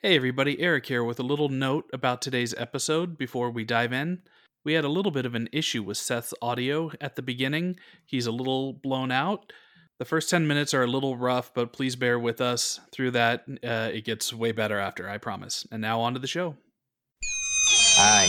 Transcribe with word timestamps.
Hey 0.00 0.14
everybody, 0.14 0.60
Eric 0.60 0.86
here 0.86 1.02
with 1.02 1.18
a 1.18 1.24
little 1.24 1.48
note 1.48 1.90
about 1.92 2.22
today's 2.22 2.54
episode 2.56 3.18
before 3.18 3.50
we 3.50 3.64
dive 3.64 3.92
in. 3.92 4.20
We 4.64 4.74
had 4.74 4.84
a 4.84 4.88
little 4.88 5.10
bit 5.10 5.26
of 5.26 5.34
an 5.34 5.48
issue 5.50 5.82
with 5.82 5.96
Seth's 5.96 6.32
audio 6.40 6.92
at 7.00 7.16
the 7.16 7.22
beginning. 7.22 7.80
He's 8.06 8.24
a 8.24 8.30
little 8.30 8.74
blown 8.74 9.10
out. 9.10 9.52
The 9.98 10.04
first 10.04 10.30
10 10.30 10.46
minutes 10.46 10.72
are 10.72 10.84
a 10.84 10.86
little 10.86 11.16
rough, 11.16 11.52
but 11.52 11.72
please 11.72 11.96
bear 11.96 12.16
with 12.16 12.40
us 12.40 12.78
through 12.92 13.10
that. 13.10 13.44
Uh, 13.48 13.90
it 13.92 14.04
gets 14.04 14.32
way 14.32 14.52
better 14.52 14.78
after, 14.78 15.10
I 15.10 15.18
promise. 15.18 15.66
And 15.72 15.82
now 15.82 16.00
on 16.00 16.14
to 16.14 16.20
the 16.20 16.28
show. 16.28 16.54
Hi. 17.96 18.28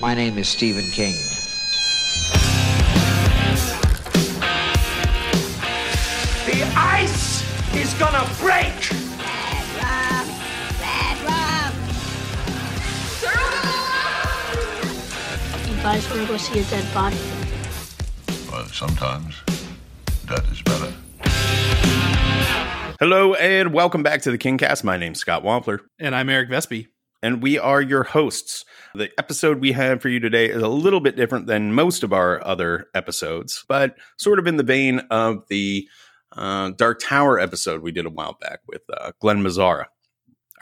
My 0.00 0.14
name 0.16 0.36
is 0.36 0.48
Stephen 0.48 0.90
King. 0.90 1.14
The 6.44 6.72
ice 6.74 7.44
is 7.76 7.94
gonna 7.94 8.28
break! 8.40 9.15
Guys 15.86 16.10
want 16.10 16.22
to 16.22 16.26
go 16.26 16.36
see 16.36 16.58
a 16.58 16.64
dead 16.64 16.92
body? 16.92 17.16
But 18.50 18.66
sometimes 18.70 19.40
that 20.24 20.44
is 20.50 20.60
better. 20.62 20.92
Hello 22.98 23.34
and 23.34 23.72
welcome 23.72 24.02
back 24.02 24.22
to 24.22 24.32
the 24.32 24.36
Kingcast. 24.36 24.82
My 24.82 24.96
name's 24.96 25.20
Scott 25.20 25.44
Wampler, 25.44 25.78
And 26.00 26.16
I'm 26.16 26.28
Eric 26.28 26.50
Vespe. 26.50 26.88
and 27.22 27.40
we 27.40 27.56
are 27.56 27.80
your 27.80 28.02
hosts. 28.02 28.64
The 28.96 29.12
episode 29.16 29.60
we 29.60 29.70
have 29.72 30.02
for 30.02 30.08
you 30.08 30.18
today 30.18 30.46
is 30.50 30.60
a 30.60 30.66
little 30.66 30.98
bit 30.98 31.14
different 31.14 31.46
than 31.46 31.72
most 31.72 32.02
of 32.02 32.12
our 32.12 32.44
other 32.44 32.88
episodes, 32.92 33.64
but 33.68 33.94
sort 34.18 34.40
of 34.40 34.48
in 34.48 34.56
the 34.56 34.64
vein 34.64 35.02
of 35.12 35.44
the 35.48 35.86
uh, 36.36 36.70
Dark 36.70 36.98
Tower 36.98 37.38
episode 37.38 37.80
we 37.82 37.92
did 37.92 38.06
a 38.06 38.10
while 38.10 38.36
back 38.40 38.58
with 38.66 38.82
uh, 38.92 39.12
Glen 39.20 39.40
Mazzara. 39.40 39.84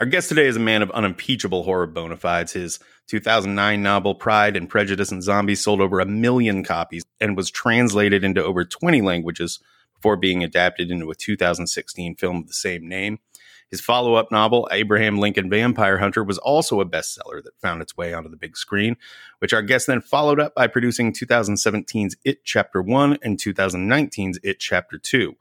Our 0.01 0.05
guest 0.05 0.27
today 0.27 0.47
is 0.47 0.57
a 0.57 0.59
man 0.59 0.81
of 0.81 0.91
unimpeachable 0.91 1.63
horror 1.63 1.87
bona 1.87 2.17
fides. 2.17 2.51
His 2.51 2.79
2009 3.07 3.81
novel 3.81 4.13
Pride 4.13 4.57
and 4.57 4.69
Prejudice 4.69 5.09
and 5.09 5.23
Zombies 5.23 5.63
sold 5.63 5.79
over 5.79 6.01
a 6.01 6.05
million 6.05 6.65
copies 6.65 7.05
and 7.21 7.37
was 7.37 7.49
translated 7.49 8.21
into 8.21 8.43
over 8.43 8.65
20 8.65 9.01
languages 9.01 9.61
before 9.93 10.17
being 10.17 10.43
adapted 10.43 10.91
into 10.91 11.09
a 11.11 11.15
2016 11.15 12.15
film 12.17 12.37
of 12.39 12.47
the 12.47 12.53
same 12.53 12.89
name. 12.89 13.19
His 13.71 13.79
follow 13.79 14.15
up 14.15 14.33
novel, 14.33 14.67
Abraham 14.69 15.17
Lincoln 15.17 15.49
Vampire 15.49 15.99
Hunter, 15.99 16.25
was 16.25 16.39
also 16.39 16.81
a 16.81 16.85
bestseller 16.85 17.41
that 17.41 17.57
found 17.61 17.81
its 17.81 17.95
way 17.95 18.13
onto 18.13 18.29
the 18.29 18.35
big 18.35 18.57
screen, 18.57 18.97
which 19.39 19.53
our 19.53 19.61
guest 19.61 19.87
then 19.87 20.01
followed 20.01 20.41
up 20.41 20.53
by 20.53 20.67
producing 20.67 21.13
2017's 21.13 22.17
It 22.25 22.43
Chapter 22.43 22.81
1 22.81 23.19
and 23.21 23.37
2019's 23.37 24.39
It 24.43 24.59
Chapter 24.59 24.97
2. 24.97 25.37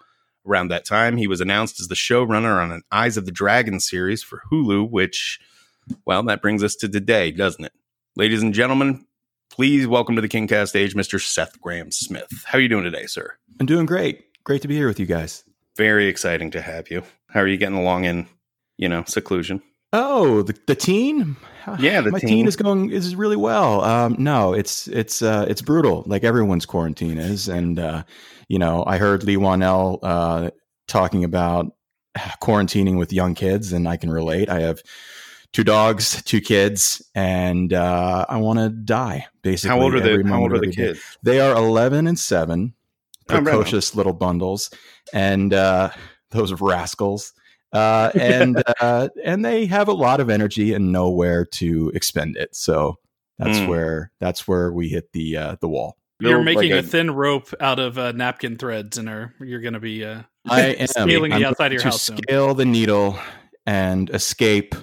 Around 0.46 0.68
that 0.68 0.84
time, 0.84 1.16
he 1.16 1.26
was 1.26 1.40
announced 1.40 1.80
as 1.80 1.88
the 1.88 1.94
showrunner 1.94 2.62
on 2.62 2.70
an 2.70 2.82
Eyes 2.92 3.16
of 3.16 3.24
the 3.24 3.32
Dragon 3.32 3.80
series 3.80 4.22
for 4.22 4.42
Hulu, 4.52 4.90
which, 4.90 5.40
well, 6.04 6.22
that 6.24 6.42
brings 6.42 6.62
us 6.62 6.74
to 6.76 6.88
today, 6.88 7.30
doesn't 7.30 7.64
it? 7.64 7.72
Ladies 8.14 8.42
and 8.42 8.52
gentlemen, 8.52 9.06
please 9.50 9.86
welcome 9.86 10.16
to 10.16 10.20
the 10.20 10.28
Kingcast 10.28 10.68
stage 10.68 10.94
Mr. 10.94 11.18
Seth 11.18 11.58
Grahame-Smith. 11.62 12.44
How 12.44 12.58
are 12.58 12.60
you 12.60 12.68
doing 12.68 12.84
today, 12.84 13.06
sir? 13.06 13.34
I'm 13.58 13.64
doing 13.64 13.86
great. 13.86 14.22
Great 14.44 14.60
to 14.60 14.68
be 14.68 14.74
here 14.74 14.86
with 14.86 15.00
you 15.00 15.06
guys. 15.06 15.44
Very 15.76 16.08
exciting 16.08 16.50
to 16.50 16.60
have 16.60 16.90
you. 16.90 17.02
How 17.30 17.40
are 17.40 17.48
you 17.48 17.56
getting 17.56 17.78
along 17.78 18.04
in, 18.04 18.26
you 18.76 18.88
know, 18.88 19.04
seclusion? 19.06 19.62
Oh, 19.96 20.42
the, 20.42 20.54
the 20.66 20.74
teen? 20.74 21.36
Yeah, 21.78 22.00
the 22.02 22.10
my 22.10 22.18
teen. 22.18 22.28
teen 22.28 22.46
is 22.48 22.56
going 22.56 22.90
is 22.90 23.14
really 23.16 23.36
well. 23.36 23.80
Um, 23.82 24.16
no, 24.18 24.52
it's 24.52 24.88
it's 24.88 25.22
uh, 25.22 25.46
it's 25.48 25.62
brutal, 25.62 26.02
like 26.06 26.24
everyone's 26.24 26.66
quarantine 26.66 27.16
is. 27.16 27.48
And 27.48 27.78
uh, 27.78 28.02
you 28.48 28.58
know, 28.58 28.84
I 28.86 28.98
heard 28.98 29.22
Leigh 29.24 29.36
Whannell 29.36 30.00
uh, 30.02 30.50
talking 30.88 31.22
about 31.24 31.72
quarantining 32.42 32.98
with 32.98 33.12
young 33.12 33.34
kids, 33.34 33.72
and 33.72 33.88
I 33.88 33.96
can 33.96 34.10
relate. 34.10 34.50
I 34.50 34.60
have 34.60 34.82
two 35.52 35.64
dogs, 35.64 36.20
two 36.24 36.40
kids, 36.40 37.00
and 37.14 37.72
uh, 37.72 38.26
I 38.28 38.36
want 38.38 38.58
to 38.58 38.68
die. 38.70 39.26
Basically, 39.42 39.74
How 39.76 39.82
old 39.82 39.94
are 39.94 39.98
every 39.98 40.22
the 40.22 40.28
How 40.28 40.40
old 40.40 40.52
are 40.52 40.58
the 40.58 40.66
every 40.66 40.70
day. 40.72 40.86
kids? 40.88 41.00
They 41.22 41.40
are 41.40 41.54
11 41.56 42.06
and 42.08 42.18
7, 42.18 42.74
Oh, 43.30 43.34
right 43.36 43.42
precocious 43.44 43.94
little 43.94 44.12
bundles, 44.12 44.70
and 45.14 45.54
uh, 45.54 45.90
those 46.30 46.52
rascals. 46.60 47.32
Uh, 47.74 48.10
and 48.18 48.62
uh, 48.80 49.08
and 49.24 49.44
they 49.44 49.66
have 49.66 49.88
a 49.88 49.92
lot 49.92 50.20
of 50.20 50.30
energy 50.30 50.72
and 50.72 50.92
know 50.92 51.10
where 51.10 51.44
to 51.44 51.90
expend 51.94 52.36
it. 52.36 52.54
So 52.56 52.98
that's 53.38 53.58
Mm. 53.58 53.68
where 53.68 54.12
that's 54.20 54.46
where 54.48 54.72
we 54.72 54.88
hit 54.88 55.12
the 55.12 55.36
uh, 55.36 55.56
the 55.60 55.68
wall. 55.68 55.98
You're 56.20 56.34
Build 56.34 56.44
making 56.44 56.70
like 56.72 56.84
a, 56.84 56.86
thin 56.86 57.10
rope 57.10 57.52
out 57.60 57.80
of 57.80 57.98
uh, 57.98 58.12
napkin 58.12 58.56
threads, 58.56 58.96
and 58.96 59.08
are, 59.08 59.34
you're 59.40 59.60
going 59.60 59.74
to 59.74 59.80
be 59.80 60.04
uh, 60.04 60.22
I 60.48 60.60
am 60.78 60.86
scaling 60.86 61.32
I'm 61.32 61.40
the 61.42 61.48
outside 61.48 61.66
of 61.66 61.72
your 61.72 61.80
going 61.80 61.90
house. 61.90 62.06
to 62.06 62.12
soon. 62.12 62.18
scale 62.18 62.54
the 62.54 62.64
needle 62.64 63.18
and 63.66 64.08
escape 64.10 64.76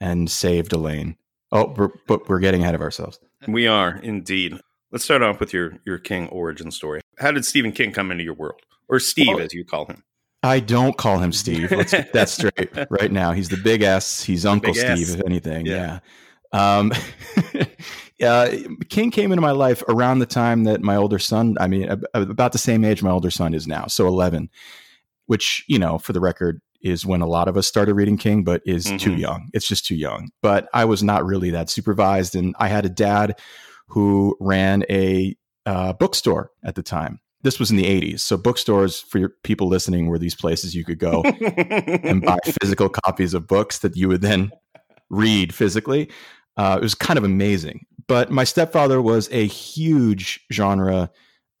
and 0.00 0.30
save 0.30 0.68
Delain. 0.68 1.16
Oh, 1.52 1.74
we're, 1.76 1.88
but 2.06 2.28
we're 2.28 2.38
getting 2.38 2.62
ahead 2.62 2.76
of 2.76 2.80
ourselves. 2.80 3.18
We 3.48 3.66
are 3.66 3.96
indeed. 3.96 4.54
Let's 4.92 5.02
start 5.04 5.22
off 5.22 5.40
with 5.40 5.52
your 5.52 5.78
your 5.84 5.98
King 5.98 6.28
origin 6.28 6.70
story. 6.70 7.00
How 7.18 7.32
did 7.32 7.44
Stephen 7.44 7.72
King 7.72 7.90
come 7.90 8.12
into 8.12 8.22
your 8.22 8.34
world, 8.34 8.60
or 8.88 9.00
Steve, 9.00 9.26
Well- 9.26 9.40
as 9.40 9.52
you 9.52 9.64
call 9.64 9.86
him? 9.86 10.04
I 10.42 10.60
don't 10.60 10.96
call 10.96 11.18
him 11.18 11.32
Steve. 11.32 11.70
Let's 11.70 11.92
get 11.92 12.12
that 12.14 12.28
straight 12.30 12.70
right 12.90 13.12
now. 13.12 13.32
He's 13.32 13.48
the 13.50 13.58
big 13.58 13.82
S. 13.82 14.22
He's 14.22 14.46
Uncle 14.46 14.72
Steve, 14.74 14.90
S. 14.90 15.14
if 15.14 15.22
anything. 15.26 15.66
Yeah. 15.66 16.00
Yeah. 16.52 16.78
Um, 16.78 16.92
uh, 18.24 18.50
King 18.88 19.10
came 19.10 19.32
into 19.32 19.42
my 19.42 19.50
life 19.50 19.82
around 19.88 20.18
the 20.18 20.26
time 20.26 20.64
that 20.64 20.80
my 20.80 20.96
older 20.96 21.18
son, 21.18 21.56
I 21.60 21.66
mean, 21.68 21.88
ab- 21.88 22.04
about 22.14 22.52
the 22.52 22.58
same 22.58 22.84
age 22.84 23.02
my 23.02 23.10
older 23.10 23.30
son 23.30 23.54
is 23.54 23.66
now, 23.66 23.86
so 23.86 24.06
11, 24.06 24.48
which, 25.26 25.64
you 25.68 25.78
know, 25.78 25.98
for 25.98 26.12
the 26.12 26.20
record, 26.20 26.60
is 26.82 27.04
when 27.04 27.20
a 27.20 27.26
lot 27.26 27.46
of 27.46 27.58
us 27.58 27.66
started 27.68 27.92
reading 27.94 28.16
King, 28.16 28.42
but 28.42 28.62
is 28.64 28.84
too 28.84 29.10
Mhm. 29.10 29.18
young. 29.18 29.50
It's 29.52 29.68
just 29.68 29.84
too 29.84 29.94
young. 29.94 30.30
But 30.40 30.66
I 30.72 30.86
was 30.86 31.02
not 31.02 31.26
really 31.26 31.50
that 31.50 31.68
supervised. 31.68 32.34
And 32.34 32.54
I 32.58 32.68
had 32.68 32.86
a 32.86 32.88
dad 32.88 33.38
who 33.88 34.34
ran 34.40 34.84
a 34.88 35.36
uh, 35.66 35.92
bookstore 35.92 36.50
at 36.64 36.74
the 36.74 36.82
time. 36.82 37.20
This 37.42 37.58
was 37.58 37.70
in 37.70 37.76
the 37.76 37.84
80s. 37.84 38.20
So 38.20 38.36
bookstores 38.36 39.00
for 39.00 39.18
your 39.18 39.32
people 39.44 39.68
listening 39.68 40.06
were 40.06 40.18
these 40.18 40.34
places 40.34 40.74
you 40.74 40.84
could 40.84 40.98
go 40.98 41.22
and 41.22 42.22
buy 42.26 42.38
physical 42.60 42.88
copies 42.88 43.34
of 43.34 43.46
books 43.46 43.78
that 43.78 43.96
you 43.96 44.08
would 44.08 44.20
then 44.20 44.50
read 45.08 45.54
physically. 45.54 46.10
Uh, 46.56 46.76
it 46.78 46.82
was 46.82 46.94
kind 46.94 47.18
of 47.18 47.24
amazing. 47.24 47.86
But 48.06 48.30
my 48.30 48.44
stepfather 48.44 49.00
was 49.00 49.28
a 49.32 49.46
huge 49.46 50.44
genre 50.52 51.10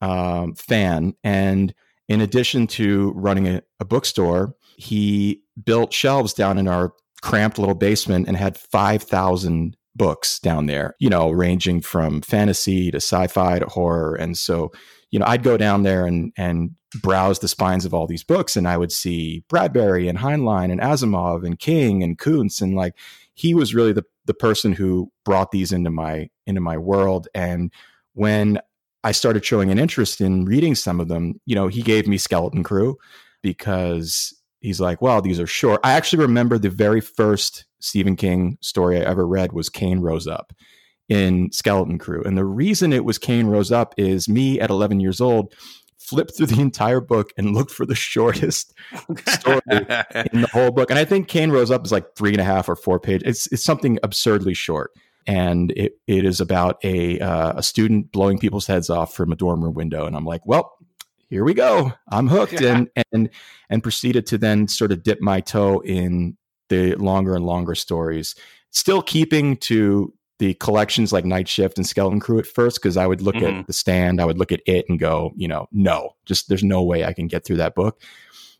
um, 0.00 0.54
fan. 0.54 1.14
And 1.24 1.74
in 2.08 2.20
addition 2.20 2.66
to 2.68 3.12
running 3.14 3.48
a, 3.48 3.62
a 3.78 3.84
bookstore, 3.84 4.54
he 4.76 5.42
built 5.64 5.92
shelves 5.92 6.34
down 6.34 6.58
in 6.58 6.66
our 6.68 6.92
cramped 7.22 7.58
little 7.58 7.74
basement 7.74 8.26
and 8.28 8.36
had 8.36 8.56
5,000 8.56 9.76
books 9.94 10.38
down 10.38 10.66
there, 10.66 10.94
you 10.98 11.10
know, 11.10 11.30
ranging 11.30 11.80
from 11.80 12.22
fantasy 12.22 12.90
to 12.90 12.96
sci 12.96 13.26
fi 13.26 13.58
to 13.58 13.66
horror. 13.66 14.14
And 14.14 14.36
so, 14.36 14.72
you 15.10 15.18
know, 15.18 15.26
I'd 15.26 15.42
go 15.42 15.56
down 15.56 15.82
there 15.82 16.06
and, 16.06 16.32
and 16.36 16.70
browse 17.02 17.38
the 17.38 17.48
spines 17.48 17.84
of 17.84 17.94
all 17.94 18.06
these 18.06 18.24
books 18.24 18.56
and 18.56 18.66
I 18.66 18.76
would 18.76 18.92
see 18.92 19.44
Bradbury 19.48 20.08
and 20.08 20.18
Heinlein 20.18 20.72
and 20.72 20.80
Asimov 20.80 21.44
and 21.44 21.58
King 21.58 22.02
and 22.02 22.18
Koontz 22.18 22.60
and 22.60 22.74
like 22.74 22.94
he 23.34 23.54
was 23.54 23.74
really 23.74 23.92
the 23.92 24.04
the 24.24 24.34
person 24.34 24.72
who 24.72 25.10
brought 25.24 25.50
these 25.50 25.72
into 25.72 25.90
my 25.90 26.28
into 26.46 26.60
my 26.60 26.76
world 26.76 27.28
and 27.34 27.72
when 28.14 28.60
I 29.02 29.12
started 29.12 29.44
showing 29.44 29.70
an 29.70 29.78
interest 29.78 30.20
in 30.20 30.44
reading 30.44 30.74
some 30.74 31.00
of 31.00 31.08
them, 31.08 31.40
you 31.46 31.54
know, 31.54 31.68
he 31.68 31.82
gave 31.82 32.06
me 32.06 32.18
Skeleton 32.18 32.62
Crew 32.62 32.98
because 33.42 34.34
he's 34.60 34.80
like, 34.80 35.00
well, 35.00 35.22
these 35.22 35.40
are 35.40 35.46
short. 35.46 35.80
I 35.82 35.92
actually 35.92 36.22
remember 36.22 36.58
the 36.58 36.68
very 36.68 37.00
first 37.00 37.64
Stephen 37.80 38.14
King 38.14 38.58
story 38.60 38.98
I 38.98 39.08
ever 39.08 39.26
read 39.26 39.52
was 39.52 39.70
Cain 39.70 40.00
Rose 40.00 40.26
Up 40.26 40.52
in 41.10 41.50
Skeleton 41.50 41.98
Crew. 41.98 42.22
And 42.24 42.38
the 42.38 42.44
reason 42.44 42.92
it 42.92 43.04
was 43.04 43.18
Cain 43.18 43.48
Rose 43.48 43.72
Up 43.72 43.94
is 43.98 44.28
me 44.28 44.60
at 44.60 44.70
11 44.70 45.00
years 45.00 45.20
old 45.20 45.52
flipped 45.98 46.36
through 46.36 46.46
the 46.46 46.60
entire 46.60 47.00
book 47.00 47.32
and 47.36 47.52
looked 47.54 47.72
for 47.72 47.84
the 47.84 47.94
shortest 47.96 48.72
story 49.26 49.60
in 50.32 50.40
the 50.40 50.48
whole 50.52 50.70
book. 50.70 50.88
And 50.88 50.98
I 50.98 51.04
think 51.04 51.28
Cain 51.28 51.50
Rose 51.50 51.70
Up 51.70 51.84
is 51.84 51.92
like 51.92 52.16
three 52.16 52.30
and 52.30 52.40
a 52.40 52.44
half 52.44 52.68
or 52.68 52.76
four 52.76 52.98
pages. 53.00 53.22
It's, 53.26 53.46
it's 53.52 53.64
something 53.64 53.98
absurdly 54.02 54.54
short. 54.54 54.92
And 55.26 55.72
it, 55.72 55.98
it 56.06 56.24
is 56.24 56.40
about 56.40 56.82
a, 56.84 57.18
uh, 57.18 57.54
a 57.56 57.62
student 57.62 58.10
blowing 58.12 58.38
people's 58.38 58.66
heads 58.66 58.88
off 58.88 59.12
from 59.12 59.32
a 59.32 59.36
dorm 59.36 59.62
room 59.62 59.74
window. 59.74 60.06
And 60.06 60.16
I'm 60.16 60.24
like, 60.24 60.46
well, 60.46 60.72
here 61.28 61.44
we 61.44 61.54
go. 61.54 61.92
I'm 62.08 62.28
hooked. 62.28 62.60
And, 62.62 62.88
and, 63.12 63.30
and 63.68 63.82
proceeded 63.82 64.26
to 64.26 64.38
then 64.38 64.68
sort 64.68 64.92
of 64.92 65.02
dip 65.02 65.20
my 65.20 65.40
toe 65.40 65.80
in 65.80 66.36
the 66.68 66.94
longer 66.94 67.34
and 67.34 67.44
longer 67.44 67.74
stories, 67.74 68.34
still 68.70 69.02
keeping 69.02 69.56
to 69.58 70.12
the 70.40 70.54
collections 70.54 71.12
like 71.12 71.24
Night 71.24 71.46
Shift 71.48 71.78
and 71.78 71.86
Skeleton 71.86 72.18
Crew 72.18 72.40
at 72.40 72.46
first, 72.46 72.82
because 72.82 72.96
I 72.96 73.06
would 73.06 73.22
look 73.22 73.36
Mhm. 73.36 73.60
at 73.60 73.66
the 73.68 73.72
stand, 73.72 74.20
I 74.20 74.24
would 74.24 74.38
look 74.38 74.50
at 74.50 74.60
it 74.66 74.86
and 74.88 74.98
go, 74.98 75.32
you 75.36 75.46
know, 75.46 75.68
no, 75.70 76.16
just 76.26 76.48
there's 76.48 76.64
no 76.64 76.82
way 76.82 77.04
I 77.04 77.12
can 77.12 77.28
get 77.28 77.44
through 77.44 77.58
that 77.58 77.74
book. 77.76 78.02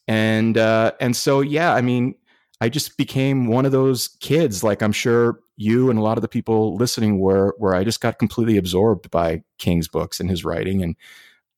And 0.07 0.57
uh, 0.57 0.93
and 1.01 1.17
so 1.17 1.41
yeah, 1.41 1.75
I 1.75 1.81
mean, 1.81 2.15
I 2.61 2.69
just 2.69 2.97
became 2.97 3.47
one 3.49 3.67
of 3.67 3.73
those 3.73 4.09
kids, 4.21 4.63
like 4.63 4.83
I'm 4.83 4.93
sure 4.93 5.41
you 5.57 5.91
and 5.91 5.99
a 5.99 6.03
lot 6.03 6.17
of 6.19 6.23
the 6.23 6.29
people 6.29 6.77
listening 6.77 7.19
were, 7.19 7.55
where 7.59 7.75
I 7.75 7.85
just 7.85 8.01
got 8.01 8.19
completely 8.19 8.57
absorbed 8.57 9.11
by 9.11 9.43
King's 9.59 9.89
books 9.89 10.21
and 10.21 10.31
his 10.31 10.45
writing. 10.45 10.83
And 10.83 10.95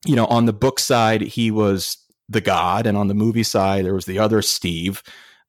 you 0.07 0.17
know, 0.17 0.27
on 0.27 0.47
the 0.47 0.53
book 0.53 0.81
side, 0.81 1.21
he 1.23 1.51
was 1.51 1.99
the 2.29 2.41
god, 2.41 2.87
and 2.87 2.97
on 2.97 3.09
the 3.09 3.15
movie 3.15 3.43
side, 3.43 3.85
there 3.85 3.95
was 3.95 4.07
the 4.07 4.19
other 4.19 4.43
Steve. 4.43 5.03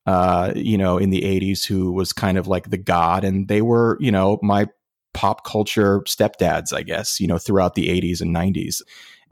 Uh, 0.05 0.51
you 0.55 0.77
know, 0.77 0.97
in 0.97 1.09
the 1.09 1.21
80s 1.21 1.65
who 1.65 1.91
was 1.91 2.11
kind 2.11 2.37
of 2.37 2.47
like 2.47 2.69
the 2.69 2.77
god. 2.77 3.23
And 3.23 3.47
they 3.47 3.61
were, 3.61 3.97
you 3.99 4.11
know, 4.11 4.39
my 4.41 4.67
pop 5.13 5.45
culture 5.45 6.01
stepdads, 6.01 6.73
I 6.73 6.83
guess, 6.83 7.19
you 7.19 7.27
know, 7.27 7.37
throughout 7.37 7.75
the 7.75 7.87
80s 7.87 8.21
and 8.21 8.35
90s. 8.35 8.81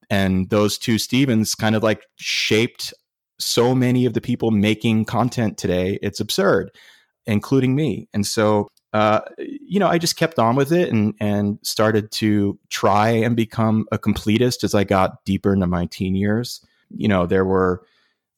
And 0.09 0.50
those 0.50 0.77
two 0.77 0.97
Stevens 0.97 1.56
kind 1.56 1.75
of 1.75 1.83
like 1.83 2.03
shaped 2.18 2.94
so 3.39 3.73
many 3.73 4.06
of 4.06 4.13
the 4.13 4.21
people 4.21 4.51
making 4.51 5.06
content 5.06 5.57
today. 5.57 5.97
It's 6.01 6.19
absurd, 6.19 6.71
including 7.25 7.75
me. 7.75 8.07
And 8.13 8.25
so, 8.25 8.68
uh, 8.94 9.21
you 9.38 9.79
know, 9.79 9.88
I 9.88 9.97
just 9.97 10.18
kept 10.18 10.38
on 10.38 10.56
with 10.56 10.71
it 10.71 10.91
and 10.91 11.13
and 11.19 11.59
started 11.63 12.12
to 12.12 12.59
try 12.69 13.09
and 13.09 13.35
become 13.35 13.85
a 13.91 13.97
completist 13.97 14.63
as 14.63 14.75
I 14.75 14.83
got 14.83 15.23
deeper 15.25 15.53
into 15.53 15.68
my 15.68 15.85
teen 15.85 16.13
years. 16.13 16.63
You 16.89 17.07
know, 17.07 17.25
there 17.25 17.45
were 17.45 17.83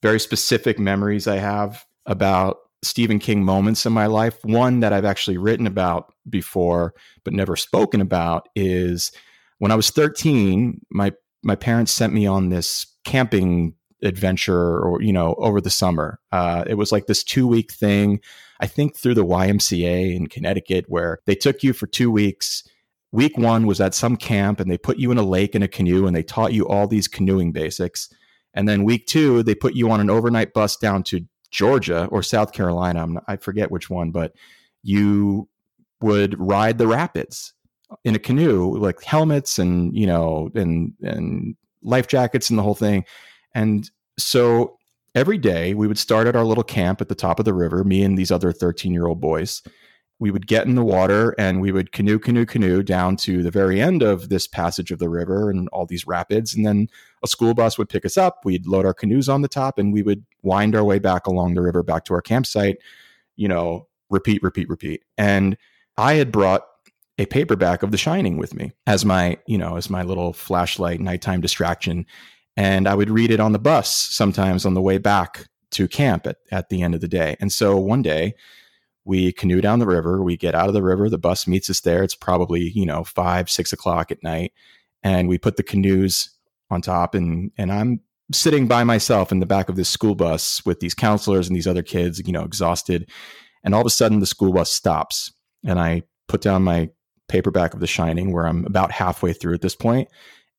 very 0.04 0.20
specific 0.20 0.78
memories 0.78 1.28
I 1.28 1.38
have 1.38 1.86
about 2.06 2.58
Stephen 2.84 3.20
King 3.20 3.44
moments 3.44 3.86
in 3.86 3.94
my 3.94 4.08
life. 4.08 4.38
One 4.44 4.82
that 4.82 4.94
I've 4.94 5.06
actually 5.06 5.38
written 5.38 5.68
about 5.68 6.14
before, 6.30 6.94
but 7.24 7.34
never 7.34 7.56
spoken 7.56 8.02
about, 8.02 8.50
is 8.56 9.12
when 9.60 9.72
I 9.72 9.76
was 9.76 9.90
13. 9.90 10.82
My 10.92 11.14
my 11.44 11.56
parents 11.56 11.92
sent 11.92 12.14
me 12.14 12.26
on 12.26 12.50
this 12.50 12.88
camping 13.06 13.76
adventure, 14.04 14.80
or 14.80 15.02
you 15.02 15.14
know, 15.14 15.36
over 15.36 15.62
the 15.62 15.70
summer. 15.70 16.20
Uh, 16.32 16.64
it 16.68 16.76
was 16.76 16.92
like 16.92 17.08
this 17.08 17.24
two 17.24 17.48
week 17.48 17.72
thing. 17.72 18.20
I 18.60 18.68
think 18.68 18.96
through 18.96 19.16
the 19.16 19.26
YMCA 19.26 20.16
in 20.16 20.28
Connecticut, 20.28 20.86
where 20.88 21.20
they 21.26 21.36
took 21.36 21.64
you 21.64 21.74
for 21.74 21.88
two 21.88 22.12
weeks. 22.12 22.64
Week 23.12 23.38
one 23.38 23.68
was 23.68 23.80
at 23.80 23.94
some 23.94 24.18
camp, 24.18 24.60
and 24.60 24.72
they 24.72 24.78
put 24.78 24.98
you 24.98 25.12
in 25.12 25.20
a 25.20 25.24
lake 25.24 25.54
in 25.54 25.62
a 25.62 25.68
canoe, 25.68 26.08
and 26.08 26.16
they 26.16 26.24
taught 26.24 26.54
you 26.54 26.68
all 26.68 26.88
these 26.88 27.08
canoeing 27.08 27.52
basics. 27.52 28.10
And 28.56 28.68
then 28.68 28.84
week 28.84 29.06
two, 29.06 29.44
they 29.44 29.56
put 29.56 29.76
you 29.76 29.92
on 29.92 30.00
an 30.00 30.10
overnight 30.10 30.54
bus 30.54 30.78
down 30.78 31.04
to 31.04 31.22
Georgia 31.54 32.06
or 32.12 32.22
South 32.22 32.52
Carolina. 32.52 33.08
Not, 33.08 33.24
i 33.28 33.38
forget 33.38 33.72
which 33.72 33.90
one, 33.90 34.12
but 34.12 34.34
you 34.82 35.48
would 36.02 36.38
ride 36.38 36.78
the 36.78 36.88
rapids 36.88 37.54
in 38.04 38.16
a 38.16 38.20
canoe, 38.20 38.76
like 38.78 39.02
helmets 39.04 39.60
and 39.60 39.96
you 39.96 40.08
know 40.08 40.50
and 40.56 40.94
and 41.02 41.56
life 41.84 42.08
jackets 42.08 42.50
and 42.50 42.60
the 42.60 42.64
whole 42.64 42.76
thing. 42.76 43.06
And 43.54 43.90
so 44.18 44.78
every 45.16 45.38
day 45.38 45.74
we 45.76 45.88
would 45.88 46.00
start 46.00 46.28
at 46.28 46.36
our 46.36 46.44
little 46.44 46.64
camp 46.64 47.00
at 47.02 47.08
the 47.08 47.16
top 47.16 47.40
of 47.40 47.46
the 47.46 47.54
river, 47.54 47.84
me 47.84 48.04
and 48.04 48.18
these 48.18 48.32
other 48.32 48.52
13 48.52 48.92
year 48.92 49.06
old 49.06 49.22
boys. 49.22 49.62
We 50.20 50.32
would 50.32 50.48
get 50.48 50.66
in 50.66 50.76
the 50.76 50.84
water 50.84 51.36
and 51.38 51.60
we 51.60 51.72
would 51.72 51.92
canoe, 51.92 52.18
canoe, 52.18 52.46
canoe 52.46 52.82
down 52.82 53.18
to 53.18 53.44
the 53.44 53.52
very 53.52 53.82
end 53.82 54.02
of 54.02 54.30
this 54.30 54.48
passage 54.48 54.90
of 54.92 55.00
the 55.00 55.10
river 55.10 55.50
and 55.50 55.68
all 55.70 55.86
these 55.86 56.08
rapids. 56.08 56.56
And 56.56 56.66
then 56.66 56.88
a 57.24 57.28
school 57.28 57.54
bus 57.54 57.78
would 57.78 57.90
pick 57.90 58.06
us 58.06 58.18
up. 58.18 58.44
We'd 58.44 58.68
load 58.68 58.86
our 58.86 58.94
canoes 58.94 59.30
on 59.30 59.42
the 59.42 59.48
top 59.48 59.80
and 59.80 59.94
we 59.94 60.04
would 60.04 60.26
wind 60.42 60.76
our 60.76 60.84
way 60.84 61.00
back 61.00 61.26
along 61.26 61.54
the 61.54 61.62
river 61.62 61.82
back 61.82 62.06
to 62.06 62.14
our 62.14 62.22
campsite, 62.22 62.78
you 63.36 63.48
know, 63.48 63.88
repeat, 64.10 64.44
repeat, 64.44 64.70
repeat. 64.70 65.04
And 65.18 65.58
I 65.98 66.16
had 66.16 66.32
brought 66.32 66.66
a 67.18 67.26
paperback 67.26 67.84
of 67.84 67.92
The 67.92 67.98
Shining 67.98 68.38
with 68.38 68.54
me 68.54 68.74
as 68.88 69.06
my, 69.06 69.38
you 69.48 69.58
know, 69.58 69.78
as 69.78 69.90
my 69.90 70.04
little 70.04 70.34
flashlight 70.34 71.00
nighttime 71.00 71.42
distraction. 71.42 72.06
And 72.58 72.88
I 72.88 72.96
would 72.96 73.10
read 73.10 73.32
it 73.32 73.40
on 73.40 73.54
the 73.54 73.60
bus 73.60 73.90
sometimes 73.90 74.66
on 74.66 74.74
the 74.74 74.82
way 74.82 74.98
back 74.98 75.48
to 75.72 75.88
camp 75.88 76.28
at, 76.28 76.38
at 76.52 76.70
the 76.70 76.82
end 76.82 76.94
of 76.94 77.02
the 77.02 77.08
day. 77.08 77.36
And 77.40 77.52
so 77.52 77.78
one 77.78 78.02
day 78.02 78.36
we 79.06 79.32
canoe 79.32 79.62
down 79.62 79.80
the 79.80 79.86
river, 79.86 80.24
we 80.24 80.38
get 80.38 80.56
out 80.56 80.68
of 80.68 80.74
the 80.74 80.84
river, 80.84 81.10
the 81.10 81.18
bus 81.18 81.48
meets 81.48 81.70
us 81.70 81.82
there. 81.82 82.04
It's 82.04 82.16
probably, 82.16 82.72
you 82.72 82.86
know, 82.86 83.04
five, 83.04 83.50
six 83.50 83.74
o'clock 83.74 84.12
at 84.12 84.24
night. 84.24 84.54
And 85.04 85.28
we 85.28 85.38
put 85.38 85.58
the 85.58 85.64
canoes 85.64 86.30
on 86.74 86.82
top 86.82 87.16
and 87.16 87.52
and 87.58 87.72
I'm 87.72 88.02
sitting 88.32 88.68
by 88.68 88.84
myself 88.84 89.32
in 89.32 89.40
the 89.40 89.46
back 89.46 89.70
of 89.70 89.76
this 89.76 89.90
school 89.90 90.16
bus 90.16 90.66
with 90.66 90.80
these 90.80 90.94
counselors 90.94 91.48
and 91.48 91.56
these 91.56 91.68
other 91.68 91.84
kids, 91.84 92.22
you 92.26 92.34
know, 92.34 92.44
exhausted. 92.44 93.10
And 93.64 93.76
all 93.76 93.82
of 93.82 93.88
a 93.88 93.92
sudden 93.92 94.20
the 94.20 94.26
school 94.26 94.52
bus 94.52 94.72
stops 94.72 95.32
and 95.66 95.80
I 95.80 96.04
put 96.28 96.42
down 96.42 96.64
my 96.64 96.90
paperback 97.28 97.74
of 97.74 97.80
The 97.80 97.88
Shining 97.88 98.32
where 98.32 98.46
I'm 98.46 98.66
about 98.66 98.92
halfway 98.92 99.34
through 99.34 99.54
at 99.54 99.62
this 99.62 99.76
point 99.76 100.10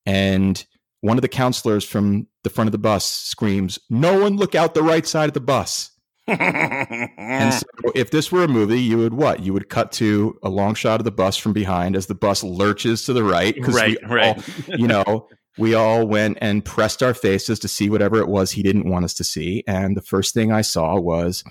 and 0.06 0.64
one 1.04 1.18
of 1.18 1.22
the 1.22 1.28
counselors 1.28 1.84
from 1.84 2.26
the 2.44 2.50
front 2.50 2.68
of 2.68 2.72
the 2.72 2.78
bus 2.78 3.04
screams, 3.04 3.78
"No 3.90 4.18
one 4.20 4.36
look 4.36 4.54
out 4.54 4.72
the 4.72 4.82
right 4.82 5.06
side 5.06 5.28
of 5.28 5.34
the 5.34 5.40
bus." 5.40 5.90
and 6.26 7.52
so 7.54 7.66
if 7.94 8.10
this 8.10 8.32
were 8.32 8.44
a 8.44 8.48
movie, 8.48 8.80
you 8.80 8.96
would 8.96 9.12
what? 9.12 9.40
You 9.40 9.52
would 9.52 9.68
cut 9.68 9.92
to 9.92 10.38
a 10.42 10.48
long 10.48 10.74
shot 10.74 11.00
of 11.00 11.04
the 11.04 11.10
bus 11.10 11.36
from 11.36 11.52
behind 11.52 11.94
as 11.94 12.06
the 12.06 12.14
bus 12.14 12.42
lurches 12.42 13.04
to 13.04 13.12
the 13.12 13.22
right. 13.22 13.54
Right, 13.60 13.98
right. 14.08 14.36
All, 14.36 14.76
you 14.78 14.88
know, 14.88 15.28
we 15.58 15.74
all 15.74 16.06
went 16.06 16.38
and 16.40 16.64
pressed 16.64 17.02
our 17.02 17.14
faces 17.14 17.58
to 17.60 17.68
see 17.68 17.88
whatever 17.88 18.18
it 18.18 18.28
was 18.28 18.50
he 18.50 18.62
didn't 18.62 18.88
want 18.88 19.04
us 19.04 19.14
to 19.14 19.24
see. 19.24 19.62
And 19.66 19.96
the 19.96 20.02
first 20.02 20.34
thing 20.34 20.50
I 20.50 20.62
saw 20.62 20.98
was 20.98 21.44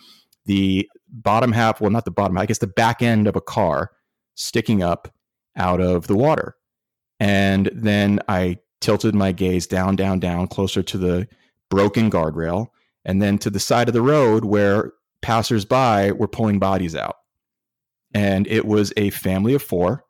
the 0.45 0.89
bottom 1.09 1.51
half, 1.51 1.79
well, 1.79 1.91
not 1.91 2.05
the 2.05 2.11
bottom, 2.11 2.38
I 2.38 2.45
guess 2.45 2.57
the 2.57 2.67
back 2.67 3.01
end 3.01 3.27
of 3.27 3.35
a 3.35 3.41
car 3.41 3.91
sticking 4.35 4.83
up 4.83 5.13
out 5.55 5.79
of 5.79 6.07
the 6.07 6.15
water. 6.15 6.55
And 7.19 7.69
then 7.73 8.19
I 8.27 8.57
tilted 8.81 9.15
my 9.15 9.31
gaze 9.31 9.67
down, 9.67 9.95
down, 9.95 10.19
down, 10.19 10.47
closer 10.47 10.83
to 10.83 10.97
the 10.97 11.27
broken 11.69 12.11
guardrail, 12.11 12.67
and 13.06 13.21
then 13.21 13.38
to 13.39 13.49
the 13.49 13.59
side 13.59 13.88
of 13.88 13.94
the 13.94 14.01
road 14.01 14.44
where 14.44 14.91
passersby 15.21 16.11
were 16.11 16.27
pulling 16.27 16.59
bodies 16.59 16.95
out. 16.95 17.15
And 18.13 18.45
it 18.47 18.65
was 18.65 18.91
a 18.97 19.09
family 19.11 19.53
of 19.53 19.63
four 19.63 20.02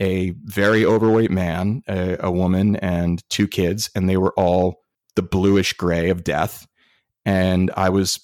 a 0.00 0.34
very 0.44 0.84
overweight 0.84 1.30
man, 1.30 1.82
a, 1.88 2.16
a, 2.20 2.30
woman, 2.30 2.76
and 2.76 3.22
two 3.30 3.48
kids, 3.48 3.90
and 3.94 4.08
they 4.08 4.16
were 4.16 4.34
all 4.36 4.82
the 5.14 5.22
bluish 5.22 5.72
gray 5.72 6.10
of 6.10 6.24
death. 6.24 6.66
And 7.24 7.70
I 7.76 7.88
was 7.88 8.20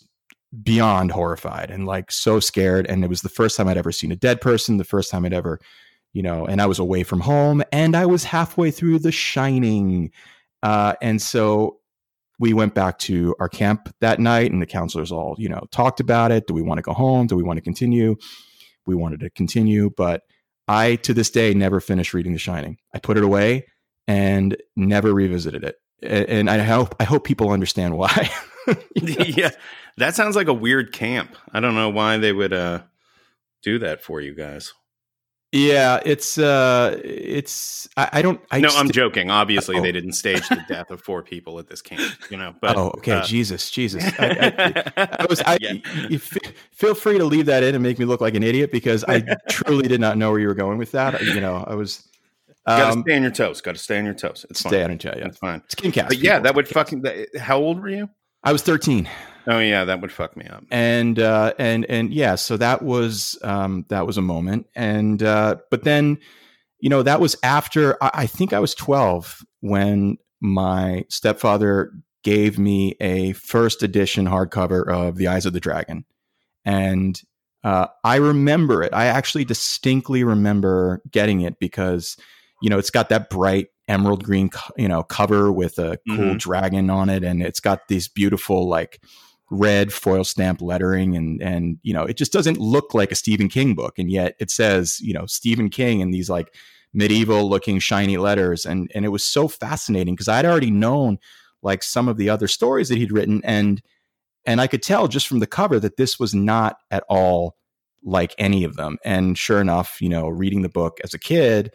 beyond 0.63 1.11
horrified 1.11 1.71
and 1.71 1.87
like 1.87 2.13
so 2.13 2.39
scared. 2.39 2.87
And 2.87 3.03
it 3.03 3.09
was 3.09 3.23
the 3.23 3.29
first 3.29 3.57
time 3.57 3.69
I'd 3.69 3.79
ever 3.79 3.93
seen 3.93 4.13
a 4.13 4.17
dead 4.17 4.41
person, 4.41 4.77
the 4.77 4.85
first 4.85 5.11
time 5.11 5.25
I'd 5.25 5.33
ever, 5.33 5.59
you 6.13 6.23
know, 6.23 6.45
and 6.45 6.61
I 6.61 6.67
was 6.67 6.79
away 6.79 7.05
from 7.05 7.21
home 7.21 7.63
and 7.73 7.97
I 7.97 8.05
was 8.05 8.25
halfway 8.25 8.71
through 8.71 8.99
The 8.99 9.13
Shining. 9.13 10.11
Uh, 10.63 10.95
and 11.01 11.21
so 11.23 11.79
we 12.39 12.53
went 12.53 12.75
back 12.75 12.99
to 12.99 13.35
our 13.39 13.49
camp 13.49 13.95
that 14.01 14.19
night, 14.19 14.51
and 14.51 14.61
the 14.61 14.67
counselors 14.67 15.13
all, 15.13 15.37
you 15.39 15.49
know, 15.49 15.65
talked 15.71 16.01
about 16.01 16.33
it. 16.33 16.49
Do 16.49 16.55
we 16.55 16.63
want 16.63 16.79
to 16.79 16.83
go 16.83 16.93
home? 16.93 17.29
Do 17.29 17.37
we 17.37 17.45
want 17.45 17.57
to 17.59 17.61
continue? 17.63 18.17
We 18.85 18.97
wanted 18.97 19.21
to 19.21 19.31
continue, 19.31 19.91
but 19.97 20.23
I, 20.73 20.97
to 20.97 21.13
this 21.15 21.31
day, 21.31 21.53
never 21.55 21.81
finished 21.81 22.15
reading 22.15 22.33
The 22.33 22.39
Shining. 22.39 22.79
I 22.95 22.99
put 22.99 23.17
it 23.17 23.25
away 23.25 23.67
and 24.09 24.57
never 24.75 25.13
revisited 25.13 25.65
it. 25.65 25.77
And 26.03 26.51
I 26.51 26.59
hope 26.59 26.97
I 26.99 27.05
hope 27.05 27.25
people 27.25 27.51
understand 27.51 27.97
why. 27.97 28.31
yeah, 28.97 29.51
that 29.99 30.15
sounds 30.15 30.35
like 30.35 30.49
a 30.49 30.55
weird 30.55 30.93
camp. 30.93 31.37
I 31.53 31.61
don't 31.61 31.75
know 31.77 31.91
why 31.91 32.17
they 32.17 32.33
would 32.33 32.53
uh, 32.53 32.83
do 33.63 33.79
that 33.79 34.03
for 34.03 34.21
you 34.21 34.35
guys. 34.35 34.73
Yeah, 35.55 36.01
it's 36.07 36.39
uh 36.39 36.99
it's 37.05 37.87
I, 37.99 38.09
I 38.15 38.23
don't 38.23 38.41
I 38.51 38.61
No, 38.61 38.71
I'm 38.71 38.91
joking. 38.91 39.31
Obviously 39.31 39.77
oh. 39.79 39.83
they 39.83 39.93
didn't 39.93 40.15
stage 40.15 40.49
the 40.49 40.65
death 40.67 40.91
of 40.91 41.03
four 41.03 41.23
people 41.23 41.59
at 41.59 41.69
this 41.69 41.83
camp, 41.83 42.01
you 42.31 42.39
know. 42.39 42.55
But 42.63 42.79
Oh, 42.79 42.89
okay, 42.97 43.13
uh, 43.13 43.23
Jesus, 43.23 43.71
Jesus. 43.71 44.03
I, 44.19 44.27
I, 44.57 45.17
I 45.21 45.27
was 45.29 45.43
I 45.43 45.59
yeah. 45.61 45.75
f- 46.11 46.39
feel 46.71 46.95
free 46.95 47.19
to 47.19 47.25
leave 47.25 47.45
that 47.47 47.63
in 47.63 47.75
and 47.75 47.83
make 47.83 47.99
me 47.99 48.07
look 48.07 48.23
like 48.23 48.35
an 48.35 48.43
idiot 48.43 48.73
because 48.73 49.05
I 49.07 49.23
truly 49.51 49.89
did 49.89 50.01
not 50.01 50.17
know 50.17 50.31
where 50.31 50.41
you 50.41 50.49
were 50.49 50.55
going 50.55 50.79
with 50.79 50.93
that. 50.93 51.21
You 51.23 51.41
know, 51.41 51.63
I 51.67 51.75
was 51.75 52.09
um, 52.65 52.79
Got 52.79 52.95
to 52.95 53.01
stay 53.03 53.17
on 53.17 53.23
your 53.23 53.31
toes. 53.33 53.61
Got 53.61 53.75
to 53.75 53.81
stay 53.81 53.99
on 53.99 54.05
your 54.07 54.15
toes. 54.15 54.47
It's 54.49 54.61
stay 54.61 54.71
fine. 54.71 54.85
on 54.85 54.91
your 54.91 54.99
toes. 54.99 55.15
Yeah, 55.19 55.27
it's 55.27 55.39
fine. 55.39 55.61
Skincast. 55.69 56.09
But 56.09 56.19
yeah, 56.19 56.39
that 56.39 56.55
would 56.55 56.69
fucking. 56.69 57.03
That, 57.03 57.37
how 57.39 57.59
old 57.59 57.81
were 57.81 57.91
you? 57.91 58.09
I 58.45 58.53
was 58.53 58.63
13. 58.63 59.09
Oh 59.47 59.59
yeah, 59.59 59.85
that 59.85 60.01
would 60.01 60.13
fuck 60.13 60.37
me 60.37 60.47
up. 60.47 60.65
And 60.71 61.19
uh, 61.19 61.55
and 61.59 61.85
and 61.87 62.13
yeah, 62.13 62.37
so 62.37 62.57
that 62.57 62.83
was 62.83 63.39
um, 63.43 63.85
that 63.89 64.07
was 64.07 64.17
a 64.17 64.23
moment. 64.23 64.67
And 64.75 65.23
uh, 65.23 65.57
but 65.71 65.85
then, 65.85 66.19
you 66.79 66.89
know, 66.89 67.03
that 67.03 67.21
was 67.21 67.37
after 67.43 68.03
I, 68.03 68.11
I 68.15 68.27
think 68.27 68.53
I 68.53 68.61
was 68.61 68.75
twelve 68.75 69.45
when 69.61 70.19
my 70.41 71.05
stepfather 71.09 71.93
gave 72.23 72.59
me 72.59 72.95
a 73.01 73.33
first 73.33 73.83
edition 73.83 74.27
hardcover 74.27 74.89
of 74.89 75.17
The 75.17 75.27
Eyes 75.29 75.47
of 75.47 75.53
the 75.53 75.61
Dragon, 75.61 76.05
and 76.65 77.21
uh, 77.65 77.89
I 78.05 78.17
remember 78.17 78.83
it. 78.83 78.95
I 78.95 79.07
actually 79.07 79.45
distinctly 79.45 80.23
remember 80.23 81.03
getting 81.11 81.41
it 81.41 81.59
because 81.59 82.17
you 82.61 82.71
know 82.71 82.79
it's 82.79 82.91
got 82.91 83.09
that 83.09 83.29
bright 83.29 83.69
emerald 83.89 84.23
green 84.23 84.49
you 84.77 84.87
know 84.87 85.03
cover 85.03 85.51
with 85.51 85.79
a 85.79 85.99
cool 86.09 86.17
mm-hmm. 86.17 86.37
dragon 86.37 86.89
on 86.89 87.11
it 87.11 87.25
and 87.25 87.43
it's 87.43 87.59
got 87.59 87.89
these 87.89 88.07
beautiful 88.07 88.69
like 88.69 89.03
red 89.53 89.93
foil 89.93 90.25
stamp 90.25 90.63
lettering 90.63 91.15
and 91.15 91.43
and 91.43 91.79
you 91.83 91.93
know 91.93 92.05
it 92.05 92.17
just 92.17 92.33
doesn't 92.33 92.57
look 92.57 92.95
like 92.95 93.13
a 93.13 93.15
Stephen 93.15 93.49
King 93.49 93.75
book. 93.75 93.99
And 93.99 94.11
yet 94.11 94.35
it 94.41 94.51
says 94.51 94.99
you 95.01 95.13
know 95.13 95.27
Stephen 95.27 95.69
King 95.69 96.01
in 96.01 96.11
these 96.11 96.31
like 96.31 96.55
medieval 96.95 97.49
looking 97.49 97.79
shiny 97.79 98.17
letters. 98.17 98.65
And 98.65 98.91
and 98.95 99.05
it 99.05 99.11
was 99.11 99.25
so 99.25 99.49
fascinating 99.49 100.15
because 100.15 100.29
I'd 100.29 100.47
already 100.47 100.71
known 100.71 101.19
like 101.63 101.83
some 101.83 102.09
of 102.09 102.17
the 102.17 102.31
other 102.31 102.49
stories 102.49 102.89
that 102.89 102.99
he'd 102.99 103.13
written. 103.13 103.43
And 103.45 103.83
and 104.47 104.61
I 104.61 104.67
could 104.67 104.83
tell 104.83 105.07
just 105.07 105.29
from 105.29 105.41
the 105.41 105.47
cover 105.47 105.79
that 105.79 105.99
this 105.99 106.19
was 106.19 106.35
not 106.35 106.79
at 106.91 107.05
all 107.09 107.57
like 108.03 108.35
any 108.39 108.65
of 108.65 108.77
them. 108.77 108.97
And 109.05 109.37
sure 109.37 109.61
enough 109.61 110.01
you 110.01 110.09
know 110.09 110.29
reading 110.29 110.63
the 110.63 110.71
book 110.71 110.99
as 111.05 111.13
a 111.13 111.19
kid 111.19 111.73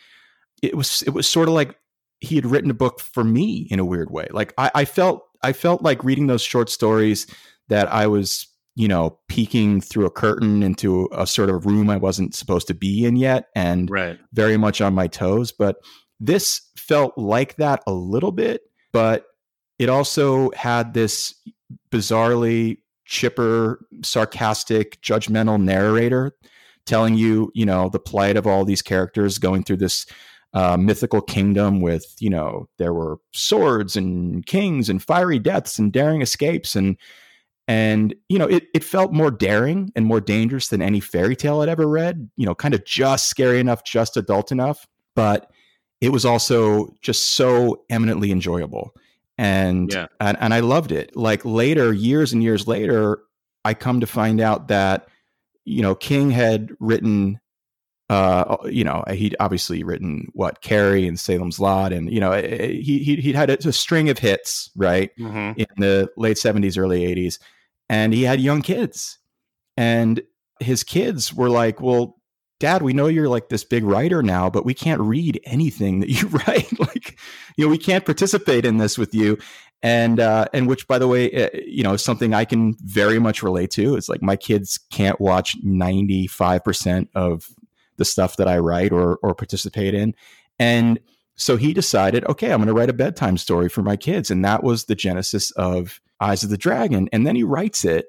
it 0.64 0.76
was 0.76 1.04
it 1.04 1.12
was 1.12 1.28
sort 1.28 1.48
of 1.48 1.54
like 1.54 1.78
he 2.22 2.36
had 2.36 2.48
written 2.48 2.72
a 2.72 2.74
book 2.74 3.00
for 3.00 3.24
me 3.24 3.68
in 3.70 3.78
a 3.78 3.86
weird 3.86 4.10
way. 4.10 4.28
Like 4.32 4.52
I, 4.58 4.72
I 4.74 4.86
felt 4.86 5.22
I 5.44 5.54
felt 5.54 5.84
like 5.84 6.04
reading 6.04 6.26
those 6.26 6.42
short 6.42 6.72
stories 6.72 7.28
that 7.70 7.92
I 7.92 8.08
was 8.08 8.48
you 8.78 8.88
know, 8.88 9.18
peeking 9.28 9.82
through 9.82 10.06
a 10.06 10.12
curtain 10.12 10.62
into 10.62 11.10
a 11.12 11.26
sort 11.26 11.50
of 11.50 11.66
room 11.66 11.90
I 11.90 11.98
wasn't 11.98 12.36
supposed 12.36 12.68
to 12.68 12.76
be 12.76 13.06
in 13.06 13.16
yet 13.16 13.48
and 13.56 13.90
Right. 13.90 14.20
very 14.34 14.56
much 14.56 14.82
on 14.82 14.94
my 14.94 15.08
toes. 15.08 15.52
But 15.52 15.78
this 16.20 16.62
felt 16.78 17.18
like 17.18 17.56
that 17.56 17.82
a 17.88 17.92
little 17.92 18.32
bit, 18.32 18.62
but 18.94 19.26
it 19.80 19.90
also 19.90 20.52
had 20.52 20.94
this 20.94 21.34
bizarrely 21.92 22.78
chipper, 23.06 23.84
sarcastic, 24.04 25.02
judgmental 25.02 25.60
narrator 25.60 26.34
telling 26.86 27.16
you, 27.16 27.52
you 27.56 27.66
know, 27.66 27.90
the 27.90 28.00
plight 28.00 28.38
of 28.38 28.46
all 28.46 28.64
these 28.64 28.84
characters 28.84 29.40
going 29.40 29.64
through 29.64 29.78
this 29.78 30.06
uh, 30.54 30.78
mythical 30.78 31.22
kingdom 31.22 31.82
with, 31.82 32.06
you 32.20 32.30
know, 32.30 32.70
there 32.78 32.94
were 32.94 33.18
swords 33.34 33.96
and 33.96 34.46
kings 34.46 34.88
and 34.88 35.02
fiery 35.02 35.40
deaths 35.40 35.80
and 35.80 35.92
daring 35.92 36.22
escapes 36.22 36.76
and 36.76 36.96
and 37.68 38.16
you 38.30 38.40
know 38.40 38.46
it, 38.48 38.68
it 38.74 38.84
felt 38.84 39.12
more 39.12 39.30
daring 39.32 39.92
and 39.96 40.06
more 40.06 40.22
dangerous 40.22 40.70
than 40.70 40.82
any 40.82 41.00
fairy 41.00 41.36
tale 41.36 41.62
i'd 41.62 41.70
ever 41.70 41.88
read 41.88 42.30
you 42.38 42.46
know 42.46 42.56
kind 42.56 42.74
of 42.74 42.86
just 42.86 43.30
scary 43.30 43.60
enough 43.60 43.84
just 43.84 44.16
adult 44.18 44.52
enough 44.52 44.88
but 45.16 45.52
it 46.00 46.10
was 46.10 46.26
also 46.26 46.94
just 47.02 47.32
so 47.32 47.84
eminently 47.90 48.32
enjoyable 48.32 48.94
and 49.38 49.92
Yeah. 49.94 50.08
and, 50.22 50.38
and 50.40 50.54
i 50.54 50.60
loved 50.62 50.92
it 50.92 51.16
like 51.16 51.44
later 51.44 51.92
years 51.94 52.32
and 52.34 52.42
years 52.42 52.68
later 52.68 53.20
i 53.66 53.74
come 53.74 54.00
to 54.00 54.08
find 54.08 54.40
out 54.40 54.68
that 54.70 55.08
you 55.66 55.82
know 55.82 55.94
king 55.96 56.30
had 56.32 56.72
written 56.80 57.40
uh 58.10 58.56
you 58.70 58.86
know 58.86 59.04
he'd 59.12 59.36
obviously 59.42 59.84
written 59.84 60.28
what 60.32 60.62
carrie 60.62 61.06
and 61.06 61.20
salem's 61.20 61.60
lot 61.60 61.92
and 61.92 62.10
you 62.10 62.22
know 62.22 62.32
he 62.32 63.00
he- 63.04 63.18
he'd 63.18 63.36
had 63.36 63.50
a, 63.50 63.68
a 63.68 63.74
string 63.74 64.08
of 64.10 64.18
hits 64.18 64.70
right 64.78 65.12
Mhm. 65.20 65.58
in 65.58 65.68
the 65.78 66.10
late 66.16 66.38
70s 66.38 66.78
early 66.78 67.02
80s 67.02 67.38
and 67.90 68.14
he 68.14 68.24
had 68.24 68.40
young 68.40 68.62
kids. 68.62 69.20
And 69.76 70.22
his 70.60 70.84
kids 70.84 71.34
were 71.34 71.50
like 71.50 71.82
well 71.82 72.16
dad 72.60 72.82
we 72.82 72.92
know 72.92 73.06
you're 73.06 73.30
like 73.30 73.50
this 73.50 73.64
big 73.64 73.84
writer 73.84 74.24
now 74.24 74.50
but 74.50 74.66
we 74.66 74.74
can't 74.74 75.00
read 75.00 75.40
anything 75.46 76.00
that 76.00 76.10
you 76.10 76.28
write. 76.48 76.80
Like 76.80 77.20
you 77.58 77.66
know 77.66 77.70
we 77.70 77.78
can't 77.78 78.06
participate 78.06 78.66
in 78.66 78.78
this 78.78 78.98
with 78.98 79.14
you. 79.14 79.38
And 79.84 80.20
uh 80.20 80.48
and 80.54 80.68
which 80.68 80.88
by 80.88 80.98
the 80.98 81.08
way 81.08 81.32
uh, 81.32 81.50
you 81.66 81.84
know 81.84 81.94
is 81.94 82.04
something 82.04 82.34
i 82.34 82.46
can 82.46 82.76
very 82.82 83.20
much 83.20 83.44
relate 83.44 83.70
to 83.70 83.96
it's 83.96 84.10
like 84.10 84.24
my 84.24 84.36
kids 84.36 84.80
can't 84.92 85.22
watch 85.22 85.56
95% 85.64 87.08
of 87.14 87.48
the 87.98 88.06
stuff 88.06 88.38
that 88.38 88.48
i 88.48 88.58
write 88.58 88.92
or 88.92 89.18
or 89.18 89.36
participate 89.36 89.94
in. 89.94 90.16
And 90.60 91.00
so 91.38 91.56
he 91.56 91.72
decided, 91.72 92.26
okay, 92.26 92.52
I'm 92.52 92.58
going 92.58 92.68
to 92.68 92.74
write 92.74 92.90
a 92.90 92.94
bedtime 92.94 93.38
story 93.38 93.70
for 93.70 93.84
my 93.84 93.96
kids. 93.96 94.32
And 94.32 94.44
that 94.44 94.64
was 94.64 94.86
the 94.86 94.96
genesis 94.96 95.52
of 95.52 96.02
Eyes 96.20 96.44
of 96.44 96.50
the 96.50 96.58
Dragon. 96.58 97.10
And 97.12 97.26
then 97.26 97.36
he 97.36 97.44
writes 97.44 97.86
it 97.86 98.08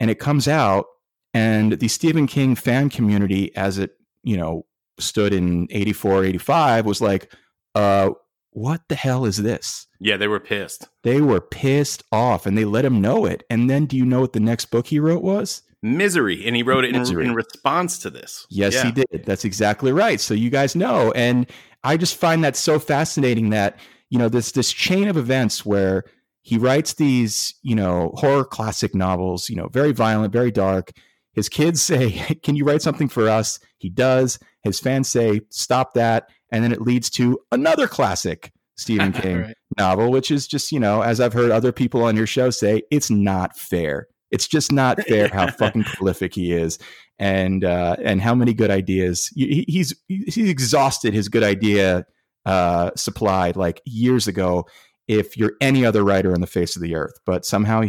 and 0.00 0.10
it 0.10 0.18
comes 0.18 0.48
out. 0.48 0.86
And 1.32 1.72
the 1.72 1.88
Stephen 1.88 2.26
King 2.26 2.54
fan 2.54 2.88
community, 2.90 3.54
as 3.56 3.78
it, 3.78 3.96
you 4.22 4.36
know, 4.36 4.66
stood 4.98 5.34
in 5.34 5.66
84, 5.70 6.24
85, 6.24 6.86
was 6.86 7.00
like, 7.00 7.32
uh, 7.74 8.10
what 8.50 8.82
the 8.88 8.94
hell 8.94 9.24
is 9.24 9.38
this? 9.38 9.88
Yeah, 9.98 10.16
they 10.16 10.28
were 10.28 10.38
pissed. 10.38 10.88
They 11.02 11.20
were 11.20 11.40
pissed 11.40 12.04
off 12.12 12.46
and 12.46 12.56
they 12.56 12.64
let 12.64 12.84
him 12.84 13.00
know 13.00 13.26
it. 13.26 13.42
And 13.50 13.68
then 13.68 13.86
do 13.86 13.96
you 13.96 14.04
know 14.06 14.20
what 14.20 14.32
the 14.32 14.38
next 14.40 14.66
book 14.66 14.86
he 14.86 15.00
wrote 15.00 15.22
was? 15.24 15.62
Misery, 15.82 16.46
and 16.46 16.56
he 16.56 16.62
wrote 16.62 16.84
it 16.84 16.94
in, 16.96 17.20
in 17.20 17.34
response 17.34 17.98
to 17.98 18.10
this. 18.10 18.46
Yes, 18.48 18.74
Yeah. 18.74 18.84
he 18.86 18.92
did. 18.92 19.24
That's 19.26 19.44
exactly 19.44 19.92
right. 19.92 20.18
So 20.18 20.32
you 20.32 20.48
guys 20.48 20.74
know, 20.74 21.12
and 21.12 21.50
I 21.82 21.98
just 21.98 22.16
find 22.16 22.42
that 22.44 22.56
so 22.56 22.78
fascinating 22.78 23.50
that 23.50 23.78
you 24.08 24.18
know 24.18 24.30
this 24.30 24.52
this 24.52 24.72
chain 24.72 25.08
of 25.08 25.18
events 25.18 25.66
where 25.66 26.04
he 26.44 26.58
writes 26.58 26.94
these 26.94 27.54
you 27.62 27.74
know 27.74 28.12
horror 28.14 28.44
classic 28.44 28.94
novels, 28.94 29.48
you 29.50 29.56
know, 29.56 29.68
very 29.68 29.92
violent, 29.92 30.32
very 30.32 30.52
dark. 30.52 30.92
His 31.32 31.48
kids 31.48 31.82
say, 31.90 32.12
"Can 32.44 32.54
you 32.54 32.64
write 32.64 32.82
something 32.82 33.08
for 33.08 33.28
us?" 33.28 33.58
He 33.78 33.90
does. 33.90 34.38
His 34.62 34.78
fans 34.78 35.08
say, 35.08 35.40
"Stop 35.50 35.94
that," 35.94 36.28
and 36.52 36.62
then 36.62 36.70
it 36.70 36.82
leads 36.82 37.10
to 37.10 37.40
another 37.50 37.88
classic 37.88 38.52
Stephen 38.76 39.12
King 39.22 39.40
Right. 39.40 39.54
novel, 39.78 40.10
which 40.10 40.30
is 40.30 40.46
just, 40.46 40.70
you 40.72 40.80
know, 40.80 41.00
as 41.00 41.20
I've 41.20 41.32
heard 41.32 41.50
other 41.50 41.72
people 41.72 42.02
on 42.04 42.16
your 42.16 42.26
show 42.26 42.50
say, 42.50 42.82
it's 42.90 43.08
not 43.10 43.56
fair. 43.56 44.08
It's 44.30 44.46
just 44.48 44.72
not 44.72 45.00
fair 45.08 45.28
how 45.28 45.50
fucking 45.50 45.84
prolific 45.84 46.34
he 46.34 46.52
is, 46.52 46.78
and 47.18 47.64
uh, 47.64 47.96
and 48.02 48.20
how 48.20 48.34
many 48.34 48.52
good 48.52 48.70
ideas 48.70 49.30
he, 49.34 49.64
he's 49.68 49.94
he's 50.08 50.36
exhausted 50.50 51.14
his 51.14 51.28
good 51.28 51.44
idea 51.44 52.04
uh, 52.44 52.90
supply 52.96 53.52
like 53.56 53.80
years 53.86 54.28
ago. 54.28 54.66
If 55.08 55.36
you're 55.36 55.52
any 55.60 55.84
other 55.84 56.02
writer 56.04 56.32
on 56.32 56.40
the 56.40 56.46
face 56.46 56.76
of 56.76 56.82
the 56.82 56.94
earth, 56.94 57.14
but 57.26 57.44
somehow 57.44 57.80
he 57.82 57.88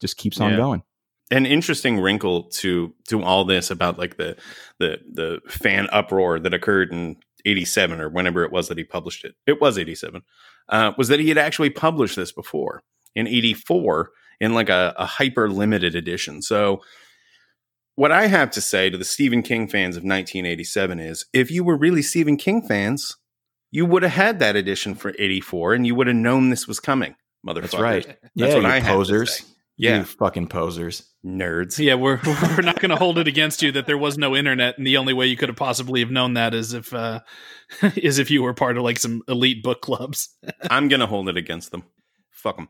just 0.00 0.16
keeps 0.16 0.40
on 0.40 0.50
Yeah. 0.52 0.56
going. 0.56 0.82
an 1.30 1.46
interesting 1.46 1.98
wrinkle 1.98 2.44
to 2.50 2.94
to 3.08 3.22
all 3.22 3.44
this 3.44 3.70
about 3.70 3.98
like 3.98 4.16
the 4.18 4.36
the 4.78 4.98
the 5.12 5.40
fan 5.48 5.88
uproar 5.90 6.38
that 6.38 6.52
occurred 6.54 6.92
in 6.92 7.16
87 7.46 8.00
or 8.00 8.08
whenever 8.10 8.44
it 8.44 8.52
was 8.52 8.68
that 8.68 8.76
he 8.78 8.84
published 8.84 9.24
it 9.24 9.34
it 9.46 9.60
was 9.60 9.78
87 9.78 10.22
uh, 10.68 10.92
was 10.98 11.08
that 11.08 11.20
he 11.20 11.28
had 11.28 11.38
actually 11.38 11.70
published 11.70 12.16
this 12.16 12.32
before 12.32 12.82
in 13.16 13.26
84 13.26 14.10
in 14.40 14.52
like 14.54 14.68
a, 14.68 14.94
a 14.98 15.06
hyper 15.06 15.48
limited 15.50 15.94
edition 15.94 16.42
so 16.42 16.82
what 17.94 18.12
i 18.12 18.26
have 18.26 18.50
to 18.52 18.60
say 18.60 18.90
to 18.90 18.98
the 18.98 19.04
stephen 19.04 19.42
king 19.42 19.66
fans 19.66 19.96
of 19.96 20.02
1987 20.02 21.00
is 21.00 21.24
if 21.32 21.50
you 21.50 21.64
were 21.64 21.76
really 21.76 22.02
stephen 22.02 22.36
king 22.36 22.60
fans 22.62 23.16
you 23.72 23.84
would 23.86 24.04
have 24.04 24.12
had 24.12 24.38
that 24.38 24.54
edition 24.54 24.94
for 24.94 25.12
84 25.18 25.74
and 25.74 25.86
you 25.86 25.96
would 25.96 26.06
have 26.06 26.14
known 26.14 26.50
this 26.50 26.68
was 26.68 26.78
coming 26.78 27.16
motherfucker 27.44 27.60
That's 27.62 27.78
right. 27.78 28.06
That's 28.06 28.18
yeah, 28.34 28.54
what 28.54 28.62
you 28.62 28.68
I 28.68 28.80
posers. 28.80 29.42
Yeah. 29.76 29.98
you 29.98 30.04
fucking 30.04 30.46
posers. 30.48 31.08
nerds 31.24 31.78
Yeah, 31.84 31.94
we're 31.94 32.20
we're 32.56 32.62
not 32.62 32.78
going 32.78 32.90
to 32.90 32.96
hold 32.96 33.18
it 33.18 33.26
against 33.34 33.62
you 33.62 33.72
that 33.72 33.86
there 33.86 33.98
was 33.98 34.16
no 34.18 34.36
internet, 34.36 34.78
and 34.78 34.86
the 34.86 34.96
only 34.98 35.12
way 35.12 35.26
you 35.26 35.36
could 35.36 35.48
have 35.48 35.56
possibly 35.56 36.00
have 36.00 36.10
known 36.10 36.34
that 36.34 36.54
is 36.54 36.72
if 36.74 36.92
uh, 36.94 37.20
is 37.96 38.18
if 38.20 38.30
you 38.30 38.42
were 38.42 38.54
part 38.54 38.76
of 38.76 38.84
like 38.84 38.98
some 38.98 39.22
elite 39.26 39.62
book 39.62 39.80
clubs. 39.80 40.28
I'm 40.70 40.86
gonna 40.88 41.06
hold 41.06 41.28
it 41.28 41.36
against 41.36 41.72
them. 41.72 41.84
Fuck 42.30 42.56
them. 42.56 42.68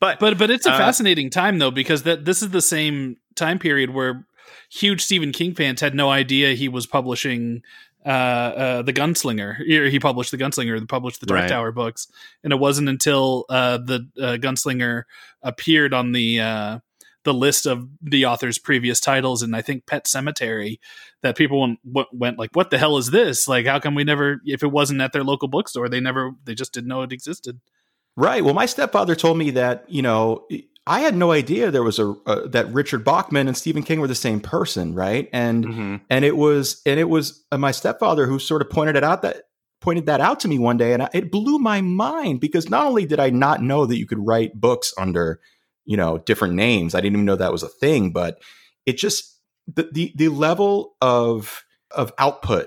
But 0.00 0.18
But 0.18 0.36
but 0.36 0.50
it's 0.50 0.66
a 0.66 0.72
Uh, 0.72 0.78
fascinating 0.78 1.30
time 1.30 1.58
though 1.60 1.70
because 1.70 2.02
that 2.02 2.24
this 2.24 2.42
is 2.42 2.50
the 2.50 2.60
same 2.62 3.16
time 3.36 3.58
period 3.58 3.90
where 3.90 4.26
huge 4.70 5.00
Stephen 5.02 5.30
King 5.32 5.54
fans 5.54 5.80
had 5.80 5.94
no 5.94 6.10
idea 6.10 6.54
he 6.54 6.68
was 6.68 6.86
publishing 6.86 7.62
uh, 8.04 8.08
uh, 8.08 8.82
the 8.82 8.92
Gunslinger. 8.92 9.56
He 9.58 9.90
he 9.90 10.00
published 10.00 10.30
the 10.30 10.38
Gunslinger, 10.38 10.78
the 10.80 10.86
published 10.86 11.20
the 11.20 11.26
Dark 11.26 11.42
Right. 11.42 11.48
Tower 11.48 11.72
books, 11.72 12.08
and 12.42 12.52
it 12.52 12.56
wasn't 12.56 12.88
until 12.88 13.44
uh, 13.48 13.78
the 13.78 14.08
uh, 14.18 14.36
Gunslinger 14.40 15.04
appeared 15.42 15.92
on 15.92 16.12
the 16.12 16.40
uh, 16.40 16.78
the 17.24 17.34
list 17.34 17.66
of 17.66 17.88
the 18.00 18.26
author's 18.26 18.58
previous 18.58 19.00
titles, 19.00 19.42
and 19.42 19.54
I 19.54 19.62
think 19.62 19.86
Pet 19.86 20.06
Sematary, 20.06 20.78
that 21.22 21.36
people 21.36 21.60
went, 21.60 21.78
went, 21.84 22.08
went 22.12 22.38
like, 22.38 22.50
"What 22.54 22.70
the 22.70 22.78
hell 22.78 22.96
is 22.96 23.10
this? 23.10 23.46
Like, 23.46 23.66
how 23.66 23.78
come 23.78 23.94
we 23.94 24.04
never? 24.04 24.40
If 24.44 24.62
it 24.62 24.70
wasn't 24.70 25.02
at 25.02 25.12
their 25.12 25.24
local 25.24 25.48
bookstore, 25.48 25.88
they 25.88 26.00
never, 26.00 26.32
they 26.44 26.54
just 26.54 26.72
didn't 26.72 26.88
know 26.88 27.02
it 27.02 27.12
existed." 27.12 27.60
Right. 28.16 28.44
Well, 28.44 28.54
my 28.54 28.66
stepfather 28.66 29.14
told 29.14 29.38
me 29.38 29.50
that 29.52 29.84
you 29.88 30.02
know 30.02 30.46
I 30.90 31.00
had 31.00 31.14
no 31.16 31.30
idea 31.30 31.70
there 31.70 31.84
was 31.84 32.00
a 32.00 32.14
uh, 32.26 32.48
that 32.48 32.72
Richard 32.72 33.04
Bachman 33.04 33.46
and 33.46 33.56
Stephen 33.56 33.84
King 33.84 34.00
were 34.00 34.08
the 34.08 34.14
same 34.16 34.40
person, 34.40 34.92
right? 34.92 35.28
And 35.32 35.64
Mhm. 35.64 36.00
and 36.10 36.24
it 36.24 36.36
was 36.36 36.82
and 36.84 36.98
it 36.98 37.08
was 37.08 37.44
uh, 37.52 37.58
my 37.58 37.70
stepfather 37.70 38.26
who 38.26 38.40
sort 38.40 38.60
of 38.60 38.68
pointed 38.70 38.96
it 38.96 39.04
out 39.04 39.22
that 39.22 39.44
pointed 39.80 40.06
that 40.06 40.20
out 40.20 40.40
to 40.40 40.48
me 40.48 40.58
one 40.58 40.76
day, 40.76 40.92
and 40.92 41.04
I, 41.04 41.08
it 41.14 41.30
blew 41.30 41.58
my 41.60 41.80
mind 41.80 42.40
because 42.40 42.68
not 42.68 42.86
only 42.86 43.06
did 43.06 43.20
I 43.20 43.30
not 43.30 43.62
know 43.62 43.86
that 43.86 43.98
you 43.98 44.06
could 44.06 44.26
write 44.26 44.60
books 44.60 44.92
under 44.98 45.40
you 45.84 45.96
know 45.96 46.18
different 46.18 46.54
names, 46.54 46.94
I 46.96 47.00
didn't 47.00 47.14
even 47.14 47.24
know 47.24 47.36
that 47.36 47.52
was 47.52 47.62
a 47.62 47.68
thing, 47.68 48.10
but 48.10 48.42
it 48.84 48.98
just 48.98 49.38
the 49.72 49.88
the, 49.92 50.12
the 50.16 50.28
level 50.28 50.96
of 51.00 51.64
of 51.92 52.12
output 52.18 52.66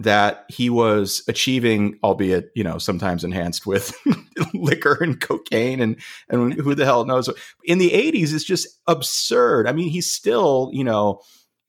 that 0.00 0.44
he 0.48 0.70
was 0.70 1.22
achieving, 1.28 1.98
albeit 2.02 2.50
you 2.54 2.64
know 2.64 2.78
sometimes 2.78 3.24
enhanced 3.24 3.66
with 3.66 3.94
liquor 4.54 4.98
and 5.00 5.20
cocaine 5.20 5.80
and 5.80 5.96
and 6.28 6.54
who 6.54 6.74
the 6.74 6.84
hell 6.84 7.04
knows. 7.04 7.28
In 7.64 7.78
the 7.78 7.90
'80s, 7.90 8.34
it's 8.34 8.44
just 8.44 8.68
absurd. 8.86 9.66
I 9.66 9.72
mean, 9.72 9.88
he's 9.88 10.10
still 10.10 10.70
you 10.72 10.84
know 10.84 11.20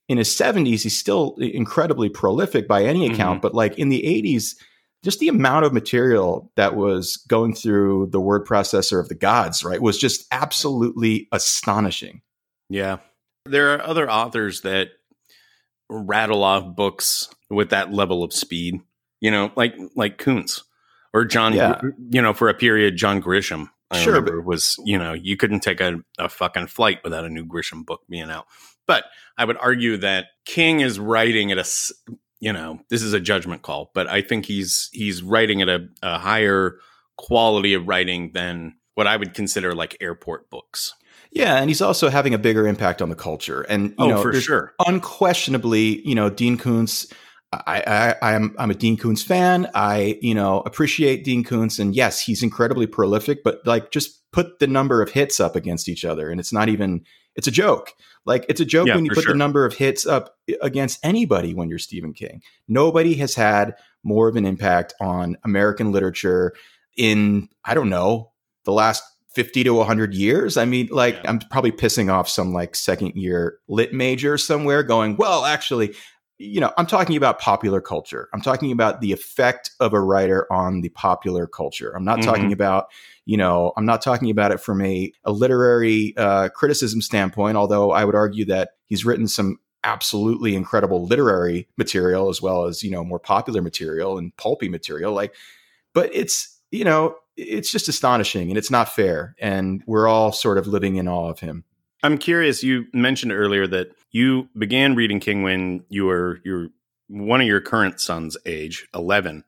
in 0.08 0.18
his 0.18 0.28
70s, 0.28 0.82
he's 0.82 0.96
still 0.96 1.34
incredibly 1.38 2.08
prolific 2.08 2.68
by 2.68 2.84
any 2.84 3.06
mm-hmm. 3.06 3.14
account, 3.14 3.42
but 3.42 3.54
like 3.54 3.78
in 3.78 3.88
the 3.88 4.02
80s. 4.02 4.56
Just 5.04 5.20
the 5.20 5.28
amount 5.28 5.64
of 5.64 5.72
material 5.72 6.50
that 6.56 6.74
was 6.74 7.18
going 7.28 7.54
through 7.54 8.08
the 8.10 8.20
word 8.20 8.44
processor 8.44 8.98
of 8.98 9.08
the 9.08 9.14
gods, 9.14 9.62
right, 9.62 9.80
was 9.80 9.98
just 9.98 10.26
absolutely 10.32 11.28
astonishing. 11.30 12.22
Yeah. 12.68 12.96
There 13.44 13.74
are 13.74 13.82
other 13.86 14.10
authors 14.10 14.62
that 14.62 14.88
rattle 15.88 16.42
off 16.42 16.74
books 16.74 17.28
with 17.50 17.70
that 17.70 17.92
level 17.92 18.22
of 18.22 18.32
speed, 18.32 18.80
you 19.20 19.30
know, 19.30 19.50
like 19.56 19.74
like 19.94 20.18
Koontz 20.18 20.62
or 21.14 21.24
John, 21.24 21.54
Yeah. 21.54 21.80
you 22.10 22.20
know, 22.22 22.32
for 22.34 22.48
a 22.48 22.54
period, 22.54 22.96
John 22.96 23.22
Grisham. 23.22 23.68
I 23.90 23.98
Sure, 24.00 24.14
remember 24.14 24.40
was, 24.42 24.76
you 24.84 24.98
know, 24.98 25.12
you 25.12 25.36
couldn't 25.36 25.60
take 25.60 25.80
a, 25.80 26.00
a 26.18 26.28
fucking 26.28 26.66
flight 26.66 26.98
without 27.04 27.24
a 27.24 27.28
new 27.30 27.44
Grisham 27.46 27.86
book 27.86 28.00
being 28.10 28.30
out. 28.30 28.46
But 28.86 29.04
I 29.38 29.44
would 29.44 29.56
argue 29.58 29.96
that 29.98 30.26
King 30.44 30.80
is 30.80 30.98
writing 30.98 31.52
at 31.52 31.58
a 31.58 31.64
you 32.40 32.52
know, 32.52 32.80
this 32.90 33.02
is 33.02 33.12
a 33.14 33.20
judgment 33.20 33.62
call, 33.62 33.90
but 33.94 34.08
I 34.08 34.20
think 34.22 34.44
he's 34.46 34.90
he's 34.92 35.22
writing 35.22 35.62
at 35.62 35.68
a, 35.68 35.86
a 36.02 36.18
higher 36.18 36.78
quality 37.16 37.72
of 37.74 37.88
writing 37.88 38.32
than 38.34 38.74
what 38.94 39.06
I 39.06 39.16
would 39.16 39.32
consider 39.34 39.74
like 39.74 39.96
airport 40.00 40.50
books. 40.50 40.92
Yeah, 41.30 41.56
and 41.56 41.68
he's 41.70 41.80
also 41.82 42.08
having 42.08 42.34
a 42.34 42.38
bigger 42.38 42.66
impact 42.66 43.00
on 43.02 43.08
the 43.08 43.14
culture. 43.14 43.62
And 43.62 43.90
you 43.90 43.94
Oh, 43.98 44.08
know, 44.08 44.22
for 44.22 44.32
sure. 44.40 44.74
unquestionably, 44.86 46.06
you 46.06 46.14
know, 46.14 46.28
Dean 46.30 46.58
Koontz. 46.58 47.06
I, 47.66 48.14
I, 48.20 48.34
I'm 48.34 48.54
I'm 48.58 48.70
a 48.70 48.74
Dean 48.74 48.96
Koontz 48.96 49.22
fan. 49.22 49.68
I 49.74 50.18
you 50.22 50.34
know 50.34 50.60
appreciate 50.66 51.24
Dean 51.24 51.44
Koontz, 51.44 51.78
and 51.78 51.94
yes, 51.94 52.20
he's 52.20 52.42
incredibly 52.42 52.86
prolific. 52.86 53.42
But 53.44 53.60
like, 53.66 53.90
just 53.90 54.22
put 54.32 54.58
the 54.58 54.66
number 54.66 55.02
of 55.02 55.10
hits 55.10 55.40
up 55.40 55.56
against 55.56 55.88
each 55.88 56.04
other, 56.04 56.30
and 56.30 56.40
it's 56.40 56.52
not 56.52 56.68
even. 56.68 57.04
It's 57.34 57.46
a 57.46 57.50
joke. 57.50 57.92
Like 58.24 58.46
it's 58.48 58.62
a 58.62 58.64
joke 58.64 58.86
Yeah, 58.86 58.94
when 58.94 59.04
you 59.04 59.10
put 59.10 59.24
sure. 59.24 59.32
the 59.34 59.38
number 59.38 59.66
of 59.66 59.74
hits 59.74 60.06
up 60.06 60.36
against 60.62 60.98
anybody 61.04 61.52
when 61.52 61.68
you're 61.68 61.78
Stephen 61.78 62.14
King. 62.14 62.40
Nobody 62.66 63.12
has 63.16 63.34
had 63.34 63.74
more 64.02 64.26
of 64.26 64.36
an 64.36 64.46
impact 64.46 64.94
on 65.02 65.36
American 65.44 65.92
literature 65.92 66.54
in 66.96 67.50
I 67.62 67.74
don't 67.74 67.90
know 67.90 68.32
the 68.64 68.72
last 68.72 69.02
50 69.34 69.64
to 69.64 69.74
100 69.74 70.14
years. 70.14 70.56
I 70.56 70.64
mean, 70.64 70.88
like, 70.90 71.16
Yeah. 71.16 71.28
I'm 71.28 71.40
probably 71.40 71.72
pissing 71.72 72.10
off 72.10 72.26
some 72.26 72.54
like 72.54 72.74
second 72.74 73.16
year 73.16 73.58
lit 73.68 73.92
major 73.92 74.38
somewhere 74.38 74.82
going, 74.82 75.18
well, 75.18 75.44
actually, 75.44 75.94
you 76.38 76.60
know, 76.60 76.72
I'm 76.76 76.86
talking 76.86 77.16
about 77.16 77.38
popular 77.38 77.80
culture. 77.80 78.28
I'm 78.34 78.42
talking 78.42 78.70
about 78.70 79.00
the 79.00 79.12
effect 79.12 79.70
of 79.80 79.94
a 79.94 80.00
writer 80.00 80.50
on 80.52 80.82
the 80.82 80.90
popular 80.90 81.46
culture. 81.46 81.96
I'm 81.96 82.04
not 82.04 82.18
Mhm. 82.18 82.24
talking 82.24 82.52
about, 82.52 82.88
you 83.24 83.36
know, 83.36 83.72
I'm 83.76 83.86
not 83.86 84.02
talking 84.02 84.30
about 84.30 84.52
it 84.52 84.60
from 84.60 84.82
a, 84.82 85.12
a 85.24 85.32
literary 85.32 86.14
uh, 86.16 86.50
criticism 86.50 87.00
standpoint, 87.00 87.56
although 87.56 87.90
I 87.90 88.04
would 88.04 88.14
argue 88.14 88.44
that 88.46 88.70
he's 88.86 89.04
written 89.04 89.28
some 89.28 89.58
absolutely 89.82 90.54
incredible 90.54 91.06
literary 91.06 91.68
material 91.78 92.28
as 92.28 92.42
well 92.42 92.64
as, 92.64 92.82
you 92.82 92.90
know, 92.90 93.04
more 93.04 93.20
popular 93.20 93.62
material 93.62 94.18
and 94.18 94.36
pulpy 94.36 94.68
material. 94.68 95.12
Like, 95.12 95.34
but 95.94 96.10
it's, 96.12 96.60
you 96.70 96.84
know, 96.84 97.16
it's 97.36 97.70
just 97.70 97.88
astonishing 97.88 98.48
and 98.50 98.58
it's 98.58 98.70
not 98.70 98.88
fair. 98.88 99.34
And 99.40 99.82
we're 99.86 100.08
all 100.08 100.32
sort 100.32 100.58
of 100.58 100.66
living 100.66 100.96
in 100.96 101.06
awe 101.08 101.30
of 101.30 101.40
him. 101.40 101.64
I'm 102.06 102.18
curious. 102.18 102.62
You 102.62 102.86
mentioned 102.92 103.32
earlier 103.32 103.66
that 103.66 103.88
you 104.12 104.48
began 104.56 104.94
reading 104.94 105.20
King 105.20 105.42
when 105.42 105.84
you 105.88 106.06
were 106.06 106.40
your 106.44 106.68
one 107.08 107.40
of 107.40 107.46
your 107.46 107.60
current 107.60 108.00
son's 108.00 108.36
age, 108.46 108.88
11, 108.94 109.44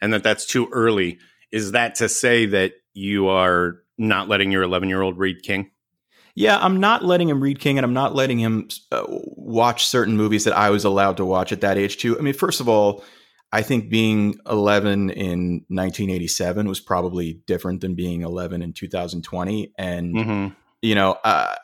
and 0.00 0.12
that 0.12 0.22
that's 0.22 0.46
too 0.46 0.68
early. 0.72 1.18
Is 1.52 1.72
that 1.72 1.96
to 1.96 2.08
say 2.08 2.46
that 2.46 2.72
you 2.94 3.28
are 3.28 3.82
not 3.96 4.28
letting 4.28 4.50
your 4.50 4.62
11 4.62 4.88
year 4.88 5.02
old 5.02 5.18
read 5.18 5.42
King? 5.42 5.70
Yeah, 6.34 6.58
I'm 6.58 6.80
not 6.80 7.04
letting 7.04 7.28
him 7.28 7.42
read 7.42 7.58
King 7.58 7.78
and 7.78 7.84
I'm 7.84 7.94
not 7.94 8.14
letting 8.14 8.38
him 8.38 8.68
uh, 8.92 9.02
watch 9.08 9.86
certain 9.86 10.16
movies 10.16 10.44
that 10.44 10.56
I 10.56 10.70
was 10.70 10.84
allowed 10.84 11.16
to 11.16 11.24
watch 11.24 11.52
at 11.52 11.62
that 11.62 11.76
age 11.76 11.96
too. 11.96 12.18
I 12.18 12.22
mean, 12.22 12.34
first 12.34 12.60
of 12.60 12.68
all, 12.68 13.04
I 13.50 13.62
think 13.62 13.90
being 13.90 14.36
11 14.48 15.10
in 15.10 15.64
1987 15.68 16.68
was 16.68 16.80
probably 16.80 17.42
different 17.46 17.80
than 17.80 17.94
being 17.94 18.22
11 18.22 18.62
in 18.62 18.72
2020 18.72 19.72
and 19.76 20.14
Mm-hmm. 20.14 20.54
You 20.82 20.94
know, 20.94 21.12
uh, 21.24 21.54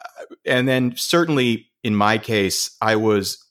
and 0.45 0.69
then 0.69 0.95
certainly 0.97 1.69
in 1.83 1.95
my 1.95 2.19
case, 2.19 2.77
I 2.81 2.97
was 2.97 3.45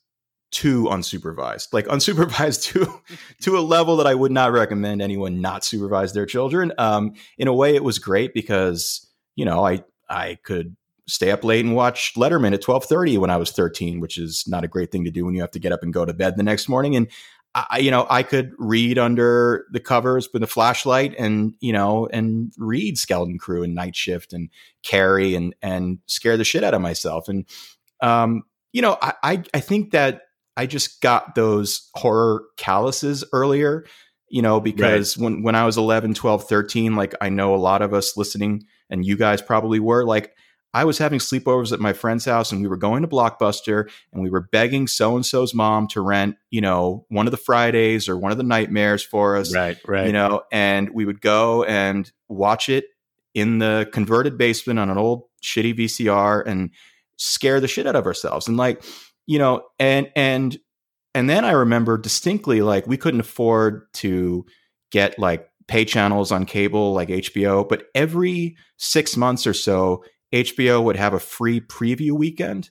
too 0.51 0.85
unsupervised, 0.85 1.73
like 1.73 1.85
unsupervised 1.87 2.63
to 2.73 3.01
to 3.41 3.57
a 3.57 3.61
level 3.61 3.97
that 3.97 4.07
I 4.07 4.15
would 4.15 4.31
not 4.31 4.51
recommend 4.51 5.01
anyone 5.01 5.41
not 5.41 5.63
supervise 5.63 6.13
their 6.13 6.25
children. 6.25 6.73
Um, 6.77 7.13
in 7.37 7.47
a 7.47 7.53
way, 7.53 7.75
it 7.75 7.83
was 7.83 7.99
great 7.99 8.33
because 8.33 9.09
you 9.35 9.45
know 9.45 9.65
I 9.65 9.83
I 10.09 10.37
could 10.43 10.75
stay 11.07 11.31
up 11.31 11.43
late 11.43 11.65
and 11.65 11.75
watch 11.75 12.13
Letterman 12.15 12.53
at 12.53 12.61
twelve 12.61 12.85
thirty 12.85 13.17
when 13.17 13.29
I 13.29 13.37
was 13.37 13.51
thirteen, 13.51 13.99
which 13.99 14.17
is 14.17 14.45
not 14.47 14.63
a 14.63 14.69
great 14.69 14.91
thing 14.91 15.05
to 15.05 15.11
do 15.11 15.25
when 15.25 15.35
you 15.35 15.41
have 15.41 15.51
to 15.51 15.59
get 15.59 15.71
up 15.71 15.83
and 15.83 15.93
go 15.93 16.05
to 16.05 16.13
bed 16.13 16.37
the 16.37 16.43
next 16.43 16.69
morning. 16.69 16.95
And 16.95 17.07
I, 17.55 17.77
you 17.79 17.91
know, 17.91 18.07
I 18.09 18.23
could 18.23 18.51
read 18.57 18.97
under 18.97 19.65
the 19.71 19.79
covers 19.79 20.29
with 20.33 20.41
a 20.41 20.47
flashlight 20.47 21.13
and 21.19 21.53
you 21.59 21.71
know 21.71 22.07
and 22.11 22.51
read 22.57 22.97
Skeleton 22.97 23.37
Crew 23.37 23.63
and 23.63 23.75
Night 23.75 23.95
Shift 23.95 24.33
and 24.33 24.49
Carrie 24.83 25.35
and 25.35 25.55
and 25.61 25.99
scare 26.07 26.37
the 26.37 26.43
shit 26.43 26.63
out 26.63 26.73
of 26.73 26.81
myself. 26.81 27.27
And 27.27 27.45
um, 28.01 28.43
you 28.71 28.81
know, 28.81 28.97
I 29.01 29.13
I, 29.21 29.43
I 29.53 29.59
think 29.59 29.91
that 29.91 30.23
I 30.57 30.65
just 30.65 31.01
got 31.01 31.35
those 31.35 31.89
horror 31.95 32.43
calluses 32.57 33.23
earlier, 33.33 33.85
you 34.29 34.41
know, 34.41 34.59
because 34.59 35.17
when 35.17 35.43
when 35.43 35.55
I 35.55 35.65
was 35.65 35.77
11, 35.77 36.15
12, 36.15 36.47
13, 36.47 36.95
like 36.95 37.13
I 37.21 37.29
know 37.29 37.53
a 37.53 37.57
lot 37.57 37.81
of 37.81 37.93
us 37.93 38.17
listening 38.17 38.65
and 38.89 39.05
you 39.05 39.15
guys 39.15 39.41
probably 39.41 39.79
were 39.79 40.05
like 40.05 40.33
I 40.73 40.85
was 40.85 40.97
having 40.97 41.19
sleepovers 41.19 41.71
at 41.71 41.79
my 41.79 41.93
friend's 41.93 42.25
house 42.25 42.51
and 42.51 42.61
we 42.61 42.67
were 42.67 42.77
going 42.77 43.03
to 43.03 43.07
Blockbuster 43.07 43.89
and 44.11 44.23
we 44.23 44.29
were 44.29 44.47
begging 44.51 44.87
so 44.87 45.15
and 45.15 45.25
so's 45.25 45.53
mom 45.53 45.87
to 45.89 46.01
rent, 46.01 46.35
you 46.49 46.61
know, 46.61 47.05
one 47.09 47.27
of 47.27 47.31
the 47.31 47.37
Fridays 47.37 48.09
or 48.09 48.17
one 48.17 48.31
of 48.31 48.37
the 48.37 48.43
nightmares 48.43 49.03
for 49.03 49.37
us 49.37 49.53
Right, 49.53 49.77
right. 49.87 50.07
you 50.07 50.13
know, 50.13 50.41
and 50.51 50.89
we 50.89 51.05
would 51.05 51.21
go 51.21 51.63
and 51.63 52.11
watch 52.27 52.69
it 52.69 52.85
in 53.35 53.59
the 53.59 53.87
converted 53.93 54.37
basement 54.37 54.79
on 54.79 54.89
an 54.89 54.97
old 54.97 55.23
shitty 55.43 55.77
VCR 55.77 56.43
and 56.45 56.71
scare 57.17 57.59
the 57.59 57.67
shit 57.67 57.85
out 57.87 57.95
of 57.95 58.05
ourselves. 58.05 58.47
And 58.47 58.57
like, 58.57 58.83
you 59.27 59.39
know, 59.39 59.63
and 59.79 60.09
and 60.15 60.57
and 61.13 61.29
then 61.29 61.45
I 61.45 61.51
remember 61.51 61.97
distinctly 61.97 62.61
like 62.61 62.87
we 62.87 62.97
couldn't 62.97 63.19
afford 63.19 63.83
to 63.95 64.45
get 64.91 65.19
like 65.19 65.47
pay 65.67 65.85
channels 65.85 66.31
on 66.31 66.45
cable 66.45 66.93
like 66.93 67.09
HBO, 67.09 67.67
but 67.67 67.85
every 67.95 68.57
6 68.77 69.15
months 69.17 69.47
or 69.47 69.53
so 69.53 70.03
HBO 70.33 70.83
would 70.83 70.97
have 70.97 71.13
a 71.13 71.19
free 71.19 71.61
preview 71.61 72.11
weekend 72.11 72.69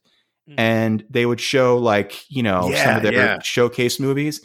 Mm. 0.50 0.54
and 0.58 1.04
they 1.08 1.24
would 1.24 1.40
show 1.40 1.78
like, 1.78 2.28
you 2.28 2.42
know, 2.42 2.72
some 2.74 2.96
of 2.96 3.02
their 3.04 3.12
yeah. 3.12 3.38
showcase 3.42 4.00
movies. 4.00 4.40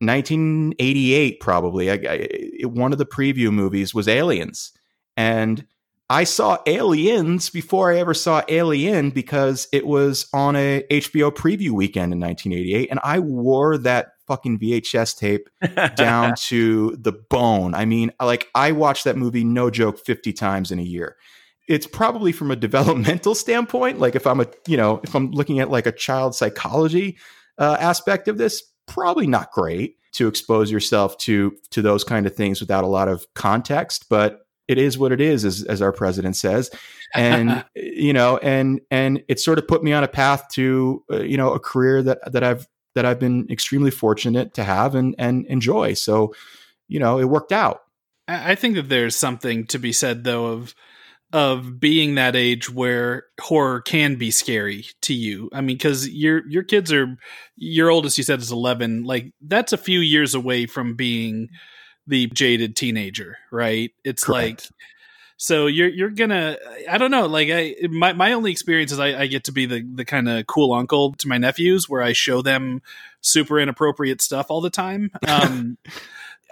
1988 0.00 1.40
probably 1.40 1.90
I, 1.90 1.94
I, 1.94 2.66
one 2.66 2.92
of 2.92 2.98
the 2.98 3.06
preview 3.06 3.50
movies 3.50 3.94
was 3.94 4.06
aliens 4.08 4.72
and 5.16 5.64
i 6.10 6.22
saw 6.22 6.58
aliens 6.66 7.48
before 7.48 7.90
i 7.90 7.96
ever 7.96 8.12
saw 8.12 8.42
alien 8.48 9.08
because 9.08 9.68
it 9.72 9.86
was 9.86 10.28
on 10.34 10.54
a 10.54 10.84
hbo 10.90 11.30
preview 11.30 11.70
weekend 11.70 12.12
in 12.12 12.20
1988 12.20 12.90
and 12.90 13.00
i 13.04 13.18
wore 13.18 13.78
that 13.78 14.08
fucking 14.26 14.58
vhs 14.58 15.16
tape 15.16 15.48
down 15.96 16.34
to 16.38 16.94
the 17.00 17.12
bone 17.30 17.72
i 17.74 17.86
mean 17.86 18.12
like 18.20 18.48
i 18.54 18.72
watched 18.72 19.04
that 19.04 19.16
movie 19.16 19.44
no 19.44 19.70
joke 19.70 19.98
50 19.98 20.34
times 20.34 20.70
in 20.70 20.78
a 20.78 20.82
year 20.82 21.16
it's 21.68 21.86
probably 21.86 22.32
from 22.32 22.50
a 22.50 22.56
developmental 22.56 23.34
standpoint 23.44 23.98
like 23.98 24.14
if 24.14 24.26
i'm 24.26 24.40
a 24.40 24.46
you 24.66 24.76
know 24.76 25.00
if 25.02 25.14
i'm 25.14 25.30
looking 25.30 25.60
at 25.60 25.70
like 25.70 25.86
a 25.86 25.92
child 25.92 26.34
psychology 26.34 27.16
uh, 27.58 27.76
aspect 27.80 28.28
of 28.28 28.38
this 28.38 28.62
probably 28.86 29.26
not 29.26 29.50
great 29.50 29.96
to 30.12 30.28
expose 30.28 30.70
yourself 30.70 31.16
to 31.18 31.56
to 31.70 31.82
those 31.82 32.04
kind 32.04 32.26
of 32.26 32.34
things 32.34 32.60
without 32.60 32.84
a 32.84 32.88
lot 32.88 33.08
of 33.08 33.26
context 33.34 34.06
but 34.08 34.46
it 34.68 34.78
is 34.78 34.98
what 34.98 35.12
it 35.12 35.20
is 35.20 35.44
as, 35.44 35.62
as 35.64 35.80
our 35.80 35.92
president 35.92 36.36
says. 36.36 36.70
And 37.14 37.64
you 37.74 38.12
know 38.12 38.38
and 38.38 38.80
and 38.90 39.22
it 39.28 39.40
sort 39.40 39.58
of 39.58 39.68
put 39.68 39.82
me 39.82 39.92
on 39.92 40.04
a 40.04 40.08
path 40.08 40.48
to 40.52 41.04
uh, 41.10 41.22
you 41.22 41.36
know 41.36 41.52
a 41.52 41.60
career 41.60 42.02
that 42.02 42.32
that 42.32 42.44
I've 42.44 42.66
that 42.94 43.04
I've 43.04 43.20
been 43.20 43.46
extremely 43.50 43.90
fortunate 43.90 44.54
to 44.54 44.64
have 44.64 44.94
and 44.94 45.14
and 45.18 45.46
enjoy. 45.46 45.94
So 45.94 46.34
you 46.88 47.00
know 47.00 47.18
it 47.18 47.24
worked 47.24 47.52
out. 47.52 47.82
I 48.28 48.52
I 48.52 48.54
think 48.54 48.74
that 48.76 48.88
there's 48.88 49.16
something 49.16 49.66
to 49.66 49.78
be 49.78 49.92
said 49.92 50.24
though 50.24 50.46
of 50.46 50.74
of 51.36 51.78
being 51.78 52.14
that 52.14 52.34
age 52.34 52.70
where 52.70 53.24
horror 53.38 53.82
can 53.82 54.14
be 54.14 54.30
scary 54.30 54.86
to 55.02 55.12
you. 55.12 55.50
I 55.52 55.60
mean, 55.60 55.76
because 55.76 56.08
your 56.08 56.48
your 56.48 56.62
kids 56.62 56.90
are 56.90 57.14
your 57.56 57.90
oldest, 57.90 58.16
you 58.16 58.24
said 58.24 58.40
is 58.40 58.50
eleven. 58.50 59.04
Like 59.04 59.34
that's 59.42 59.74
a 59.74 59.76
few 59.76 60.00
years 60.00 60.34
away 60.34 60.64
from 60.64 60.96
being 60.96 61.50
the 62.06 62.28
jaded 62.28 62.74
teenager, 62.74 63.36
right? 63.52 63.90
It's 64.02 64.24
Correct. 64.24 64.70
like 64.72 64.80
so 65.36 65.66
you're 65.66 65.90
you're 65.90 66.08
gonna 66.08 66.56
I 66.88 66.96
don't 66.96 67.10
know 67.10 67.26
like 67.26 67.50
I 67.50 67.74
my 67.90 68.14
my 68.14 68.32
only 68.32 68.50
experience 68.50 68.90
is 68.90 68.98
I, 68.98 69.20
I 69.20 69.26
get 69.26 69.44
to 69.44 69.52
be 69.52 69.66
the 69.66 69.86
the 69.94 70.06
kind 70.06 70.30
of 70.30 70.46
cool 70.46 70.72
uncle 70.72 71.12
to 71.18 71.28
my 71.28 71.36
nephews 71.36 71.86
where 71.86 72.00
I 72.00 72.14
show 72.14 72.40
them 72.40 72.80
super 73.20 73.60
inappropriate 73.60 74.22
stuff 74.22 74.46
all 74.48 74.62
the 74.62 74.70
time. 74.70 75.10
Um, 75.28 75.76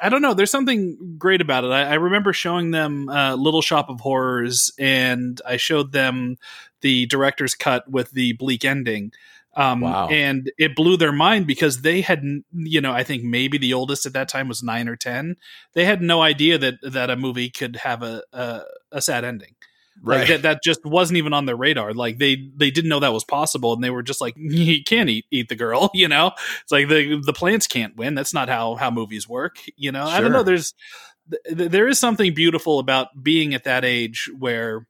I 0.02 0.08
don't 0.08 0.22
know. 0.22 0.34
There's 0.34 0.50
something 0.50 1.16
great 1.18 1.40
about 1.40 1.64
it. 1.64 1.68
I, 1.70 1.90
I 1.90 1.94
remember 1.94 2.32
showing 2.32 2.72
them 2.72 3.08
uh, 3.08 3.34
Little 3.36 3.62
Shop 3.62 3.88
of 3.88 4.00
Horrors, 4.00 4.72
and 4.78 5.40
I 5.46 5.56
showed 5.56 5.92
them 5.92 6.36
the 6.80 7.06
director's 7.06 7.54
cut 7.54 7.88
with 7.90 8.10
the 8.10 8.32
bleak 8.34 8.64
ending. 8.64 9.12
Um, 9.56 9.82
Wow. 9.82 10.08
And 10.08 10.50
it 10.58 10.74
blew 10.74 10.96
their 10.96 11.12
mind 11.12 11.46
because 11.46 11.82
they 11.82 12.00
had, 12.00 12.24
you 12.52 12.80
know, 12.80 12.92
I 12.92 13.04
think 13.04 13.22
maybe 13.22 13.56
the 13.56 13.74
oldest 13.74 14.04
at 14.04 14.12
that 14.14 14.28
time 14.28 14.48
was 14.48 14.62
nine 14.64 14.88
or 14.88 14.96
ten. 14.96 15.36
They 15.74 15.84
had 15.84 16.02
no 16.02 16.22
idea 16.22 16.58
that 16.58 16.74
that 16.82 17.08
a 17.08 17.16
movie 17.16 17.50
could 17.50 17.76
have 17.76 18.02
a 18.02 18.22
a, 18.32 18.62
a 18.90 19.00
sad 19.00 19.24
ending. 19.24 19.54
Like 20.02 20.28
that, 20.28 20.42
that 20.42 20.62
just 20.62 20.84
wasn't 20.84 21.18
even 21.18 21.32
on 21.32 21.46
their 21.46 21.56
radar. 21.56 21.94
Like 21.94 22.18
they 22.18 22.50
they 22.56 22.70
didn't 22.70 22.88
know 22.88 23.00
that 23.00 23.12
was 23.12 23.24
possible, 23.24 23.72
and 23.72 23.82
they 23.82 23.90
were 23.90 24.02
just 24.02 24.20
like, 24.20 24.34
"You 24.38 24.82
can't 24.84 25.08
eat 25.08 25.26
eat 25.30 25.48
the 25.48 25.56
girl." 25.56 25.90
You 25.94 26.08
know, 26.08 26.32
it's 26.62 26.72
like 26.72 26.88
the 26.88 27.20
the 27.24 27.32
plants 27.32 27.66
can't 27.66 27.96
win. 27.96 28.14
That's 28.14 28.34
not 28.34 28.48
how 28.48 28.74
how 28.74 28.90
movies 28.90 29.28
work. 29.28 29.58
You 29.76 29.92
know, 29.92 30.04
I 30.04 30.20
don't 30.20 30.32
know. 30.32 30.42
There's 30.42 30.74
th- 31.30 31.70
there 31.70 31.88
is 31.88 31.98
something 31.98 32.34
beautiful 32.34 32.78
about 32.78 33.22
being 33.22 33.54
at 33.54 33.64
that 33.64 33.84
age 33.84 34.28
where 34.36 34.86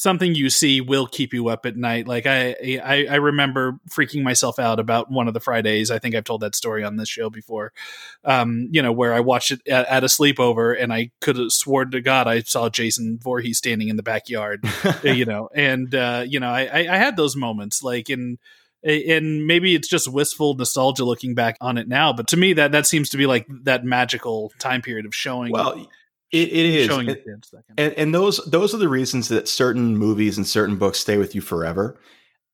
something 0.00 0.34
you 0.34 0.48
see 0.48 0.80
will 0.80 1.06
keep 1.06 1.34
you 1.34 1.48
up 1.48 1.66
at 1.66 1.76
night. 1.76 2.08
Like 2.08 2.24
I, 2.24 2.56
I, 2.82 3.06
I 3.10 3.14
remember 3.16 3.78
freaking 3.86 4.22
myself 4.22 4.58
out 4.58 4.80
about 4.80 5.10
one 5.10 5.28
of 5.28 5.34
the 5.34 5.40
Fridays. 5.40 5.90
I 5.90 5.98
think 5.98 6.14
I've 6.14 6.24
told 6.24 6.40
that 6.40 6.54
story 6.54 6.82
on 6.82 6.96
this 6.96 7.08
show 7.08 7.28
before. 7.28 7.74
Um, 8.24 8.70
you 8.70 8.80
know, 8.80 8.92
where 8.92 9.12
I 9.12 9.20
watched 9.20 9.50
it 9.50 9.60
at, 9.68 9.86
at 9.88 10.02
a 10.02 10.06
sleepover 10.06 10.74
and 10.80 10.90
I 10.90 11.10
could 11.20 11.36
have 11.36 11.52
sworn 11.52 11.90
to 11.90 12.00
God 12.00 12.26
I 12.26 12.40
saw 12.40 12.70
Jason 12.70 13.18
Voorhees 13.22 13.58
standing 13.58 13.88
in 13.88 13.96
the 13.96 14.02
backyard. 14.02 14.64
you 15.02 15.26
know, 15.26 15.50
and 15.54 15.94
uh, 15.94 16.24
you 16.26 16.40
know, 16.40 16.48
I, 16.48 16.62
I, 16.62 16.78
I 16.94 16.96
had 16.96 17.18
those 17.18 17.36
moments 17.36 17.82
like 17.82 18.08
in 18.08 18.38
and 18.82 19.46
maybe 19.46 19.74
it's 19.74 19.88
just 19.88 20.08
wistful 20.08 20.54
nostalgia 20.54 21.04
looking 21.04 21.34
back 21.34 21.58
on 21.60 21.76
it 21.76 21.86
now 21.86 22.14
but 22.14 22.26
to 22.26 22.38
me 22.38 22.54
that 22.54 22.72
that 22.72 22.86
seems 22.86 23.10
to 23.10 23.18
be 23.18 23.26
like 23.26 23.46
that 23.64 23.84
magical 23.84 24.50
time 24.58 24.80
period 24.80 25.04
of 25.04 25.14
showing 25.14 25.52
Well, 25.52 25.90
it, 26.32 26.48
it 26.48 26.66
is. 26.66 26.86
showing 26.86 27.08
And- 27.08 27.18
your 27.24 27.36
kids 27.36 27.50
that 27.50 27.64
and, 27.76 27.92
and 27.94 28.14
those 28.14 28.38
those 28.46 28.74
are 28.74 28.78
the 28.78 28.88
reasons 28.88 29.28
that 29.28 29.48
certain 29.48 29.96
movies 29.96 30.36
and 30.36 30.46
certain 30.46 30.76
books 30.76 30.98
stay 31.00 31.16
with 31.16 31.34
you 31.34 31.40
forever 31.40 32.00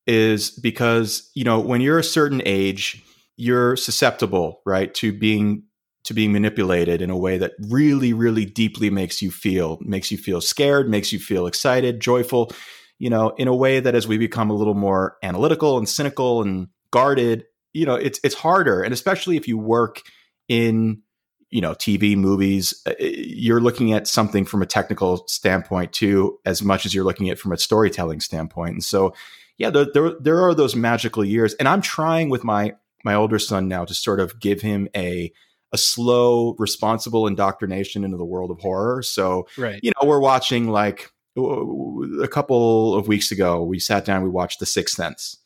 is 0.07 0.51
because 0.51 1.31
you 1.35 1.45
know 1.45 1.61
when 1.61 1.81
you're 1.81 1.99
a 1.99 2.05
certain 2.05 2.43
age 2.45 3.03
you're 3.37 3.77
susceptible 3.77 4.61
right 4.65 4.95
to 4.95 5.13
being 5.13 5.65
to 6.05 6.15
being 6.15 6.33
manipulated 6.33 7.03
in 7.03 7.11
a 7.11 7.17
way 7.17 7.37
that 7.39 7.53
really 7.69 8.13
really 8.13 8.45
deeply 8.47 8.89
makes 8.91 9.21
you 9.21 9.31
feel 9.31 9.79
makes 9.81 10.11
you 10.13 10.17
feel 10.19 10.41
scared 10.41 10.89
makes 10.89 11.13
you 11.13 11.19
feel 11.19 11.47
excited 11.47 12.01
joyful 12.01 12.51
you 12.99 13.11
know 13.11 13.31
in 13.31 13.49
a 13.49 13.55
way 13.55 13.81
that 13.81 13.95
as 13.95 14.07
we 14.07 14.17
become 14.17 14.49
a 14.49 14.55
little 14.55 14.75
more 14.75 15.17
analytical 15.23 15.77
and 15.77 15.89
cynical 15.89 16.41
and 16.41 16.69
guarded 16.93 17.45
you 17.73 17.85
know 17.85 17.97
it's 17.97 18.21
it's 18.23 18.37
harder 18.37 18.83
and 18.83 18.95
especially 18.95 19.37
if 19.37 19.49
you 19.49 19.59
work 19.59 20.01
in 20.49 21.03
you 21.51 21.61
know 21.61 21.73
TV 21.73 22.17
movies 22.17 22.83
uh, 22.87 22.95
you're 22.99 23.61
looking 23.61 23.93
at 23.93 24.07
something 24.07 24.45
from 24.45 24.63
a 24.63 24.67
technical 24.67 25.27
standpoint 25.29 25.93
too 25.93 26.39
as 26.45 26.63
much 26.63 26.85
as 26.85 26.95
you're 26.95 27.05
looking 27.05 27.29
at 27.29 27.35
it 27.35 27.39
from 27.39 27.53
a 27.53 27.59
storytelling 27.59 28.21
standpoint. 28.21 28.73
And 28.73 28.85
so 28.85 29.15
yeah 29.59 29.71
there, 29.71 29.87
there 29.93 30.13
there 30.21 30.41
are 30.41 30.55
those 30.55 30.75
magical 30.75 31.25
years. 31.25 31.55
And 31.55 31.69
I'm 31.69 31.81
trying 31.81 32.31
with 32.31 32.45
my 32.45 32.75
my 33.05 33.15
older 33.15 33.39
son 33.39 33.69
now 33.69 33.85
to 33.85 33.95
sort 33.95 34.21
of 34.21 34.41
give 34.41 34.61
him 34.61 34.89
a 34.95 35.33
a 35.73 35.79
slow 35.79 36.55
responsible 36.59 37.27
indoctrination 37.27 38.05
into 38.05 38.17
the 38.17 38.25
world 38.25 38.51
of 38.51 38.59
horror. 38.61 39.03
So 39.03 39.47
right. 39.57 39.81
you 39.83 39.93
know 39.93 40.09
we're 40.09 40.21
watching 40.21 40.69
like 40.69 41.11
a 41.37 42.29
couple 42.29 42.95
of 42.95 43.09
weeks 43.09 43.31
ago 43.31 43.63
we 43.63 43.79
sat 43.79 44.05
down 44.05 44.23
we 44.23 44.31
watched 44.31 44.59
the 44.59 44.67
sixth 44.67 44.97
sense. 44.97 45.39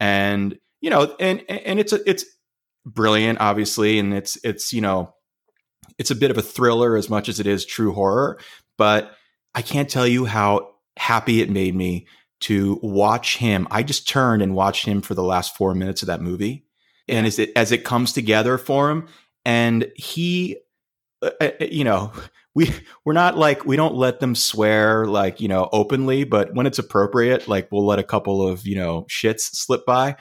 And 0.00 0.58
you 0.80 0.88
know 0.88 1.14
and 1.20 1.42
and 1.48 1.78
it's 1.78 1.92
a, 1.92 2.08
it's 2.08 2.24
brilliant 2.84 3.40
obviously 3.40 3.98
and 3.98 4.12
it's 4.12 4.36
it's 4.42 4.72
you 4.72 4.80
know 4.80 5.14
it's 5.98 6.10
a 6.10 6.16
bit 6.16 6.30
of 6.30 6.38
a 6.38 6.42
thriller 6.42 6.96
as 6.96 7.08
much 7.10 7.28
as 7.28 7.40
it 7.40 7.46
is 7.46 7.64
true 7.64 7.92
horror 7.92 8.38
but 8.78 9.12
i 9.54 9.62
can't 9.62 9.90
tell 9.90 10.06
you 10.06 10.24
how 10.24 10.68
happy 10.96 11.40
it 11.40 11.50
made 11.50 11.74
me 11.74 12.06
to 12.42 12.80
watch 12.82 13.36
him. 13.36 13.68
I 13.70 13.82
just 13.82 14.08
turned 14.08 14.42
and 14.42 14.54
watched 14.54 14.84
him 14.84 15.00
for 15.00 15.14
the 15.14 15.22
last 15.22 15.56
4 15.56 15.74
minutes 15.74 16.02
of 16.02 16.08
that 16.08 16.20
movie. 16.20 16.66
And 17.08 17.26
as 17.26 17.38
it 17.38 17.50
as 17.56 17.72
it 17.72 17.84
comes 17.84 18.12
together 18.12 18.58
for 18.58 18.90
him 18.90 19.08
and 19.44 19.90
he 19.96 20.58
uh, 21.20 21.30
uh, 21.40 21.50
you 21.60 21.84
know 21.84 22.12
we 22.54 22.72
we're 23.04 23.12
not 23.12 23.36
like 23.36 23.64
we 23.64 23.76
don't 23.76 23.94
let 23.94 24.20
them 24.20 24.34
swear 24.34 25.06
like 25.06 25.40
you 25.40 25.48
know 25.48 25.68
openly 25.72 26.22
but 26.22 26.54
when 26.54 26.66
it's 26.66 26.78
appropriate 26.78 27.48
like 27.48 27.72
we'll 27.72 27.84
let 27.84 27.98
a 27.98 28.04
couple 28.04 28.46
of 28.46 28.66
you 28.66 28.76
know 28.76 29.02
shits 29.10 29.40
slip 29.40 29.84
by. 29.84 30.16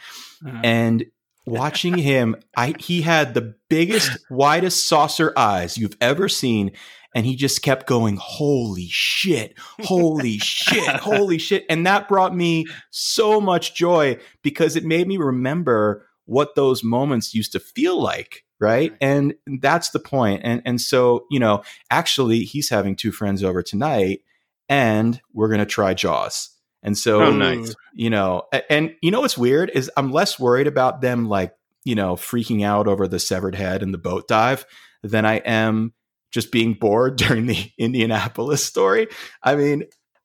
Uh, 0.46 0.60
and 0.64 1.06
watching 1.46 1.98
him 1.98 2.36
i 2.56 2.74
he 2.80 3.02
had 3.02 3.34
the 3.34 3.56
biggest 3.70 4.12
widest 4.30 4.88
saucer 4.88 5.34
eyes 5.36 5.78
you've 5.78 5.98
ever 6.00 6.30
seen 6.30 6.72
and 7.14 7.26
he 7.26 7.36
just 7.36 7.62
kept 7.62 7.88
going 7.88 8.18
holy 8.20 8.88
shit 8.90 9.54
holy 9.84 10.38
shit 10.38 10.96
holy 10.98 11.38
shit. 11.38 11.66
And 11.70 11.86
that 11.86 12.08
brought 12.08 12.36
me 12.36 12.66
so 12.90 13.42
much 13.42 13.76
joy 13.76 14.18
because 14.42 14.76
it 14.76 14.86
made 14.86 15.08
me 15.08 15.18
remember 15.18 16.08
what 16.26 16.56
those 16.56 16.84
moments 16.84 17.34
used 17.34 17.52
to 17.54 17.60
feel 17.60 18.02
like 18.02 18.44
right? 18.60 18.94
And 19.02 19.34
that's 19.60 19.90
the 19.90 20.00
point. 20.00 20.42
And 20.44 20.62
and 20.66 20.80
so 20.80 21.26
you 21.30 21.40
know 21.40 21.64
actually 21.90 22.42
he's 22.42 22.70
having 22.70 22.96
two 22.96 23.12
friends 23.12 23.44
over 23.44 23.64
tonight 23.64 24.22
and 24.70 25.20
we're 25.34 25.50
going 25.50 25.60
to 25.60 25.66
try 25.66 25.94
jaws 25.94 26.51
and 26.84 26.98
so 26.98 27.22
Oh, 27.24 27.32
nice. 27.32 27.76
you 27.94 28.10
know 28.10 28.44
and 28.70 28.96
you 29.02 29.12
know 29.12 29.22
what's 29.22 29.38
weird 29.38 29.72
is 29.74 29.90
i'm 29.98 30.12
less 30.12 30.40
worried 30.40 30.68
about 30.68 31.02
them 31.02 31.28
like 31.28 31.54
you 31.84 31.96
know 31.96 32.16
freaking 32.16 32.64
out 32.66 32.88
over 32.88 33.08
the 33.08 33.20
severed 33.20 33.56
head 33.56 33.84
and 33.84 33.94
the 33.94 33.98
boat 33.98 34.28
dive 34.28 34.66
than 35.04 35.26
i 35.26 35.36
am 35.38 35.94
just 36.32 36.52
being 36.52 36.74
bored 36.74 37.16
during 37.18 37.46
the 37.46 37.72
indianapolis 37.78 38.64
story 38.66 39.08
i 39.44 39.56
mean 39.56 39.84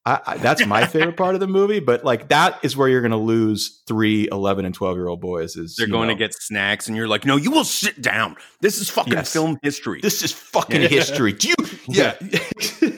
I, 0.09 0.21
I, 0.25 0.37
that's 0.37 0.65
my 0.65 0.87
favorite 0.87 1.17
part 1.17 1.35
of 1.35 1.41
the 1.41 1.49
movie 1.49 1.81
but 1.81 2.05
like 2.05 2.29
that 2.29 2.61
is 2.63 2.77
where 2.77 2.89
you're 2.89 3.01
going 3.01 3.11
to 3.11 3.17
lose 3.17 3.83
three 3.89 4.29
11 4.31 4.65
and 4.65 4.73
12 4.73 4.97
year 4.97 5.09
old 5.09 5.21
boys 5.21 5.57
is 5.57 5.75
They're 5.77 5.89
going 5.89 6.07
know, 6.07 6.15
to 6.15 6.19
get 6.19 6.33
snacks, 6.33 6.87
and 6.87 6.97
you're 6.97 7.09
like, 7.09 7.25
no, 7.27 7.35
you 7.37 7.51
will 7.51 7.65
sit 7.65 8.01
down. 8.01 8.37
This 8.61 8.79
is 8.81 8.89
fucking 8.89 9.15
Yes. 9.15 9.33
film 9.33 9.59
history. 9.65 9.99
this 10.01 10.23
is 10.23 10.31
fucking 10.31 10.83
Yeah. 10.83 10.87
history 10.89 11.33
do 11.33 11.49
you 11.49 11.55
yeah 11.89 12.15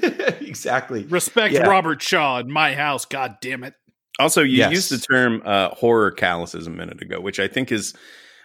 exactly 0.59 1.05
respect 1.05 1.55
Yeah. 1.55 1.67
robert 1.69 2.03
shaw 2.03 2.39
in 2.39 2.51
my 2.51 2.75
house 2.75 3.05
god 3.05 3.37
damn 3.41 3.65
it 3.65 3.75
Also, 4.21 4.43
you 4.43 4.59
Yes. 4.59 4.73
used 4.73 4.91
the 4.91 4.99
term 4.99 5.43
uh, 5.45 5.69
horror 5.69 6.11
calluses 6.11 6.67
a 6.67 6.71
minute 6.71 7.01
ago, 7.01 7.21
which 7.21 7.39
I 7.39 7.47
think 7.47 7.71
is 7.71 7.95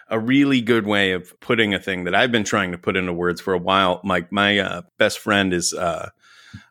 a 0.08 0.20
really 0.20 0.60
good 0.60 0.86
way 0.86 1.10
of 1.10 1.34
putting 1.40 1.74
a 1.74 1.80
thing 1.80 2.04
that 2.04 2.14
I've 2.14 2.30
been 2.30 2.44
trying 2.44 2.70
to 2.70 2.78
put 2.78 2.96
into 2.96 3.12
words 3.12 3.40
for 3.40 3.54
a 3.54 3.58
while. 3.58 4.00
My 4.04 4.24
my 4.30 4.58
uh, 4.60 4.82
best 4.98 5.18
friend 5.18 5.52
is 5.52 5.74
uh, 5.74 6.10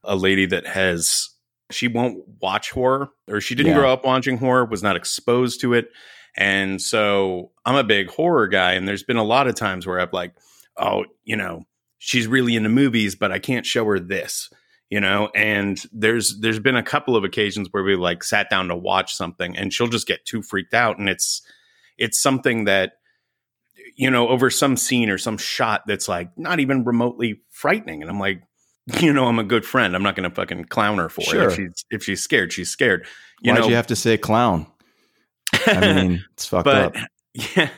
a 0.05 0.15
lady 0.15 0.45
that 0.45 0.65
has 0.65 1.29
she 1.69 1.89
won't 1.89 2.23
watch 2.41 2.71
horror, 2.71 3.09
or 3.27 3.41
she 3.41 3.55
didn't 3.55 3.73
Yeah. 3.73 3.79
grow 3.79 3.91
up 3.91 4.05
watching 4.05 4.37
horror, 4.37 4.63
was 4.63 4.81
not 4.83 4.95
exposed 4.95 5.59
to 5.61 5.73
it, 5.73 5.89
and 6.37 6.81
so 6.81 7.51
I'm 7.65 7.75
a 7.75 7.83
big 7.83 8.09
horror 8.09 8.47
guy. 8.47 8.71
And 8.71 8.87
there's 8.87 9.03
been 9.03 9.17
a 9.17 9.23
lot 9.25 9.47
of 9.47 9.55
times 9.55 9.85
where 9.85 9.99
I've 9.99 10.13
like, 10.13 10.33
oh, 10.77 11.03
you 11.25 11.35
know, 11.35 11.63
she's 11.97 12.25
really 12.27 12.55
into 12.55 12.69
movies, 12.69 13.15
but 13.15 13.33
I 13.33 13.39
can't 13.39 13.65
show 13.65 13.83
her 13.83 13.99
this 13.99 14.49
you 14.93 15.01
know 15.01 15.31
and 15.33 15.85
there's 15.91 16.39
there's 16.39 16.59
been 16.59 16.75
a 16.75 16.83
couple 16.83 17.15
of 17.15 17.23
occasions 17.23 17.67
where 17.71 17.81
we 17.81 17.95
like 17.95 18.23
sat 18.23 18.47
down 18.47 18.67
to 18.67 18.75
watch 18.75 19.15
something 19.15 19.57
and 19.57 19.73
she'll 19.73 19.87
just 19.87 20.05
get 20.05 20.23
too 20.23 20.43
freaked 20.43 20.75
out 20.75 20.99
and 20.99 21.09
it's 21.09 21.41
it's 21.97 22.19
something 22.19 22.65
that 22.65 22.93
you 23.95 24.11
know 24.11 24.27
over 24.27 24.51
some 24.51 24.77
scene 24.77 25.09
or 25.09 25.17
some 25.17 25.35
shot 25.35 25.81
that's 25.87 26.07
like 26.07 26.29
not 26.37 26.59
even 26.59 26.83
remotely 26.83 27.41
frightening 27.49 28.03
and 28.03 28.11
i'm 28.11 28.19
like 28.19 28.43
you 28.99 29.11
know 29.11 29.25
i'm 29.25 29.39
a 29.39 29.43
good 29.43 29.65
friend. 29.65 29.95
I'm 29.95 30.03
not 30.03 30.15
going 30.15 30.29
to 30.29 30.35
fucking 30.35 30.65
clown 30.65 30.99
her 30.99 31.09
for 31.09 31.21
it. 31.21 31.41
If 31.41 31.55
she's 31.55 31.85
if 31.89 32.03
she's 32.03 32.21
scared 32.21 32.53
she's 32.53 32.69
scared. 32.69 33.07
You 33.41 33.51
why'd 33.51 33.61
know 33.61 33.69
you 33.69 33.75
have 33.75 33.87
to 33.87 33.95
say 33.95 34.15
clown? 34.17 34.67
I 35.65 35.79
mean 35.79 36.25
it's 36.33 36.45
fucked 36.45 36.65
but 36.65 36.95
up. 36.95 37.09
yeah 37.55 37.69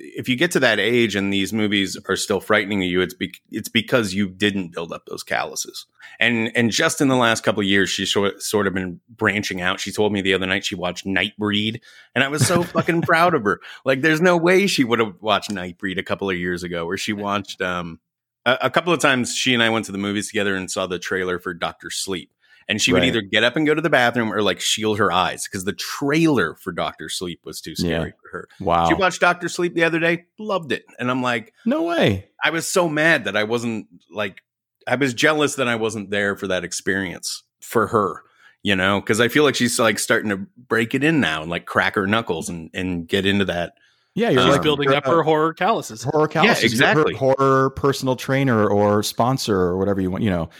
if 0.00 0.28
you 0.28 0.36
get 0.36 0.50
to 0.52 0.60
that 0.60 0.78
age 0.78 1.14
and 1.14 1.32
these 1.32 1.52
movies 1.52 1.98
are 2.08 2.16
still 2.16 2.40
frightening 2.40 2.80
to 2.80 2.86
you 2.86 3.00
it's 3.00 3.14
be- 3.14 3.34
it's 3.50 3.68
because 3.68 4.14
you 4.14 4.28
didn't 4.28 4.72
build 4.72 4.92
up 4.92 5.06
those 5.06 5.22
calluses. 5.22 5.86
And 6.18 6.50
and 6.56 6.70
just 6.70 7.00
in 7.00 7.08
the 7.08 7.16
last 7.16 7.42
couple 7.42 7.60
of 7.60 7.66
years 7.66 7.90
she's 7.90 8.12
sort 8.12 8.66
of 8.66 8.74
been 8.74 9.00
branching 9.08 9.60
out. 9.60 9.80
She 9.80 9.92
told 9.92 10.12
me 10.12 10.20
the 10.20 10.34
other 10.34 10.46
night 10.46 10.64
she 10.64 10.74
watched 10.74 11.06
nightbreed 11.06 11.80
and 12.14 12.24
i 12.24 12.28
was 12.28 12.46
so 12.46 12.62
fucking 12.62 13.02
proud 13.02 13.34
of 13.34 13.44
her. 13.44 13.60
Like 13.84 14.02
there's 14.02 14.20
no 14.20 14.36
way 14.36 14.66
she 14.66 14.84
would 14.84 14.98
have 14.98 15.14
watched 15.20 15.50
nightbreed 15.50 15.98
a 15.98 16.02
couple 16.02 16.30
of 16.30 16.36
years 16.36 16.62
ago 16.62 16.86
where 16.86 16.98
she 16.98 17.12
watched 17.12 17.60
um 17.60 18.00
a, 18.44 18.58
a 18.62 18.70
couple 18.70 18.92
of 18.92 19.00
times 19.00 19.34
she 19.34 19.54
and 19.54 19.62
i 19.62 19.70
went 19.70 19.84
to 19.86 19.92
the 19.92 19.98
movies 19.98 20.28
together 20.28 20.54
and 20.54 20.70
saw 20.70 20.86
the 20.86 20.98
trailer 20.98 21.38
for 21.38 21.54
dr 21.54 21.90
sleep 21.90 22.32
and 22.68 22.80
she 22.80 22.92
would 22.92 23.04
either 23.04 23.20
get 23.20 23.44
up 23.44 23.56
and 23.56 23.66
go 23.66 23.74
to 23.74 23.80
the 23.80 23.90
bathroom 23.90 24.32
or 24.32 24.42
like 24.42 24.60
shield 24.60 24.98
her 24.98 25.10
eyes 25.12 25.44
because 25.46 25.64
the 25.64 25.72
trailer 25.72 26.54
for 26.56 26.72
Doctor 26.72 27.08
Sleep 27.08 27.40
was 27.44 27.60
too 27.60 27.74
scary 27.76 28.08
Yeah. 28.10 28.16
for 28.22 28.28
her. 28.38 28.48
wow 28.60 28.88
She 28.88 28.94
watched 28.94 29.20
Doctor 29.20 29.48
Sleep 29.48 29.74
the 29.74 29.84
other 29.84 29.98
day, 29.98 30.24
loved 30.38 30.72
it, 30.72 30.84
and 30.98 31.10
I'm 31.10 31.22
like, 31.22 31.52
no 31.66 31.82
way 31.82 32.28
I 32.44 32.50
was 32.50 32.66
so 32.66 32.88
mad 32.88 33.24
that 33.24 33.36
I 33.36 33.44
wasn't 33.44 33.86
like, 34.10 34.42
I 34.86 34.96
was 34.96 35.14
jealous 35.14 35.54
that 35.56 35.68
I 35.68 35.76
wasn't 35.76 36.10
there 36.10 36.34
for 36.36 36.46
that 36.48 36.64
experience 36.64 37.42
for 37.60 37.86
her, 37.86 38.22
you 38.64 38.74
know, 38.74 39.00
because 39.00 39.20
I 39.20 39.28
feel 39.28 39.44
like 39.44 39.54
she's 39.54 39.78
like 39.78 39.98
starting 39.98 40.30
to 40.30 40.38
break 40.68 40.94
it 40.94 41.04
in 41.04 41.20
now 41.20 41.42
and 41.42 41.50
like 41.50 41.66
crack 41.66 41.94
her 41.94 42.06
knuckles 42.06 42.48
and 42.48 42.68
and 42.74 43.06
get 43.06 43.24
into 43.26 43.44
that. 43.44 43.74
yeah 44.14 44.30
you're 44.30 44.40
Uh, 44.40 44.44
she's 44.46 44.52
like 44.54 44.62
building 44.62 44.84
you're 44.88 44.96
up 44.96 45.06
a- 45.06 45.10
her 45.10 45.22
horror 45.22 45.54
calluses 45.54 46.02
horror 46.02 46.26
calluses. 46.28 46.74
You're 46.78 46.86
her 46.88 46.92
exactly. 47.02 47.14
horror 47.14 47.70
personal 47.70 48.16
trainer 48.16 48.66
or 48.68 49.02
sponsor 49.04 49.56
or 49.56 49.78
whatever 49.78 50.00
you 50.00 50.10
want. 50.10 50.24
You 50.24 50.30
know. 50.30 50.50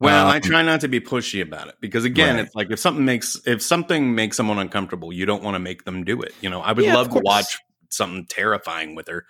Well, 0.00 0.28
I 0.28 0.36
Um, 0.36 0.42
try 0.42 0.62
not 0.62 0.80
to 0.82 0.88
be 0.88 1.00
pushy 1.00 1.42
about 1.42 1.68
it 1.68 1.74
because 1.80 2.04
again, 2.04 2.36
Right. 2.36 2.44
it's 2.44 2.54
like 2.54 2.70
if 2.70 2.78
something 2.78 3.04
makes 3.04 3.40
if 3.46 3.60
something 3.62 4.14
makes 4.14 4.36
someone 4.36 4.58
uncomfortable, 4.58 5.12
you 5.12 5.26
don't 5.26 5.42
want 5.42 5.56
to 5.56 5.58
make 5.58 5.84
them 5.84 6.04
do 6.04 6.20
it. 6.22 6.34
You 6.40 6.50
know, 6.50 6.60
I 6.60 6.72
would 6.72 6.84
Yeah, 6.84 6.94
love 6.94 7.08
to 7.10 7.20
watch 7.20 7.58
something 7.88 8.26
terrifying 8.26 8.94
with 8.94 9.08
her. 9.08 9.26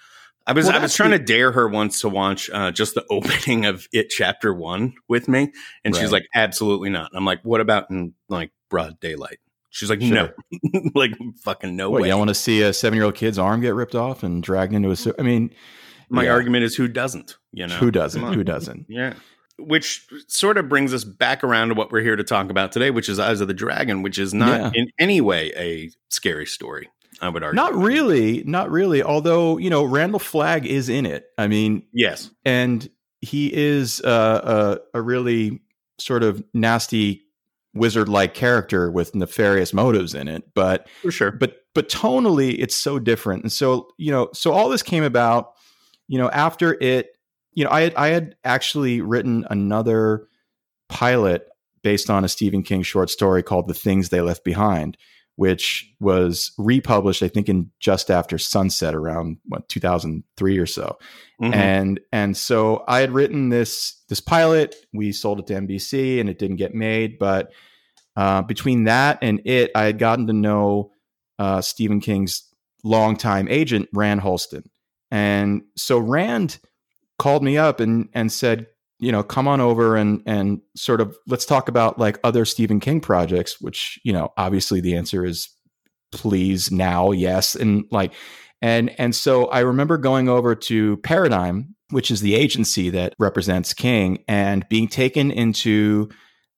I 0.46 0.52
was 0.52 0.66
Well, 0.66 0.76
I 0.76 0.78
was 0.80 0.94
trying 0.94 1.10
the- 1.10 1.18
to 1.18 1.24
dare 1.24 1.52
her 1.52 1.68
once 1.68 2.00
to 2.00 2.08
watch 2.08 2.50
uh, 2.50 2.70
just 2.70 2.94
the 2.94 3.04
opening 3.10 3.64
of 3.66 3.86
It 3.92 4.10
Chapter 4.10 4.52
One 4.52 4.94
with 5.08 5.28
me, 5.28 5.52
and 5.84 5.94
she's 5.96 6.12
like, 6.12 6.26
"Absolutely 6.34 6.90
not." 6.90 7.10
And 7.10 7.18
I'm 7.18 7.24
like, 7.24 7.40
"What 7.44 7.60
about 7.60 7.90
in 7.90 8.14
like 8.28 8.50
broad 8.70 8.98
daylight?" 9.00 9.38
She's 9.70 9.90
like, 9.90 10.00
Sure. 10.00 10.10
"No, 10.62 10.80
like 10.94 11.12
fucking 11.44 11.76
no 11.76 11.90
What, 11.90 12.02
way." 12.02 12.08
you 12.08 12.16
want 12.16 12.28
to 12.28 12.34
see 12.34 12.62
a 12.62 12.72
seven 12.72 12.96
year 12.96 13.04
old 13.04 13.14
kid's 13.14 13.38
arm 13.38 13.60
get 13.60 13.74
ripped 13.74 13.94
off 13.94 14.22
and 14.22 14.42
dragged 14.42 14.72
into 14.74 14.90
a? 14.90 15.14
I 15.18 15.22
mean, 15.22 15.50
My 16.10 16.24
yeah. 16.24 16.30
argument 16.32 16.64
is, 16.64 16.74
who 16.76 16.88
doesn't? 16.88 17.36
You 17.52 17.66
know, 17.66 17.76
who 17.76 17.90
doesn't? 17.90 18.32
Who 18.32 18.42
doesn't? 18.54 18.86
Yeah, 18.88 19.12
which 19.58 20.06
sort 20.28 20.56
of 20.58 20.68
brings 20.68 20.94
us 20.94 21.04
back 21.04 21.42
around 21.44 21.68
to 21.68 21.74
what 21.74 21.90
we're 21.92 22.00
here 22.02 22.16
to 22.16 22.24
talk 22.24 22.50
about 22.50 22.72
today, 22.72 22.90
which 22.90 23.08
is 23.08 23.18
Eyes 23.18 23.40
of 23.40 23.48
the 23.48 23.54
Dragon, 23.54 24.02
which 24.02 24.18
is 24.18 24.32
not 24.32 24.60
Yeah. 24.60 24.70
in 24.74 24.90
any 24.98 25.20
way 25.20 25.52
a 25.56 25.90
scary 26.10 26.46
story. 26.46 26.88
I 27.20 27.28
would 27.28 27.42
argue. 27.42 27.56
Not 27.56 27.74
really, 27.74 28.44
not 28.44 28.70
really. 28.70 29.02
Although 29.02 29.58
you 29.58 29.70
know, 29.70 29.82
Randall 29.84 30.20
Flagg 30.20 30.66
is 30.66 30.88
in 30.88 31.04
it. 31.06 31.26
I 31.36 31.48
mean, 31.48 31.82
Yes. 31.92 32.30
and 32.44 32.88
he 33.20 33.52
is 33.52 34.00
uh, 34.02 34.78
a 34.94 34.98
a 34.98 35.02
really 35.02 35.60
sort 35.98 36.22
of 36.22 36.44
nasty 36.54 37.24
wizard-like 37.74 38.34
character 38.34 38.90
with 38.90 39.14
nefarious 39.14 39.72
motives 39.72 40.14
in 40.14 40.28
it. 40.28 40.44
But 40.54 40.88
For 41.02 41.10
sure. 41.10 41.32
but 41.32 41.56
but 41.74 41.88
tonally 41.88 42.56
it's 42.58 42.74
so 42.76 42.98
different 42.98 43.42
and 43.42 43.52
so 43.52 43.88
you 43.98 44.10
know 44.10 44.28
so 44.32 44.52
all 44.52 44.68
this 44.68 44.82
came 44.82 45.02
about 45.04 45.52
you 46.08 46.18
know 46.18 46.28
after 46.30 46.76
it 46.80 47.17
you 47.58 47.64
know 47.64 47.70
i 47.70 47.80
had 47.82 47.94
i 47.96 48.08
had 48.08 48.36
actually 48.44 49.00
written 49.00 49.44
another 49.50 50.26
pilot 50.88 51.48
based 51.82 52.08
on 52.08 52.24
a 52.24 52.28
stephen 52.28 52.62
king 52.62 52.82
short 52.82 53.10
story 53.10 53.42
called 53.42 53.68
the 53.68 53.74
things 53.74 54.08
they 54.08 54.20
left 54.20 54.44
behind 54.44 54.96
which 55.36 55.92
was 56.00 56.52
republished 56.58 57.22
i 57.22 57.28
think 57.28 57.48
in 57.48 57.70
just 57.80 58.10
after 58.10 58.38
sunset 58.38 58.94
around 58.94 59.38
what 59.46 59.68
2003 59.68 60.58
or 60.58 60.66
so 60.66 60.96
Mhm. 61.40 61.54
and 61.54 62.00
and 62.12 62.36
so 62.36 62.82
I 62.88 62.98
had 62.98 63.12
written 63.12 63.48
this 63.48 64.02
this 64.08 64.20
pilot. 64.20 64.74
We 64.92 65.12
sold 65.12 65.38
it 65.38 65.46
to 65.46 65.54
NBC, 65.54 66.18
and 66.18 66.28
it 66.28 66.36
didn't 66.36 66.56
get 66.56 66.74
made. 66.74 67.16
But 67.16 67.52
uh, 68.16 68.42
between 68.42 68.84
that 68.84 69.18
and 69.22 69.40
it, 69.44 69.70
I 69.72 69.84
had 69.84 70.00
gotten 70.00 70.26
to 70.26 70.32
know 70.32 70.90
uh, 71.38 71.60
Stephen 71.60 72.00
King's 72.00 72.42
longtime 72.82 73.46
agent, 73.48 73.88
Rand 73.94 74.20
Holston, 74.22 74.64
and 75.12 75.62
so 75.76 76.00
Rand 76.00 76.58
called 77.18 77.42
me 77.42 77.58
up 77.58 77.80
and 77.80 78.08
and 78.14 78.32
said, 78.32 78.66
you 78.98 79.12
know, 79.12 79.22
come 79.22 79.48
on 79.48 79.60
over 79.60 79.96
and 79.96 80.22
and 80.26 80.60
sort 80.76 81.00
of 81.00 81.16
let's 81.26 81.44
talk 81.44 81.68
about 81.68 81.98
like 81.98 82.18
other 82.24 82.44
Stephen 82.44 82.80
King 82.80 83.00
projects. 83.00 83.60
Which 83.60 83.98
you 84.04 84.12
know, 84.12 84.32
obviously 84.36 84.80
the 84.80 84.96
answer 84.96 85.24
is 85.24 85.48
please 86.10 86.70
now, 86.70 87.10
yes, 87.10 87.54
and 87.54 87.84
like 87.90 88.12
and 88.62 88.98
and 88.98 89.14
so 89.14 89.46
I 89.46 89.60
remember 89.60 89.98
going 89.98 90.28
over 90.28 90.54
to 90.54 90.96
Paradigm, 90.98 91.74
which 91.90 92.10
is 92.10 92.20
the 92.20 92.34
agency 92.34 92.90
that 92.90 93.14
represents 93.18 93.72
King, 93.72 94.24
and 94.26 94.68
being 94.68 94.88
taken 94.88 95.30
into 95.30 96.08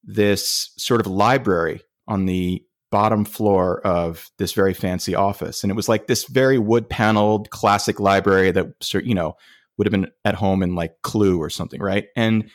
this 0.02 0.72
sort 0.78 1.00
of 1.00 1.06
library 1.06 1.82
on 2.08 2.26
the 2.26 2.62
bottom 2.90 3.24
floor 3.24 3.80
of 3.86 4.30
this 4.38 4.52
very 4.52 4.74
fancy 4.74 5.14
office. 5.14 5.62
And 5.62 5.70
it 5.70 5.76
was 5.76 5.88
like 5.88 6.06
this 6.06 6.24
very 6.24 6.58
wood 6.58 6.88
paneled 6.88 7.50
classic 7.50 8.00
library 8.00 8.50
that 8.50 8.72
you 9.04 9.14
know 9.14 9.36
would 9.80 9.86
have 9.86 9.92
been 9.92 10.10
at 10.26 10.34
home 10.34 10.62
in 10.62 10.74
like 10.74 11.00
Clue 11.02 11.38
or 11.38 11.48
something, 11.48 11.80
right? 11.80 12.08
And 12.14 12.50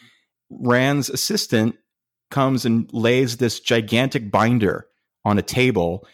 Rand's 0.52 1.10
assistant 1.10 1.76
comes 2.30 2.66
and 2.66 2.88
lays 2.94 3.38
this 3.38 3.60
gigantic 3.60 4.30
binder 4.30 4.86
on 5.26 5.40
a 5.40 5.42
table 5.42 6.06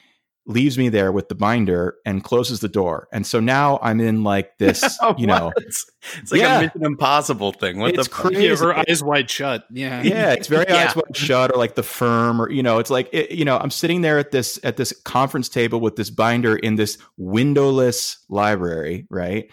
leaves 0.47 0.77
me 0.77 0.87
there 0.89 1.11
with 1.11 1.27
the 1.29 1.35
binder 1.35 1.95
and 2.05 2.23
closes 2.23 2.61
the 2.61 2.67
door. 2.69 3.09
And 3.11 3.27
so 3.27 3.41
now 3.41 3.77
I'm 3.81 3.99
in 3.99 4.23
like 4.23 4.57
this, 4.57 4.97
you 5.17 5.27
know, 5.27 5.47
What? 5.47 5.57
it's 5.57 5.85
like 6.31 6.39
Yeah. 6.41 6.59
a 6.59 6.61
Mission 6.63 6.85
Impossible 6.85 7.51
thing. 7.51 7.77
What 7.77 7.93
It's 7.93 8.07
the 8.07 8.09
crazy. 8.13 8.45
Yeah, 8.45 8.55
her 8.55 8.73
eyes 8.73 9.03
wide 9.03 9.29
shut. 9.29 9.65
Yeah. 9.69 10.01
yeah, 10.01 10.31
it's 10.31 10.47
very 10.47 10.65
Yeah. 10.69 10.87
eyes 10.87 10.95
wide 10.95 11.15
shut 11.15 11.51
or 11.53 11.57
like 11.57 11.75
the 11.75 11.83
firm 11.83 12.41
or 12.41 12.49
you 12.49 12.63
know, 12.63 12.79
it's 12.79 12.89
like 12.89 13.09
it, 13.11 13.31
you 13.31 13.43
know, 13.43 13.57
I'm 13.57 13.69
sitting 13.69 13.99
there 14.01 14.17
at 14.17 14.31
this 14.31 14.59
at 14.63 14.77
this 14.77 14.93
conference 15.03 15.49
table 15.49 15.81
with 15.81 15.97
this 15.97 16.09
binder 16.09 16.55
in 16.55 16.75
this 16.75 16.97
windowless 17.17 18.17
library, 18.29 19.07
right? 19.09 19.47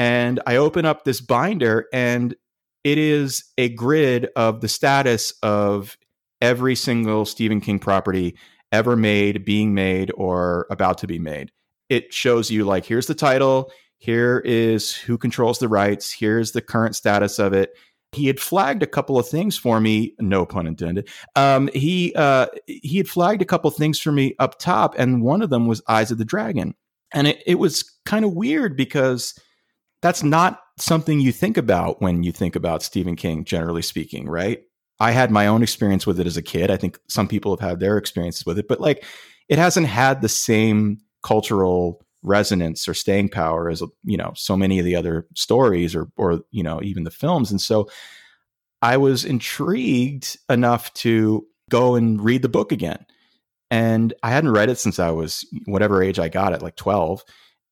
And 0.00 0.40
I 0.46 0.56
open 0.56 0.86
up 0.86 1.04
this 1.04 1.20
binder 1.20 1.86
and 1.92 2.34
it 2.84 2.96
is 2.96 3.44
a 3.58 3.68
grid 3.68 4.30
of 4.34 4.62
the 4.62 4.68
status 4.68 5.34
of 5.42 5.98
every 6.40 6.74
single 6.74 7.26
Stephen 7.26 7.60
King 7.60 7.78
property 7.78 8.34
ever 8.72 8.96
made, 8.96 9.44
being 9.44 9.74
made, 9.74 10.10
or 10.14 10.66
about 10.70 10.96
to 10.98 11.06
be 11.06 11.18
made. 11.18 11.52
It 11.90 12.14
shows 12.14 12.50
you 12.50 12.64
like 12.64 12.86
here's 12.86 13.08
the 13.08 13.14
title, 13.14 13.70
here 13.98 14.38
is 14.46 14.96
who 14.96 15.18
controls 15.18 15.58
the 15.58 15.68
rights, 15.68 16.10
here's 16.10 16.52
the 16.52 16.62
current 16.62 16.96
status 16.96 17.38
of 17.38 17.52
it. 17.52 17.76
He 18.12 18.26
had 18.26 18.40
flagged 18.40 18.82
a 18.82 18.86
couple 18.86 19.18
of 19.18 19.28
things 19.28 19.58
for 19.58 19.80
me, 19.80 20.14
no 20.18 20.46
pun 20.46 20.66
intended. 20.66 21.10
Um, 21.36 21.68
he 21.74 22.14
uh, 22.14 22.46
he 22.66 22.96
had 22.96 23.06
flagged 23.06 23.42
a 23.42 23.44
couple 23.44 23.68
of 23.68 23.76
things 23.76 24.00
for 24.00 24.12
me 24.12 24.34
up 24.38 24.58
top, 24.58 24.94
and 24.96 25.20
one 25.20 25.42
of 25.42 25.50
them 25.50 25.66
was 25.66 25.82
Eyes 25.88 26.10
of 26.10 26.16
the 26.16 26.24
Dragon, 26.24 26.74
and 27.12 27.26
it, 27.26 27.42
it 27.46 27.56
was 27.56 27.82
kind 28.06 28.24
of 28.24 28.32
weird 28.32 28.78
because 28.78 29.34
that's 30.02 30.22
not 30.22 30.60
something 30.78 31.20
you 31.20 31.32
think 31.32 31.56
about 31.56 32.00
when 32.00 32.22
you 32.22 32.32
think 32.32 32.56
about 32.56 32.82
Stephen 32.82 33.16
King, 33.16 33.44
generally 33.44 33.82
speaking, 33.82 34.28
right? 34.28 34.62
I 34.98 35.12
had 35.12 35.30
my 35.30 35.46
own 35.46 35.62
experience 35.62 36.06
with 36.06 36.20
it 36.20 36.26
as 36.26 36.36
a 36.36 36.42
kid. 36.42 36.70
I 36.70 36.76
think 36.76 36.98
some 37.08 37.28
people 37.28 37.56
have 37.56 37.68
had 37.68 37.80
their 37.80 37.96
experiences 37.96 38.44
with 38.44 38.58
it, 38.58 38.68
but 38.68 38.80
like 38.80 39.04
it 39.48 39.58
hasn't 39.58 39.86
had 39.86 40.20
the 40.20 40.28
same 40.28 40.98
cultural 41.22 42.04
resonance 42.22 42.86
or 42.86 42.92
staying 42.92 43.30
power 43.30 43.70
as 43.70 43.82
you 44.04 44.16
know 44.16 44.30
so 44.36 44.54
many 44.54 44.78
of 44.78 44.84
the 44.84 44.94
other 44.94 45.26
stories 45.34 45.94
or 45.94 46.10
or 46.18 46.40
you 46.50 46.62
know 46.62 46.80
even 46.82 47.04
the 47.04 47.10
films. 47.10 47.50
And 47.50 47.60
so 47.60 47.88
I 48.82 48.96
was 48.96 49.24
intrigued 49.24 50.38
enough 50.48 50.92
to 50.94 51.46
go 51.70 51.94
and 51.94 52.22
read 52.22 52.42
the 52.42 52.48
book 52.48 52.72
again. 52.72 53.04
And 53.70 54.12
I 54.22 54.30
hadn't 54.30 54.52
read 54.52 54.68
it 54.68 54.78
since 54.78 54.98
I 54.98 55.10
was 55.10 55.46
whatever 55.66 56.02
age 56.02 56.18
I 56.18 56.28
got 56.28 56.52
it, 56.52 56.62
like 56.62 56.76
12. 56.76 57.22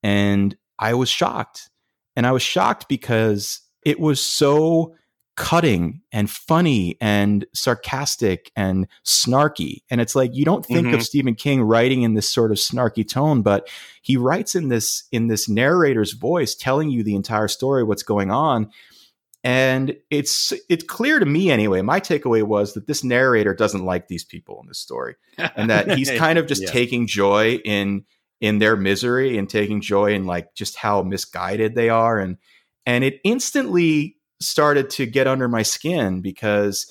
And 0.03 0.57
I 0.79 0.95
was 0.95 1.09
shocked. 1.09 1.71
And 2.19 2.27
I 2.27 2.33
was 2.33 2.43
shocked 2.43 2.89
because 2.89 3.61
it 3.85 4.01
was 4.01 4.21
so 4.21 4.97
cutting 5.37 6.01
and 6.11 6.29
funny 6.29 6.97
and 7.01 7.47
sarcastic 7.55 8.51
and 8.57 8.89
snarky. 9.07 9.83
And 9.89 10.01
it's 10.01 10.17
like 10.17 10.35
you 10.35 10.45
don't 10.45 10.67
think 10.67 10.89
Mhm. 10.89 10.95
of 10.95 11.05
Stephen 11.05 11.37
King 11.37 11.63
writing 11.63 12.03
in 12.03 12.15
this 12.15 12.29
sort 12.29 12.51
of 12.51 12.57
snarky 12.57 13.09
tone, 13.09 13.43
but 13.43 13.69
he 14.03 14.17
writes 14.17 14.57
in 14.57 14.67
this 14.69 15.05
in 15.13 15.29
this 15.29 15.49
narrator's 15.49 16.15
voice 16.15 16.57
telling 16.57 16.91
you 16.91 17.05
the 17.05 17.15
entire 17.15 17.47
story, 17.47 17.85
what's 17.85 18.03
going 18.03 18.33
on. 18.33 18.73
And 19.45 19.97
it's 20.11 20.53
it's 20.69 20.83
clear 20.83 21.21
to 21.21 21.27
me 21.27 21.53
anyway. 21.53 21.83
My 21.83 22.01
takeaway 22.01 22.43
was 22.43 22.75
that 22.75 22.89
this 22.89 23.05
narrator 23.05 23.55
doesn't 23.55 23.85
like 23.85 24.09
these 24.09 24.25
people 24.25 24.59
in 24.61 24.67
this 24.67 24.81
story 24.81 25.15
and 25.55 25.71
that 25.71 25.97
he's 25.97 26.11
kind 26.19 26.41
of 26.41 26.49
just 26.49 26.63
Yeah. 26.63 26.71
taking 26.73 27.07
joy 27.07 27.61
in 27.65 28.05
in 28.40 28.59
their 28.59 28.77
misery 28.77 29.37
and 29.37 29.48
taking 29.48 29.81
joy 29.81 30.12
in 30.12 30.24
like 30.24 30.55
just 30.55 30.77
how 30.77 31.03
misguided 31.03 31.74
they 31.74 31.88
are. 31.88 32.18
And 32.18 32.37
and 32.87 33.05
it 33.05 33.20
instantly 33.24 34.16
started 34.40 34.90
to 34.90 35.07
get 35.07 35.27
under 35.27 35.48
my 35.48 35.62
skin 35.62 36.20
because 36.20 36.90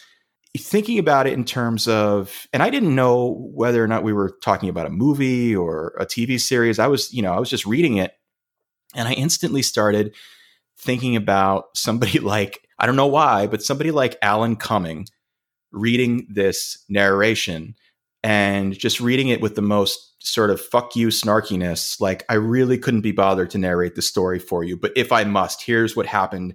thinking 0.57 0.99
about 0.99 1.27
it 1.27 1.33
in 1.33 1.45
terms 1.45 1.87
of 1.87 2.47
and 2.51 2.61
I 2.61 2.69
didn't 2.69 2.95
know 2.95 3.49
whether 3.53 3.83
or 3.83 3.87
not 3.87 4.03
we 4.03 4.13
were 4.13 4.35
talking 4.43 4.69
about 4.69 4.87
a 4.87 4.91
movie 4.91 5.55
or 5.55 5.93
a 5.99 6.05
TV 6.05 6.39
series. 6.39 6.79
I 6.79 6.87
was 6.87 7.13
you 7.13 7.21
know 7.21 7.33
I 7.33 7.39
was 7.39 7.49
just 7.49 7.65
reading 7.65 7.97
it. 7.97 8.13
And 8.95 9.07
I 9.07 9.13
instantly 9.13 9.61
started 9.61 10.15
thinking 10.79 11.15
about 11.15 11.65
somebody 11.75 12.19
like 12.19 12.67
I 12.79 12.85
don't 12.85 12.95
know 12.95 13.07
why 13.07 13.47
but 13.47 13.63
somebody 13.63 13.91
like 13.91 14.17
Alan 14.21 14.55
Cumming 14.55 15.07
reading 15.71 16.27
this 16.29 16.83
narration 16.89 17.75
and 18.23 18.77
just 18.77 18.99
reading 18.99 19.29
it 19.29 19.41
with 19.41 19.55
the 19.55 19.61
most 19.61 20.06
sort 20.19 20.49
of 20.49 20.59
fuck 20.59 20.95
you 20.95 21.07
snarkiness 21.07 21.99
like 22.01 22.25
i 22.29 22.33
really 22.33 22.77
couldn't 22.77 23.01
be 23.01 23.11
bothered 23.11 23.49
to 23.49 23.57
narrate 23.57 23.95
the 23.95 24.01
story 24.01 24.39
for 24.39 24.63
you 24.63 24.75
but 24.75 24.91
if 24.95 25.11
i 25.11 25.23
must 25.23 25.63
here's 25.63 25.95
what 25.95 26.05
happened 26.05 26.53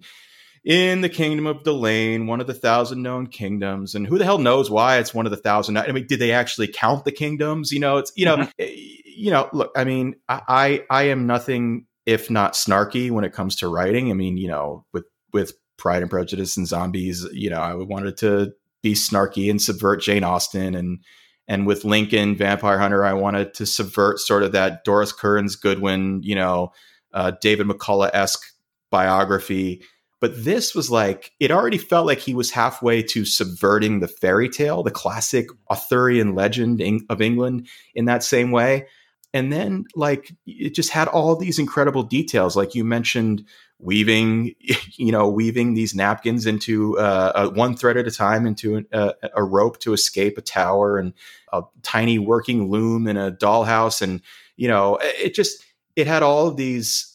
in 0.64 1.01
the 1.01 1.09
kingdom 1.09 1.46
of 1.46 1.64
Delain, 1.64 2.27
one 2.27 2.40
of 2.40 2.46
the 2.46 2.55
thousand 2.55 3.03
known 3.03 3.27
kingdoms, 3.27 3.94
and 3.94 4.07
who 4.07 4.18
the 4.18 4.25
hell 4.25 4.38
knows 4.38 4.70
why 4.70 4.98
it's 4.98 5.12
one 5.12 5.27
of 5.27 5.31
the 5.31 5.37
thousand? 5.37 5.77
I 5.77 5.90
mean, 5.90 6.07
did 6.07 6.20
they 6.20 6.33
actually 6.33 6.68
count 6.68 7.05
the 7.05 7.12
kingdoms? 7.12 7.72
You 7.72 7.81
know, 7.81 7.98
it's 7.98 8.12
you 8.14 8.25
know, 8.25 8.48
eh, 8.59 8.75
you 9.05 9.31
know. 9.31 9.48
Look, 9.53 9.72
I 9.75 9.85
mean, 9.85 10.14
I 10.29 10.42
I, 10.48 10.85
I 10.88 11.03
am 11.05 11.27
nothing 11.27 11.87
if 12.07 12.31
not 12.31 12.55
snarky 12.55 13.11
when 13.11 13.25
it 13.25 13.33
comes 13.33 13.57
to 13.57 13.68
writing. 13.68 14.11
I 14.11 14.14
mean, 14.14 14.37
you 14.37 14.48
know, 14.48 14.85
with 14.92 15.05
with 15.33 15.55
Pride 15.79 16.03
and 16.03 16.11
Prejudice 16.11 16.57
and 16.57 16.68
Zombies, 16.68 17.27
you 17.33 17.51
know, 17.51 17.61
I 17.61 17.75
wanted 17.75 18.16
to 18.18 18.53
be 18.83 18.94
snarky 18.94 19.51
and 19.51 19.61
subvert 19.61 20.01
Jane 20.01 20.25
Austen 20.25 20.75
and 20.75 21.01
and 21.48 21.66
with 21.66 21.85
Lincoln 21.85 22.37
Vampire 22.37 22.78
Hunter, 22.78 23.05
I 23.05 23.12
wanted 23.12 23.55
to 23.55 23.66
subvert 23.66 24.18
sort 24.20 24.42
of 24.42 24.52
that 24.52 24.85
Doris 24.85 25.12
Kearns 25.12 25.57
Goodwin, 25.57 26.22
you 26.22 26.35
know, 26.35 26.72
uh, 27.12 27.33
David 27.40 27.66
McCullough 27.66 28.11
esque 28.12 28.42
biography. 28.90 29.83
But 30.20 30.44
this 30.44 30.74
was 30.74 30.88
like 30.88 31.33
it 31.40 31.50
already 31.50 31.78
felt 31.78 32.07
like 32.07 32.20
he 32.20 32.35
was 32.35 32.52
halfway 32.52 33.02
to 33.02 33.24
subverting 33.24 33.98
the 33.98 34.09
fairy 34.09 34.48
tale, 34.48 34.85
the 34.85 34.92
classic 34.92 35.48
Arthurian 35.68 36.35
legend 36.35 36.81
of 37.11 37.20
England, 37.20 37.66
in 37.94 38.05
that 38.05 38.22
same 38.22 38.52
way. 38.52 38.87
And 39.35 39.52
then, 39.52 39.87
like, 39.96 40.31
it 40.46 40.74
just 40.74 40.90
had 40.90 41.09
all 41.09 41.35
these 41.37 41.59
incredible 41.59 42.02
details, 42.02 42.55
like 42.55 42.74
you 42.74 42.85
mentioned, 42.85 43.44
weaving, 43.83 44.55
you 44.97 45.12
know, 45.12 45.29
weaving 45.29 45.75
these 45.75 45.95
napkins 45.95 46.47
into 46.47 46.99
uh, 46.99 47.33
uh, 47.35 47.51
one 47.51 47.77
thread 47.77 47.97
at 47.97 48.07
a 48.07 48.11
time 48.11 48.47
into 48.47 48.77
an, 48.77 48.87
uh, 48.92 49.12
a 49.35 49.42
rope 49.42 49.79
to 49.81 49.92
escape 49.92 50.38
a 50.38 50.42
tower, 50.42 50.97
and 50.97 51.12
a 51.53 51.62
tiny 51.83 52.18
working 52.18 52.71
loom 52.71 53.07
in 53.07 53.16
a 53.16 53.31
dollhouse, 53.31 54.01
and 54.01 54.23
you 54.57 54.68
know, 54.68 54.99
it 55.03 55.35
just 55.35 55.64
it 55.97 56.07
had 56.07 56.23
all 56.23 56.47
of 56.47 56.57
these 56.57 57.09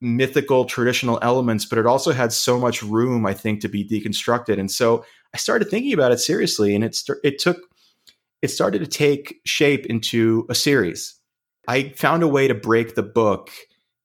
mythical 0.00 0.64
traditional 0.64 1.18
elements, 1.22 1.64
but 1.64 1.78
it 1.78 1.86
also 1.86 2.12
had 2.12 2.32
so 2.32 2.58
much 2.58 2.82
room, 2.82 3.24
I 3.24 3.32
think, 3.32 3.60
to 3.60 3.68
be 3.68 3.86
deconstructed. 3.86 4.58
And 4.58 4.70
so 4.70 5.04
I 5.32 5.38
started 5.38 5.70
thinking 5.70 5.92
about 5.92 6.12
it 6.12 6.18
seriously, 6.18 6.74
and 6.74 6.82
it 6.82 6.94
st- 6.94 7.18
it 7.22 7.38
took 7.38 7.58
it 8.42 8.48
started 8.48 8.80
to 8.80 8.86
take 8.86 9.40
shape 9.44 9.86
into 9.86 10.46
a 10.50 10.54
series. 10.54 11.14
I 11.66 11.90
found 11.90 12.22
a 12.22 12.28
way 12.28 12.46
to 12.46 12.54
break 12.54 12.94
the 12.94 13.02
book 13.02 13.50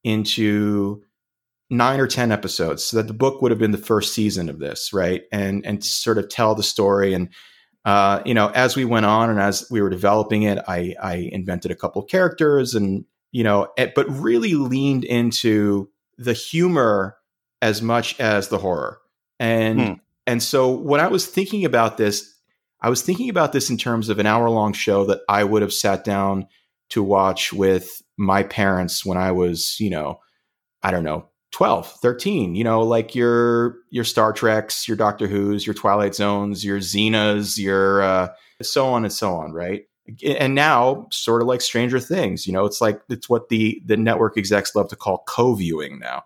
into 0.03 1.03
nine 1.69 1.99
or 1.99 2.07
ten 2.07 2.31
episodes, 2.31 2.83
so 2.83 2.97
that 2.97 3.07
the 3.07 3.13
book 3.13 3.41
would 3.41 3.51
have 3.51 3.59
been 3.59 3.71
the 3.71 3.77
first 3.77 4.13
season 4.13 4.49
of 4.49 4.59
this, 4.59 4.93
right? 4.93 5.23
And 5.31 5.65
and 5.65 5.83
sort 5.83 6.17
of 6.17 6.29
tell 6.29 6.55
the 6.55 6.63
story. 6.63 7.13
And 7.13 7.29
uh, 7.85 8.21
you 8.25 8.33
know, 8.33 8.49
as 8.49 8.75
we 8.75 8.85
went 8.85 9.05
on 9.05 9.29
and 9.29 9.39
as 9.39 9.67
we 9.71 9.81
were 9.81 9.89
developing 9.89 10.43
it, 10.43 10.59
I 10.67 10.95
I 11.01 11.29
invented 11.31 11.71
a 11.71 11.75
couple 11.75 12.01
of 12.01 12.09
characters, 12.09 12.75
and 12.75 13.05
you 13.31 13.43
know, 13.43 13.71
it, 13.77 13.93
but 13.95 14.09
really 14.09 14.53
leaned 14.53 15.03
into 15.03 15.89
the 16.17 16.33
humor 16.33 17.17
as 17.61 17.81
much 17.81 18.19
as 18.19 18.49
the 18.49 18.57
horror. 18.57 18.99
And 19.39 19.81
hmm. 19.81 19.93
and 20.27 20.43
so 20.43 20.71
when 20.71 20.99
I 20.99 21.07
was 21.07 21.25
thinking 21.25 21.65
about 21.65 21.97
this, 21.97 22.35
I 22.81 22.89
was 22.89 23.01
thinking 23.01 23.29
about 23.29 23.53
this 23.53 23.69
in 23.69 23.77
terms 23.77 24.09
of 24.09 24.19
an 24.19 24.25
hour 24.25 24.49
long 24.49 24.73
show 24.73 25.05
that 25.05 25.21
I 25.29 25.43
would 25.43 25.61
have 25.61 25.73
sat 25.73 26.03
down 26.03 26.47
to 26.89 27.03
watch 27.03 27.53
with 27.53 28.01
my 28.17 28.43
parents 28.43 29.05
when 29.05 29.17
I 29.17 29.31
was, 29.31 29.79
you 29.79 29.89
know, 29.89 30.19
I 30.83 30.91
don't 30.91 31.03
know, 31.03 31.28
12 31.51 31.91
13 31.93 32.53
you 32.53 32.63
know 32.63 32.81
like 32.81 33.15
your 33.15 33.77
your 33.89 34.03
star 34.03 34.31
treks 34.31 34.87
your 34.87 34.95
doctor 34.95 35.27
who's 35.27 35.65
your 35.65 35.73
twilight 35.73 36.13
zones 36.13 36.63
your 36.63 36.77
xenas 36.79 37.57
your 37.57 38.03
uh, 38.03 38.27
so 38.61 38.87
on 38.87 39.03
and 39.03 39.13
so 39.13 39.33
on 39.33 39.51
right? 39.51 39.83
And 40.25 40.55
now 40.55 41.07
sort 41.11 41.41
of 41.41 41.47
like 41.47 41.61
stranger 41.61 41.99
things 41.99 42.45
you 42.47 42.53
know 42.53 42.65
it's 42.65 42.81
like 42.81 43.01
it's 43.09 43.29
what 43.29 43.49
the 43.49 43.81
the 43.85 43.97
network 43.97 44.37
execs 44.37 44.75
love 44.75 44.89
to 44.89 44.95
call 44.95 45.23
co-viewing 45.27 45.99
now. 45.99 46.23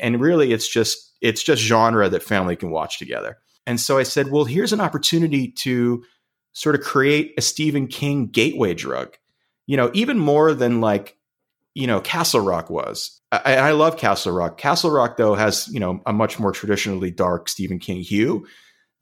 And 0.00 0.20
really 0.20 0.52
it's 0.52 0.68
just 0.68 1.12
it's 1.20 1.42
just 1.42 1.62
genre 1.62 2.08
that 2.08 2.22
family 2.22 2.56
can 2.56 2.70
watch 2.70 2.98
together. 2.98 3.38
And 3.66 3.80
so 3.80 3.98
i 3.98 4.02
said 4.02 4.30
well 4.30 4.44
here's 4.44 4.72
an 4.72 4.80
opportunity 4.80 5.48
to 5.58 6.04
sort 6.52 6.74
of 6.74 6.80
create 6.80 7.34
a 7.36 7.42
stephen 7.42 7.86
king 7.86 8.26
gateway 8.26 8.74
drug. 8.74 9.16
You 9.66 9.76
know 9.76 9.90
even 9.92 10.18
more 10.18 10.54
than 10.54 10.80
like 10.80 11.16
you 11.76 11.86
know 11.86 12.00
castle 12.00 12.40
rock 12.40 12.70
was 12.70 13.16
I, 13.32 13.56
I, 13.56 13.70
love 13.72 13.96
Castle 13.96 14.32
Rock. 14.32 14.56
Castle 14.56 14.90
Rock, 14.90 15.16
though, 15.16 15.34
has 15.34 15.66
you 15.68 15.80
know 15.80 16.00
a 16.06 16.12
much 16.12 16.38
more 16.38 16.52
traditionally 16.52 17.10
dark 17.10 17.48
Stephen 17.48 17.78
King 17.78 18.00
hue. 18.00 18.46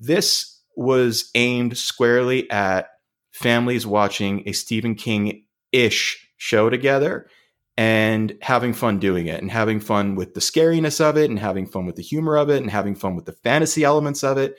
This 0.00 0.60
was 0.76 1.30
aimed 1.34 1.76
squarely 1.76 2.50
at 2.50 2.88
families 3.32 3.86
watching 3.86 4.42
a 4.46 4.52
Stephen 4.52 4.94
King 4.94 5.44
ish 5.72 6.26
show 6.36 6.70
together 6.70 7.28
and 7.76 8.36
having 8.40 8.72
fun 8.72 8.98
doing 8.98 9.26
it 9.26 9.40
and 9.40 9.50
having 9.50 9.80
fun 9.80 10.14
with 10.14 10.34
the 10.34 10.40
scariness 10.40 11.00
of 11.00 11.16
it 11.16 11.28
and 11.28 11.38
having 11.38 11.66
fun 11.66 11.86
with 11.86 11.96
the 11.96 12.02
humor 12.02 12.36
of 12.36 12.48
it 12.48 12.62
and 12.62 12.70
having 12.70 12.94
fun 12.94 13.16
with 13.16 13.24
the 13.24 13.32
fantasy 13.32 13.82
elements 13.82 14.22
of 14.22 14.38
it 14.38 14.56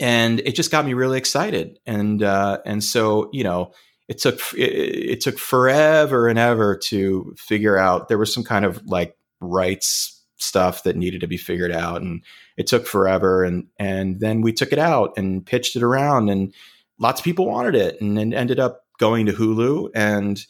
and 0.00 0.40
it 0.40 0.56
just 0.56 0.72
got 0.72 0.84
me 0.84 0.94
really 0.94 1.18
excited 1.18 1.78
and 1.86 2.22
uh, 2.22 2.58
and 2.64 2.82
so 2.82 3.30
you 3.32 3.44
know 3.44 3.72
it 4.10 4.18
took 4.18 4.40
it, 4.54 4.72
it 4.72 5.20
took 5.20 5.38
forever 5.38 6.26
and 6.26 6.36
ever 6.36 6.76
to 6.76 7.32
figure 7.38 7.78
out. 7.78 8.08
There 8.08 8.18
was 8.18 8.34
some 8.34 8.42
kind 8.42 8.64
of 8.64 8.84
like 8.84 9.16
rights 9.40 10.20
stuff 10.36 10.82
that 10.82 10.96
needed 10.96 11.20
to 11.20 11.28
be 11.28 11.36
figured 11.36 11.70
out, 11.70 12.02
and 12.02 12.22
it 12.56 12.66
took 12.66 12.88
forever. 12.88 13.44
And 13.44 13.68
and 13.78 14.18
then 14.18 14.40
we 14.40 14.52
took 14.52 14.72
it 14.72 14.80
out 14.80 15.16
and 15.16 15.46
pitched 15.46 15.76
it 15.76 15.84
around, 15.84 16.28
and 16.28 16.52
lots 16.98 17.20
of 17.20 17.24
people 17.24 17.46
wanted 17.46 17.76
it, 17.76 18.00
and 18.00 18.18
then 18.18 18.34
ended 18.34 18.58
up 18.58 18.84
going 18.98 19.26
to 19.26 19.32
Hulu. 19.32 19.90
And 19.94 20.44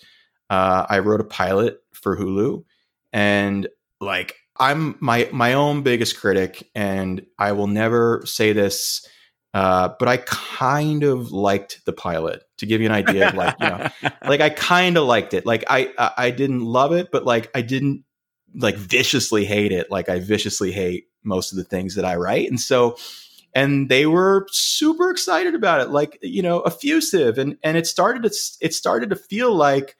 uh, 0.49 0.87
I 0.89 1.01
wrote 1.01 1.21
a 1.21 1.25
pilot 1.25 1.83
for 1.93 2.17
Hulu, 2.17 2.65
and 3.13 3.69
like 4.01 4.37
I'm 4.59 4.97
my 5.01 5.29
my 5.33 5.53
own 5.53 5.83
biggest 5.83 6.19
critic, 6.19 6.67
and 6.75 7.27
I 7.39 7.53
will 7.53 7.67
never 7.67 8.23
say 8.25 8.55
this 8.55 9.07
uh, 9.53 9.91
but 9.99 10.09
I 10.09 10.19
kind 10.19 11.03
of 11.03 11.33
liked 11.33 11.85
the 11.85 11.93
pilot 11.93 12.45
to 12.61 12.67
give 12.67 12.81
you 12.81 12.87
an 12.87 12.93
idea 12.93 13.29
of 13.29 13.35
like, 13.35 13.57
you 13.61 13.67
know, 13.67 13.89
like 14.25 14.41
I 14.41 14.51
kind 14.51 14.97
of 14.97 15.05
liked 15.05 15.35
it. 15.35 15.45
Like 15.45 15.65
I, 15.69 15.93
I, 15.99 16.13
I 16.17 16.31
didn't 16.31 16.61
love 16.61 16.93
it, 16.93 17.11
but 17.11 17.25
like 17.25 17.51
I 17.55 17.63
didn't 17.63 18.05
like 18.55 18.77
viciously 18.77 19.45
hate 19.45 19.73
it. 19.73 19.91
Like 19.91 20.09
I 20.09 20.21
viciously 20.21 20.73
hate 20.73 21.07
most 21.23 21.53
of 21.53 21.59
the 21.59 21.65
things 21.65 21.97
that 21.97 22.05
I 22.05 22.17
write. 22.17 22.49
And 22.49 22.61
so, 22.61 22.97
and 23.55 23.89
they 23.89 24.07
were 24.07 24.47
super 24.51 25.11
excited 25.11 25.55
about 25.55 25.81
it, 25.81 25.91
like, 25.91 26.19
you 26.23 26.43
know, 26.43 26.61
effusive. 26.61 27.37
And, 27.37 27.57
and 27.63 27.77
it 27.77 27.87
started 27.87 28.23
to, 28.23 28.31
it 28.61 28.75
started 28.75 29.11
to 29.11 29.17
feel 29.17 29.55
like, 29.55 29.97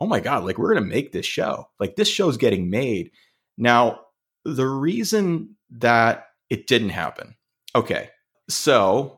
oh 0.00 0.06
my 0.06 0.20
God, 0.20 0.44
like 0.44 0.58
we're 0.58 0.72
going 0.72 0.84
to 0.84 0.94
make 0.94 1.12
this 1.12 1.26
show. 1.26 1.68
Like 1.78 1.96
this 1.96 2.08
show's 2.08 2.38
getting 2.38 2.70
made. 2.70 3.10
Now, 3.56 4.00
the 4.44 4.66
reason 4.66 5.56
that 5.70 6.28
it 6.48 6.66
didn't 6.66 6.90
happen. 6.90 7.36
Okay 7.74 8.10
so, 8.48 9.17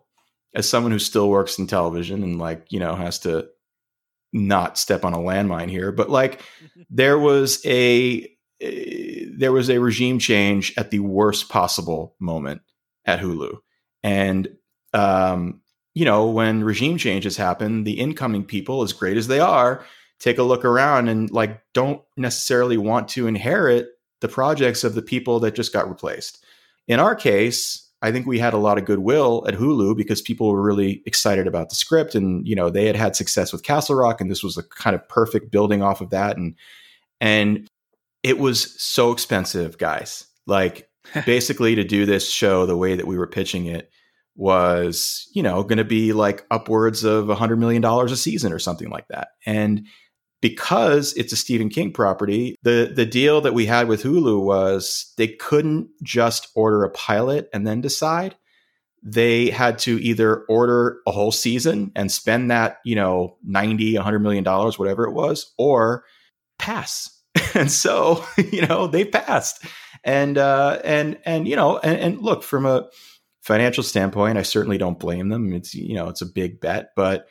as 0.54 0.68
someone 0.68 0.92
who 0.92 0.98
still 0.98 1.28
works 1.28 1.58
in 1.58 1.66
television 1.66 2.22
and 2.22 2.38
like, 2.38 2.66
you 2.70 2.80
know, 2.80 2.94
has 2.94 3.20
to 3.20 3.48
not 4.32 4.78
step 4.78 5.04
on 5.04 5.14
a 5.14 5.18
landmine 5.18 5.70
here, 5.70 5.92
but 5.92 6.10
like 6.10 6.42
there 6.90 7.18
was 7.18 7.64
a 7.66 8.28
there 8.60 9.52
was 9.52 9.70
a 9.70 9.80
regime 9.80 10.18
change 10.18 10.74
at 10.76 10.90
the 10.90 10.98
worst 10.98 11.48
possible 11.48 12.14
moment 12.20 12.60
at 13.06 13.20
Hulu. 13.20 13.56
And 14.02 14.48
um, 14.92 15.62
you 15.94 16.04
know, 16.04 16.26
when 16.26 16.62
regime 16.62 16.98
changes 16.98 17.36
happen, 17.36 17.84
the 17.84 17.98
incoming 17.98 18.44
people, 18.44 18.82
as 18.82 18.92
great 18.92 19.16
as 19.16 19.28
they 19.28 19.40
are, 19.40 19.84
take 20.18 20.38
a 20.38 20.42
look 20.42 20.64
around 20.64 21.08
and 21.08 21.30
like 21.30 21.62
don't 21.72 22.02
necessarily 22.16 22.76
want 22.76 23.08
to 23.08 23.26
inherit 23.26 23.88
the 24.20 24.28
projects 24.28 24.84
of 24.84 24.94
the 24.94 25.02
people 25.02 25.40
that 25.40 25.54
just 25.54 25.72
got 25.72 25.88
replaced. 25.88 26.44
In 26.86 27.00
our 27.00 27.14
case, 27.14 27.89
I 28.02 28.12
think 28.12 28.26
we 28.26 28.38
had 28.38 28.54
a 28.54 28.58
lot 28.58 28.78
of 28.78 28.86
goodwill 28.86 29.44
at 29.46 29.54
Hulu 29.54 29.96
because 29.96 30.22
people 30.22 30.50
were 30.50 30.62
really 30.62 31.02
excited 31.04 31.46
about 31.46 31.68
the 31.68 31.74
script, 31.74 32.14
and 32.14 32.46
you 32.46 32.56
know 32.56 32.70
they 32.70 32.86
had 32.86 32.96
had 32.96 33.14
success 33.14 33.52
with 33.52 33.62
Castle 33.62 33.96
Rock, 33.96 34.20
and 34.20 34.30
this 34.30 34.42
was 34.42 34.56
a 34.56 34.62
kind 34.62 34.94
of 34.94 35.06
perfect 35.08 35.50
building 35.50 35.82
off 35.82 36.00
of 36.00 36.10
that, 36.10 36.36
and 36.36 36.54
and 37.20 37.68
it 38.22 38.38
was 38.38 38.80
so 38.80 39.12
expensive, 39.12 39.76
guys. 39.78 40.26
Like 40.46 40.88
basically 41.26 41.74
to 41.74 41.84
do 41.84 42.06
this 42.06 42.28
show 42.28 42.66
the 42.66 42.76
way 42.76 42.94
that 42.94 43.06
we 43.06 43.18
were 43.18 43.26
pitching 43.26 43.66
it 43.66 43.90
was 44.36 45.28
you 45.34 45.42
know 45.42 45.62
going 45.62 45.78
to 45.78 45.84
be 45.84 46.12
like 46.12 46.46
upwards 46.50 47.04
of 47.04 47.28
a 47.28 47.34
hundred 47.34 47.56
million 47.56 47.82
dollars 47.82 48.12
a 48.12 48.16
season 48.16 48.52
or 48.52 48.58
something 48.58 48.88
like 48.88 49.08
that, 49.08 49.28
and 49.44 49.86
because 50.40 51.12
it's 51.14 51.32
a 51.32 51.36
Stephen 51.36 51.68
King 51.68 51.92
property, 51.92 52.56
the 52.62 52.92
the 52.94 53.06
deal 53.06 53.40
that 53.42 53.54
we 53.54 53.66
had 53.66 53.88
with 53.88 54.02
Hulu 54.02 54.42
was 54.42 55.12
they 55.16 55.28
couldn't 55.28 55.88
just 56.02 56.48
order 56.54 56.84
a 56.84 56.90
pilot 56.90 57.48
and 57.52 57.66
then 57.66 57.80
decide. 57.80 58.36
They 59.02 59.50
had 59.50 59.78
to 59.80 59.98
either 60.02 60.44
order 60.44 60.98
a 61.06 61.10
whole 61.10 61.32
season 61.32 61.90
and 61.96 62.12
spend 62.12 62.50
that, 62.50 62.78
you 62.84 62.94
know, 62.94 63.38
90, 63.44 63.94
100 63.94 64.18
million 64.18 64.44
dollars 64.44 64.78
whatever 64.78 65.04
it 65.04 65.12
was 65.12 65.52
or 65.56 66.04
pass. 66.58 67.18
and 67.54 67.70
so, 67.70 68.24
you 68.52 68.66
know, 68.66 68.86
they 68.86 69.04
passed. 69.04 69.64
And 70.04 70.38
uh 70.38 70.80
and 70.84 71.18
and 71.24 71.46
you 71.46 71.56
know, 71.56 71.78
and, 71.78 71.98
and 71.98 72.22
look 72.22 72.42
from 72.42 72.64
a 72.66 72.88
financial 73.42 73.82
standpoint, 73.82 74.38
I 74.38 74.42
certainly 74.42 74.78
don't 74.78 74.98
blame 74.98 75.28
them. 75.28 75.52
It's 75.52 75.74
you 75.74 75.94
know, 75.94 76.08
it's 76.08 76.22
a 76.22 76.26
big 76.26 76.60
bet, 76.60 76.90
but 76.96 77.26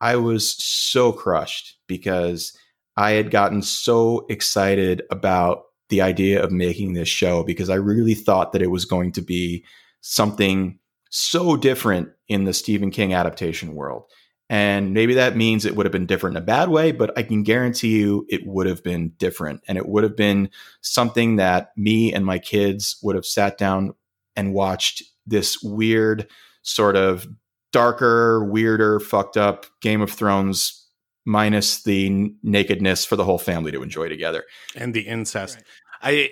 I 0.00 0.16
was 0.16 0.56
so 0.62 1.12
crushed 1.12 1.78
because 1.86 2.56
I 2.96 3.12
had 3.12 3.30
gotten 3.30 3.62
so 3.62 4.26
excited 4.28 5.02
about 5.10 5.62
the 5.88 6.00
idea 6.00 6.42
of 6.42 6.52
making 6.52 6.94
this 6.94 7.08
show 7.08 7.44
because 7.44 7.70
I 7.70 7.76
really 7.76 8.14
thought 8.14 8.52
that 8.52 8.62
it 8.62 8.70
was 8.70 8.84
going 8.84 9.12
to 9.12 9.22
be 9.22 9.64
something 10.00 10.78
so 11.10 11.56
different 11.56 12.10
in 12.28 12.44
the 12.44 12.52
Stephen 12.52 12.90
King 12.90 13.14
adaptation 13.14 13.74
world. 13.74 14.04
And 14.50 14.92
maybe 14.92 15.14
that 15.14 15.36
means 15.36 15.64
it 15.64 15.74
would 15.74 15.86
have 15.86 15.92
been 15.92 16.06
different 16.06 16.36
in 16.36 16.42
a 16.42 16.46
bad 16.46 16.68
way, 16.68 16.92
but 16.92 17.16
I 17.16 17.22
can 17.22 17.42
guarantee 17.42 17.98
you 17.98 18.26
it 18.28 18.46
would 18.46 18.66
have 18.66 18.82
been 18.82 19.10
different. 19.16 19.62
And 19.66 19.78
it 19.78 19.88
would 19.88 20.04
have 20.04 20.16
been 20.16 20.50
something 20.82 21.36
that 21.36 21.70
me 21.76 22.12
and 22.12 22.26
my 22.26 22.38
kids 22.38 22.98
would 23.02 23.14
have 23.14 23.24
sat 23.24 23.56
down 23.56 23.94
and 24.36 24.52
watched 24.52 25.02
this 25.26 25.62
weird 25.62 26.28
sort 26.62 26.96
of 26.96 27.26
darker, 27.74 28.44
weirder, 28.44 29.00
fucked 29.00 29.36
up 29.36 29.66
Game 29.82 30.00
of 30.00 30.08
Thrones 30.08 30.88
minus 31.26 31.82
the 31.82 32.32
nakedness 32.44 33.04
for 33.04 33.16
the 33.16 33.24
whole 33.24 33.38
family 33.38 33.72
to 33.72 33.82
enjoy 33.82 34.08
together. 34.08 34.44
And 34.76 34.94
the 34.94 35.00
incest. 35.00 35.56
Right. 35.56 35.64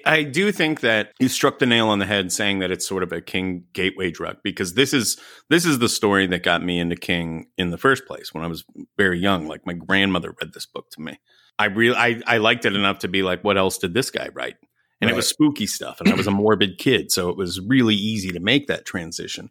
I, 0.07 0.19
I 0.19 0.23
do 0.23 0.53
think 0.53 0.81
that 0.81 1.13
you 1.19 1.29
struck 1.29 1.59
the 1.59 1.67
nail 1.67 1.89
on 1.89 1.99
the 1.99 2.07
head 2.07 2.31
saying 2.31 2.61
that 2.61 2.71
it's 2.71 2.87
sort 2.87 3.03
of 3.03 3.11
a 3.11 3.21
King 3.21 3.65
gateway 3.73 4.13
drug 4.13 4.37
because 4.45 4.75
this 4.75 4.93
is 4.93 5.19
this 5.51 5.65
is 5.65 5.81
the 5.81 5.89
story 5.89 6.29
that 6.29 6.45
got 6.45 6.63
me 6.63 6.79
into 6.79 6.95
King 6.95 7.49
in 7.59 7.71
the 7.71 7.79
first 7.79 8.07
place 8.07 8.33
when 8.33 8.45
I 8.45 8.47
was 8.47 8.65
very 8.97 9.19
young. 9.19 9.49
Like 9.49 9.67
my 9.67 9.73
grandmother 9.73 10.35
read 10.41 10.53
this 10.53 10.67
book 10.67 10.91
to 10.91 11.01
me. 11.01 11.19
I 11.59 11.67
really 11.67 11.97
I, 11.97 12.21
I 12.27 12.37
liked 12.37 12.67
it 12.67 12.77
enough 12.77 13.01
to 13.01 13.09
be 13.09 13.23
like, 13.23 13.43
what 13.43 13.59
else 13.59 13.79
did 13.79 13.95
this 13.95 14.11
guy 14.11 14.29
write? 14.33 14.57
And 15.01 15.09
right. 15.09 15.15
it 15.15 15.17
was 15.17 15.27
spooky 15.27 15.67
stuff, 15.67 16.01
and 16.01 16.09
I 16.09 16.15
was 16.15 16.29
a 16.29 16.31
morbid 16.31 16.79
kid, 16.79 17.11
so 17.11 17.29
it 17.29 17.37
was 17.37 17.59
really 17.61 17.97
easy 17.97 18.31
to 18.31 18.39
make 18.39 18.69
that 18.69 18.85
transition 18.85 19.51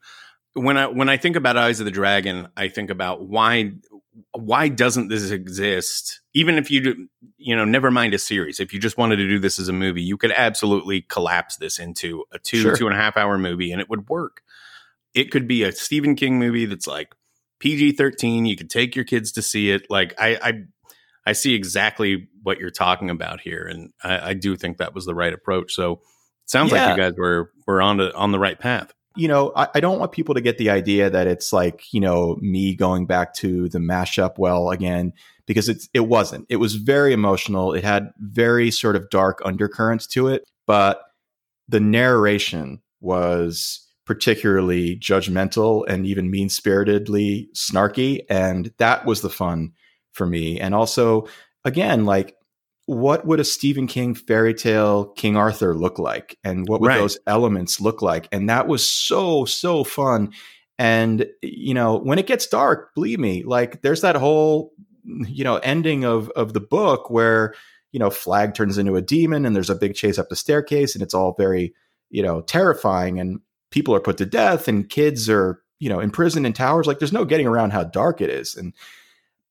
when 0.54 0.78
I 0.78 0.88
when 0.88 1.10
I 1.10 1.18
think 1.18 1.36
about 1.36 1.58
Eyes 1.58 1.80
of 1.80 1.86
the 1.86 1.92
Dragon, 1.92 2.48
I 2.58 2.68
think 2.68 2.90
about 2.90 3.24
why 3.28 3.72
why 4.34 4.68
doesn't 4.68 5.08
this 5.08 5.32
exist? 5.32 6.20
Even 6.34 6.58
if 6.58 6.70
you 6.70 6.82
do, 6.82 7.08
you 7.38 7.56
know, 7.56 7.66
never 7.66 7.92
mind 7.92 8.14
a 8.14 8.20
series. 8.20 8.60
If 8.60 8.74
you 8.74 8.80
just 8.80 8.98
wanted 8.98 9.18
to 9.18 9.28
do 9.28 9.40
this 9.40 9.60
as 9.60 9.68
a 9.70 9.74
movie, 9.74 10.02
you 10.02 10.18
could 10.18 10.32
absolutely 10.32 11.02
collapse 11.02 11.58
this 11.58 11.80
into 11.80 12.26
a 12.32 12.40
two, 12.40 12.62
Sure. 12.62 12.76
two 12.76 12.88
and 12.88 12.96
a 12.96 13.00
half 13.00 13.18
hour 13.18 13.38
movie 13.38 13.72
and 13.72 13.82
it 13.82 13.90
would 13.90 14.10
work. 14.10 14.42
It 15.14 15.32
could 15.32 15.48
be 15.48 15.64
a 15.64 15.72
Stephen 15.72 16.16
King 16.16 16.40
movie 16.40 16.66
that's 16.66 16.88
like 16.88 17.14
PG 17.60 17.94
13. 17.94 18.46
You 18.46 18.56
could 18.56 18.70
take 18.70 18.96
your 18.96 19.06
kids 19.06 19.34
to 19.34 19.42
see 19.42 19.72
it. 19.72 19.88
Like, 19.90 20.14
I, 20.20 20.38
I, 20.42 20.54
I 21.26 21.32
see 21.34 21.54
exactly 21.54 22.28
what 22.44 22.60
you're 22.60 22.70
talking 22.72 23.10
about 23.10 23.40
here. 23.42 23.66
And 23.68 23.92
I, 24.04 24.30
I 24.30 24.34
do 24.34 24.56
think 24.56 24.78
that 24.78 24.94
was 24.96 25.06
the 25.06 25.16
right 25.16 25.34
approach. 25.34 25.74
So 25.74 25.94
it 25.94 26.00
sounds 26.50 26.72
Yeah. 26.72 26.86
like 26.88 26.98
you 26.98 27.04
guys 27.04 27.14
were, 27.18 27.52
were 27.68 27.82
on, 27.82 27.98
the 27.98 28.14
on 28.14 28.32
the 28.32 28.40
right 28.40 28.60
path. 28.60 28.94
You 29.16 29.28
know, 29.28 29.52
I, 29.56 29.68
I 29.76 29.80
don't 29.80 30.00
want 30.00 30.12
people 30.12 30.36
to 30.36 30.42
get 30.42 30.58
the 30.58 30.70
idea 30.70 31.10
that 31.10 31.28
it's 31.28 31.52
like, 31.52 31.94
you 31.94 32.00
know, 32.00 32.38
me 32.42 32.76
going 32.76 33.06
back 33.06 33.34
to 33.36 33.70
the 33.70 33.80
mashup 33.80 34.38
well 34.38 34.70
again, 34.72 35.14
because 35.46 35.68
it's 35.70 35.90
it 35.94 36.02
wasn't. 36.02 36.46
It 36.50 36.58
was 36.58 36.76
very 36.76 37.14
emotional. 37.14 37.74
It 37.74 37.84
had 37.84 38.14
very 38.20 38.72
sort 38.72 38.96
of 38.96 39.10
dark 39.10 39.42
undercurrents 39.44 40.08
to 40.08 40.28
it, 40.28 40.44
but 40.66 41.02
the 41.68 41.80
narration 41.80 42.82
was 43.00 43.88
particularly 44.06 44.98
judgmental 44.98 45.86
and 45.88 46.06
even 46.06 46.32
mean 46.32 46.50
spiritedly 46.50 47.50
snarky. 47.54 48.22
And 48.30 48.74
that 48.78 49.06
was 49.06 49.22
the 49.22 49.30
fun 49.30 49.72
for 50.12 50.26
me. 50.26 50.60
And 50.60 50.76
also, 50.76 51.28
again, 51.64 52.06
like 52.06 52.36
what 52.86 53.26
would 53.26 53.40
a 53.40 53.44
Stephen 53.44 53.88
King 53.88 54.14
fairy 54.16 54.54
tale 54.54 55.06
King 55.06 55.38
Arthur 55.38 55.76
look 55.76 56.00
like? 56.00 56.38
And 56.44 56.68
what 56.68 56.82
would 56.82 56.88
Right. 56.88 56.98
those 57.00 57.18
elements 57.28 57.80
look 57.80 58.02
like? 58.02 58.28
And 58.32 58.50
that 58.50 58.68
was 58.68 58.88
so, 58.88 59.46
so 59.46 59.84
fun. 59.84 60.34
And, 60.78 61.28
you 61.42 61.74
know, 61.74 61.98
when 61.98 62.18
it 62.20 62.28
gets 62.28 62.48
dark, 62.48 62.94
believe 62.96 63.20
me, 63.20 63.44
like 63.44 63.82
there's 63.82 64.02
that 64.02 64.16
whole, 64.16 64.74
you 65.06 65.44
know, 65.44 65.58
ending 65.58 66.04
of 66.06 66.30
of 66.32 66.54
the 66.54 66.60
book 66.60 67.10
where, 67.10 67.54
you 67.92 68.00
know, 68.00 68.10
Flagg 68.10 68.56
turns 68.56 68.78
into 68.78 68.96
a 68.96 69.02
demon 69.02 69.46
and 69.46 69.56
there's 69.56 69.70
a 69.70 69.76
big 69.76 69.94
chase 69.94 70.18
up 70.18 70.30
the 70.30 70.36
staircase 70.36 70.96
and 70.96 71.04
it's 71.04 71.14
all 71.14 71.36
very, 71.38 71.74
you 72.10 72.24
know, 72.24 72.42
terrifying 72.42 73.20
and 73.20 73.40
people 73.70 73.94
are 73.96 74.00
put 74.00 74.18
to 74.18 74.26
death 74.26 74.68
and 74.68 74.90
kids 74.90 75.30
are, 75.30 75.62
you 75.80 75.88
know, 75.88 76.00
imprisoned 76.00 76.46
in 76.48 76.54
towers. 76.54 76.88
Like 76.88 77.00
there's 77.00 77.14
no 77.14 77.26
getting 77.26 77.48
around 77.48 77.72
how 77.72 77.84
dark 77.84 78.20
it 78.20 78.30
is. 78.32 78.56
And 78.56 78.74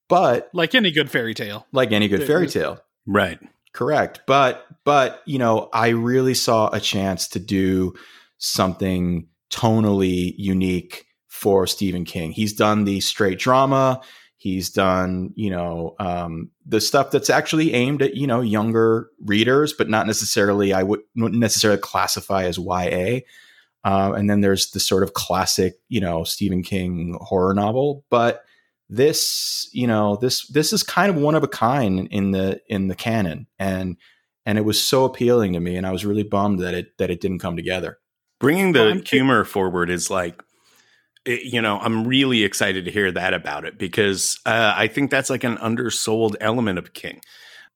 but 0.08 0.50
Like 0.52 0.74
any 0.74 0.90
good 0.90 1.10
fairy 1.10 1.34
tale. 1.34 1.66
like 1.72 1.92
any 1.92 2.08
good 2.08 2.26
fairy 2.26 2.48
tale, 2.48 2.80
Right. 3.06 3.38
Correct. 3.72 4.20
But 4.26 4.66
but 4.84 5.22
you 5.26 5.38
know, 5.38 5.68
I 5.72 5.88
really 5.88 6.34
saw 6.34 6.70
a 6.72 6.80
chance 6.80 7.28
to 7.28 7.38
do 7.38 7.94
something 8.38 9.26
tonally 9.50 10.34
unique 10.36 11.06
for 11.28 11.66
Stephen 11.66 12.04
King. 12.04 12.32
He's 12.32 12.52
done 12.52 12.84
the 12.84 13.00
straight 13.00 13.38
drama. 13.38 14.00
He's 14.36 14.70
done, 14.70 15.32
you 15.36 15.50
know, 15.50 15.94
um, 15.98 16.50
the 16.64 16.80
stuff 16.80 17.10
that's 17.10 17.28
actually 17.28 17.74
aimed 17.74 18.00
at, 18.00 18.14
you 18.16 18.26
know, 18.26 18.40
younger 18.40 19.10
readers, 19.26 19.74
but 19.74 19.90
not 19.90 20.06
necessarily, 20.06 20.72
I 20.72 20.82
would- 20.82 21.02
wouldn't 21.14 21.40
necessarily 21.40 21.78
classify 21.78 22.44
as 22.44 22.56
YA. 22.56 23.20
Uh, 23.84 24.12
and 24.16 24.30
then 24.30 24.40
there's 24.40 24.70
the 24.70 24.80
sort 24.80 25.02
of 25.02 25.12
classic, 25.12 25.74
you 25.90 26.00
know, 26.00 26.24
Stephen 26.24 26.62
King 26.62 27.18
horror 27.20 27.52
novel. 27.52 28.04
But 28.10 28.42
this, 28.90 29.68
you 29.72 29.86
know, 29.86 30.16
this 30.16 30.46
this 30.48 30.72
is 30.72 30.82
kind 30.82 31.10
of 31.10 31.16
one 31.22 31.34
of 31.34 31.42
a 31.44 31.48
kind 31.48 32.08
in 32.10 32.32
the 32.32 32.60
in 32.68 32.88
the 32.88 32.94
canon, 32.96 33.46
and 33.58 33.96
and 34.44 34.58
it 34.58 34.64
was 34.64 34.82
so 34.82 35.04
appealing 35.04 35.52
to 35.54 35.60
me, 35.60 35.76
and 35.76 35.86
I 35.86 35.92
was 35.92 36.04
really 36.04 36.24
bummed 36.24 36.58
that 36.58 36.74
it 36.74 36.98
that 36.98 37.10
it 37.10 37.20
didn't 37.20 37.38
come 37.38 37.56
together. 37.56 37.98
bringing 38.40 38.72
the 38.72 38.80
Well, 38.80 39.00
humor 39.06 39.44
forward 39.44 39.90
is 39.90 40.10
like 40.10 40.42
it- 41.26 41.42
you 41.52 41.60
know 41.60 41.78
i'm 41.78 42.06
really 42.06 42.42
excited 42.44 42.86
to 42.86 42.90
hear 42.90 43.12
that 43.12 43.34
about 43.34 43.64
it 43.66 43.78
because 43.78 44.38
uh, 44.46 44.72
i 44.74 44.86
think 44.86 45.10
that's 45.10 45.28
like 45.30 45.44
an 45.44 45.58
undersold 45.58 46.36
element 46.40 46.78
of 46.78 46.94
king 46.94 47.20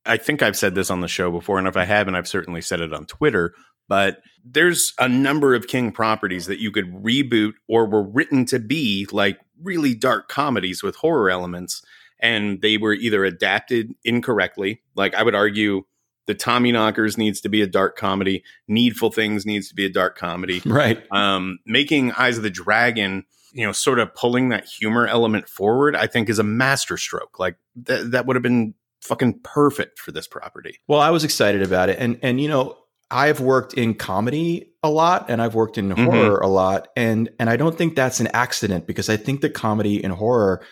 i 0.06 0.16
think 0.16 0.40
i've 0.42 0.56
said 0.56 0.74
this 0.74 0.90
on 0.90 1.02
the 1.02 1.08
show 1.08 1.30
before 1.30 1.58
and 1.58 1.68
if 1.68 1.76
i 1.76 1.84
haven't 1.84 2.14
i've 2.14 2.26
certainly 2.28 2.62
said 2.62 2.80
it 2.80 2.94
on 2.94 3.04
twitter 3.04 3.52
but 3.86 4.22
there's 4.42 4.94
a 4.98 5.06
number 5.08 5.54
of 5.54 5.66
king 5.66 5.92
properties 5.92 6.46
that 6.46 6.58
you 6.60 6.70
could 6.72 6.90
reboot 6.94 7.52
or 7.68 7.86
were 7.86 8.02
written 8.08 8.46
to 8.46 8.58
be 8.58 9.06
like 9.12 9.38
really 9.62 9.94
dark 9.94 10.28
comedies 10.28 10.82
with 10.82 10.96
horror 10.96 11.30
elements 11.30 11.82
and 12.20 12.62
they 12.62 12.76
were 12.76 12.92
either 12.94 13.24
adapted 13.24 13.94
incorrectly 14.04 14.82
like 14.94 15.14
i 15.14 15.22
would 15.22 15.34
argue 15.34 15.82
the 16.26 16.34
Tommyknockers 16.34 17.18
needs 17.18 17.38
to 17.42 17.50
be 17.50 17.60
a 17.60 17.66
dark 17.66 17.96
comedy 17.96 18.42
needful 18.66 19.10
things 19.10 19.44
needs 19.44 19.68
to 19.68 19.74
be 19.74 19.84
a 19.84 19.90
dark 19.90 20.16
comedy 20.16 20.62
Right. 20.66 21.02
um, 21.12 21.58
making 21.66 22.12
Eyes 22.12 22.38
of 22.38 22.42
the 22.42 22.48
Dragon, 22.48 23.26
you 23.52 23.66
know, 23.66 23.72
sort 23.72 23.98
of 23.98 24.14
pulling 24.14 24.48
that 24.48 24.64
humor 24.64 25.06
element 25.06 25.50
forward, 25.50 25.94
I 25.94 26.06
think 26.06 26.30
is 26.30 26.38
a 26.38 26.42
masterstroke. 26.42 27.38
Like 27.38 27.56
th- 27.86 28.06
that 28.12 28.24
would 28.24 28.36
have 28.36 28.42
been 28.42 28.72
fucking 29.02 29.40
perfect 29.40 29.98
for 29.98 30.12
this 30.12 30.26
property. 30.26 30.78
Well, 30.88 30.98
I 30.98 31.10
was 31.10 31.24
excited 31.24 31.60
about 31.62 31.90
it, 31.90 31.98
and 31.98 32.18
and 32.22 32.40
you 32.40 32.48
know, 32.48 32.78
I've 33.10 33.40
worked 33.40 33.74
in 33.74 33.94
comedy 33.94 34.72
a 34.82 34.90
lot, 34.90 35.26
and 35.28 35.40
I've 35.40 35.54
worked 35.54 35.78
in 35.78 35.90
Mhm. 35.90 36.04
horror 36.04 36.38
a 36.40 36.48
lot, 36.48 36.88
and 36.96 37.30
and 37.38 37.48
I 37.50 37.56
don't 37.56 37.76
think 37.76 37.94
that's 37.96 38.20
an 38.20 38.28
accident 38.28 38.86
because 38.86 39.08
I 39.08 39.16
think 39.16 39.40
that 39.42 39.54
comedy 39.54 40.02
and 40.02 40.12
horror 40.12 40.62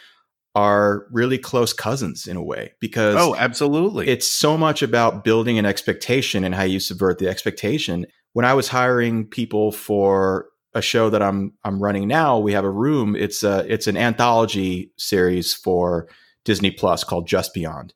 are 0.54 1.06
really 1.10 1.38
close 1.38 1.72
cousins 1.72 2.26
in 2.26 2.36
a 2.36 2.42
way 2.42 2.72
because 2.78 3.16
Oh, 3.18 3.34
absolutely. 3.36 4.06
it's 4.08 4.28
so 4.28 4.58
much 4.58 4.82
about 4.82 5.24
building 5.24 5.58
an 5.58 5.64
expectation 5.64 6.44
and 6.44 6.54
how 6.54 6.64
you 6.64 6.78
subvert 6.78 7.18
the 7.18 7.28
expectation. 7.28 8.04
When 8.34 8.44
I 8.44 8.52
was 8.52 8.68
hiring 8.68 9.26
people 9.26 9.72
for 9.72 10.48
a 10.74 10.82
show 10.82 11.08
that 11.10 11.22
I'm 11.22 11.52
I'm 11.64 11.82
running 11.82 12.06
now, 12.08 12.38
we 12.38 12.52
have 12.52 12.64
a 12.64 12.70
room. 12.70 13.14
It's 13.16 13.42
a 13.42 13.64
it's 13.72 13.86
an 13.86 13.96
anthology 13.96 14.92
series 14.98 15.54
for 15.54 16.08
Disney 16.44 16.70
Plus 16.70 17.04
called 17.04 17.26
Just 17.26 17.54
Beyond. 17.54 17.94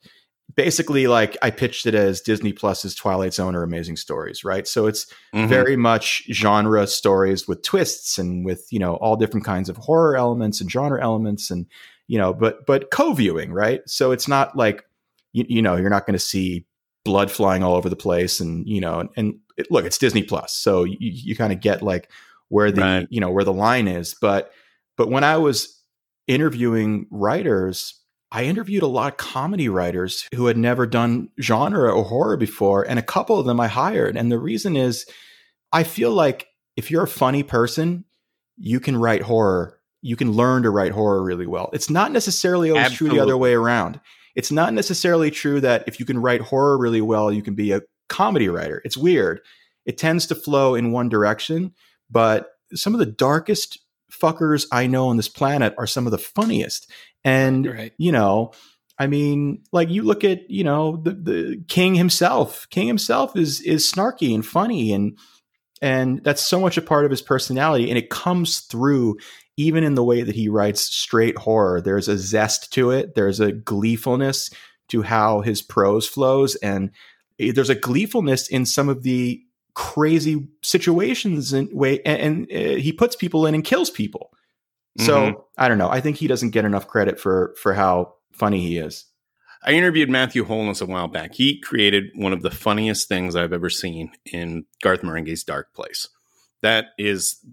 Basically, 0.55 1.07
like 1.07 1.37
I 1.43 1.51
pitched 1.51 1.87
it 1.87 1.95
as 1.95 2.21
Disney 2.21 2.53
Plus's 2.53 2.95
Twilight 2.95 3.35
Zone 3.35 3.55
or 3.57 3.63
Amazing 3.63 3.97
Stories, 3.97 4.45
right? 4.45 4.67
So 4.67 4.87
it's 4.87 5.07
Mhm. 5.35 5.49
very 5.49 5.77
much 5.77 6.23
genre 6.33 6.87
stories 6.87 7.49
with 7.49 7.63
twists 7.63 8.17
and 8.19 8.45
with 8.45 8.67
you 8.71 8.79
know 8.79 8.95
all 8.97 9.17
different 9.17 9.45
kinds 9.45 9.69
of 9.69 9.77
horror 9.77 10.17
elements 10.17 10.61
and 10.61 10.71
genre 10.71 11.03
elements 11.03 11.51
and 11.51 11.67
you 12.07 12.17
know 12.17 12.33
but 12.33 12.65
but 12.65 12.91
co-viewing 12.93 13.53
right 13.53 13.83
so 13.87 14.13
it's 14.13 14.29
not 14.29 14.57
like 14.57 14.85
you, 15.33 15.45
you 15.49 15.61
know 15.61 15.75
you're 15.77 15.91
not 15.91 16.07
going 16.07 16.15
to 16.15 16.19
see 16.25 16.65
blood 17.05 17.31
flying 17.31 17.65
all 17.65 17.75
over 17.75 17.89
the 17.89 17.97
place 17.97 18.39
and 18.41 18.67
you 18.69 18.81
know 18.81 19.01
and, 19.01 19.09
and 19.17 19.35
it, 19.57 19.67
look 19.73 19.85
it's 19.85 19.99
disney 19.99 20.23
plus 20.23 20.55
so 20.55 20.85
you, 20.85 20.97
you 21.01 21.35
kind 21.37 21.53
of 21.53 21.61
get 21.61 21.83
like 21.83 22.09
where 22.49 22.71
the 22.71 22.81
Right. 22.81 23.07
you 23.11 23.21
know 23.21 23.31
where 23.31 23.43
the 23.45 23.53
line 23.53 23.89
is 23.89 24.15
but 24.21 24.53
but 24.97 25.11
when 25.11 25.25
i 25.25 25.37
was 25.37 25.83
interviewing 26.29 27.07
writers 27.11 28.01
i 28.37 28.45
interviewed 28.45 28.83
a 28.83 28.87
lot 28.87 29.13
of 29.13 29.17
comedy 29.17 29.69
writers 29.69 30.29
who 30.35 30.47
had 30.47 30.59
never 30.59 30.87
done 30.87 31.31
genre 31.41 31.91
or 31.91 32.05
horror 32.05 32.37
before 32.37 32.83
and 32.89 32.99
a 32.99 33.03
couple 33.03 33.41
of 33.41 33.47
them 33.47 33.59
i 33.59 33.67
hired. 33.67 34.17
And 34.17 34.31
the 34.31 34.39
reason 34.39 34.77
is 34.77 35.07
i 35.73 35.83
feel 35.83 36.13
like 36.13 36.47
if 36.77 36.91
you're 36.91 37.05
a 37.05 37.09
funny 37.09 37.43
person 37.43 38.05
you 38.59 38.79
can 38.79 38.97
write 38.97 39.23
horror 39.23 39.81
you 40.03 40.17
can 40.17 40.33
learn 40.33 40.63
to 40.63 40.71
write 40.71 40.93
horror 40.93 41.25
really 41.25 41.47
well. 41.47 41.71
It's 41.73 41.91
not 41.91 42.13
necessarily 42.13 42.71
always 42.71 42.93
true 42.93 43.09
the 43.09 43.19
other 43.19 43.37
way 43.37 43.55
around. 43.55 43.99
It's 44.37 44.53
not 44.53 44.73
necessarily 44.73 45.33
true 45.33 45.61
that 45.63 45.83
if 45.89 45.99
you 45.99 46.07
can 46.07 46.21
write 46.21 46.43
horror 46.43 46.79
really 46.79 47.01
well 47.01 47.33
you 47.33 47.43
can 47.43 47.55
be 47.55 47.73
a 47.73 47.81
comedy 48.09 48.49
writer. 48.49 48.83
It's 48.85 48.97
weird. 48.97 49.41
It 49.87 49.99
tends 49.99 50.27
to 50.27 50.35
flow 50.35 50.75
in 50.75 50.93
one 50.93 51.09
direction 51.09 51.73
but 52.11 52.51
some 52.75 52.93
of 52.93 53.01
the 53.01 53.07
darkest 53.07 53.79
fuckers 54.21 54.67
i 54.73 54.87
know 54.87 55.09
on 55.09 55.17
this 55.17 55.29
planet 55.29 55.75
are 55.79 55.87
some 55.87 56.07
of 56.07 56.11
the 56.13 56.19
funniest. 56.19 56.91
And 57.25 57.67
Right. 57.67 57.93
you 57.99 58.13
know 58.13 58.53
i 58.99 59.07
mean 59.07 59.63
like 59.73 59.91
you 59.91 60.03
look 60.03 60.25
at 60.25 60.49
you 60.51 60.65
know 60.65 60.97
the, 61.03 61.11
the 61.13 61.65
king 61.69 61.95
himself. 61.95 62.67
King 62.71 62.87
himself 62.87 63.37
is 63.37 63.61
is 63.61 63.91
snarky 63.91 64.35
and 64.35 64.45
funny 64.47 64.93
and 64.93 65.19
and 65.83 66.23
that's 66.25 66.43
so 66.43 66.59
much 66.61 66.79
a 66.79 66.83
part 66.83 67.05
of 67.05 67.11
his 67.11 67.21
personality. 67.23 67.91
And 67.91 67.99
it 67.99 68.09
comes 68.11 68.61
through 68.61 69.19
even 69.59 69.85
in 69.85 69.95
the 69.95 70.05
way 70.05 70.23
that 70.23 70.35
he 70.35 70.49
writes 70.49 70.81
straight 70.81 71.37
horror. 71.39 71.81
There's 71.81 72.09
a 72.09 72.17
zest 72.19 72.73
to 72.75 72.91
it. 72.91 73.15
There's 73.15 73.41
a 73.41 73.53
gleefulness 73.53 74.51
to 74.89 75.03
how 75.03 75.41
his 75.41 75.63
prose 75.63 76.07
flows. 76.07 76.55
And 76.57 76.91
eh, 77.39 77.53
there's 77.55 77.71
a 77.71 77.75
gleefulness 77.75 78.49
in 78.49 78.65
some 78.67 78.89
of 78.89 79.03
the 79.03 79.43
crazy 79.77 80.49
situations 80.63 81.53
and 81.53 81.69
way 81.73 82.01
and, 82.05 82.49
and 82.51 82.53
uh, 82.53 82.77
he 82.81 82.93
puts 82.93 83.15
people 83.15 83.47
in 83.47 83.55
and 83.55 83.63
kills 83.63 83.91
people 83.91 84.31
so 84.99 85.15
Mhm. 85.33 85.35
i 85.59 85.69
don't 85.69 85.77
know 85.77 85.91
i 85.91 86.01
think 86.01 86.17
he 86.17 86.27
doesn't 86.27 86.51
get 86.51 86.65
enough 86.65 86.89
credit 86.89 87.21
for 87.21 87.55
for 87.61 87.75
how 87.75 88.15
funny 88.33 88.61
he 88.67 88.79
is 88.79 89.05
I 89.63 89.73
interviewed 89.73 90.09
Matthew 90.11 90.45
Holness 90.45 90.81
a 90.81 90.87
while 90.87 91.09
back. 91.09 91.35
He 91.35 91.59
created 91.59 92.05
one 92.15 92.33
of 92.33 92.43
the 92.43 92.53
funniest 92.53 93.09
things 93.09 93.35
I've 93.35 93.55
ever 93.55 93.69
seen 93.71 94.13
in 94.27 94.65
Garth 94.81 95.01
Marenghi's 95.03 95.43
Dark 95.43 95.75
Place. 95.75 96.09
That 96.63 96.89
is 96.99 97.45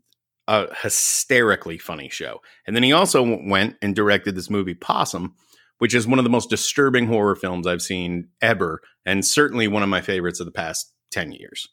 a 0.47 0.67
hysterically 0.83 1.79
funny 1.79 2.09
show. 2.09 2.41
And 2.67 2.75
then 2.75 2.83
he 2.83 2.91
also 2.91 3.39
went 3.47 3.77
and 3.81 3.95
directed 3.95 4.35
this 4.35 4.49
movie 4.49 4.75
Possum, 4.75 5.33
which 5.79 5.95
is 5.95 6.05
one 6.05 6.19
of 6.19 6.23
the 6.25 6.29
most 6.29 6.51
disturbing 6.51 7.07
horror 7.07 7.35
films 7.35 7.65
I've 7.65 7.81
seen 7.81 8.27
ever, 8.43 8.81
and 9.07 9.25
certainly 9.25 9.67
one 9.67 9.81
of 9.81 9.89
my 9.89 10.01
favorites 10.01 10.39
of 10.39 10.45
the 10.45 10.51
past 10.51 10.93
10 11.11 11.31
years. 11.31 11.67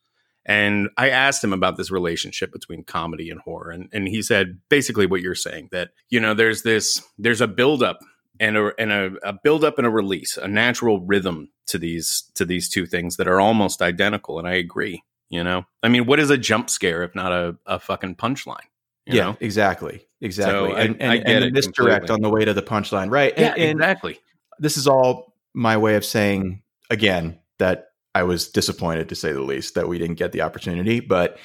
And 0.47 0.89
I 0.97 1.11
asked 1.11 1.45
him 1.45 1.53
about 1.53 1.77
this 1.77 1.91
relationship 1.91 2.53
between 2.53 2.83
comedy 2.85 3.31
and 3.31 3.41
horror. 3.41 3.71
And, 3.71 3.89
and 3.93 4.09
he 4.09 4.23
said 4.23 4.59
basically 4.69 5.07
what 5.07 5.21
you're 5.21 5.35
saying 5.35 5.69
that, 5.73 5.91
you 6.09 6.19
know, 6.19 6.35
there's 6.35 6.63
this, 6.63 7.03
there's 7.19 7.41
a 7.41 7.47
buildup 7.47 7.99
and 8.41 8.57
a 8.57 8.73
and 8.79 8.91
a, 8.91 9.11
a 9.23 9.33
build 9.35 9.65
up 9.65 9.77
and 9.77 9.87
a 9.87 9.91
release, 9.91 10.39
a 10.39 10.49
natural 10.49 11.01
rhythm 11.01 11.51
to 11.67 11.79
these 11.79 12.25
to 12.35 12.45
these 12.47 12.69
two 12.71 12.87
things 12.87 13.17
that 13.17 13.29
are 13.29 13.39
almost 13.39 13.83
identical. 13.83 14.39
And 14.39 14.49
I 14.49 14.55
agree. 14.55 15.03
You 15.29 15.45
know, 15.45 15.65
I 15.83 15.89
mean, 15.89 16.07
what 16.07 16.19
is 16.19 16.31
a 16.31 16.39
jump 16.39 16.71
scare 16.71 17.03
if 17.05 17.15
not 17.15 17.33
a, 17.33 17.57
a 17.67 17.79
fucking 17.79 18.17
punchline? 18.17 18.65
You 19.07 19.17
yeah, 19.17 19.25
know? 19.25 19.37
exactly, 19.41 20.07
exactly. 20.21 20.71
So 20.71 20.75
I- 20.77 20.81
and 20.81 21.01
and, 21.03 21.13
I 21.13 21.17
and 21.17 21.45
the 21.45 21.51
misdirect 21.53 22.07
completely. 22.07 22.15
on 22.15 22.21
the 22.23 22.31
way 22.31 22.45
to 22.47 22.55
the 22.55 22.63
punchline, 22.63 23.11
right? 23.11 23.33
yeah, 23.37 23.53
And, 23.53 23.63
and 23.63 23.81
exactly. 23.81 24.19
this 24.59 24.77
is 24.77 24.89
all 24.89 25.35
my 25.55 25.77
way 25.77 25.95
of 25.97 26.05
saying 26.05 26.63
again 26.91 27.39
that 27.59 27.90
I 28.15 28.23
was 28.25 28.49
disappointed 28.49 29.09
to 29.09 29.15
say 29.15 29.33
the 29.33 29.43
least 29.43 29.75
that 29.75 29.89
we 29.89 29.99
didn't 29.99 30.17
get 30.19 30.33
the 30.33 30.43
opportunity. 30.43 31.01
But 31.01 31.39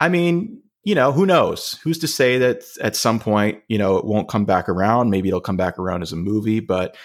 I 0.00 0.08
mean, 0.08 0.62
you 0.84 0.94
know, 0.94 1.12
who 1.12 1.26
knows? 1.26 1.78
Who's 1.82 1.98
to 1.98 2.08
say 2.08 2.38
that 2.38 2.62
at 2.80 2.96
some 2.96 3.18
point, 3.18 3.62
you 3.68 3.76
know, 3.76 3.96
it 3.96 4.04
won't 4.04 4.28
come 4.28 4.44
back 4.44 4.68
around? 4.68 5.10
Maybe 5.10 5.28
it'll 5.28 5.40
come 5.40 5.56
back 5.56 5.78
around 5.78 6.02
as 6.02 6.12
a 6.12 6.16
movie, 6.16 6.60
but 6.60 6.96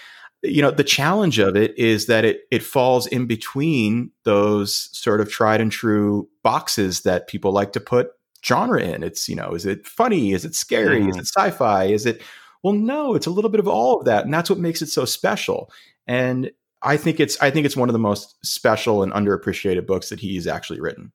you 0.44 0.62
know, 0.62 0.72
the 0.72 0.84
challenge 0.84 1.38
of 1.38 1.56
it 1.56 1.78
is 1.78 2.08
that 2.08 2.26
it 2.26 2.42
it 2.52 2.64
falls 2.64 3.06
in 3.08 3.28
between 3.28 4.12
those 4.24 4.90
sort 4.92 5.22
of 5.22 5.30
tried 5.30 5.62
and 5.62 5.72
true 5.72 6.28
boxes 6.44 7.02
that 7.02 7.28
people 7.28 7.52
like 7.52 7.74
to 7.74 7.80
put 7.80 8.10
genre 8.44 8.82
in. 8.82 9.04
It's, 9.04 9.30
you 9.30 9.36
know, 9.36 9.54
is 9.54 9.66
it 9.68 9.86
funny? 9.86 10.32
Is 10.34 10.46
it 10.46 10.56
scary? 10.56 11.08
Is 11.08 11.16
Mhm. 11.16 11.20
it 11.20 11.28
sci-fi? 11.28 11.84
Is 11.86 12.06
it 12.08 12.22
well, 12.64 12.74
no, 12.74 13.16
it's 13.16 13.26
a 13.28 13.32
little 13.32 13.50
bit 13.50 13.60
of 13.60 13.68
all 13.68 14.00
of 14.00 14.06
that, 14.06 14.24
and 14.26 14.34
that's 14.34 14.50
what 14.50 14.60
makes 14.60 14.82
it 14.84 14.88
so 14.88 15.04
special. 15.06 15.72
And 16.08 16.52
I 16.84 16.98
think 16.98 17.20
it's 17.20 17.40
I 17.42 17.52
think 17.52 17.66
it's 17.66 17.78
one 17.78 17.90
of 17.90 17.94
the 17.94 18.00
most 18.00 18.36
special 18.46 19.04
and 19.04 19.12
underappreciated 19.14 19.86
books 19.86 20.10
that 20.10 20.20
he's 20.20 20.48
actually 20.48 20.82
written. 20.82 21.12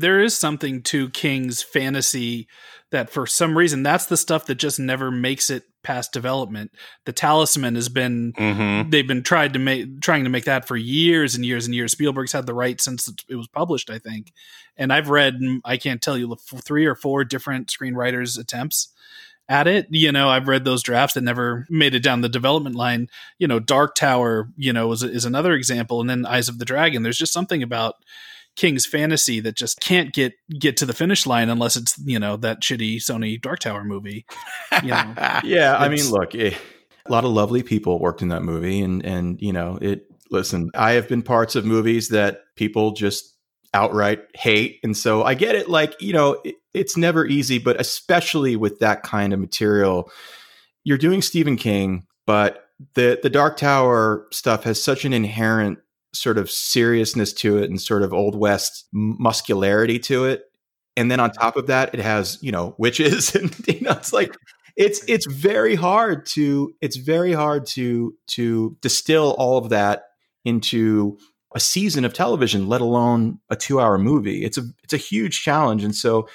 There 0.00 0.20
is 0.20 0.36
something 0.36 0.82
to 0.84 1.08
King's 1.10 1.62
fantasy 1.62 2.48
that 2.90 3.10
for 3.10 3.26
some 3.26 3.56
reason 3.56 3.84
that's 3.84 4.06
the 4.06 4.16
stuff 4.16 4.46
that 4.46 4.56
just 4.56 4.80
never 4.80 5.10
makes 5.12 5.50
it 5.50 5.64
past 5.84 6.12
development. 6.12 6.72
The 7.04 7.12
talisman 7.12 7.76
has 7.76 7.88
been 7.88 8.32
Mm-hmm. 8.32 8.90
they've 8.90 9.06
been 9.06 9.22
tried 9.22 9.52
to 9.52 9.60
make 9.60 10.00
trying 10.00 10.24
to 10.24 10.30
make 10.30 10.44
that 10.44 10.66
for 10.66 10.76
years 10.76 11.36
and 11.36 11.44
years 11.44 11.66
and 11.66 11.74
years. 11.74 11.92
Spielberg's 11.92 12.32
had 12.32 12.46
the 12.46 12.54
right 12.54 12.80
since 12.80 13.08
it 13.28 13.36
was 13.36 13.46
published, 13.46 13.90
I 13.90 13.98
think. 14.00 14.32
And 14.76 14.92
I've 14.92 15.10
read 15.10 15.38
I 15.64 15.76
can't 15.76 16.02
tell 16.02 16.18
you 16.18 16.34
three 16.64 16.86
or 16.86 16.96
four 16.96 17.22
different 17.24 17.68
screenwriters' 17.68 18.38
attempts 18.38 18.88
at 19.48 19.66
it. 19.66 19.86
You 19.90 20.12
know, 20.12 20.28
I've 20.28 20.48
read 20.48 20.64
those 20.64 20.82
drafts 20.82 21.14
that 21.14 21.22
never 21.22 21.66
made 21.68 21.94
it 21.94 22.02
down 22.02 22.20
the 22.20 22.28
development 22.28 22.76
line. 22.76 23.08
You 23.38 23.48
know, 23.48 23.60
Dark 23.60 23.94
Tower, 23.94 24.48
you 24.56 24.72
know, 24.72 24.92
is, 24.92 25.02
is 25.02 25.24
another 25.24 25.52
example, 25.52 26.00
and 26.00 26.08
then 26.08 26.26
Eyes 26.26 26.48
of 26.48 26.58
the 26.58 26.64
Dragon. 26.64 27.02
There's 27.02 27.18
just 27.18 27.32
something 27.32 27.62
about 27.62 27.96
King's 28.56 28.86
fantasy 28.86 29.40
that 29.40 29.56
just 29.56 29.80
can't 29.80 30.12
get 30.12 30.34
get 30.58 30.76
to 30.78 30.86
the 30.86 30.92
finish 30.92 31.26
line 31.26 31.50
unless 31.50 31.76
it's 31.76 31.98
you 32.04 32.18
know 32.18 32.36
that 32.36 32.60
shitty 32.60 32.96
Sony 32.96 33.40
Dark 33.40 33.58
Tower 33.60 33.84
movie. 33.84 34.24
You 34.82 34.90
know. 34.90 35.14
Yeah, 35.44 35.76
I 35.76 35.88
mean, 35.88 36.08
look, 36.10 36.34
eh, 36.34 36.54
a 37.06 37.12
lot 37.12 37.24
of 37.24 37.30
lovely 37.30 37.62
people 37.62 37.98
worked 37.98 38.22
in 38.22 38.28
that 38.28 38.42
movie, 38.42 38.80
and 38.80 39.04
and 39.04 39.40
you 39.40 39.52
know, 39.52 39.78
it. 39.80 40.06
Listen, 40.30 40.70
I 40.74 40.92
have 40.92 41.08
been 41.08 41.22
parts 41.22 41.54
of 41.54 41.64
movies 41.64 42.08
that 42.08 42.40
people 42.56 42.92
just 42.92 43.33
outright 43.74 44.20
hate, 44.34 44.80
and 44.82 44.96
so 44.96 45.22
I 45.22 45.34
get 45.34 45.54
it. 45.54 45.68
Like, 45.68 46.00
you 46.00 46.12
know, 46.12 46.40
it, 46.44 46.54
it's 46.72 46.96
never 46.96 47.26
easy, 47.26 47.58
but 47.58 47.80
especially 47.80 48.56
with 48.56 48.78
that 48.78 49.02
kind 49.02 49.32
of 49.32 49.40
material, 49.40 50.10
you're 50.84 50.98
doing 50.98 51.20
Stephen 51.20 51.56
King, 51.56 52.06
but 52.26 52.68
the 52.94 53.18
the 53.22 53.30
Dark 53.30 53.56
Tower 53.56 54.26
stuff 54.32 54.64
has 54.64 54.82
such 54.82 55.04
an 55.04 55.12
inherent 55.12 55.78
sort 56.12 56.38
of 56.38 56.50
seriousness 56.50 57.32
to 57.32 57.58
it 57.58 57.68
and 57.68 57.80
sort 57.80 58.02
of 58.02 58.12
old 58.12 58.36
west 58.36 58.86
muscularity 58.92 59.98
to 59.98 60.24
it 60.24 60.44
and 60.96 61.10
then 61.10 61.20
on 61.20 61.30
mm-hmm. 61.30 61.40
top 61.40 61.56
of 61.56 61.66
that 61.66 61.94
it 61.94 62.00
has 62.00 62.38
you 62.40 62.52
know 62.52 62.74
witches 62.78 63.34
and 63.34 63.54
you 63.66 63.80
know 63.80 63.92
it's 63.92 64.12
like 64.12 64.34
it's 64.76 65.04
it's 65.06 65.26
very 65.26 65.74
hard 65.74 66.26
to 66.26 66.74
it's 66.80 66.96
very 66.96 67.32
hard 67.32 67.66
to 67.66 68.14
to 68.26 68.76
distill 68.80 69.34
all 69.38 69.58
of 69.58 69.70
that 69.70 70.04
into 70.44 71.18
a 71.54 71.60
season 71.60 72.04
of 72.04 72.12
television 72.12 72.68
let 72.68 72.80
alone 72.80 73.38
a 73.50 73.56
2 73.56 73.80
hour 73.80 73.98
movie. 73.98 74.44
It's 74.44 74.58
a 74.58 74.62
it's 74.82 74.92
a 74.92 74.98
huge 74.98 75.42
challenge. 75.42 75.84
And 75.84 75.94
so 75.94 76.28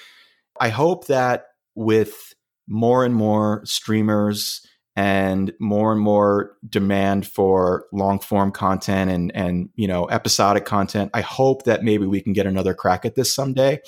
i 0.59 0.69
hope 0.69 1.07
that 1.07 1.45
with 1.75 2.33
more 2.67 3.05
and 3.05 3.15
more 3.15 3.61
streamers 3.65 4.65
and 4.95 5.53
more 5.59 5.91
and 5.93 6.01
more 6.01 6.57
demand 6.67 7.25
for 7.25 7.85
long 7.93 8.19
form 8.19 8.51
content 8.51 9.09
and 9.09 9.31
and 9.35 9.69
you 9.75 9.87
know 9.87 10.07
episodic 10.09 10.65
content 10.65 11.09
i 11.13 11.21
hope 11.21 11.63
that 11.63 11.83
maybe 11.83 12.05
we 12.05 12.21
can 12.21 12.33
get 12.33 12.45
another 12.45 12.73
crack 12.73 13.05
at 13.05 13.15
this 13.15 13.33
someday. 13.33 13.79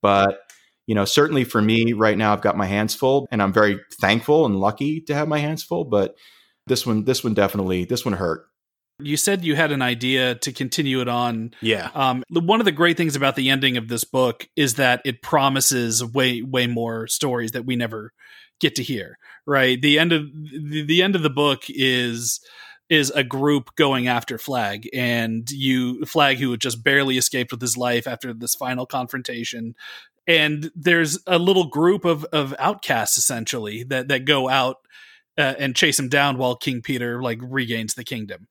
But 0.00 0.40
you 0.86 0.94
know 0.94 1.04
certainly 1.04 1.44
for 1.44 1.62
me 1.62 1.92
right 1.92 2.18
now 2.18 2.32
i've 2.32 2.42
got 2.42 2.56
my 2.56 2.66
hands 2.66 2.94
full 2.94 3.28
and 3.30 3.42
i'm 3.42 3.52
very 3.52 3.78
thankful 4.00 4.46
and 4.46 4.58
lucky 4.58 5.00
to 5.00 5.14
have 5.14 5.28
my 5.28 5.38
hands 5.38 5.62
full 5.62 5.84
but 5.84 6.16
this 6.66 6.86
one 6.86 7.04
this 7.04 7.22
one 7.22 7.34
definitely 7.34 7.84
this 7.84 8.04
one 8.04 8.14
hurt 8.14 8.46
You 9.04 9.16
said 9.16 9.44
you 9.44 9.56
had 9.56 9.72
an 9.72 9.82
idea 9.82 10.34
to 10.36 10.52
continue 10.52 11.00
it 11.00 11.08
on. 11.08 11.54
Yeah. 11.60 11.90
Um, 11.94 12.22
one 12.30 12.60
of 12.60 12.64
the 12.64 12.72
great 12.72 12.96
things 12.96 13.16
about 13.16 13.36
the 13.36 13.50
ending 13.50 13.76
of 13.76 13.88
this 13.88 14.04
book 14.04 14.48
is 14.56 14.74
that 14.74 15.02
it 15.04 15.22
promises 15.22 16.04
way 16.04 16.42
way 16.42 16.66
more 16.66 17.06
stories 17.06 17.52
that 17.52 17.64
we 17.64 17.76
never 17.76 18.12
get 18.60 18.74
to 18.76 18.82
hear. 18.82 19.18
Right. 19.46 19.80
The 19.80 19.98
end 19.98 20.12
of 20.12 20.26
the, 20.32 20.84
the 20.86 21.02
end 21.02 21.16
of 21.16 21.22
the 21.22 21.30
book 21.30 21.64
is 21.68 22.40
is 22.88 23.10
a 23.12 23.24
group 23.24 23.74
going 23.74 24.06
after 24.06 24.36
Flagg, 24.36 24.88
and 24.92 25.50
you 25.50 26.04
Flagg 26.04 26.38
who 26.38 26.50
had 26.50 26.60
just 26.60 26.84
barely 26.84 27.16
escaped 27.16 27.50
with 27.50 27.60
his 27.60 27.76
life 27.76 28.06
after 28.06 28.34
this 28.34 28.54
final 28.54 28.84
confrontation. 28.86 29.74
And 30.26 30.70
there's 30.76 31.18
a 31.26 31.38
little 31.38 31.68
group 31.68 32.04
of 32.04 32.24
of 32.26 32.54
outcasts 32.58 33.18
essentially 33.18 33.82
that 33.84 34.08
that 34.08 34.24
go 34.24 34.48
out 34.48 34.76
uh, 35.38 35.54
and 35.58 35.74
chase 35.74 35.98
him 35.98 36.08
down 36.08 36.38
while 36.38 36.56
King 36.56 36.82
Peter 36.82 37.22
like 37.22 37.38
regains 37.42 37.94
the 37.94 38.04
kingdom. 38.04 38.46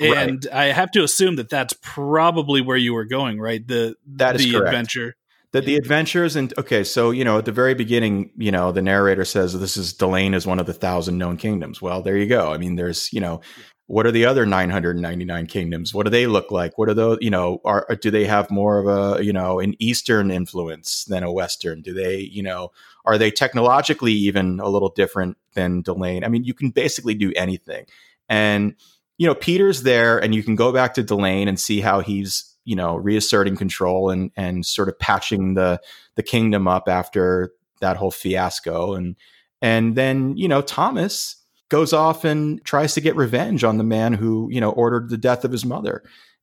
Right. 0.00 0.28
And 0.28 0.46
I 0.52 0.66
have 0.66 0.90
to 0.92 1.02
assume 1.02 1.36
that 1.36 1.48
that's 1.48 1.74
probably 1.80 2.60
where 2.60 2.76
you 2.76 2.92
were 2.92 3.06
going, 3.06 3.40
right? 3.40 3.66
The 3.66 3.96
That 4.06 4.36
is 4.36 4.44
the 4.44 4.52
correct. 4.52 4.66
adventure. 4.66 5.16
that 5.52 5.64
the 5.64 5.76
adventures 5.76 6.36
and 6.36 6.52
okay 6.58 6.84
so 6.84 7.10
you 7.10 7.24
know 7.24 7.38
at 7.38 7.46
the 7.46 7.52
very 7.52 7.74
beginning 7.74 8.30
you 8.36 8.52
know 8.52 8.72
the 8.72 8.82
narrator 8.82 9.24
says 9.24 9.58
this 9.58 9.76
is 9.78 9.94
Delain 9.94 10.34
is 10.34 10.46
one 10.46 10.58
of 10.58 10.66
the 10.66 10.74
thousand 10.74 11.16
known 11.16 11.38
kingdoms 11.38 11.80
well 11.80 12.02
there 12.02 12.16
you 12.18 12.26
go 12.26 12.52
i 12.52 12.58
mean 12.58 12.76
there's 12.76 13.10
you 13.10 13.20
know 13.20 13.40
what 13.86 14.04
are 14.04 14.10
the 14.10 14.26
other 14.26 14.44
999 14.44 15.46
kingdoms 15.46 15.94
what 15.94 16.04
do 16.04 16.10
they 16.10 16.26
look 16.26 16.50
like 16.50 16.76
what 16.76 16.90
are 16.90 16.94
those 16.94 17.18
you 17.22 17.30
know 17.30 17.60
are 17.64 17.86
uh, 17.88 17.94
do 17.94 18.10
they 18.10 18.26
have 18.26 18.50
more 18.50 18.78
of 18.78 18.86
a 18.86 19.24
you 19.24 19.32
know 19.32 19.58
an 19.58 19.74
eastern 19.78 20.30
influence 20.30 21.04
than 21.04 21.22
a 21.22 21.32
western 21.32 21.80
do 21.80 21.94
they 21.94 22.18
you 22.18 22.42
know 22.42 22.70
are 23.06 23.16
they 23.16 23.30
technologically 23.30 24.12
even 24.12 24.60
a 24.60 24.68
little 24.68 24.90
different 24.90 25.38
than 25.54 25.82
Delain 25.82 26.22
i 26.24 26.28
mean 26.28 26.44
you 26.44 26.52
can 26.52 26.70
basically 26.70 27.14
do 27.14 27.32
anything 27.34 27.86
and 28.28 28.74
you 29.18 29.26
know 29.26 29.34
peter's 29.34 29.82
there 29.82 30.18
and 30.18 30.34
you 30.34 30.42
can 30.42 30.54
go 30.54 30.72
back 30.72 30.94
to 30.94 31.02
Delain 31.02 31.48
and 31.48 31.58
see 31.58 31.80
how 31.80 32.00
he's 32.00 32.56
you 32.66 32.76
know 32.76 32.96
reasserting 32.96 33.56
control 33.56 34.10
and 34.10 34.30
and 34.36 34.66
sort 34.66 34.88
of 34.90 34.98
patching 34.98 35.54
the 35.54 35.80
the 36.16 36.22
kingdom 36.22 36.68
up 36.68 36.88
after 36.88 37.52
that 37.80 37.96
whole 37.96 38.10
fiasco. 38.10 38.94
And 38.94 39.16
and 39.62 39.96
then 39.96 40.36
you 40.36 40.48
know 40.48 40.60
Thomas 40.60 41.36
goes 41.70 41.92
off 41.92 42.24
and 42.24 42.62
tries 42.64 42.94
to 42.94 43.00
get 43.00 43.16
revenge 43.16 43.64
on 43.64 43.78
the 43.78 43.84
man 43.84 44.12
who 44.12 44.48
you 44.50 44.60
know 44.60 44.70
ordered 44.72 45.08
the 45.08 45.16
death 45.16 45.44
of 45.44 45.52
his 45.52 45.64
mother. 45.64 46.02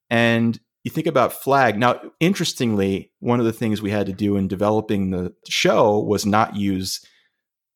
And 0.09 0.59
you 0.83 0.91
think 0.91 1.07
about 1.07 1.33
Flagg. 1.33 1.77
Now 1.77 2.01
interestingly 2.19 3.11
one 3.19 3.39
of 3.39 3.45
the 3.45 3.53
things 3.53 3.81
we 3.81 3.91
had 3.91 4.07
to 4.07 4.13
do 4.13 4.37
in 4.37 4.47
developing 4.47 5.11
the 5.11 5.33
show 5.47 5.99
was 5.99 6.25
not 6.25 6.55
use 6.55 7.05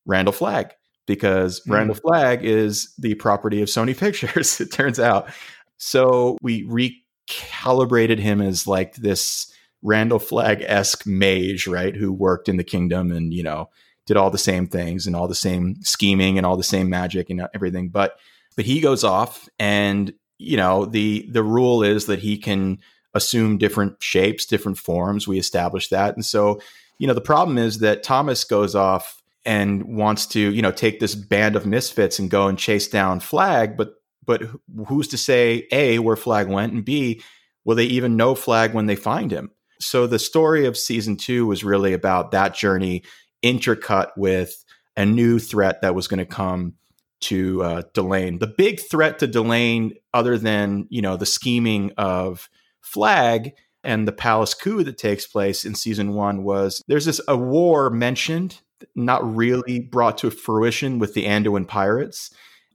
Randall 0.05 0.33
Flagg 0.33 0.73
because 1.07 1.61
Mm. 1.61 1.73
Randall 1.73 1.95
Flagg 1.95 2.45
is 2.45 2.93
the 2.99 3.15
property 3.15 3.63
of 3.63 3.69
Sony 3.69 3.97
Pictures 3.99 4.61
it 4.61 4.71
turns 4.71 4.99
out 4.99 5.29
so 5.77 6.37
we 6.41 6.65
recalibrated 6.65 8.19
him 8.19 8.41
as 8.41 8.67
like 8.67 8.95
this 8.95 9.51
Randall 9.83 10.19
Flagg 10.19 10.61
esque 10.63 11.05
mage, 11.05 11.67
right? 11.67 11.95
Who 11.95 12.11
worked 12.11 12.49
in 12.49 12.57
the 12.57 12.63
kingdom 12.63 13.11
and, 13.11 13.33
you 13.33 13.43
know, 13.43 13.69
did 14.05 14.17
all 14.17 14.31
the 14.31 14.37
same 14.37 14.67
things 14.67 15.05
and 15.05 15.15
all 15.15 15.27
the 15.27 15.35
same 15.35 15.75
scheming 15.81 16.37
and 16.37 16.45
all 16.45 16.57
the 16.57 16.63
same 16.63 16.89
magic 16.89 17.29
and 17.29 17.47
everything. 17.53 17.89
But, 17.89 18.17
but 18.55 18.65
he 18.65 18.79
goes 18.79 19.03
off 19.03 19.47
and, 19.59 20.13
you 20.39 20.57
know, 20.57 20.85
the, 20.85 21.27
the 21.31 21.43
rule 21.43 21.83
is 21.83 22.07
that 22.07 22.19
he 22.19 22.37
can 22.37 22.79
assume 23.13 23.57
different 23.57 24.01
shapes, 24.01 24.45
different 24.45 24.77
forms. 24.77 25.27
We 25.27 25.37
established 25.37 25.91
that. 25.91 26.15
And 26.15 26.25
so, 26.25 26.59
you 26.97 27.07
know, 27.07 27.13
the 27.13 27.21
problem 27.21 27.57
is 27.57 27.79
that 27.79 28.03
Thomas 28.03 28.43
goes 28.43 28.75
off 28.75 29.16
and 29.47 29.85
wants 29.85 30.27
to, 30.27 30.39
you 30.39 30.61
know, 30.61 30.71
take 30.71 30.99
this 30.99 31.15
band 31.15 31.55
of 31.55 31.65
misfits 31.65 32.19
and 32.19 32.29
go 32.29 32.47
and 32.47 32.59
chase 32.59 32.87
down 32.87 33.21
Flagg, 33.21 33.77
but 33.77 33.93
but 34.25 34.43
who's 34.87 35.07
to 35.07 35.17
say 35.17 35.65
a 35.71 35.99
where 35.99 36.17
Flagg 36.17 36.49
went 36.49 36.73
and 36.73 36.83
b 36.83 37.21
will 37.63 37.75
they 37.75 37.85
even 37.85 38.17
know 38.17 38.35
Flagg 38.35 38.73
when 38.73 38.85
they 38.85 38.95
find 38.95 39.31
him? 39.31 39.49
So 39.79 40.05
the 40.05 40.19
story 40.19 40.65
of 40.65 40.77
season 40.77 41.15
two 41.15 41.47
was 41.47 41.63
really 41.63 41.93
about 41.93 42.31
that 42.31 42.53
journey, 42.53 43.03
intercut 43.43 44.09
with 44.17 44.65
a 44.97 45.05
new 45.05 45.39
threat 45.39 45.81
that 45.81 45.95
was 45.95 46.07
going 46.07 46.19
to 46.19 46.25
come 46.25 46.73
to 47.21 47.63
uh, 47.63 47.81
Delain. 47.93 48.39
The 48.39 48.47
big 48.47 48.81
threat 48.81 49.19
to 49.19 49.27
Delain, 49.27 49.93
other 50.13 50.37
than 50.37 50.87
you 50.89 51.01
know 51.01 51.15
the 51.15 51.25
scheming 51.25 51.93
of 51.97 52.49
Flagg 52.81 53.53
and 53.81 54.05
the 54.05 54.11
palace 54.11 54.53
coup 54.53 54.83
that 54.83 54.97
takes 54.97 55.25
place 55.25 55.63
in 55.63 55.73
season 55.73 56.13
one, 56.13 56.43
was 56.43 56.83
there's 56.89 57.05
this 57.05 57.21
a 57.29 57.37
war 57.37 57.89
mentioned, 57.89 58.61
not 58.95 59.35
really 59.35 59.79
brought 59.79 60.17
to 60.19 60.29
fruition 60.31 60.99
with 60.99 61.13
the 61.13 61.25
Anduin 61.25 61.67
pirates 61.67 62.31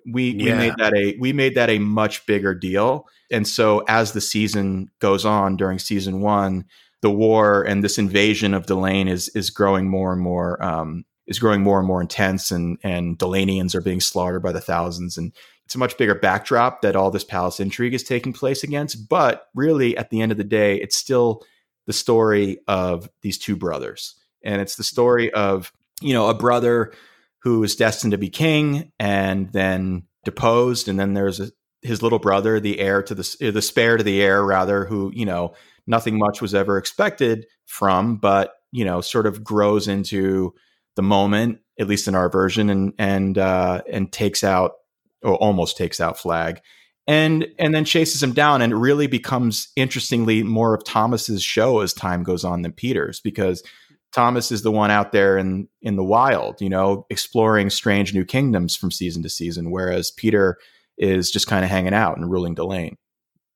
We 0.07 0.35
we 0.35 0.53
made 0.53 0.75
that 0.79 0.95
a 0.95 1.17
we 1.19 1.33
made 1.33 1.55
that 1.55 1.71
a 1.71 1.79
much 1.79 2.27
bigger 2.27 2.55
deal. 2.55 3.07
And 3.31 3.47
so 3.47 3.85
as 3.89 4.13
the 4.13 4.21
season 4.21 4.91
goes 4.99 5.25
on 5.25 5.57
during 5.57 5.79
season 5.79 6.21
one, 6.21 6.65
the 7.03 7.11
war 7.11 7.63
and 7.63 7.83
this 7.85 7.99
invasion 7.99 8.55
of 8.55 8.67
Delain 8.67 9.09
is 9.09 9.29
is 9.31 9.51
growing 9.51 9.89
more 9.89 10.13
and 10.13 10.21
more 10.21 10.63
um, 10.63 11.05
is 11.27 11.39
growing 11.39 11.63
more 11.63 11.79
and 11.79 11.87
more 11.87 12.01
intense, 12.01 12.51
and 12.51 12.79
and 12.83 13.19
Delainians 13.19 13.75
are 13.75 13.81
being 13.81 14.01
slaughtered 14.01 14.43
by 14.43 14.53
the 14.53 14.61
thousands, 14.61 15.17
and 15.17 15.33
it's 15.65 15.75
a 15.75 15.79
much 15.79 15.97
bigger 15.97 16.15
backdrop 16.15 16.83
that 16.83 16.97
all 16.97 17.11
this 17.11 17.25
palace 17.25 17.61
intrigue 17.61 17.95
is 17.95 18.03
taking 18.03 18.33
place 18.33 18.65
against. 18.65 19.09
But 19.09 19.47
really, 19.55 19.97
at 19.97 20.11
the 20.11 20.21
end 20.21 20.33
of 20.33 20.39
the 20.39 20.45
day, 20.45 20.77
it's 20.77 20.97
still 20.97 21.43
the 21.87 21.93
story 21.93 22.59
of 22.67 23.09
these 23.23 23.39
two 23.39 23.57
brothers, 23.57 24.17
and 24.45 24.61
it's 24.61 24.77
the 24.77 24.85
story 24.85 25.33
of 25.33 25.73
you 26.03 26.13
know 26.13 26.29
a 26.29 26.35
brother 26.35 26.93
who 27.43 27.63
is 27.65 27.77
destined 27.77 28.13
to 28.13 28.19
be 28.19 28.29
king 28.29 28.93
and 28.99 29.53
then 29.53 30.05
deposed, 30.25 30.89
and 30.89 30.99
then 30.99 31.15
there's 31.15 31.41
a, 31.41 31.51
his 31.83 32.03
little 32.03 32.21
brother, 32.21 32.61
the 32.61 32.79
heir 32.79 33.03
to 33.03 33.15
the 33.15 33.51
the 33.53 33.63
spare 33.63 33.97
to 33.97 34.05
the 34.05 34.23
heir, 34.23 34.45
rather, 34.45 34.85
who 34.85 35.11
you 35.15 35.27
know 35.27 35.55
nothing 35.87 36.19
much 36.19 36.41
was 36.41 36.55
ever 36.55 36.79
expected 36.79 37.47
from, 37.67 38.17
but 38.17 38.55
you 38.71 38.85
know, 38.85 39.01
sort 39.01 39.27
of 39.27 39.45
grows 39.45 39.89
into 39.89 40.55
the 40.97 41.03
moment, 41.03 41.59
at 41.79 41.89
least 41.89 42.09
in 42.09 42.15
our 42.15 42.29
version, 42.29 42.71
and 42.71 42.93
and 42.99 43.39
uh, 43.39 43.83
and 43.91 44.13
takes 44.13 44.45
out 44.45 44.73
or 45.23 45.35
almost 45.37 45.77
takes 45.77 46.01
out 46.01 46.19
Flagg, 46.19 46.61
and 47.07 47.47
and 47.59 47.75
then 47.75 47.85
chases 47.85 48.23
him 48.23 48.33
down, 48.33 48.63
and 48.63 48.73
it 48.73 48.77
really 48.77 49.07
becomes 49.07 49.69
interestingly 49.77 50.43
more 50.43 50.75
of 50.75 50.85
Thomas's 50.85 51.43
show 51.43 51.81
as 51.81 51.93
time 51.93 52.23
goes 52.23 52.45
on 52.45 52.63
than 52.63 52.73
Peter's 52.73 53.21
because. 53.21 53.63
Thomas 54.13 54.53
is 54.53 54.63
the 54.63 54.71
one 54.71 54.91
out 54.91 55.13
there 55.13 55.39
in 55.39 55.69
in 55.81 55.97
the 55.97 56.05
wild, 56.05 56.61
you 56.61 56.69
know, 56.69 57.07
exploring 57.11 57.71
strange 57.71 58.15
new 58.15 58.25
kingdoms 58.25 58.77
from 58.77 58.91
season 58.91 59.23
to 59.23 59.29
season, 59.29 59.71
whereas 59.71 60.11
Peter 60.11 60.59
is 60.99 61.31
just 61.31 61.47
kind 61.47 61.65
of 61.65 61.71
hanging 61.71 61.95
out 61.95 62.17
and 62.17 62.31
ruling 62.31 62.55
Delain. 62.55 62.97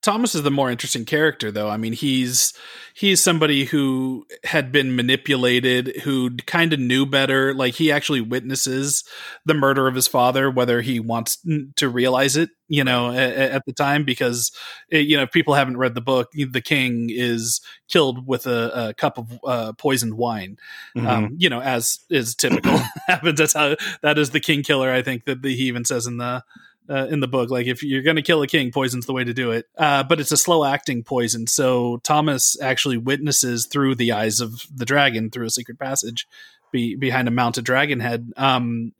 Thomas 0.06 0.36
is 0.36 0.44
the 0.44 0.52
more 0.52 0.70
interesting 0.70 1.04
character, 1.04 1.50
though. 1.50 1.68
I 1.68 1.76
mean, 1.76 1.92
he's 1.92 2.52
he's 2.94 3.20
somebody 3.20 3.64
who 3.64 4.24
had 4.44 4.70
been 4.70 4.94
manipulated, 4.94 5.96
who 6.04 6.36
kind 6.46 6.72
of 6.72 6.78
knew 6.78 7.06
better. 7.06 7.52
Like 7.52 7.74
he 7.74 7.90
actually 7.90 8.20
witnesses 8.20 9.02
the 9.44 9.54
murder 9.54 9.88
of 9.88 9.96
his 9.96 10.06
father, 10.06 10.48
whether 10.48 10.80
he 10.80 11.00
wants 11.00 11.44
to 11.74 11.88
realize 11.88 12.36
it, 12.36 12.50
you 12.68 12.84
know, 12.84 13.10
at, 13.10 13.32
at 13.32 13.62
the 13.66 13.72
time. 13.72 14.04
Because 14.04 14.52
it, 14.90 15.08
you 15.08 15.16
know, 15.16 15.24
if 15.24 15.32
people 15.32 15.54
haven't 15.54 15.76
read 15.76 15.96
the 15.96 16.00
book, 16.00 16.30
the 16.30 16.62
king 16.62 17.08
is 17.10 17.60
killed 17.88 18.28
with 18.28 18.46
a, 18.46 18.90
a 18.90 18.94
cup 18.94 19.18
of 19.18 19.40
uh, 19.44 19.72
poisoned 19.72 20.14
wine. 20.14 20.56
Mm-hmm. 20.96 21.06
Um, 21.08 21.34
you 21.36 21.50
know, 21.50 21.60
as 21.60 21.98
is 22.10 22.36
typical 22.36 22.78
happens. 23.08 23.38
That's 23.40 23.54
how 23.54 23.74
that 24.02 24.18
is 24.18 24.30
the 24.30 24.38
king 24.38 24.62
killer. 24.62 24.92
I 24.92 25.02
think 25.02 25.24
that 25.24 25.42
the, 25.42 25.52
he 25.52 25.64
even 25.64 25.84
says 25.84 26.06
in 26.06 26.18
the 26.18 26.44
uh, 26.88 27.06
in 27.06 27.20
the 27.20 27.28
book. 27.28 27.50
Like 27.50 27.66
if 27.66 27.82
you're 27.82 28.02
going 28.02 28.16
to 28.16 28.22
kill 28.22 28.42
a 28.42 28.46
king, 28.46 28.72
poison's 28.72 29.06
the 29.06 29.12
way 29.12 29.24
to 29.24 29.34
do 29.34 29.50
it. 29.50 29.66
Uh, 29.76 30.02
but 30.02 30.20
it's 30.20 30.32
a 30.32 30.36
slow 30.36 30.64
acting 30.64 31.02
poison. 31.02 31.46
So 31.46 31.98
Thomas 31.98 32.60
actually 32.60 32.96
witnesses 32.96 33.66
through 33.66 33.96
the 33.96 34.12
eyes 34.12 34.40
of 34.40 34.62
the 34.74 34.84
dragon 34.84 35.30
through 35.30 35.46
a 35.46 35.50
secret 35.50 35.78
passage 35.78 36.26
be, 36.72 36.96
behind 36.96 37.28
a 37.28 37.32
mounted 37.32 37.64
dragon 37.64 38.00
head. 38.00 38.32
Um, 38.36 38.92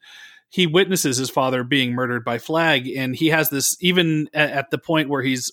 he 0.48 0.66
witnesses 0.66 1.16
his 1.16 1.30
father 1.30 1.64
being 1.64 1.92
murdered 1.92 2.24
by 2.24 2.38
Flagg, 2.38 2.88
and 2.88 3.14
he 3.14 3.28
has 3.28 3.50
this 3.50 3.76
even 3.80 4.28
at, 4.32 4.50
at 4.50 4.70
the 4.70 4.78
point 4.78 5.08
where 5.08 5.22
he's 5.22 5.50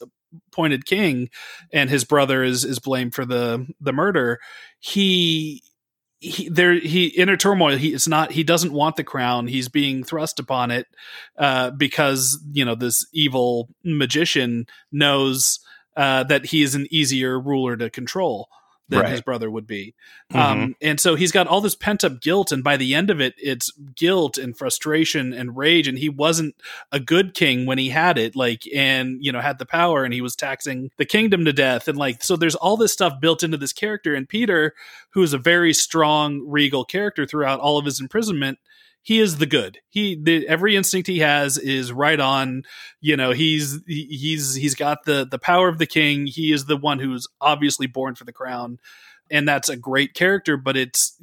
appointed 0.48 0.86
king, 0.86 1.30
and 1.72 1.90
his 1.90 2.06
brother 2.06 2.44
is 2.44 2.64
is 2.64 2.80
blamed 2.80 3.14
for 3.14 3.26
the 3.26 3.68
the 3.82 3.94
murder. 3.94 4.40
He 4.80 5.64
he 6.24 6.48
there 6.48 6.74
he 6.74 7.08
inner 7.08 7.36
turmoil 7.36 7.76
he 7.76 7.94
it's 7.94 8.08
not 8.08 8.32
he 8.32 8.44
doesn't 8.44 8.72
want 8.72 8.96
the 8.96 9.04
crown. 9.04 9.48
He's 9.48 9.68
being 9.68 10.04
thrust 10.04 10.40
upon 10.40 10.72
it 10.72 10.88
uh 11.38 11.72
because 11.72 12.42
you 12.54 12.64
know 12.64 12.76
this 12.76 13.06
evil 13.14 13.70
magician 13.84 14.66
knows 14.92 15.60
uh 15.98 16.24
that 16.24 16.46
he 16.46 16.64
is 16.64 16.76
an 16.76 16.88
easier 16.90 17.38
ruler 17.40 17.76
to 17.76 17.90
control 17.90 18.48
than 18.94 19.02
Right. 19.04 19.12
his 19.12 19.22
brother 19.22 19.50
would 19.50 19.68
be 19.68 19.94
Mhm. 20.32 20.40
um 20.40 20.76
and 20.82 21.00
so 21.00 21.16
he's 21.16 21.32
got 21.32 21.48
all 21.48 21.62
this 21.62 21.76
pent 21.76 22.04
up 22.04 22.22
guilt 22.22 22.52
and 22.52 22.64
by 22.64 22.78
the 22.78 22.94
end 22.96 23.10
of 23.10 23.20
it 23.20 23.34
it's 23.38 23.72
guilt 23.96 24.38
and 24.38 24.58
frustration 24.58 25.34
and 25.34 25.58
rage 25.58 25.88
and 25.88 25.98
he 26.00 26.10
wasn't 26.10 26.56
a 26.92 27.00
good 27.00 27.34
king 27.34 27.66
when 27.66 27.78
he 27.78 27.90
had 27.90 28.18
it 28.18 28.36
like 28.36 28.64
and 28.74 29.18
you 29.20 29.32
know 29.32 29.42
had 29.42 29.58
the 29.60 29.66
power 29.66 30.04
and 30.04 30.14
he 30.14 30.22
was 30.22 30.36
taxing 30.36 30.90
the 30.98 31.06
kingdom 31.06 31.44
to 31.46 31.54
death 31.54 31.88
and 31.88 31.98
like 31.98 32.24
so 32.24 32.36
there's 32.36 32.56
all 32.56 32.78
this 32.78 32.94
stuff 32.94 33.20
built 33.20 33.44
into 33.44 33.58
this 33.58 33.74
character 33.74 34.14
and 34.14 34.30
peter 34.30 34.74
who 35.12 35.22
is 35.24 35.34
a 35.34 35.38
very 35.38 35.74
strong 35.74 36.42
regal 36.48 36.86
character 36.86 37.26
throughout 37.26 37.60
all 37.60 37.78
of 37.78 37.86
his 37.86 38.00
imprisonment 38.00 38.58
he 39.04 39.20
is 39.20 39.38
the 39.38 39.46
good. 39.46 39.80
He 39.90 40.18
the, 40.22 40.48
every 40.48 40.76
instinct 40.76 41.08
he 41.08 41.20
has 41.20 41.58
is 41.58 41.92
right 41.92 42.20
on 42.20 42.64
you 43.02 43.16
know 43.18 43.32
he's 43.32 43.80
he- 43.86 44.06
he's 44.18 44.56
he's 44.56 44.76
got 44.76 45.06
the 45.06 45.28
the 45.30 45.40
power 45.40 45.68
of 45.68 45.78
the 45.78 45.86
king. 45.86 46.26
He 46.26 46.52
is 46.52 46.66
the 46.66 46.78
one 46.78 47.00
who's 47.00 47.28
obviously 47.42 47.86
born 47.86 48.16
for 48.16 48.24
the 48.24 48.34
crown. 48.34 48.80
And 49.32 49.48
that's 49.48 49.70
a 49.70 49.78
great 49.78 50.14
character 50.16 50.58
but 50.58 50.76
it's 50.78 51.18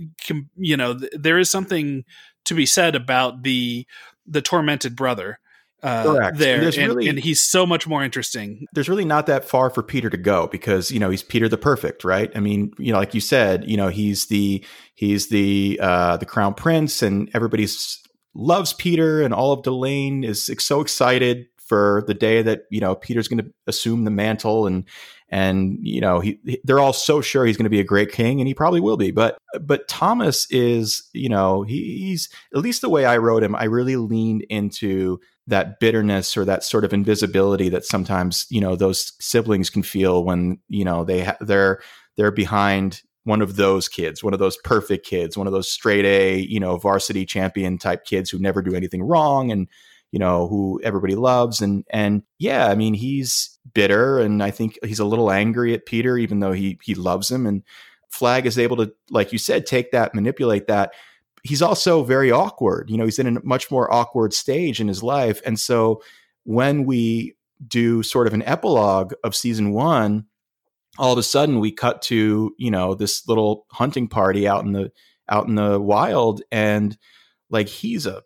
you 0.57 0.77
know 0.77 0.99
th- 0.99 1.13
there 1.19 1.39
is 1.39 1.51
something 1.51 2.05
to 2.45 2.55
be 2.55 2.67
said 2.67 2.95
about 2.95 3.43
the 3.43 3.87
the 4.27 4.43
tormented 4.43 4.95
brother 4.97 5.40
uh 5.83 6.03
Correct. 6.05 6.39
there 6.39 6.55
And 6.55 6.63
and, 6.63 6.63
there's 6.65 6.79
really- 6.79 7.09
and 7.09 7.19
he's 7.19 7.41
so 7.41 7.65
much 7.67 7.87
more 7.87 8.03
interesting 8.05 8.67
there's 8.73 8.89
really 8.89 9.05
not 9.05 9.27
that 9.27 9.45
far 9.45 9.71
for 9.71 9.83
Peter 9.83 10.11
to 10.11 10.17
go 10.17 10.47
because 10.49 10.91
you 10.91 10.99
know 11.01 11.11
he's 11.11 11.23
Peter 11.23 11.49
the 11.49 11.59
perfect, 11.59 12.05
right? 12.05 12.31
I 12.35 12.41
mean, 12.41 12.73
you 12.79 12.93
know, 12.93 12.99
like 12.99 13.15
you 13.15 13.21
said, 13.21 13.69
you 13.69 13.77
know, 13.77 13.89
he's 13.89 14.27
the 14.27 14.65
he's 14.95 15.29
the 15.29 15.79
uh, 15.83 16.17
the 16.19 16.27
crown 16.27 16.55
prince, 16.55 17.03
and 17.03 17.31
everybody 17.35 17.67
loves 18.35 18.73
Peter, 18.75 19.23
and 19.23 19.35
all 19.35 19.53
of 19.53 19.63
Delain 19.63 20.25
is 20.25 20.51
so 20.59 20.81
excited 20.81 21.47
for 21.59 22.03
the 22.07 22.15
day 22.15 22.43
that 22.43 22.63
you 22.71 22.81
know 22.81 22.95
Peter's 22.95 23.29
going 23.29 23.43
to 23.45 23.51
assume 23.67 24.05
the 24.05 24.11
mantle, 24.11 24.67
and 24.67 24.85
and 25.29 25.79
you 25.83 26.01
know 26.01 26.21
he 26.21 26.39
he- 26.45 26.61
they're 26.65 26.81
all 26.81 26.93
so 26.93 27.21
sure 27.21 27.47
he's 27.47 27.57
going 27.57 27.65
to 27.65 27.71
be 27.71 27.81
a 27.81 27.85
great 27.85 28.13
king, 28.13 28.41
and 28.41 28.49
he 28.49 28.55
probably 28.55 28.81
will 28.81 28.97
be. 28.97 29.11
But 29.11 29.39
but 29.61 29.89
Thomas 29.89 30.47
is 30.51 31.09
you 31.13 31.29
know 31.29 31.63
he, 31.63 31.99
he's 31.99 32.29
at 32.55 32.61
least 32.61 32.81
the 32.83 32.89
way 32.91 33.05
I 33.05 33.17
wrote 33.19 33.43
him, 33.43 33.55
I 33.55 33.65
really 33.65 33.97
leaned 33.97 34.43
into 34.51 35.21
that 35.51 35.81
bitterness 35.81 36.37
or 36.37 36.45
that 36.45 36.65
sort 36.65 36.85
of 36.85 36.93
invisibility 36.93 37.69
that 37.69 37.85
sometimes 37.85 38.47
you 38.51 38.61
know 38.61 38.77
those 38.77 39.13
siblings 39.21 39.69
can 39.69 39.83
feel 39.83 40.25
when 40.25 40.59
you 40.69 40.85
know 40.85 41.05
they 41.05 41.25
ha- 41.25 41.37
they're 41.41 41.81
they're 42.17 42.31
behind 42.31 43.03
one 43.25 43.43
of 43.43 43.57
those 43.57 43.89
kids 43.89 44.25
one 44.25 44.33
of 44.33 44.39
those 44.39 44.57
perfect 44.59 45.05
kids 45.05 45.37
one 45.37 45.47
of 45.47 45.53
those 45.53 45.71
straight 45.71 46.05
a 46.05 46.39
you 46.39 46.59
know 46.59 46.77
varsity 46.79 47.27
champion 47.27 47.77
type 47.79 48.05
kids 48.05 48.31
who 48.31 48.39
never 48.39 48.63
do 48.63 48.75
anything 48.75 49.03
wrong 49.03 49.51
and 49.51 49.69
you 50.13 50.19
know 50.19 50.49
who 50.49 50.81
everybody 50.83 51.15
loves. 51.15 51.61
And 51.61 51.85
and 51.91 52.23
yeah 52.39 52.69
i 52.69 52.75
mean 52.75 52.95
he's 52.95 53.59
bitter 53.75 54.19
and 54.19 54.43
i 54.43 54.51
think 54.51 54.79
he's 54.85 54.99
a 54.99 55.05
little 55.05 55.31
angry 55.31 55.75
at 55.75 55.87
peter 55.87 56.17
even 56.17 56.41
though 56.41 56.53
he 56.53 56.79
he 56.83 56.95
loves 56.95 57.31
him. 57.31 57.47
And 57.47 57.63
Flagg 58.11 58.47
is 58.47 58.59
able 58.59 58.77
to 58.79 58.93
like 59.11 59.33
you 59.33 59.39
said 59.39 59.67
take 59.67 59.93
that 59.93 60.15
manipulate 60.15 60.67
that 60.67 60.93
he's 61.43 61.63
also 61.63 62.03
very 62.03 62.31
awkward. 62.31 62.91
You 62.91 62.97
know, 62.99 63.05
he's 63.05 63.19
in 63.19 63.37
a 63.37 63.45
much 63.45 63.71
more 63.71 63.93
awkward 63.93 64.33
stage 64.33 64.81
in 64.81 64.89
his 64.89 65.03
life. 65.03 65.41
And 65.45 65.59
so 65.59 66.03
when 66.45 66.85
we 66.85 67.37
do 67.67 68.03
sort 68.03 68.27
of 68.27 68.35
an 68.35 68.43
epilogue 68.43 69.13
of 69.25 69.37
season 69.37 69.73
one, 69.73 70.27
all 70.99 71.13
of 71.13 71.19
a 71.19 71.23
sudden 71.23 71.61
we 71.61 71.73
cut 71.73 72.03
to, 72.03 72.55
you 72.59 72.71
know, 72.71 72.95
this 72.95 73.27
little 73.29 73.67
hunting 73.71 74.09
party 74.09 74.47
out 74.47 74.65
in 74.65 74.73
the 74.73 74.93
out 75.29 75.47
in 75.47 75.55
the 75.55 75.81
wild 75.81 76.43
and 76.51 76.99
like 77.51 77.69
he's 77.69 78.07
a 78.07 78.23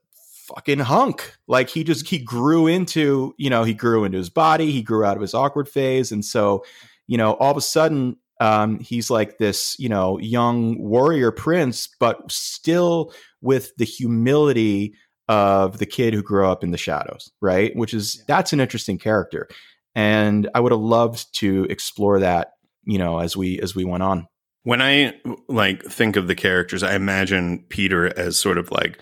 fucking 0.48 0.80
hunk. 0.80 1.36
Like 1.46 1.68
he 1.68 1.84
just 1.84 2.08
he 2.08 2.18
grew 2.18 2.66
into, 2.66 3.34
you 3.36 3.50
know, 3.50 3.64
he 3.64 3.74
grew 3.74 4.04
into 4.04 4.18
his 4.18 4.30
body, 4.30 4.70
he 4.70 4.82
grew 4.82 5.04
out 5.04 5.16
of 5.16 5.22
his 5.22 5.34
awkward 5.34 5.68
phase. 5.68 6.12
And 6.12 6.24
so, 6.24 6.64
you 7.06 7.18
know, 7.18 7.34
all 7.34 7.50
of 7.50 7.56
a 7.56 7.62
sudden 7.62 8.16
um, 8.40 8.80
he's 8.80 9.10
like 9.10 9.38
this, 9.38 9.76
you 9.78 9.88
know, 9.88 10.18
young 10.18 10.78
warrior 10.78 11.30
prince, 11.30 11.88
but 12.00 12.30
still 12.30 13.12
with 13.40 13.72
the 13.76 13.84
humility 13.84 14.94
of 15.28 15.78
the 15.78 15.86
kid 15.86 16.14
who 16.14 16.22
grew 16.22 16.46
up 16.46 16.62
in 16.62 16.70
the 16.70 16.78
shadows, 16.78 17.30
right? 17.40 17.74
Which 17.74 17.94
is 17.94 18.22
that's 18.26 18.52
an 18.52 18.60
interesting 18.60 18.98
character, 18.98 19.48
and 19.94 20.48
I 20.54 20.60
would 20.60 20.72
have 20.72 20.80
loved 20.80 21.26
to 21.38 21.64
explore 21.64 22.20
that, 22.20 22.52
you 22.84 22.98
know, 22.98 23.18
as 23.18 23.36
we 23.36 23.60
as 23.60 23.74
we 23.74 23.84
went 23.84 24.02
on. 24.02 24.26
When 24.64 24.80
I 24.80 25.14
like 25.48 25.84
think 25.84 26.16
of 26.16 26.26
the 26.26 26.34
characters, 26.34 26.82
I 26.82 26.94
imagine 26.94 27.64
Peter 27.68 28.18
as 28.18 28.38
sort 28.38 28.56
of 28.56 28.70
like 28.70 28.98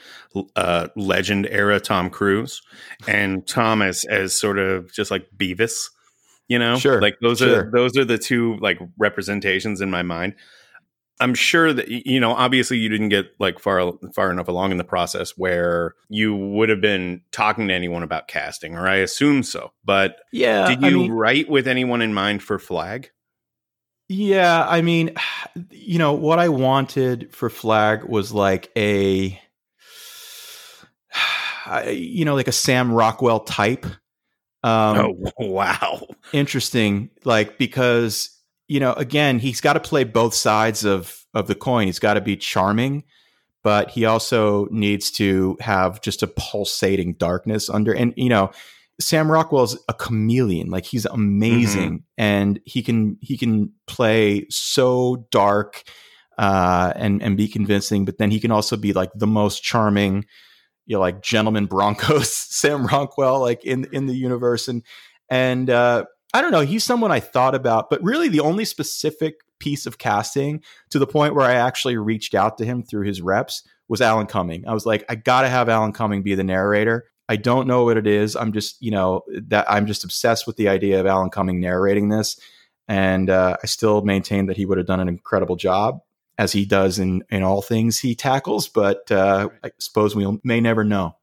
uh, 0.57 0.89
legend 0.97 1.47
era 1.51 1.81
Tom 1.81 2.11
Cruise, 2.11 2.61
and 3.07 3.47
Thomas 3.47 4.05
as 4.05 4.35
sort 4.35 4.59
of 4.59 4.93
just 4.93 5.11
like 5.11 5.27
Beavis. 5.37 5.89
You 6.49 6.59
know, 6.59 6.77
Sure, 6.77 7.01
Like 7.01 7.19
those 7.21 7.39
sure. 7.39 7.67
are 7.67 7.71
those 7.71 7.97
are 7.97 8.05
the 8.05 8.19
two 8.19 8.57
like 8.57 8.79
representations 8.99 9.81
in 9.81 9.91
my 9.91 10.03
mind. 10.03 10.35
I'm 11.21 11.35
sure 11.35 11.73
that 11.73 11.89
you 11.89 12.19
know. 12.19 12.33
Obviously, 12.33 12.79
you 12.79 12.89
didn't 12.89 13.11
get 13.11 13.27
like 13.39 13.61
far 13.61 13.93
far 14.15 14.31
enough 14.31 14.49
along 14.49 14.73
in 14.73 14.77
the 14.77 14.85
process 14.85 15.37
where 15.37 15.95
you 16.09 16.35
would 16.35 16.69
have 16.69 16.81
been 16.81 17.21
talking 17.31 17.69
to 17.69 17.75
anyone 17.75 18.03
about 18.03 18.29
casting, 18.29 18.77
or 18.77 18.89
I 18.89 18.97
assume 18.97 19.43
so. 19.45 19.73
But 19.85 20.17
Yeah, 20.33 20.69
did 20.69 20.83
you 20.83 21.13
write 21.13 21.49
with 21.49 21.69
anyone 21.69 22.03
in 22.03 22.13
mind 22.13 22.43
for 22.43 22.59
Flagg? 22.59 23.11
Yeah, 24.09 24.67
I 24.69 24.83
mean, 24.83 25.15
you 25.71 25.99
know, 25.99 26.13
what 26.13 26.39
I 26.39 26.49
wanted 26.49 27.33
for 27.33 27.49
Flagg 27.49 28.05
was 28.05 28.33
like 28.33 28.71
a 28.77 29.41
you 31.87 32.25
know, 32.25 32.35
like 32.35 32.49
a 32.49 32.53
Sam 32.53 32.93
Rockwell 32.93 33.41
type. 33.41 33.87
Um, 34.63 34.99
oh 34.99 35.33
wow! 35.47 36.07
Interesting, 36.33 37.11
like 37.25 37.59
because 37.59 38.39
you 38.69 38.81
know, 38.81 38.93
again, 38.95 39.39
he's 39.39 39.61
got 39.61 39.75
to 39.75 39.81
play 39.81 40.05
both 40.05 40.35
sides 40.35 40.85
of 40.85 41.25
of 41.35 41.47
the 41.47 41.55
coin. 41.55 41.87
He's 41.87 41.99
got 41.99 42.15
to 42.15 42.21
be 42.21 42.37
charming, 42.37 43.05
but 43.63 43.91
he 43.91 44.05
also 44.05 44.67
needs 44.71 45.11
to 45.13 45.57
have 45.61 46.01
just 46.01 46.23
a 46.23 46.27
pulsating 46.27 47.15
darkness 47.15 47.69
under. 47.69 47.93
And 47.93 48.15
you 48.17 48.29
know, 48.29 48.51
Sam 49.01 49.31
Rockwell's 49.31 49.79
a 49.89 49.95
chameleon. 49.95 50.71
Like 50.71 50.87
he's 50.87 51.07
amazing, 51.07 51.99
mm-hmm. 51.99 52.23
and 52.23 52.61
he 52.65 52.83
can 52.83 53.19
he 53.21 53.37
can 53.37 53.73
play 53.87 54.47
so 54.49 55.27
dark 55.31 55.83
uh, 56.39 56.93
and 56.97 57.23
and 57.23 57.37
be 57.37 57.49
convincing. 57.49 58.05
But 58.05 58.19
then 58.19 58.31
he 58.31 58.41
can 58.41 58.51
also 58.51 58.77
be 58.77 58.93
like 58.93 59.11
the 59.15 59.27
most 59.27 59.63
charming, 59.63 60.25
you 60.87 60.97
know, 60.97 61.01
like 61.01 61.23
Gentlemen 61.23 61.67
Broncos 61.67 62.33
Sam 62.33 62.87
Rockwell, 62.87 63.41
like 63.41 63.65
in 63.65 63.87
in 63.93 64.07
the 64.07 64.15
universe. 64.15 64.69
And 64.69 64.83
and 65.29 65.71
uh, 65.71 66.05
I 66.35 66.41
don't 66.41 66.53
know, 66.53 66.61
he's 66.61 66.85
someone 66.85 67.11
I 67.11 67.21
thought 67.21 67.55
about, 67.55 67.91
but 67.91 68.03
really 68.03 68.29
the 68.29 68.41
only 68.41 68.65
specific 68.65 69.37
piece 69.59 69.87
of 69.87 69.99
casting 69.99 70.63
to 70.91 70.99
the 70.99 71.07
point 71.07 71.35
where 71.35 71.47
I 71.47 71.55
actually 71.55 71.97
reached 71.97 72.35
out 72.35 72.59
to 72.59 72.65
him 72.65 72.83
through 72.83 73.07
his 73.07 73.23
reps 73.23 73.63
was 73.89 74.01
Alan 74.01 74.27
Cumming. 74.27 74.67
I 74.67 74.75
was 74.75 74.87
like, 74.87 75.05
I 75.09 75.15
got 75.15 75.43
to 75.43 75.49
have 75.49 75.69
Alan 75.69 75.93
Cumming 75.93 76.23
be 76.23 76.35
the 76.35 76.45
narrator. 76.45 77.05
I 77.29 77.37
don't 77.37 77.69
know 77.69 77.85
what 77.85 77.97
it 77.97 78.07
is. 78.07 78.35
I'm 78.35 78.53
just, 78.53 78.83
you 78.83 78.91
know, 78.91 79.23
that 79.49 79.71
I'm 79.71 79.87
just 79.87 80.05
obsessed 80.05 80.47
with 80.47 80.57
the 80.57 80.69
idea 80.69 80.99
of 80.99 81.07
Alan 81.07 81.31
Cumming 81.31 81.61
narrating 81.61 82.09
this. 82.09 82.39
And 82.89 83.31
uh, 83.31 83.57
I 83.63 83.67
still 83.67 84.03
maintain 84.03 84.47
that 84.47 84.57
he 84.57 84.67
would 84.67 84.79
have 84.79 84.87
done 84.87 85.01
an 85.01 85.09
incredible 85.09 85.57
job 85.57 86.01
as 86.39 86.53
he 86.53 86.65
does 86.65 86.99
in, 86.99 87.23
in 87.31 87.43
all 87.43 87.63
things 87.63 87.99
he 87.99 88.15
tackles. 88.15 88.69
But 88.69 89.11
uh, 89.11 89.49
I 89.63 89.71
suppose 89.79 90.17
we 90.17 90.39
may 90.45 90.61
never 90.61 90.85
know. 90.85 91.17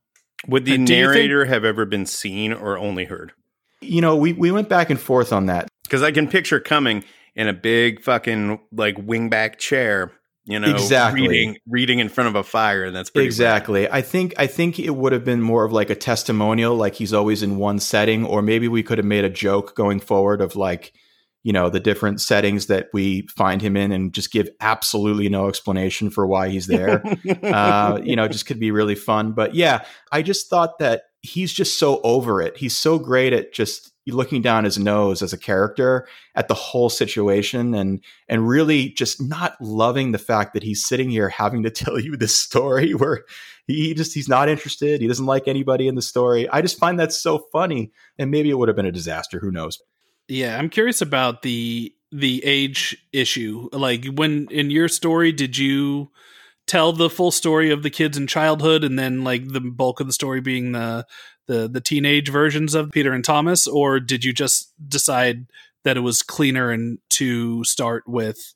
Would 0.47 0.65
the 0.65 0.77
narrator 0.77 1.43
think, 1.43 1.53
have 1.53 1.65
ever 1.65 1.85
been 1.85 2.05
seen 2.05 2.53
or 2.53 2.77
only 2.77 3.05
heard? 3.05 3.33
You 3.81 4.01
know, 4.01 4.15
we, 4.15 4.33
we 4.33 4.51
went 4.51 4.69
back 4.69 4.89
and 4.89 4.99
forth 4.99 5.33
on 5.33 5.47
that. 5.47 5.67
Because 5.83 6.03
I 6.03 6.11
can 6.11 6.27
picture 6.27 6.59
Cumming 6.59 7.03
in 7.35 7.47
a 7.47 7.53
big 7.53 8.01
fucking 8.01 8.59
like 8.71 8.95
wingback 8.95 9.57
chair 9.57 10.11
you 10.45 10.59
know 10.59 10.69
exactly 10.69 11.27
reading 11.27 11.57
reading 11.67 11.99
in 11.99 12.09
front 12.09 12.27
of 12.27 12.35
a 12.35 12.43
fire 12.43 12.85
and 12.85 12.95
that's 12.95 13.11
exactly 13.13 13.83
bad. 13.83 13.91
i 13.91 14.01
think 14.01 14.33
i 14.37 14.47
think 14.47 14.79
it 14.79 14.89
would 14.89 15.13
have 15.13 15.23
been 15.23 15.41
more 15.41 15.63
of 15.63 15.71
like 15.71 15.89
a 15.89 15.95
testimonial 15.95 16.75
like 16.75 16.95
he's 16.95 17.13
always 17.13 17.43
in 17.43 17.57
one 17.57 17.79
setting 17.79 18.25
or 18.25 18.41
maybe 18.41 18.67
we 18.67 18.81
could 18.81 18.97
have 18.97 19.05
made 19.05 19.23
a 19.23 19.29
joke 19.29 19.75
going 19.75 19.99
forward 19.99 20.41
of 20.41 20.55
like 20.55 20.91
you 21.43 21.53
know 21.53 21.69
the 21.69 21.79
different 21.79 22.21
settings 22.21 22.67
that 22.67 22.89
we 22.93 23.27
find 23.27 23.61
him 23.61 23.77
in 23.77 23.91
and 23.91 24.13
just 24.13 24.31
give 24.31 24.49
absolutely 24.59 25.29
no 25.29 25.47
explanation 25.47 26.09
for 26.09 26.27
why 26.27 26.49
he's 26.49 26.67
there. 26.67 27.03
Uh, 27.43 27.99
you 28.03 28.15
know 28.15 28.27
just 28.27 28.45
could 28.45 28.59
be 28.59 28.71
really 28.71 28.95
fun. 28.95 29.31
But 29.31 29.55
yeah 29.55 29.83
i 30.11 30.21
just 30.21 30.49
thought 30.49 30.79
that 30.79 31.03
he's 31.21 31.51
just 31.51 31.77
so 31.77 31.99
over 32.01 32.41
it. 32.41 32.57
He's 32.57 32.75
so 32.75 32.97
great 32.97 33.33
at 33.33 33.53
just 33.53 33.91
looking 34.07 34.41
down 34.41 34.63
his 34.63 34.79
nose 34.79 35.21
as 35.21 35.33
a 35.33 35.37
character 35.37 36.07
at 36.33 36.47
the 36.47 36.55
whole 36.55 36.89
situation 36.89 37.75
and 37.75 38.03
and 38.27 38.47
really 38.47 38.89
just 38.89 39.21
not 39.21 39.55
loving 39.61 40.11
the 40.11 40.17
fact 40.17 40.53
that 40.53 40.63
he's 40.63 40.83
sitting 40.83 41.11
here 41.11 41.29
having 41.29 41.61
to 41.61 41.69
tell 41.69 41.99
you 41.99 42.17
this 42.17 42.35
story 42.35 42.93
where 42.93 43.23
he 43.67 43.93
just 43.93 44.13
he's 44.13 44.29
not 44.29 44.49
interested. 44.49 45.01
He 45.01 45.07
doesn't 45.07 45.25
like 45.25 45.47
anybody 45.47 45.87
in 45.87 45.95
the 45.95 46.01
story. 46.01 46.49
I 46.49 46.61
just 46.61 46.79
find 46.79 46.99
that 46.99 47.13
so 47.13 47.45
funny 47.51 47.91
and 48.17 48.31
maybe 48.31 48.49
it 48.49 48.57
would 48.57 48.69
have 48.69 48.77
been 48.77 48.85
a 48.85 48.91
disaster. 48.91 49.39
Who 49.39 49.51
knows 49.51 49.79
yeah 50.29 50.57
i'm 50.57 50.69
curious 50.69 51.01
about 51.01 51.41
the 51.41 51.93
the 52.11 52.43
age 52.43 52.97
issue. 53.13 53.69
Like 53.71 54.05
when 54.05 54.47
in 54.49 54.71
your 54.71 54.87
story 54.87 55.31
did 55.31 55.57
you 55.57 56.11
tell 56.67 56.93
the 56.93 57.09
full 57.09 57.31
story 57.31 57.71
of 57.71 57.83
the 57.83 57.89
kids 57.89 58.17
in 58.17 58.27
childhood 58.27 58.83
and 58.83 58.97
then 58.97 59.23
like 59.23 59.47
the 59.47 59.61
bulk 59.61 59.99
of 59.99 60.07
the 60.07 60.13
story 60.13 60.41
being 60.41 60.71
the 60.71 61.05
the 61.47 61.67
the 61.67 61.81
teenage 61.81 62.29
versions 62.29 62.75
of 62.75 62.91
Peter 62.91 63.11
and 63.11 63.25
Thomas, 63.25 63.67
or 63.67 63.99
did 63.99 64.23
you 64.23 64.33
just 64.33 64.71
decide 64.87 65.47
that 65.83 65.97
it 65.97 66.01
was 66.01 66.21
cleaner 66.21 66.69
and 66.71 66.99
to 67.09 67.63
start 67.63 68.03
with 68.07 68.53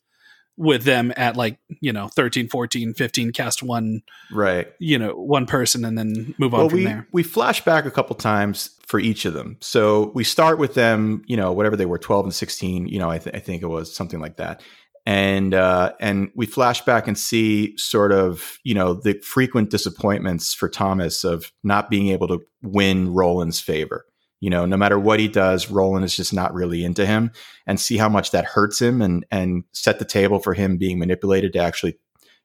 with 0.57 0.83
them 0.83 1.11
at 1.17 1.35
like 1.35 1.57
you 1.81 1.91
know 1.91 2.07
13 2.07 2.47
14 2.47 2.93
15 2.93 3.31
cast 3.31 3.63
one 3.63 4.01
right. 4.31 4.67
you 4.79 4.99
know 4.99 5.11
one 5.11 5.45
person 5.45 5.83
and 5.83 5.97
then 5.97 6.35
move 6.37 6.53
on 6.53 6.61
well, 6.61 6.69
from 6.69 6.79
we, 6.79 6.85
there. 6.85 7.07
we 7.11 7.23
flash 7.23 7.63
back 7.63 7.85
a 7.85 7.91
couple 7.91 8.15
times 8.15 8.77
for 8.85 8.99
each 8.99 9.25
of 9.25 9.33
them. 9.33 9.57
So 9.61 10.11
we 10.13 10.23
start 10.23 10.59
with 10.59 10.75
them 10.75 11.23
you 11.25 11.37
know 11.37 11.51
whatever 11.51 11.75
they 11.75 11.85
were 11.85 11.97
12 11.97 12.25
and 12.25 12.35
16 12.35 12.87
you 12.87 12.99
know 12.99 13.09
i, 13.09 13.17
th- 13.17 13.35
I 13.35 13.39
think 13.39 13.63
it 13.63 13.67
was 13.67 13.95
something 13.95 14.19
like 14.19 14.37
that. 14.37 14.61
And 15.05 15.53
uh, 15.53 15.91
and 15.99 16.31
we 16.33 16.45
flash 16.45 16.79
back 16.85 17.09
and 17.09 17.17
see 17.17 17.77
sort 17.77 18.13
of 18.13 18.57
you 18.63 18.73
know 18.73 18.93
the 18.93 19.19
frequent 19.21 19.69
disappointments 19.69 20.53
for 20.53 20.69
Thomas 20.69 21.25
of 21.25 21.51
not 21.61 21.89
being 21.89 22.07
able 22.07 22.29
to 22.29 22.39
win 22.61 23.13
Roland's 23.13 23.59
favor. 23.59 24.05
You 24.43 24.49
know, 24.49 24.65
no 24.65 24.75
matter 24.75 24.99
what 24.99 25.21
he 25.21 25.29
does, 25.29 25.71
Roland 25.71 26.03
is 26.03 26.17
just 26.17 26.33
not 26.33 26.53
really 26.53 26.83
into 26.83 27.05
him, 27.05 27.31
and 27.65 27.79
see 27.79 27.95
how 27.95 28.09
much 28.09 28.31
that 28.31 28.43
hurts 28.43 28.81
him, 28.81 29.01
and 29.01 29.25
and 29.31 29.63
set 29.71 29.99
the 29.99 30.05
table 30.05 30.39
for 30.39 30.53
him 30.53 30.75
being 30.75 30.99
manipulated 30.99 31.53
to 31.53 31.59
actually, 31.59 31.97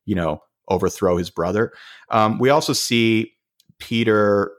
you 0.06 0.14
know, 0.14 0.40
overthrow 0.68 1.16
his 1.16 1.28
brother. 1.28 1.72
Um, 2.08 2.38
we 2.38 2.50
also 2.50 2.72
see 2.72 3.32
Peter 3.80 4.52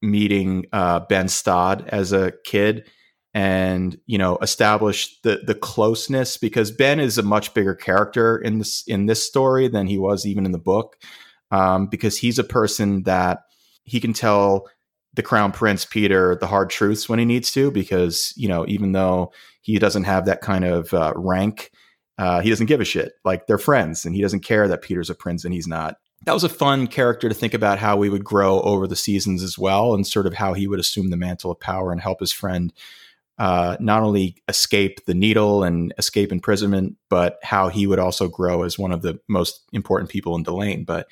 meeting 0.00 0.66
uh, 0.72 1.00
Ben 1.00 1.26
Staad 1.26 1.88
as 1.88 2.12
a 2.12 2.32
kid 2.44 2.88
and 3.34 3.98
you 4.06 4.16
know 4.16 4.38
establish 4.40 5.20
the 5.22 5.40
the 5.44 5.56
closeness 5.56 6.36
because 6.36 6.70
Ben 6.70 7.00
is 7.00 7.18
a 7.18 7.24
much 7.24 7.52
bigger 7.52 7.74
character 7.74 8.38
in 8.38 8.58
this 8.58 8.84
in 8.86 9.06
this 9.06 9.26
story 9.26 9.66
than 9.66 9.88
he 9.88 9.98
was 9.98 10.24
even 10.24 10.46
in 10.46 10.52
the 10.52 10.58
book 10.58 10.96
um, 11.50 11.88
because 11.88 12.16
he's 12.16 12.38
a 12.38 12.44
person 12.44 13.02
that 13.02 13.40
he 13.82 13.98
can 13.98 14.12
tell 14.12 14.68
the 15.16 15.22
crown 15.22 15.50
prince 15.50 15.84
Peter 15.84 16.36
the 16.36 16.46
hard 16.46 16.70
truths 16.70 17.08
when 17.08 17.18
he 17.18 17.24
needs 17.24 17.50
to 17.52 17.70
because 17.70 18.32
you 18.36 18.48
know 18.48 18.64
even 18.68 18.92
though 18.92 19.32
he 19.62 19.78
doesn't 19.78 20.04
have 20.04 20.26
that 20.26 20.40
kind 20.40 20.64
of 20.64 20.94
uh, 20.94 21.12
rank 21.16 21.72
uh, 22.18 22.40
he 22.40 22.50
doesn't 22.50 22.66
give 22.66 22.80
a 22.80 22.84
shit. 22.84 23.14
Like 23.24 23.46
they're 23.46 23.58
friends 23.58 24.04
and 24.04 24.14
he 24.14 24.22
doesn't 24.22 24.40
care 24.40 24.68
that 24.68 24.82
Peter's 24.82 25.10
a 25.10 25.14
prince 25.14 25.44
and 25.44 25.52
he's 25.52 25.68
not. 25.68 25.96
That 26.24 26.32
was 26.32 26.44
a 26.44 26.48
fun 26.48 26.86
character 26.86 27.28
to 27.28 27.34
think 27.34 27.52
about 27.52 27.78
how 27.78 27.96
we 27.96 28.08
would 28.08 28.24
grow 28.24 28.60
over 28.62 28.86
the 28.86 28.96
seasons 28.96 29.42
as 29.42 29.58
well 29.58 29.94
and 29.94 30.06
sort 30.06 30.26
of 30.26 30.34
how 30.34 30.54
he 30.54 30.66
would 30.66 30.80
assume 30.80 31.10
the 31.10 31.16
mantle 31.16 31.50
of 31.50 31.60
power 31.60 31.92
and 31.92 32.00
help 32.00 32.20
his 32.20 32.32
friend 32.32 32.72
uh, 33.38 33.76
not 33.80 34.02
only 34.02 34.42
escape 34.48 35.04
the 35.04 35.12
needle 35.12 35.62
and 35.62 35.92
escape 35.98 36.32
imprisonment, 36.32 36.96
but 37.10 37.38
how 37.42 37.68
he 37.68 37.86
would 37.86 37.98
also 37.98 38.28
grow 38.28 38.62
as 38.62 38.78
one 38.78 38.92
of 38.92 39.02
the 39.02 39.20
most 39.28 39.62
important 39.74 40.10
people 40.10 40.34
in 40.36 40.42
Delain. 40.42 40.86
But 40.86 41.06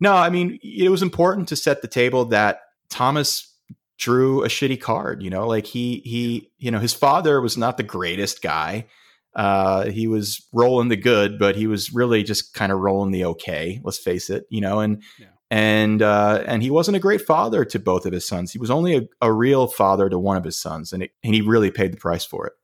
no, 0.00 0.14
I 0.14 0.30
mean, 0.30 0.58
it 0.62 0.88
was 0.88 1.02
important 1.02 1.48
to 1.48 1.56
set 1.56 1.82
the 1.82 1.88
table 1.88 2.24
that 2.26 2.60
Thomas 2.92 3.52
drew 3.98 4.44
a 4.44 4.48
shitty 4.48 4.80
card. 4.80 5.22
You 5.22 5.30
know, 5.30 5.46
like 5.46 5.66
he 5.66 6.02
he 6.04 6.50
you 6.58 6.70
know 6.70 6.78
his 6.78 6.92
father 6.92 7.40
was 7.40 7.56
not 7.56 7.76
the 7.76 7.82
greatest 7.82 8.42
guy. 8.42 8.86
Uh, 9.34 9.86
he 9.86 10.06
was 10.06 10.46
Roland 10.52 10.90
the 10.90 10.96
good, 10.96 11.38
but 11.38 11.56
he 11.56 11.66
was 11.66 11.92
really 11.92 12.22
just 12.22 12.52
kind 12.52 12.70
of 12.70 12.78
Roland 12.78 13.14
the 13.14 13.24
okay. 13.24 13.80
Let's 13.82 13.98
face 13.98 14.30
it, 14.30 14.44
you 14.50 14.60
know, 14.60 14.80
and 14.80 15.02
yeah 15.18 15.26
and 15.52 16.00
uh, 16.00 16.42
and 16.46 16.62
he 16.62 16.70
wasn't 16.70 16.96
a 16.96 17.00
great 17.00 17.20
father 17.20 17.62
to 17.66 17.78
both 17.78 18.06
of 18.06 18.12
his 18.14 18.26
sons. 18.26 18.52
He 18.52 18.58
was 18.58 18.70
only 18.70 18.96
a, 18.96 19.02
a 19.20 19.30
real 19.30 19.66
father 19.66 20.08
to 20.08 20.18
one 20.18 20.38
of 20.38 20.44
his 20.44 20.58
sons, 20.58 20.94
and 20.94 21.02
it, 21.02 21.10
and 21.22 21.34
he 21.34 21.42
really 21.42 21.70
paid 21.70 21.92
the 21.92 21.98
price 21.98 22.24
for 22.24 22.46
it. 22.46 22.54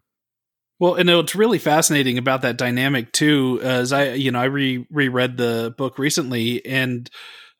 Well, 0.78 0.94
and 0.94 1.10
it's 1.10 1.34
really 1.34 1.58
fascinating 1.58 2.16
about 2.16 2.40
that 2.42 2.56
dynamic 2.56 3.12
too, 3.12 3.60
as 3.62 3.92
I 3.92 4.14
you 4.14 4.30
know 4.30 4.40
I 4.40 4.44
re 4.44 4.86
reread 4.90 5.36
the 5.36 5.74
book 5.76 5.98
recently, 5.98 6.64
and 6.64 7.10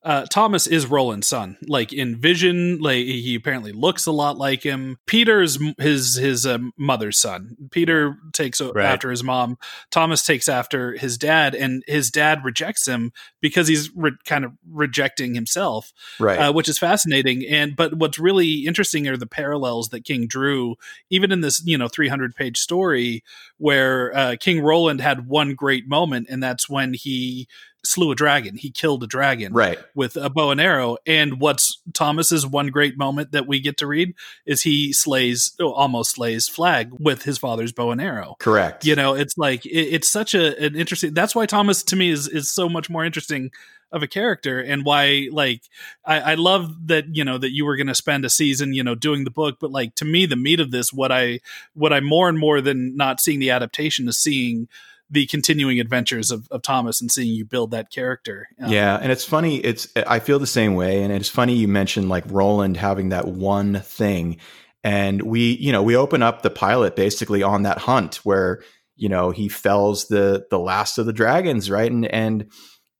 uh, 0.05 0.26
Thomas 0.26 0.68
is 0.68 0.86
Roland's 0.86 1.26
son. 1.26 1.57
Like 1.66 1.92
in 1.92 2.20
vision, 2.20 2.78
like 2.78 3.05
he 3.05 3.34
apparently 3.34 3.72
looks 3.72 4.07
a 4.07 4.12
lot 4.12 4.38
like 4.38 4.62
him. 4.62 4.99
Peter's 5.07 5.59
his 5.76 6.14
his 6.14 6.46
uh, 6.46 6.59
mother's 6.76 7.18
son. 7.18 7.57
Peter 7.72 8.16
takes 8.32 8.61
right. 8.61 8.84
after 8.84 9.11
his 9.11 9.24
mom. 9.24 9.59
Thomas 9.90 10.24
takes 10.24 10.49
after 10.49 10.92
his 10.92 11.18
dad, 11.18 11.55
and 11.55 11.82
his 11.88 12.11
dad 12.11 12.44
rejects 12.44 12.86
him 12.86 13.12
because 13.40 13.66
he's 13.66 13.90
re- 13.96 14.12
kind 14.24 14.44
of 14.44 14.53
rejecting 14.70 15.34
himself. 15.34 15.92
Right, 16.20 16.38
uh, 16.38 16.53
which 16.53 16.68
is 16.68 16.78
fascinating. 16.78 17.44
And 17.49 17.74
but 17.74 17.94
what's 17.94 18.20
really 18.20 18.66
interesting 18.66 19.09
are 19.09 19.16
the 19.16 19.26
parallels 19.26 19.88
that 19.88 20.05
King 20.05 20.28
drew, 20.28 20.76
even 21.11 21.32
in 21.32 21.40
this 21.40 21.61
you 21.66 21.76
know 21.76 21.88
300 21.88 22.36
page 22.36 22.59
story 22.59 23.24
where 23.57 24.16
uh, 24.16 24.36
King 24.38 24.62
Roland 24.62 25.01
had 25.01 25.26
one 25.26 25.55
great 25.55 25.88
moment, 25.88 26.28
and 26.30 26.40
that's 26.40 26.68
when 26.68 26.94
he 26.94 27.49
slew 27.89 28.11
a 28.11 28.14
dragon. 28.14 28.55
He 28.57 28.70
killed 28.70 29.03
a 29.03 29.07
dragon 29.07 29.55
right. 29.55 29.78
with 29.95 30.16
a 30.16 30.28
bow 30.28 30.51
and 30.51 30.61
arrow. 30.61 30.99
And 31.07 31.41
what's 31.41 31.80
Thomas's 31.95 32.47
one 32.47 32.68
great 32.68 32.99
moment 32.99 33.32
that 33.32 33.47
we 33.47 33.61
get 33.61 33.78
to 33.78 33.86
read 33.86 34.14
is 34.45 34.62
he 34.62 34.93
slays, 34.93 35.55
oh, 35.59 35.72
almost 35.72 36.12
slays 36.12 36.49
Flagg 36.49 36.91
with 36.99 37.22
his 37.22 37.39
father's 37.39 37.72
bow 37.72 37.91
and 37.91 38.01
arrow. 38.01 38.36
Correct. 38.39 38.84
You 38.84 38.95
know, 38.95 39.14
it's 39.14 39.39
like 39.39 39.64
it, 39.64 39.70
it's 39.70 40.09
such 40.09 40.34
a 40.34 40.62
an 40.62 40.76
interesting. 40.76 41.14
That's 41.14 41.34
why 41.34 41.47
Thomas 41.47 41.82
to 41.84 41.97
me 41.97 42.11
is 42.11 42.28
is 42.28 42.51
so 42.51 42.68
much 42.68 42.91
more 42.91 43.05
interesting 43.05 43.51
of 43.91 44.03
a 44.03 44.07
character 44.07 44.61
and 44.61 44.84
why 44.84 45.28
like 45.32 45.62
I, 46.05 46.32
I 46.32 46.34
love 46.34 46.89
that 46.89 47.16
you 47.16 47.24
know 47.24 47.39
that 47.39 47.53
you 47.53 47.64
were 47.64 47.76
going 47.76 47.86
to 47.86 47.95
spend 47.95 48.26
a 48.26 48.28
season 48.28 48.74
you 48.74 48.84
know 48.84 48.95
doing 48.95 49.24
the 49.24 49.30
book 49.30 49.57
but 49.59 49.70
like 49.70 49.95
to 49.95 50.05
me 50.05 50.26
the 50.26 50.36
meat 50.36 50.61
of 50.61 50.70
this 50.70 50.93
what 50.93 51.11
i 51.11 51.41
what 51.72 51.91
i 51.91 52.01
more 52.01 52.28
and 52.28 52.39
more 52.39 52.61
than 52.61 52.97
not 52.99 53.18
seeing 53.18 53.39
the 53.39 53.51
adaptation 53.51 54.07
is 54.07 54.18
seeing 54.18 54.68
the 55.11 55.26
continuing 55.26 55.80
adventures 55.80 56.30
of, 56.30 56.48
of 56.50 56.62
Thomas 56.62 57.00
and 57.00 57.11
seeing 57.11 57.32
you 57.32 57.44
build 57.44 57.70
that 57.70 57.90
character. 57.90 58.48
Um, 58.62 58.70
yeah, 58.70 58.98
and 59.00 59.11
it's 59.11 59.24
funny. 59.24 59.56
It's 59.59 59.88
I 59.96 60.18
feel 60.18 60.38
the 60.38 60.46
same 60.46 60.74
way, 60.74 61.02
and 61.02 61.12
it's 61.12 61.28
funny 61.28 61.54
you 61.54 61.68
mentioned 61.68 62.09
like 62.09 62.24
Roland 62.28 62.76
having 62.76 63.11
that 63.11 63.26
one 63.26 63.80
thing, 63.80 64.38
and 64.84 65.22
we 65.22 65.56
you 65.56 65.72
know 65.72 65.82
we 65.82 65.96
open 65.96 66.22
up 66.22 66.42
the 66.42 66.50
pilot 66.50 66.96
basically 66.96 67.42
on 67.42 67.62
that 67.62 67.78
hunt 67.78 68.16
where 68.16 68.62
you 68.96 69.09
know 69.09 69.30
he 69.30 69.48
fells 69.48 70.09
the 70.09 70.46
the 70.50 70.59
last 70.59 70.98
of 70.98 71.06
the 71.06 71.12
dragons, 71.12 71.70
right, 71.70 71.90
and 71.90 72.06
and 72.06 72.50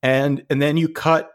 and 0.01 0.43
and 0.49 0.61
then 0.61 0.77
you 0.77 0.89
cut 0.89 1.29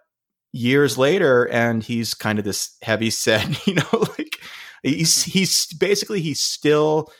years 0.53 0.97
later, 0.97 1.45
and 1.45 1.83
he's 1.83 2.15
kind 2.15 2.39
of 2.39 2.45
this 2.45 2.77
heavy 2.83 3.11
set, 3.11 3.67
you 3.67 3.75
know, 3.75 4.07
like 4.19 4.41
he's 4.83 5.23
he's 5.23 5.67
basically 5.75 6.21
he's 6.21 6.41
still 6.41 7.13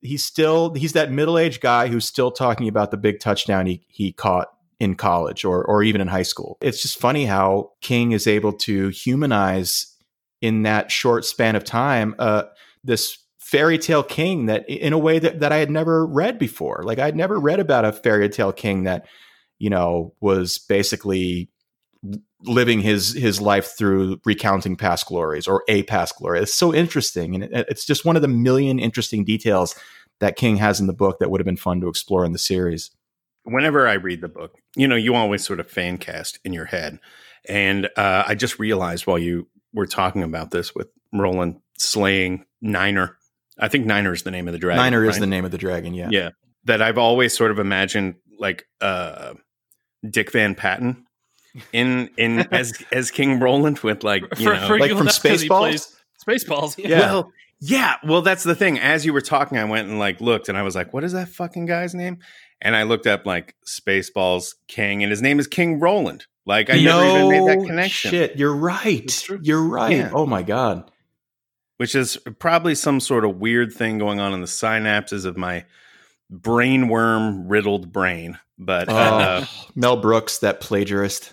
he's 0.00 0.24
still 0.24 0.74
he's 0.74 0.92
that 0.92 1.10
middle-aged 1.10 1.60
guy 1.60 1.88
who's 1.88 2.06
still 2.06 2.30
talking 2.30 2.68
about 2.68 2.90
the 2.90 2.96
big 2.96 3.20
touchdown 3.20 3.66
he 3.66 3.84
he 3.88 4.12
caught 4.12 4.48
in 4.80 4.94
college 4.94 5.44
or 5.44 5.64
or 5.64 5.82
even 5.82 6.00
in 6.00 6.08
high 6.08 6.22
school. 6.22 6.56
It's 6.60 6.82
just 6.82 6.98
funny 6.98 7.26
how 7.26 7.72
King 7.80 8.12
is 8.12 8.26
able 8.26 8.52
to 8.52 8.88
humanize 8.88 9.94
in 10.40 10.62
that 10.62 10.90
short 10.90 11.24
span 11.24 11.56
of 11.56 11.64
time 11.64 12.14
uh, 12.18 12.44
this 12.84 13.18
fairy 13.38 13.78
tale 13.78 14.02
king 14.02 14.46
that 14.46 14.68
in 14.68 14.92
a 14.92 14.98
way 14.98 15.18
that, 15.18 15.40
that 15.40 15.52
I 15.52 15.56
had 15.56 15.70
never 15.70 16.06
read 16.06 16.38
before. 16.38 16.82
Like 16.84 16.98
I'd 16.98 17.16
never 17.16 17.40
read 17.40 17.60
about 17.60 17.86
a 17.86 17.92
fairy 17.92 18.28
tale 18.28 18.52
king 18.52 18.84
that, 18.84 19.06
you 19.58 19.70
know, 19.70 20.12
was 20.20 20.58
basically 20.58 21.50
living 22.42 22.80
his 22.80 23.14
his 23.14 23.40
life 23.40 23.76
through 23.76 24.20
recounting 24.24 24.76
past 24.76 25.06
glories 25.06 25.46
or 25.46 25.64
a 25.68 25.82
past 25.84 26.16
glory. 26.16 26.40
It's 26.40 26.54
so 26.54 26.74
interesting, 26.74 27.34
and 27.34 27.44
it, 27.44 27.66
it's 27.68 27.84
just 27.84 28.04
one 28.04 28.16
of 28.16 28.22
the 28.22 28.28
million 28.28 28.78
interesting 28.78 29.24
details 29.24 29.74
that 30.20 30.36
King 30.36 30.56
has 30.56 30.80
in 30.80 30.86
the 30.86 30.92
book 30.92 31.18
that 31.18 31.30
would 31.30 31.40
have 31.40 31.46
been 31.46 31.56
fun 31.56 31.80
to 31.80 31.88
explore 31.88 32.24
in 32.24 32.32
the 32.32 32.38
series. 32.38 32.90
Whenever 33.44 33.88
I 33.88 33.94
read 33.94 34.20
the 34.20 34.28
book, 34.28 34.56
you 34.76 34.86
know, 34.86 34.96
you 34.96 35.14
always 35.14 35.44
sort 35.44 35.60
of 35.60 35.70
fan 35.70 35.98
cast 35.98 36.38
in 36.44 36.52
your 36.52 36.66
head, 36.66 36.98
and 37.48 37.86
uh, 37.96 38.24
I 38.26 38.34
just 38.34 38.58
realized 38.58 39.06
while 39.06 39.18
you 39.18 39.48
were 39.72 39.86
talking 39.86 40.22
about 40.22 40.50
this 40.50 40.74
with 40.74 40.88
Roland 41.12 41.60
slaying 41.78 42.44
Niner. 42.60 43.16
I 43.58 43.68
think 43.68 43.86
Niner 43.86 44.12
is 44.12 44.22
the 44.22 44.30
name 44.30 44.46
of 44.46 44.52
the 44.52 44.58
dragon. 44.58 44.82
Niner 44.82 45.00
right? 45.00 45.10
is 45.10 45.18
the 45.18 45.26
name 45.26 45.44
of 45.44 45.50
the 45.50 45.58
dragon. 45.58 45.94
Yeah, 45.94 46.08
Yeah, 46.10 46.30
that 46.64 46.82
I've 46.82 46.98
always 46.98 47.36
sort 47.36 47.50
of 47.50 47.58
imagined 47.58 48.16
like 48.38 48.68
uh, 48.80 49.34
Dick 50.08 50.30
Van 50.30 50.54
Patten 50.54 51.06
in 51.72 52.10
in 52.16 52.40
as 52.52 52.72
as 52.92 53.10
King 53.10 53.40
Roland 53.40 53.78
with 53.80 54.04
like 54.04 54.22
you 54.38 54.46
For- 54.46 54.54
know 54.54 54.66
for- 54.66 54.78
like 54.78 54.90
from 54.92 55.06
that's 55.06 55.18
'cause 55.18 55.40
he 55.42 55.48
Spaceballs. 55.48 55.94
Spaceballs. 56.26 56.78
Yeah. 56.78 56.88
Yeah. 56.88 56.98
Well, 57.00 57.32
yeah. 57.60 57.94
Well, 58.04 58.22
that's 58.22 58.42
the 58.44 58.54
thing. 58.54 58.78
As 58.78 59.04
you 59.06 59.12
were 59.12 59.20
talking, 59.20 59.56
I 59.58 59.64
went 59.64 59.88
and 59.88 59.98
like 59.98 60.20
looked, 60.20 60.48
and 60.48 60.56
I 60.58 60.62
was 60.62 60.74
like, 60.74 60.92
"What 60.92 61.04
is 61.04 61.12
that 61.12 61.28
fucking 61.28 61.66
guy's 61.66 61.94
name?" 61.94 62.18
And 62.60 62.74
I 62.76 62.82
looked 62.84 63.06
up 63.06 63.24
like 63.26 63.54
Spaceballs 63.66 64.54
King, 64.66 65.02
and 65.02 65.10
his 65.10 65.22
name 65.22 65.38
is 65.38 65.46
King 65.46 65.80
Roland. 65.80 66.26
Like 66.44 66.70
I 66.70 66.80
never 66.80 67.04
even 67.04 67.28
made 67.28 67.48
that 67.60 67.66
connection. 67.66 68.10
Shit, 68.10 68.36
you're 68.36 68.54
right. 68.54 69.26
You're 69.42 69.62
right. 69.62 69.96
Yeah. 69.96 70.10
Oh 70.14 70.26
my 70.26 70.42
god. 70.42 70.90
which 71.78 71.94
is 71.94 72.16
probably 72.40 72.74
some 72.74 72.98
sort 73.00 73.24
of 73.24 73.36
weird 73.36 73.72
thing 73.72 73.98
going 73.98 74.18
on 74.18 74.32
in 74.32 74.40
the 74.40 74.46
synapses 74.48 75.24
of 75.24 75.36
my 75.36 75.64
brainworm 76.32 77.44
riddled 77.46 77.92
brain. 77.92 78.38
But 78.58 78.88
uh, 78.88 79.44
Oh, 79.44 79.66
Mel 79.74 79.96
Brooks, 79.96 80.38
that 80.38 80.60
plagiarist. 80.60 81.32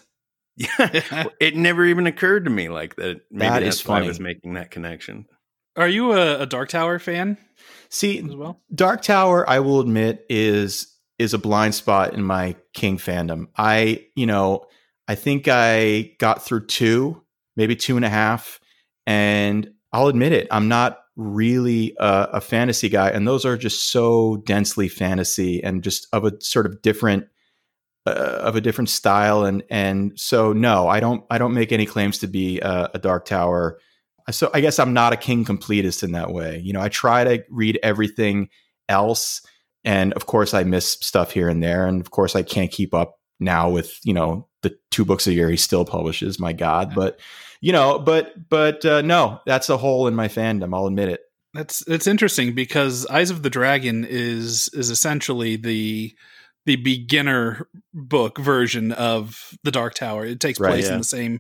Yeah, 0.58 1.26
it 1.40 1.56
never 1.56 1.86
even 1.86 2.08
occurred 2.08 2.46
to 2.46 2.52
me 2.52 2.70
like 2.70 2.96
that. 2.96 3.22
Maybe 3.32 3.50
That 3.50 3.60
that's 3.62 3.78
is 3.82 3.86
why 3.88 3.96
I 3.96 3.98
funny. 4.00 4.08
was 4.08 4.20
making 4.20 4.54
that 4.54 4.72
connection. 4.72 5.26
Are 5.76 5.88
you 5.88 6.14
a, 6.14 6.42
a 6.42 6.46
Dark 6.46 6.70
Tower 6.70 7.00
fan 7.00 7.38
See, 7.90 8.20
as 8.20 8.36
well? 8.36 8.62
Dark 8.74 9.02
Tower, 9.02 9.50
I 9.50 9.60
will 9.60 9.80
admit, 9.82 10.26
is 10.30 10.94
is 11.20 11.34
a 11.34 11.38
blind 11.38 11.76
spot 11.76 12.14
in 12.14 12.24
my 12.24 12.56
King 12.74 12.98
fandom. 12.98 13.48
I, 13.58 14.06
you 14.16 14.26
know, 14.26 14.66
I 15.08 15.16
think 15.16 15.48
I 15.48 16.14
got 16.20 16.44
through 16.44 16.66
two, 16.68 17.22
maybe 17.56 17.76
two 17.76 17.96
and 17.96 18.04
a 18.06 18.10
half, 18.10 18.60
and 19.06 19.70
I'll 19.94 20.08
admit 20.08 20.34
it, 20.34 20.48
I'm 20.52 20.68
not 20.68 21.00
really 21.16 21.96
a, 22.00 22.30
a 22.34 22.42
fantasy 22.42 22.90
guy, 22.90 23.10
and 23.10 23.26
those 23.28 23.46
are 23.46 23.56
just 23.56 23.92
so 23.92 24.38
densely 24.46 24.90
fantasy 24.90 25.64
and 25.64 25.84
just 25.84 26.08
of 26.12 26.26
a 26.26 26.34
sort 26.42 26.66
of 26.66 26.82
different 26.82 27.28
uh, 28.06 28.40
of 28.42 28.56
a 28.56 28.62
different 28.62 28.90
style, 28.90 29.46
and 29.46 29.64
and 29.70 30.20
so 30.20 30.54
no, 30.54 30.88
I 30.88 31.00
don't 31.00 31.24
I 31.30 31.38
don't 31.38 31.54
make 31.54 31.72
any 31.72 31.86
claims 31.86 32.20
to 32.20 32.28
be 32.28 32.60
a, 32.60 32.92
a 32.94 33.00
Dark 33.00 33.26
Tower 33.26 33.80
so 34.32 34.50
I 34.54 34.62
guess 34.62 34.80
I'm 34.80 34.94
not 34.94 35.14
a 35.14 35.18
king 35.18 35.46
completist 35.46 36.04
in 36.04 36.14
that 36.14 36.32
way. 36.32 36.60
You 36.60 36.74
know, 36.74 36.82
I 36.82 36.90
try 36.90 37.24
to 37.24 37.44
read 37.50 37.80
everything 37.84 38.50
else, 38.90 39.42
and 39.84 40.14
of 40.14 40.26
course 40.26 40.54
I 40.54 40.64
miss 40.64 40.94
stuff 41.02 41.32
here 41.32 41.48
and 41.48 41.62
there, 41.62 41.86
and 41.86 42.02
of 42.02 42.12
course 42.12 42.36
I 42.36 42.42
can't 42.42 42.72
keep 42.72 42.94
up 42.94 43.20
now 43.40 43.70
with 43.70 44.00
you 44.04 44.14
know 44.14 44.48
the 44.62 44.76
two 44.90 45.06
books 45.06 45.28
a 45.28 45.34
year 45.34 45.50
he 45.50 45.58
still 45.58 45.86
publishes. 45.86 46.40
My 46.40 46.54
God, 46.54 46.96
but 46.96 47.20
you 47.62 47.72
know, 47.72 48.00
but 48.00 48.50
but 48.50 48.84
uh, 48.84 49.02
no, 49.02 49.42
that's 49.46 49.70
a 49.70 49.78
hole 49.78 50.08
in 50.08 50.16
my 50.16 50.28
fandom. 50.28 50.74
I'll 50.74 50.88
admit 50.88 51.10
it. 51.10 51.22
That's 51.54 51.88
it's 51.88 52.08
interesting 52.08 52.56
because 52.56 53.06
Eyes 53.08 53.30
of 53.30 53.44
the 53.44 53.50
Dragon 53.50 54.06
is 54.06 54.70
is 54.74 54.90
essentially 54.90 55.56
the 55.56 56.16
the 56.66 56.76
beginner 56.78 57.68
book 57.94 58.38
version 58.38 58.92
of 58.92 59.52
the 59.64 59.72
Dark 59.72 59.94
Tower. 59.94 60.26
It 60.26 60.40
takes 60.40 60.60
Right, 60.60 60.72
place 60.72 60.86
yeah. 60.86 60.94
in 60.94 60.98
the 61.00 61.04
same 61.04 61.40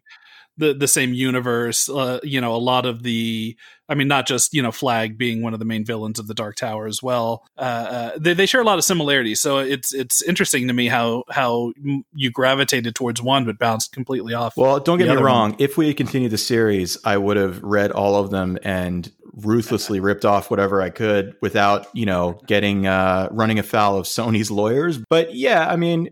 the 0.58 0.74
the 0.74 0.88
same 0.88 1.14
universe. 1.14 1.90
Uh, 1.90 2.20
you 2.24 2.40
know, 2.40 2.56
a 2.56 2.58
lot 2.58 2.86
of 2.86 3.04
the 3.04 3.56
I 3.88 3.94
mean, 3.94 4.08
not 4.08 4.26
just 4.26 4.54
you 4.54 4.62
know 4.62 4.72
Flagg 4.72 5.18
being 5.18 5.42
one 5.42 5.54
of 5.54 5.60
the 5.60 5.66
main 5.66 5.86
villains 5.86 6.18
of 6.18 6.28
the 6.28 6.34
Dark 6.34 6.56
Tower 6.56 6.88
as 6.88 7.04
well. 7.04 7.44
Uh, 7.58 7.62
uh, 7.62 8.12
they 8.18 8.34
they 8.34 8.46
share 8.46 8.62
a 8.62 8.64
lot 8.64 8.78
of 8.78 8.86
similarities. 8.86 9.42
So 9.42 9.60
it's 9.60 9.94
it's 9.94 10.22
interesting 10.22 10.68
to 10.68 10.74
me 10.74 10.88
how 10.88 11.24
how 11.30 11.74
you 12.14 12.32
gravitated 12.32 12.96
towards 12.96 13.22
one 13.22 13.46
but 13.46 13.60
bounced 13.60 13.92
completely 13.92 14.34
off. 14.34 14.56
Well, 14.56 14.80
don't 14.80 14.98
get 14.98 15.10
me 15.10 15.16
wrong. 15.16 15.52
one. 15.52 15.60
If 15.60 15.78
we 15.78 15.88
had 15.88 15.98
continued 15.98 16.32
the 16.32 16.38
series, 16.38 16.98
I 17.04 17.18
would 17.18 17.38
have 17.38 17.62
read 17.62 17.92
all 17.92 18.16
of 18.16 18.30
them 18.32 18.58
and 18.64 19.12
ruthlessly 19.36 20.00
ripped 20.00 20.26
off 20.26 20.50
whatever 20.50 20.82
I 20.82 20.90
could 20.90 21.36
without, 21.42 21.88
you 21.94 22.06
know, 22.06 22.40
getting 22.48 22.88
uh, 22.88 23.28
running 23.32 23.60
afoul 23.60 23.98
of 23.98 24.06
Sony's 24.06 24.50
lawyers. 24.50 24.98
But 25.10 25.36
yeah, 25.36 25.70
I 25.70 25.76
mean, 25.76 26.10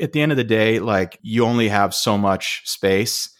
at 0.00 0.12
the 0.12 0.20
end 0.20 0.32
of 0.32 0.38
the 0.38 0.44
day, 0.44 0.78
like 0.78 1.18
you 1.22 1.44
only 1.44 1.68
have 1.68 1.94
so 1.94 2.16
much 2.16 2.62
space, 2.64 3.30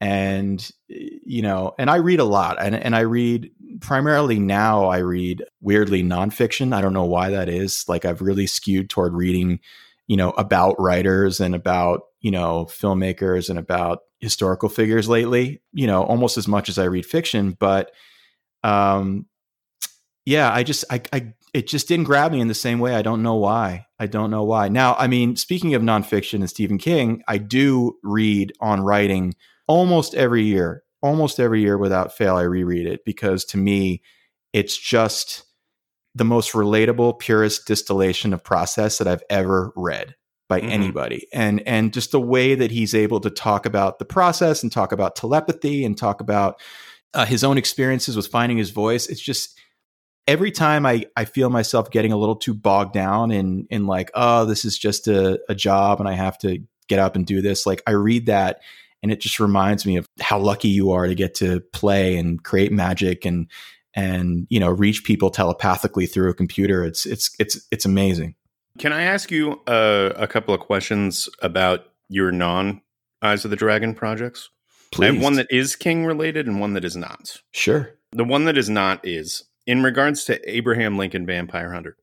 and 0.00 0.70
you 0.88 1.40
know, 1.40 1.72
and 1.78 1.88
I 1.88 1.96
read 1.96 2.20
a 2.20 2.24
lot, 2.24 2.58
and 2.60 2.74
and 2.74 2.94
I 2.94 3.00
read 3.00 3.50
primarily 3.80 4.38
now. 4.38 4.86
I 4.86 4.98
read 4.98 5.44
weirdly 5.60 6.02
nonfiction. 6.02 6.74
I 6.74 6.80
don't 6.80 6.92
know 6.92 7.04
why 7.04 7.30
that 7.30 7.48
is. 7.48 7.84
Like 7.88 8.04
I've 8.04 8.20
really 8.20 8.46
skewed 8.46 8.90
toward 8.90 9.14
reading, 9.14 9.60
you 10.06 10.16
know, 10.16 10.30
about 10.32 10.76
writers 10.78 11.40
and 11.40 11.54
about 11.54 12.02
you 12.20 12.30
know 12.30 12.66
filmmakers 12.66 13.48
and 13.48 13.58
about 13.58 14.00
historical 14.20 14.68
figures 14.68 15.08
lately. 15.08 15.62
You 15.72 15.86
know, 15.86 16.02
almost 16.02 16.36
as 16.36 16.46
much 16.46 16.68
as 16.68 16.78
I 16.78 16.84
read 16.84 17.06
fiction, 17.06 17.56
but 17.58 17.90
um, 18.64 19.26
yeah, 20.26 20.52
I 20.52 20.62
just 20.62 20.84
I, 20.90 21.02
I 21.12 21.34
it 21.52 21.68
just 21.68 21.86
didn't 21.86 22.06
grab 22.06 22.32
me 22.32 22.40
in 22.40 22.48
the 22.48 22.54
same 22.54 22.80
way. 22.80 22.94
I 22.94 23.02
don't 23.02 23.22
know 23.22 23.36
why. 23.36 23.86
I 24.00 24.06
don't 24.06 24.30
know 24.30 24.42
why. 24.42 24.68
Now, 24.68 24.94
I 24.94 25.06
mean, 25.06 25.36
speaking 25.36 25.74
of 25.74 25.82
nonfiction 25.82 26.34
and 26.40 26.50
Stephen 26.50 26.78
King, 26.78 27.22
I 27.28 27.38
do 27.38 27.96
read 28.02 28.52
on 28.60 28.80
writing 28.80 29.34
almost 29.68 30.14
every 30.14 30.42
year. 30.42 30.82
Almost 31.02 31.38
every 31.38 31.60
year 31.60 31.76
without 31.76 32.16
fail, 32.16 32.36
I 32.36 32.42
reread 32.42 32.86
it 32.86 33.04
because 33.04 33.44
to 33.46 33.58
me, 33.58 34.02
it's 34.54 34.76
just 34.76 35.44
the 36.14 36.24
most 36.24 36.52
relatable, 36.52 37.18
purest 37.18 37.66
distillation 37.66 38.32
of 38.32 38.42
process 38.42 38.96
that 38.98 39.06
I've 39.06 39.22
ever 39.28 39.72
read 39.76 40.14
by 40.48 40.60
Mhm. 40.60 40.70
anybody. 40.70 41.26
And 41.32 41.60
and 41.66 41.92
just 41.92 42.12
the 42.12 42.20
way 42.20 42.54
that 42.54 42.70
he's 42.70 42.94
able 42.94 43.20
to 43.20 43.30
talk 43.30 43.66
about 43.66 43.98
the 43.98 44.04
process 44.06 44.62
and 44.62 44.72
talk 44.72 44.92
about 44.92 45.16
telepathy 45.16 45.84
and 45.84 45.96
talk 45.96 46.20
about 46.22 46.60
uh, 47.14 47.24
his 47.24 47.44
own 47.44 47.58
experiences 47.58 48.16
with 48.16 48.26
finding 48.26 48.58
his 48.58 48.70
voice. 48.70 49.06
It's 49.06 49.20
just 49.20 49.58
every 50.26 50.50
time 50.50 50.86
I, 50.86 51.06
I 51.16 51.24
feel 51.24 51.50
myself 51.50 51.90
getting 51.90 52.12
a 52.12 52.16
little 52.16 52.36
too 52.36 52.54
bogged 52.54 52.92
down 52.92 53.30
in 53.30 53.66
in 53.70 53.86
like, 53.86 54.10
oh, 54.14 54.44
this 54.44 54.64
is 54.64 54.78
just 54.78 55.08
a, 55.08 55.40
a 55.48 55.54
job 55.54 56.00
and 56.00 56.08
I 56.08 56.12
have 56.12 56.38
to 56.38 56.58
get 56.88 56.98
up 56.98 57.16
and 57.16 57.26
do 57.26 57.40
this. 57.40 57.66
Like 57.66 57.82
I 57.86 57.92
read 57.92 58.26
that 58.26 58.60
and 59.02 59.12
it 59.12 59.20
just 59.20 59.38
reminds 59.38 59.84
me 59.86 59.96
of 59.96 60.08
how 60.20 60.38
lucky 60.38 60.68
you 60.68 60.92
are 60.92 61.06
to 61.06 61.14
get 61.14 61.34
to 61.36 61.60
play 61.72 62.16
and 62.16 62.42
create 62.42 62.72
magic 62.72 63.24
and 63.24 63.50
and 63.94 64.46
you 64.50 64.58
know 64.58 64.70
reach 64.70 65.04
people 65.04 65.30
telepathically 65.30 66.06
through 66.06 66.30
a 66.30 66.34
computer. 66.34 66.84
It's 66.84 67.06
it's 67.06 67.34
it's 67.38 67.66
it's 67.70 67.84
amazing. 67.84 68.34
Can 68.78 68.92
I 68.92 69.02
ask 69.02 69.30
you 69.30 69.60
uh, 69.66 70.12
a 70.16 70.26
couple 70.26 70.52
of 70.52 70.60
questions 70.60 71.28
about 71.40 71.86
your 72.08 72.32
non 72.32 72.80
Eyes 73.22 73.44
of 73.44 73.50
the 73.50 73.56
Dragon 73.56 73.94
projects? 73.94 74.50
Please, 74.94 75.10
I 75.10 75.12
have 75.14 75.22
one 75.22 75.34
that 75.34 75.48
is 75.50 75.76
King 75.76 76.06
related 76.06 76.46
and 76.46 76.60
one 76.60 76.74
that 76.74 76.84
is 76.84 76.96
not. 76.96 77.40
sure. 77.52 77.90
The 78.12 78.24
one 78.24 78.44
that 78.44 78.56
is 78.56 78.70
not 78.70 79.00
is 79.04 79.42
in 79.66 79.82
regards 79.82 80.24
to 80.26 80.50
Abraham 80.50 80.96
Lincoln 80.96 81.26
Vampire 81.26 81.72
Hunter. 81.72 81.96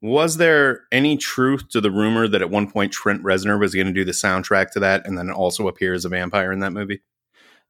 Was 0.00 0.36
there 0.36 0.82
any 0.92 1.16
truth 1.16 1.68
to 1.70 1.80
the 1.80 1.90
rumor 1.90 2.28
that 2.28 2.40
at 2.40 2.50
one 2.50 2.70
point 2.70 2.92
Trent 2.92 3.24
Reznor 3.24 3.58
was 3.58 3.74
going 3.74 3.88
to 3.88 3.92
do 3.92 4.04
the 4.04 4.12
soundtrack 4.12 4.70
to 4.72 4.80
that 4.80 5.04
and 5.04 5.18
then 5.18 5.30
also 5.30 5.66
appear 5.66 5.94
as 5.94 6.04
a 6.04 6.08
vampire 6.08 6.52
in 6.52 6.60
that 6.60 6.70
movie? 6.70 7.00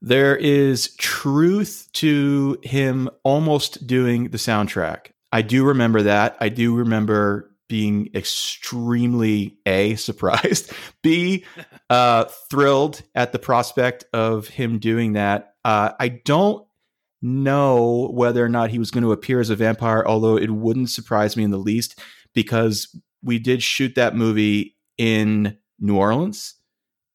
There 0.02 0.36
is 0.36 0.94
truth 0.96 1.88
to 1.94 2.58
him 2.62 3.08
almost 3.22 3.86
doing 3.86 4.24
the 4.24 4.38
soundtrack. 4.38 5.12
I 5.32 5.42
do 5.42 5.64
remember 5.64 6.02
that. 6.02 6.36
I 6.40 6.50
do 6.50 6.74
remember 6.74 7.50
being 7.68 8.08
extremely 8.14 9.58
a 9.66 9.94
surprised, 9.96 10.72
b 11.02 11.44
uh, 11.90 12.24
thrilled 12.50 13.02
at 13.14 13.32
the 13.32 13.38
prospect 13.38 14.04
of 14.12 14.48
him 14.48 14.78
doing 14.78 15.12
that. 15.14 15.54
Uh, 15.64 15.90
I 16.00 16.08
don't 16.08 16.66
know 17.20 18.10
whether 18.12 18.44
or 18.44 18.48
not 18.48 18.70
he 18.70 18.78
was 18.78 18.90
going 18.90 19.04
to 19.04 19.12
appear 19.12 19.40
as 19.40 19.50
a 19.50 19.56
vampire, 19.56 20.04
although 20.06 20.36
it 20.36 20.50
wouldn't 20.50 20.90
surprise 20.90 21.36
me 21.36 21.44
in 21.44 21.50
the 21.50 21.58
least 21.58 21.98
because 22.34 22.94
we 23.22 23.38
did 23.38 23.62
shoot 23.62 23.94
that 23.96 24.14
movie 24.14 24.76
in 24.96 25.56
New 25.80 25.96
Orleans. 25.96 26.54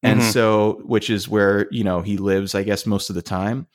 And 0.02 0.20
Mhm. 0.20 0.32
so, 0.34 0.82
which 0.84 1.10
is 1.10 1.30
where, 1.30 1.68
you 1.72 1.86
know, 1.86 2.02
he 2.02 2.18
lives, 2.18 2.54
I 2.56 2.64
guess, 2.64 2.86
most 2.86 3.10
of 3.10 3.16
the 3.16 3.22
time. 3.22 3.68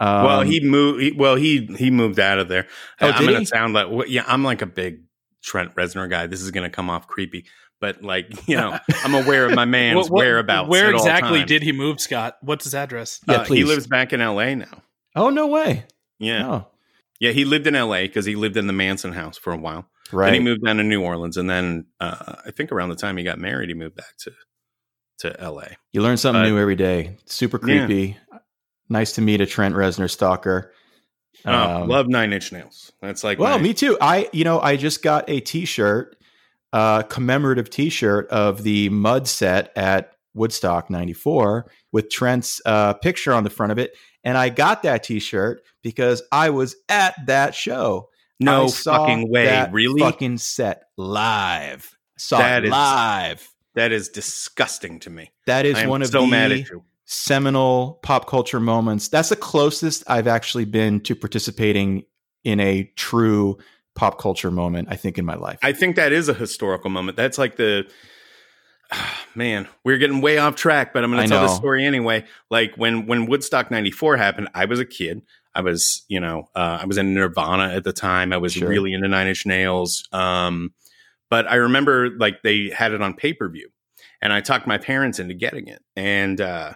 Um, 0.00 0.24
well, 0.24 0.40
he 0.40 0.60
moved. 0.60 1.02
He, 1.02 1.12
well, 1.12 1.36
he 1.36 1.66
he 1.78 1.90
moved 1.90 2.18
out 2.18 2.38
of 2.38 2.48
there. 2.48 2.66
Oh, 3.00 3.08
I'm 3.10 3.24
gonna 3.24 3.40
he? 3.40 3.44
sound 3.44 3.74
like 3.74 4.08
yeah. 4.08 4.24
I'm 4.26 4.42
like 4.42 4.62
a 4.62 4.66
big 4.66 5.02
Trent 5.44 5.74
Reznor 5.74 6.08
guy. 6.10 6.26
This 6.26 6.40
is 6.42 6.50
gonna 6.50 6.70
come 6.70 6.88
off 6.90 7.06
creepy, 7.06 7.44
but 7.80 8.02
like 8.02 8.26
you 8.48 8.56
know, 8.56 8.78
I'm 9.04 9.14
aware 9.14 9.46
of 9.46 9.54
my 9.54 9.64
man's 9.66 9.96
What- 9.96 10.10
what- 10.10 10.18
whereabouts. 10.20 10.68
Where 10.68 10.88
at 10.88 10.94
all 10.94 11.00
exactly 11.00 11.44
did 11.44 11.62
he 11.62 11.72
move, 11.72 12.00
Scott? 12.00 12.36
What's 12.40 12.64
his 12.64 12.74
address? 12.74 13.20
Yeah, 13.28 13.36
Uh, 13.42 13.44
he 13.44 13.64
lives 13.64 13.86
back 13.86 14.12
in 14.12 14.20
L.A. 14.20 14.54
now? 14.56 14.82
oh, 15.16 15.30
no 15.30 15.46
way. 15.46 15.84
Yeah, 16.18 16.48
Oh, 16.48 16.66
yeah. 17.20 17.30
He 17.32 17.44
lived 17.44 17.66
in 17.66 17.74
L.A. 17.74 18.06
because 18.06 18.24
he 18.24 18.34
lived 18.36 18.56
in 18.56 18.66
the 18.66 18.72
Manson 18.72 19.12
house 19.12 19.36
for 19.38 19.52
a 19.52 19.56
while. 19.56 19.86
right. 20.12 20.26
Then 20.26 20.34
he 20.34 20.40
moved 20.40 20.64
down 20.64 20.76
to 20.78 20.82
New 20.82 21.02
Orleans, 21.02 21.36
and 21.36 21.48
then 21.50 21.86
uh, 22.00 22.36
I 22.46 22.50
think 22.50 22.72
around 22.72 22.88
the 22.90 22.96
time 22.96 23.16
he 23.16 23.24
got 23.24 23.38
married, 23.38 23.68
he 23.68 23.74
moved 23.74 23.96
back 23.96 24.16
to 24.18 24.32
to 25.18 25.40
L.A. 25.40 25.76
You 25.92 26.02
learn 26.02 26.16
something 26.16 26.42
But- 26.42 26.48
new 26.48 26.58
every 26.58 26.74
day. 26.76 27.16
Super 27.26 27.58
Yeah. 27.68 27.86
creepy. 27.86 28.16
Nice 28.88 29.12
to 29.12 29.22
meet 29.22 29.40
a 29.40 29.46
Trent 29.46 29.74
Reznor 29.74 30.10
stalker. 30.10 30.72
Oh, 31.46 31.82
Um, 31.82 31.88
love 31.88 32.08
Nine 32.08 32.32
Inch 32.32 32.52
Nails. 32.52 32.92
That's 33.00 33.22
like 33.24 33.38
well, 33.38 33.56
my- 33.58 33.62
me 33.62 33.74
too. 33.74 33.96
I, 34.00 34.28
you 34.32 34.44
know, 34.44 34.60
I 34.60 34.76
just 34.76 35.02
got 35.02 35.28
a 35.28 35.40
T-shirt, 35.40 36.16
uh, 36.72 37.02
commemorative 37.02 37.70
T-shirt 37.70 38.28
of 38.28 38.62
the 38.62 38.88
Mud 38.88 39.28
set 39.28 39.72
at 39.76 40.12
Woodstock 40.34 40.90
'94 40.90 41.70
with 41.92 42.10
Trent's 42.10 42.60
uh, 42.66 42.94
picture 42.94 43.32
on 43.32 43.44
the 43.44 43.50
front 43.50 43.72
of 43.72 43.78
it, 43.78 43.96
and 44.24 44.36
I 44.38 44.48
got 44.48 44.82
that 44.82 45.02
T-shirt 45.04 45.62
because 45.82 46.22
I 46.32 46.50
was 46.50 46.76
at 46.88 47.14
that 47.26 47.54
show. 47.54 48.08
no 48.40 48.68
fucking 48.68 49.30
way. 49.30 49.46
that 49.46 49.72
Really? 49.72 50.00
Fucking 50.00 50.38
set 50.38 50.84
live. 50.96 51.96
Saw 52.16 52.38
That 52.38 52.62
it 52.64 52.66
is- 52.66 52.70
live. 52.72 53.48
that 53.74 53.92
is 53.92 54.08
disgusting 54.08 55.00
to 55.00 55.10
me. 55.10 55.32
That 55.46 55.66
is 55.66 55.84
one 55.86 56.00
of 56.02 56.08
so 56.08 56.22
the 56.22 56.26
mad 56.28 56.52
at 56.52 56.68
you. 56.70 56.84
Seminal 57.04 57.98
pop 58.02 58.26
culture 58.26 58.60
moments. 58.60 59.08
That's 59.08 59.28
the 59.28 59.36
closest 59.36 60.04
I've 60.06 60.26
actually 60.26 60.64
been 60.64 61.00
to 61.00 61.14
participating 61.14 62.04
in 62.44 62.60
a 62.60 62.84
true 62.96 63.58
pop 63.94 64.18
culture 64.18 64.50
moment, 64.50 64.88
I 64.90 64.96
think, 64.96 65.18
in 65.18 65.24
my 65.24 65.34
life. 65.36 65.58
I 65.62 65.72
think 65.72 65.96
that 65.96 66.12
is 66.12 66.28
a 66.28 66.34
historical 66.34 66.90
moment. 66.90 67.16
That's 67.16 67.38
like 67.38 67.56
the 67.56 67.86
man. 69.34 69.68
We're 69.84 69.98
getting 69.98 70.20
way 70.20 70.38
off 70.38 70.56
track, 70.56 70.92
but 70.92 71.04
I'm 71.04 71.10
going 71.10 71.20
I 71.20 71.26
to 71.26 71.28
tell 71.30 71.42
this 71.42 71.52
know. 71.52 71.56
story 71.58 71.84
anyway. 71.84 72.24
Like 72.50 72.74
when 72.76 73.06
when 73.06 73.26
Woodstock 73.26 73.70
'94 73.70 74.16
happened, 74.16 74.48
I 74.54 74.64
was 74.66 74.80
a 74.80 74.84
kid. 74.84 75.22
I 75.56 75.60
was, 75.60 76.04
you 76.08 76.18
know, 76.18 76.48
uh, 76.56 76.78
I 76.82 76.86
was 76.86 76.98
in 76.98 77.14
Nirvana 77.14 77.74
at 77.74 77.84
the 77.84 77.92
time. 77.92 78.32
I 78.32 78.38
was 78.38 78.54
Sure. 78.54 78.68
really 78.68 78.92
into 78.92 79.06
Nine 79.06 79.28
Inch 79.28 79.46
Nails. 79.46 80.02
Um, 80.10 80.74
but 81.30 81.46
I 81.46 81.54
remember 81.56 82.10
like 82.18 82.42
they 82.42 82.70
had 82.70 82.92
it 82.92 83.00
on 83.00 83.14
pay 83.14 83.32
per 83.32 83.48
view, 83.48 83.68
and 84.20 84.32
I 84.32 84.40
talked 84.40 84.66
my 84.66 84.78
parents 84.78 85.18
into 85.20 85.34
getting 85.34 85.68
it, 85.68 85.80
and 85.96 86.40
uh, 86.40 86.72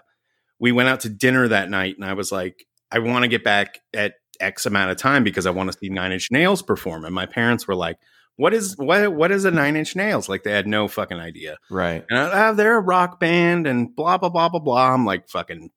we 0.58 0.72
went 0.72 0.88
out 0.88 1.00
to 1.00 1.08
dinner 1.08 1.48
that 1.48 1.70
night, 1.70 1.96
and 1.96 2.04
I 2.04 2.14
was 2.14 2.32
like, 2.32 2.66
I 2.90 2.98
want 2.98 3.22
to 3.22 3.28
get 3.28 3.44
back 3.44 3.80
at 3.94 4.14
X 4.40 4.66
amount 4.66 4.90
of 4.90 4.96
time 4.96 5.24
because 5.24 5.46
I 5.46 5.50
want 5.50 5.72
to 5.72 5.78
see 5.78 5.88
Nine 5.88 6.12
Inch 6.12 6.30
Nails 6.30 6.62
perform, 6.62 7.04
and 7.04 7.14
my 7.14 7.26
parents 7.26 7.66
were 7.66 7.74
like, 7.74 7.98
"What 8.36 8.54
is 8.54 8.76
what? 8.76 9.12
What 9.12 9.30
is 9.30 9.44
a 9.44 9.50
Nine 9.50 9.76
Inch 9.76 9.96
Nails?" 9.96 10.28
Like 10.28 10.42
they 10.42 10.52
had 10.52 10.66
no 10.66 10.88
fucking 10.88 11.18
idea. 11.18 11.58
right. 11.70 12.04
And 12.08 12.18
I, 12.18 12.48
oh, 12.48 12.54
they're 12.54 12.76
a 12.76 12.80
rock 12.80 13.20
band, 13.20 13.66
and 13.66 13.94
blah 13.94 14.18
blah 14.18 14.30
blah 14.30 14.48
blah 14.48 14.60
blah. 14.60 14.92
I'm 14.94 15.04
like 15.04 15.28
fucking 15.28 15.70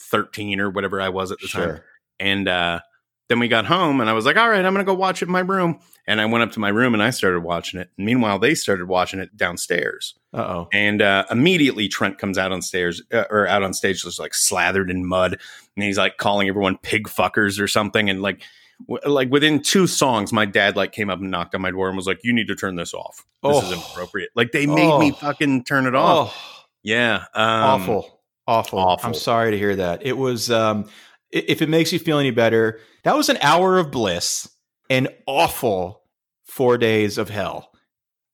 thirteen 0.00 0.60
or 0.60 0.70
whatever 0.70 1.00
I 1.00 1.08
was 1.08 1.32
at 1.32 1.38
the 1.40 1.48
time. 1.48 1.80
And 2.20 2.48
uh, 2.48 2.80
then 3.28 3.38
we 3.38 3.48
got 3.48 3.64
home, 3.66 4.00
and 4.00 4.10
I 4.10 4.12
was 4.12 4.26
like, 4.26 4.36
"All 4.36 4.48
right, 4.48 4.64
I'm 4.64 4.72
gonna 4.74 4.84
go 4.84 4.94
watch 4.94 5.22
it 5.22 5.26
in 5.26 5.32
my 5.32 5.40
room." 5.40 5.78
And 6.06 6.20
I 6.20 6.26
went 6.26 6.42
up 6.42 6.50
to 6.52 6.60
my 6.60 6.68
room 6.68 6.94
and 6.94 7.02
I 7.02 7.10
started 7.10 7.40
watching 7.40 7.78
it. 7.78 7.88
And 7.96 8.04
meanwhile, 8.04 8.40
they 8.40 8.54
started 8.56 8.88
watching 8.88 9.20
it 9.20 9.36
downstairs. 9.36 10.14
Uh 10.34 10.38
oh. 10.40 10.68
And 10.72 11.00
uh, 11.00 11.24
immediately, 11.30 11.86
Trent 11.88 12.18
comes 12.18 12.38
out 12.38 12.50
on 12.50 12.60
stairs 12.60 13.00
uh, 13.12 13.24
or 13.30 13.46
out 13.46 13.62
on 13.62 13.72
stage, 13.72 14.02
just 14.02 14.18
like 14.18 14.34
slathered 14.34 14.90
in 14.90 15.06
mud, 15.06 15.38
and 15.76 15.84
he's 15.84 15.98
like 15.98 16.16
calling 16.16 16.48
everyone 16.48 16.76
pig 16.78 17.04
fuckers 17.08 17.60
or 17.60 17.68
something. 17.68 18.10
And 18.10 18.20
like, 18.20 18.42
w- 18.88 19.08
like 19.14 19.30
within 19.30 19.62
two 19.62 19.86
songs, 19.86 20.32
my 20.32 20.44
dad 20.44 20.74
like 20.74 20.90
came 20.90 21.08
up 21.08 21.20
and 21.20 21.30
knocked 21.30 21.54
on 21.54 21.60
my 21.62 21.70
door 21.70 21.86
and 21.88 21.96
was 21.96 22.06
like, 22.08 22.18
"You 22.24 22.32
need 22.32 22.48
to 22.48 22.56
turn 22.56 22.74
this 22.74 22.92
off. 22.94 23.24
This 23.44 23.62
is 23.62 23.70
Oh. 23.70 23.72
inappropriate." 23.74 24.30
Like 24.34 24.50
they 24.50 24.66
made 24.66 24.98
me 24.98 25.12
Oh. 25.12 25.14
fucking 25.14 25.62
turn 25.64 25.86
it 25.86 25.94
off. 25.94 26.34
Oh, 26.34 26.64
Yeah, 26.82 27.26
um, 27.34 27.44
awful. 27.82 28.20
Awful. 28.48 28.78
awful. 28.80 29.06
I'm 29.06 29.14
sorry 29.14 29.52
to 29.52 29.56
hear 29.58 29.76
that. 29.76 30.04
It 30.04 30.16
was, 30.18 30.50
um, 30.50 30.88
if 31.32 31.62
it 31.62 31.68
makes 31.68 31.92
you 31.92 31.98
feel 31.98 32.18
any 32.18 32.30
better, 32.30 32.78
that 33.04 33.16
was 33.16 33.28
an 33.28 33.38
hour 33.40 33.78
of 33.78 33.90
bliss, 33.90 34.48
an 34.90 35.08
awful 35.26 36.02
four 36.44 36.78
days 36.78 37.18
of 37.18 37.30
hell. 37.30 37.72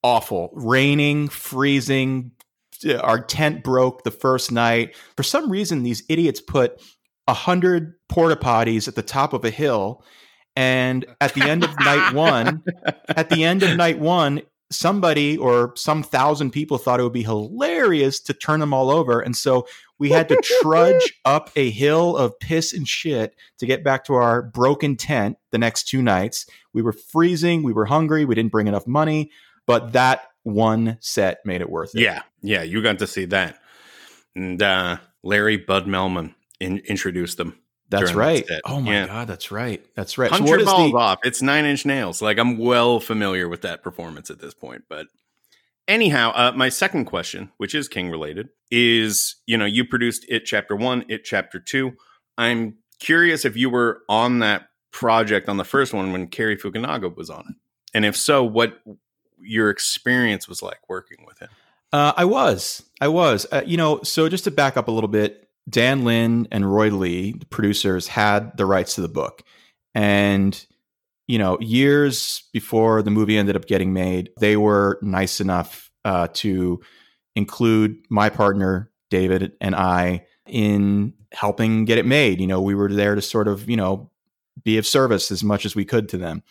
Awful. 0.03 0.51
Raining, 0.53 1.29
freezing. 1.29 2.33
Our 3.01 3.21
tent 3.21 3.65
broke 3.65 4.05
the 4.05 4.11
first 4.11 4.53
night. 4.53 4.97
For 5.17 5.23
some 5.23 5.51
reason, 5.51 5.83
these 5.83 6.03
idiots 6.09 6.41
put 6.41 6.81
a 7.27 7.35
hundred 7.35 7.95
porta 8.09 8.37
potties 8.37 8.89
at 8.89 8.95
the 8.95 9.03
top 9.03 9.33
of 9.33 9.45
a 9.45 9.51
hill. 9.51 10.05
And 10.57 11.07
at 11.21 11.35
the 11.35 11.43
end 11.43 11.63
of 11.63 11.79
night 11.79 12.13
one, 12.15 12.65
at 13.09 13.31
the 13.31 13.45
end 13.45 13.63
of 13.63 13.77
night 13.77 13.99
one, 13.99 14.43
somebody 14.71 15.37
or 15.37 15.73
some 15.77 16.03
thousand 16.03 16.51
people 16.51 16.79
thought 16.79 17.01
it 17.01 17.03
would 17.03 17.13
be 17.13 17.23
hilarious 17.23 18.21
to 18.21 18.35
turn 18.35 18.61
them 18.61 18.75
all 18.75 18.91
over. 18.91 19.21
And 19.21 19.35
so 19.35 19.67
we 19.99 20.11
had 20.11 20.29
to 20.29 20.41
trudge 20.61 21.21
up 21.25 21.51
a 21.57 21.71
hill 21.71 22.17
of 22.17 22.39
piss 22.39 22.73
and 22.73 22.87
shit 22.87 23.35
to 23.59 23.67
get 23.67 23.83
back 23.83 24.05
to 24.05 24.15
our 24.15 24.43
broken 24.43 24.97
tent 24.97 25.39
the 25.51 25.59
next 25.59 25.89
two 25.89 26.03
nights. 26.03 26.47
We 26.73 26.83
were 26.83 26.93
freezing, 26.93 27.63
we 27.63 27.73
were 27.73 27.87
hungry, 27.87 28.25
we 28.25 28.35
didn't 28.35 28.53
bring 28.53 28.69
enough 28.69 28.87
money, 28.87 29.31
but 29.67 29.93
that 29.93 30.23
one 30.43 30.99
set 31.01 31.39
made 31.45 31.61
it 31.61 31.71
worth 31.71 31.95
it. 31.95 32.01
yeah, 32.01 32.23
yeah. 32.43 32.63
You 32.63 32.83
got 32.83 32.99
to 33.01 33.07
see 33.07 33.27
that, 33.27 33.59
and 34.35 34.63
uh, 34.63 34.97
Larry 35.23 35.57
Bud 35.57 35.87
Melman 35.87 36.35
in, 36.61 36.79
introduced 36.79 37.37
them. 37.37 37.59
That's 37.91 38.11
during 38.13 38.17
that 38.17 38.51
right. 38.51 38.61
Oh 38.67 38.81
my 38.81 38.93
Yeah. 38.93 39.07
god, 39.07 39.29
that's 39.29 39.51
right. 39.51 39.85
That's 39.95 40.19
right. 40.19 40.31
Punch 40.31 40.47
so 40.47 40.55
your 40.57 40.65
balls 40.65 40.93
the 40.93 40.99
off. 40.99 41.19
It's 41.25 41.41
Nine 41.41 41.65
Inch 41.65 41.87
Nails. 41.87 42.21
Like 42.21 42.39
I'm 42.39 42.59
well 42.59 43.01
familiar 43.01 43.49
with 43.49 43.63
that 43.63 43.83
performance 43.83 44.31
at 44.31 44.41
this 44.41 44.53
point. 44.55 44.85
But 44.89 45.07
anyhow, 45.87 46.33
uh, 46.35 46.53
my 46.55 46.69
second 46.69 47.07
question, 47.07 47.51
which 47.57 47.75
is 47.75 47.89
King 47.89 48.11
related, 48.11 48.51
is 48.71 49.37
you 49.47 49.57
know 49.57 49.65
you 49.65 49.85
produced 49.85 50.27
It 50.29 50.45
Chapter 50.45 50.77
One, 50.77 51.05
It 51.09 51.25
Chapter 51.25 51.59
Two. 51.59 51.93
I'm 52.37 52.77
curious 53.01 53.45
if 53.45 53.57
you 53.57 53.71
were 53.71 54.03
on 54.09 54.41
that 54.41 54.69
project 54.91 55.49
on 55.49 55.57
the 55.57 55.65
first 55.65 55.93
one 55.95 56.13
when 56.13 56.27
Cary 56.29 56.57
Fukunaga 56.57 57.15
was 57.17 57.31
on 57.31 57.45
it, 57.49 57.57
and 57.95 58.05
if 58.05 58.17
so, 58.17 58.45
what 58.45 58.81
your 59.41 59.71
experience 59.71 60.49
was 60.49 60.63
like 60.63 60.81
working 60.89 61.25
with 61.27 61.39
him. 61.39 61.49
Uh, 61.93 62.13
I 62.17 62.27
was. 62.27 62.83
I 63.01 63.09
was. 63.09 63.47
Uh, 63.51 63.63
you 63.65 63.77
know, 63.79 64.03
so 64.03 64.29
just 64.29 64.45
to 64.45 64.51
back 64.51 64.77
up 64.77 64.89
a 64.89 64.91
little 64.91 65.09
bit, 65.09 65.48
Dan 65.69 66.05
Lin 66.05 66.49
and 66.51 66.71
Roy 66.73 66.91
Lee, 66.91 67.33
the 67.33 67.47
producers, 67.47 68.07
had 68.09 68.57
the 68.57 68.67
rights 68.67 68.95
to 68.95 69.01
the 69.01 69.09
book. 69.09 69.43
And, 69.95 70.65
you 71.27 71.39
know, 71.39 71.59
years 71.61 72.45
before 72.53 73.03
the 73.03 73.11
movie 73.11 73.37
ended 73.37 73.57
up 73.57 73.67
getting 73.67 73.93
made, 73.93 74.31
they 74.41 74.57
were 74.57 74.99
nice 75.03 75.41
enough 75.41 75.91
uh, 76.05 76.29
to 76.35 76.81
include 77.35 77.97
my 78.09 78.29
partner, 78.29 78.91
David, 79.11 79.53
and 79.61 79.75
I 79.75 80.27
in 80.47 81.15
helping 81.33 81.85
get 81.85 81.99
it 81.99 82.07
made. 82.07 82.41
You 82.41 82.47
know, 82.47 82.63
we 82.63 82.75
were 82.75 82.93
there 82.93 83.15
to 83.15 83.23
sort 83.23 83.49
of, 83.49 83.69
you 83.69 83.77
know, 83.77 84.11
be 84.65 84.79
of 84.79 84.87
service 84.87 85.31
as 85.31 85.45
much 85.45 85.67
as 85.67 85.75
we 85.75 85.85
could 85.85 86.09
to 86.11 86.19
them. 86.19 86.43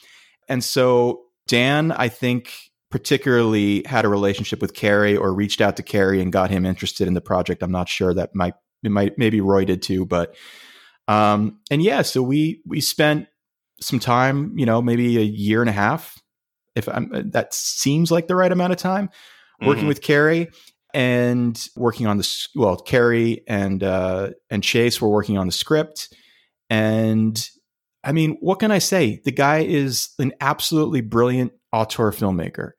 And 0.47 0.63
so 0.63 1.24
Dan, 1.47 1.91
I 1.91 2.09
think, 2.09 2.53
particularly 2.89 3.84
had 3.86 4.05
a 4.05 4.09
relationship 4.09 4.61
with 4.61 4.74
Cary 4.74 5.18
or 5.18 5.34
reached 5.34 5.59
out 5.59 5.76
to 5.78 5.84
Cary 5.84 6.22
and 6.22 6.32
got 6.32 6.49
him 6.49 6.65
interested 6.65 7.07
in 7.07 7.15
the 7.15 7.22
project. 7.22 7.63
I'm 7.63 7.72
not 7.72 7.89
sure 7.89 8.13
that 8.13 8.36
might 8.36 8.53
it 8.84 8.91
might 8.91 9.17
maybe 9.17 9.41
Roy 9.41 9.65
did 9.65 9.82
too, 9.82 10.05
but 10.05 10.36
um 11.07 11.59
and 11.71 11.82
yeah, 11.82 12.01
so 12.01 12.21
we 12.21 12.61
we 12.65 12.82
spent 12.82 13.28
some 13.82 13.99
time, 13.99 14.57
you 14.57 14.65
know, 14.65 14.82
maybe 14.82 15.17
a 15.17 15.21
year 15.23 15.61
and 15.61 15.69
a 15.69 15.73
half 15.73 16.17
if 16.75 16.88
I'm 16.89 17.32
that 17.32 17.53
seems 17.53 18.11
like 18.11 18.28
the 18.28 18.36
right 18.36 18.51
amount 18.51 18.73
of 18.73 18.80
time 18.80 19.09
working 19.61 19.86
Mhm. 19.86 19.88
with 19.88 20.01
Cary 20.01 20.49
and 20.93 21.67
working 21.75 22.07
on 22.07 22.17
the 22.17 22.47
well, 22.55 22.75
Cary 22.78 23.43
and 23.47 23.84
uh 23.84 24.30
and 24.49 24.63
Chase 24.63 25.01
were 25.01 25.09
working 25.09 25.38
on 25.38 25.47
the 25.47 25.53
script 25.53 26.13
and 26.69 27.49
I 28.03 28.11
mean, 28.13 28.38
what 28.39 28.59
can 28.59 28.71
I 28.71 28.78
say? 28.80 29.21
The 29.25 29.32
guy 29.32 29.59
is 29.59 30.09
an 30.19 30.34
absolutely 30.39 31.01
brilliant 31.01 31.51
auteur 31.73 32.11
filmmaker. 32.11 32.71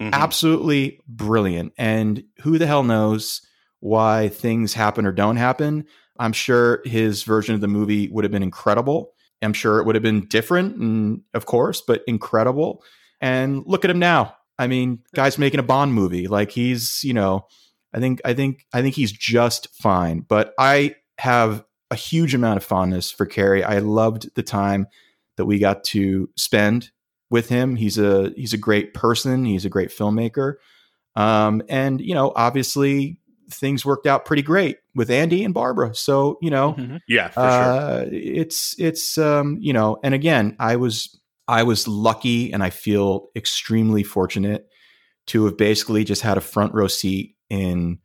Mhm. 0.00 0.12
Absolutely 0.12 1.00
brilliant. 1.06 1.72
And 1.78 2.24
who 2.40 2.58
the 2.58 2.66
hell 2.66 2.82
knows 2.82 3.42
why 3.86 4.28
things 4.28 4.74
happen 4.74 5.06
or 5.06 5.12
don't 5.12 5.36
happen? 5.36 5.84
I'm 6.18 6.32
sure 6.32 6.82
his 6.84 7.22
version 7.22 7.54
of 7.54 7.60
the 7.60 7.68
movie 7.68 8.08
would 8.08 8.24
have 8.24 8.32
been 8.32 8.42
incredible. 8.42 9.12
I'm 9.42 9.52
sure 9.52 9.78
it 9.78 9.86
would 9.86 9.94
have 9.94 10.02
been 10.02 10.26
different, 10.26 10.76
and 10.76 11.20
of 11.34 11.46
course, 11.46 11.82
but 11.86 12.02
incredible. 12.06 12.82
And 13.20 13.62
look 13.66 13.84
at 13.84 13.90
him 13.90 13.98
now. 13.98 14.34
I 14.58 14.66
mean, 14.66 15.00
guy's 15.14 15.38
making 15.38 15.60
a 15.60 15.62
Bond 15.62 15.94
movie. 15.94 16.26
Like 16.26 16.50
he's, 16.50 17.04
you 17.04 17.12
know, 17.12 17.46
I 17.94 18.00
think 18.00 18.20
I 18.24 18.34
think 18.34 18.66
I 18.72 18.82
think 18.82 18.94
he's 18.94 19.12
just 19.12 19.68
fine. 19.74 20.20
But 20.20 20.54
I 20.58 20.96
have 21.18 21.64
a 21.90 21.94
huge 21.94 22.34
amount 22.34 22.56
of 22.56 22.64
fondness 22.64 23.10
for 23.10 23.26
Cary. 23.26 23.62
I 23.62 23.78
loved 23.78 24.34
the 24.34 24.42
time 24.42 24.86
that 25.36 25.44
we 25.44 25.58
got 25.58 25.84
to 25.84 26.28
spend 26.36 26.90
with 27.30 27.48
him. 27.50 27.76
He's 27.76 27.98
a 27.98 28.32
he's 28.36 28.52
a 28.54 28.58
great 28.58 28.94
person. 28.94 29.44
He's 29.44 29.64
a 29.64 29.70
great 29.70 29.90
filmmaker. 29.90 30.54
Um, 31.14 31.62
and 31.68 32.00
you 32.00 32.14
know, 32.14 32.32
obviously 32.34 33.18
things 33.50 33.84
worked 33.84 34.06
out 34.06 34.24
pretty 34.24 34.42
great 34.42 34.78
with 34.94 35.10
Andy 35.10 35.44
and 35.44 35.54
Barbara. 35.54 35.94
So, 35.94 36.38
you 36.40 36.50
know, 36.50 36.74
Mhm. 36.74 37.00
Yeah, 37.08 37.28
for 37.28 37.40
uh, 37.40 38.04
it's 38.10 38.74
it's 38.78 39.18
um, 39.18 39.58
you 39.60 39.72
know, 39.72 39.98
and 40.02 40.14
again, 40.14 40.56
I 40.58 40.76
was 40.76 41.18
I 41.48 41.62
was 41.62 41.86
lucky 41.86 42.52
and 42.52 42.62
I 42.62 42.70
feel 42.70 43.28
extremely 43.36 44.02
fortunate 44.02 44.68
to 45.28 45.44
have 45.44 45.56
basically 45.56 46.04
just 46.04 46.22
had 46.22 46.36
a 46.36 46.40
front 46.40 46.74
row 46.74 46.88
seat 46.88 47.36
in 47.50 47.98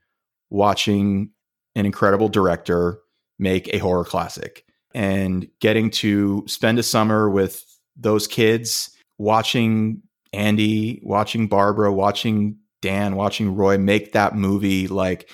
watching 0.49 1.31
an 1.75 1.85
incredible 1.85 2.29
director 2.29 2.99
make 3.39 3.73
a 3.73 3.79
horror 3.79 4.05
classic 4.05 4.65
and 4.93 5.47
getting 5.59 5.89
to 5.89 6.43
spend 6.47 6.77
a 6.77 6.83
summer 6.83 7.29
with 7.29 7.63
those 7.95 8.27
kids 8.27 8.95
watching 9.17 10.01
Andy, 10.33 10.99
watching 11.03 11.47
Barbara, 11.47 11.91
watching 11.91 12.57
Dan, 12.81 13.15
watching 13.15 13.55
Roy 13.55 13.77
make 13.77 14.13
that 14.13 14.35
movie 14.35 14.87
like 14.87 15.29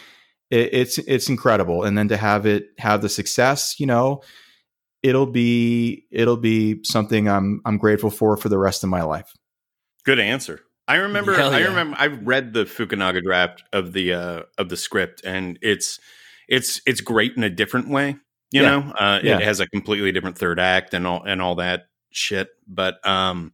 it, 0.50 0.74
it's 0.74 0.98
it's 1.00 1.30
incredible 1.30 1.84
and 1.84 1.98
then 1.98 2.08
to 2.10 2.18
have 2.18 2.46
it 2.46 2.66
have 2.78 3.02
the 3.02 3.10
success, 3.10 3.80
you 3.80 3.86
know, 3.86 4.22
it'll 5.04 5.26
be 5.32 6.06
it'll 6.12 6.38
be 6.38 6.84
something 6.84 7.28
I'm 7.30 7.62
I'm 7.66 7.78
grateful 7.78 8.10
for 8.10 8.38
for 8.38 8.50
the 8.50 8.58
rest 8.58 8.84
of 8.84 8.90
my 8.90 9.04
life. 9.04 9.32
Good 10.06 10.20
answer. 10.20 10.62
I 10.88 10.96
remember. 10.98 11.34
Hell 11.34 11.54
I 11.54 11.60
remember. 11.62 11.98
I 12.00 12.08
read 12.08 12.54
the 12.54 12.64
Fukunaga 12.64 13.22
draft 13.22 13.62
of 13.74 13.92
the 13.92 14.14
uh, 14.14 14.44
of 14.58 14.70
the 14.70 14.78
script, 14.78 15.22
and 15.26 15.60
it's 15.62 16.00
it's 16.48 16.80
it's 16.86 17.02
great 17.02 17.34
in 17.36 17.44
a 17.44 17.50
different 17.50 17.90
way. 17.90 18.16
You 18.52 18.62
Yeah. 18.62 18.70
know, 18.80 18.92
uh, 18.98 19.20
Yeah. 19.22 19.36
it 19.38 19.44
has 19.44 19.60
a 19.60 19.68
completely 19.68 20.14
different 20.14 20.38
third 20.38 20.62
act 20.62 20.94
and 20.94 21.06
all 21.06 21.24
and 21.24 21.42
all 21.42 21.56
that 21.56 21.88
shit. 22.12 22.48
But 22.66 23.06
um, 23.06 23.52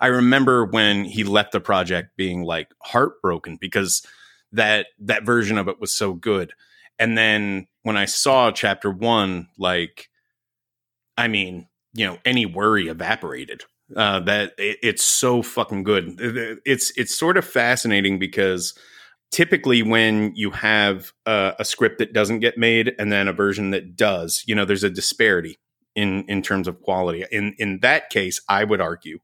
I 0.00 0.08
remember 0.08 0.64
when 0.64 1.04
he 1.04 1.24
left 1.24 1.52
the 1.52 1.60
project 1.60 2.16
being 2.16 2.42
like 2.42 2.68
heartbroken 2.82 3.58
because 3.60 4.06
that 4.52 4.86
that 5.00 5.24
version 5.24 5.58
of 5.58 5.68
it 5.68 5.80
was 5.80 5.92
so 5.92 6.12
good. 6.14 6.52
And 6.98 7.18
then 7.18 7.66
when 7.82 7.96
I 7.96 8.04
saw 8.04 8.50
chapter 8.50 8.90
one, 8.90 9.48
like, 9.58 10.08
I 11.16 11.28
mean, 11.28 11.68
you 11.92 12.06
know, 12.06 12.18
any 12.24 12.46
worry 12.46 12.88
evaporated 12.88 13.64
uh, 13.96 14.20
that 14.20 14.52
it, 14.58 14.78
it's 14.82 15.04
so 15.04 15.42
fucking 15.42 15.84
good. 15.84 16.16
It's 16.64 16.92
it's 16.96 17.14
sort 17.14 17.36
of 17.36 17.44
fascinating 17.44 18.18
because 18.18 18.74
typically 19.30 19.82
when 19.82 20.32
you 20.36 20.50
have 20.52 21.12
a 21.26 21.64
script 21.64 21.98
that 21.98 22.12
doesn't 22.12 22.40
get 22.40 22.56
made 22.56 22.94
and 22.98 23.10
then 23.10 23.28
a 23.28 23.32
version 23.32 23.70
that 23.70 23.96
does, 23.96 24.44
you 24.46 24.54
know, 24.54 24.64
there's 24.64 24.84
a 24.84 24.90
disparity 24.90 25.58
in 25.94 26.24
in 26.28 26.42
terms 26.42 26.68
of 26.68 26.80
quality. 26.80 27.24
In 27.30 27.54
in 27.58 27.80
that 27.80 28.10
case, 28.10 28.40
I 28.48 28.64
would 28.64 28.80
argue 28.80 29.18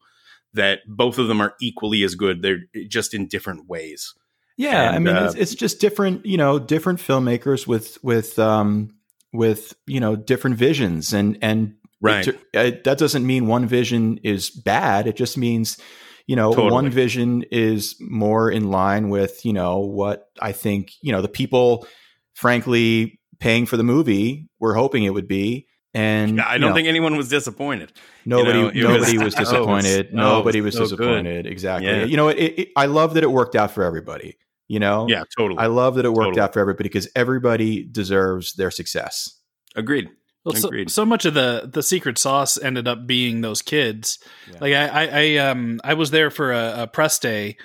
that 0.55 0.81
both 0.87 1.19
of 1.19 1.29
them 1.29 1.41
are 1.41 1.55
equally 1.61 2.03
as 2.03 2.15
good. 2.15 2.43
They're 2.43 2.61
just 2.89 3.15
in 3.15 3.27
different 3.29 3.69
ways. 3.69 4.15
Yeah, 4.57 4.91
I 4.91 4.99
mean, 4.99 5.17
uh, 5.17 5.27
it's, 5.27 5.35
it's 5.37 5.55
just 5.55 5.81
different, 5.81 6.27
you 6.27 6.37
know, 6.37 6.59
different 6.59 6.99
filmmakers 6.99 7.67
with 7.67 7.97
with 8.03 8.39
um 8.39 8.95
with 9.33 9.75
you 9.87 10.01
know 10.01 10.17
different 10.17 10.57
visions, 10.57 11.13
and 11.15 11.39
and 11.41 11.75
Right. 12.03 12.27
it- 12.29 12.41
it- 12.55 12.85
that 12.85 12.99
doesn't 12.99 13.27
mean 13.27 13.47
one 13.47 13.67
vision 13.67 14.19
is 14.25 14.51
bad. 14.51 15.07
It 15.07 15.17
just 15.17 15.37
means, 15.39 15.79
you 16.27 16.35
know, 16.37 16.51
Totally. 16.53 16.73
one 16.73 16.91
vision 16.91 17.45
is 17.51 17.95
more 18.01 18.51
in 18.51 18.71
line 18.71 19.09
with 19.09 19.45
you 19.47 19.53
know 19.53 19.79
what 19.79 20.27
I 20.41 20.53
think 20.53 20.93
you 21.01 21.13
know 21.13 21.23
the 21.23 21.29
people, 21.29 21.87
frankly, 22.35 23.21
paying 23.39 23.67
for 23.67 23.77
the 23.77 23.83
movie 23.85 24.49
were 24.59 24.75
hoping 24.75 25.05
it 25.05 25.15
would 25.15 25.29
be, 25.29 25.67
and 25.95 26.41
I 26.41 26.59
don't 26.59 26.71
know, 26.71 26.75
think 26.75 26.89
anyone 26.89 27.17
was 27.17 27.29
disappointed. 27.29 27.93
Nobody, 28.25 28.81
know, 28.81 28.93
nobody 28.93 28.99
was- 28.99 29.01
was, 29.07 29.15
it 29.15 29.25
was- 29.25 29.35
disappointed. 29.35 30.07
oh, 30.07 30.09
it 30.09 30.15
nobody 30.15 30.61
was 30.61 30.79
was 30.79 30.91
so 30.91 30.97
good. 30.97 31.05
disappointed. 31.05 31.47
Exactly. 31.47 31.89
Yeah. 31.91 32.05
You 32.05 32.17
know, 32.17 32.29
it, 32.29 32.37
it, 32.59 32.69
I 32.77 32.87
love 32.87 33.15
that 33.15 33.23
it 33.25 33.31
worked 33.31 33.57
out 33.57 33.71
for 33.73 33.83
everybody. 33.85 34.37
You 34.69 34.79
know, 34.79 35.09
Yeah, 35.09 35.25
totally. 35.37 35.59
I 35.59 35.67
love 35.67 35.97
that 35.97 36.05
it 36.05 36.11
worked 36.13 36.27
Totally. 36.29 36.41
out 36.43 36.53
for 36.53 36.61
everybody 36.61 36.89
because 36.89 37.09
everybody 37.17 37.83
deserves 37.83 38.53
their 38.55 38.71
success. 38.71 39.37
Agreed. 39.75 40.09
Well, 40.45 40.55
so, 40.55 40.69
Agreed. 40.69 40.91
so 40.93 41.05
much 41.05 41.25
of 41.25 41.35
the 41.35 41.69
the 41.71 41.83
secret 41.83 42.19
sauce 42.19 42.57
ended 42.57 42.87
up 42.87 43.05
being 43.05 43.41
those 43.41 43.63
kids. 43.63 44.21
Yeah. 44.49 44.59
Like 44.61 44.73
I, 44.75 44.87
I, 44.87 45.09
I, 45.13 45.37
um, 45.51 45.81
I 45.83 45.95
was 45.95 46.13
there 46.13 46.31
for 46.31 46.53
a, 46.53 46.83
a 46.83 46.87
press 46.87 47.19
day. 47.19 47.57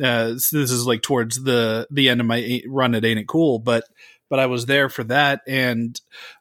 Uh, 0.00 0.36
so 0.38 0.58
this 0.60 0.70
is 0.70 0.86
like 0.86 1.02
towards 1.02 1.42
the 1.42 1.88
the 1.90 2.08
end 2.08 2.20
of 2.20 2.28
my 2.28 2.62
run 2.68 2.94
at 2.94 3.04
Ain't 3.04 3.18
It 3.18 3.26
Cool, 3.28 3.58
but 3.58 3.82
but 4.32 4.40
I 4.40 4.46
was 4.46 4.64
there 4.64 4.88
for 4.88 5.04
that, 5.04 5.42
and 5.46 6.00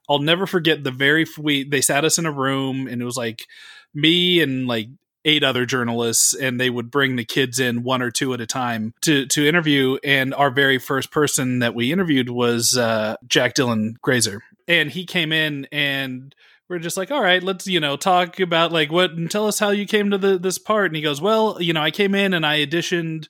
I'll 0.09 0.19
never 0.19 0.47
forget 0.47 0.81
the 0.81 0.91
very 0.91 1.25
we 1.37 1.65
they 1.65 1.81
sat 1.81 2.05
us 2.05 2.17
in 2.17 2.25
a 2.25 2.31
room, 2.31 2.87
and 2.87 3.01
it 3.01 3.03
was 3.03 3.17
like 3.17 3.45
me 3.93 4.39
and 4.39 4.65
like 4.65 4.87
eight 5.25 5.43
other 5.43 5.65
journalists 5.65 6.33
and 6.33 6.57
they 6.57 6.69
would 6.69 6.89
bring 6.89 7.17
the 7.17 7.25
kids 7.25 7.59
in 7.59 7.83
one 7.83 8.01
or 8.01 8.09
two 8.09 8.33
at 8.33 8.39
a 8.39 8.45
time 8.47 8.93
to 9.01 9.25
to 9.27 9.45
interview 9.45 9.97
and 10.05 10.33
our 10.33 10.49
very 10.49 10.79
first 10.79 11.11
person 11.11 11.59
that 11.59 11.75
we 11.75 11.91
interviewed 11.91 12.29
was 12.29 12.75
uh, 12.77 13.15
Jack 13.27 13.53
Dylan 13.53 13.99
Grazer 14.01 14.41
and 14.69 14.89
he 14.89 15.05
came 15.05 15.31
in 15.31 15.67
and 15.71 16.33
we're 16.69 16.79
just 16.79 16.97
like 16.97 17.11
all 17.11 17.21
right 17.21 17.43
let's 17.43 17.67
you 17.67 17.79
know 17.79 17.97
talk 17.97 18.39
about 18.39 18.71
like 18.71 18.91
what 18.91 19.11
and 19.11 19.29
tell 19.29 19.45
us 19.47 19.59
how 19.59 19.69
you 19.69 19.85
came 19.85 20.09
to 20.09 20.17
the 20.17 20.39
this 20.39 20.57
part 20.57 20.87
and 20.87 20.95
he 20.95 21.03
goes 21.03 21.21
well 21.21 21.61
you 21.61 21.73
know 21.73 21.83
I 21.83 21.91
came 21.91 22.15
in 22.15 22.33
and 22.33 22.43
I 22.43 22.65
auditioned 22.65 23.27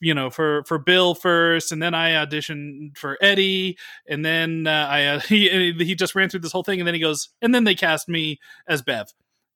you 0.00 0.14
know 0.14 0.30
for 0.30 0.64
for 0.64 0.78
Bill 0.78 1.14
first 1.14 1.72
and 1.72 1.82
then 1.82 1.94
I 1.94 2.12
auditioned 2.12 2.96
for 2.96 3.18
Eddie 3.20 3.76
and 4.08 4.24
then 4.24 4.66
uh, 4.66 4.86
I 4.90 5.04
uh, 5.06 5.20
he 5.28 5.72
he 5.78 5.94
just 5.94 6.14
ran 6.14 6.28
through 6.28 6.40
this 6.40 6.52
whole 6.52 6.62
thing 6.64 6.80
and 6.80 6.86
then 6.86 6.94
he 6.94 7.00
goes 7.00 7.28
and 7.42 7.54
then 7.54 7.64
they 7.64 7.74
cast 7.74 8.08
me 8.08 8.38
as 8.66 8.82
Bev 8.82 9.08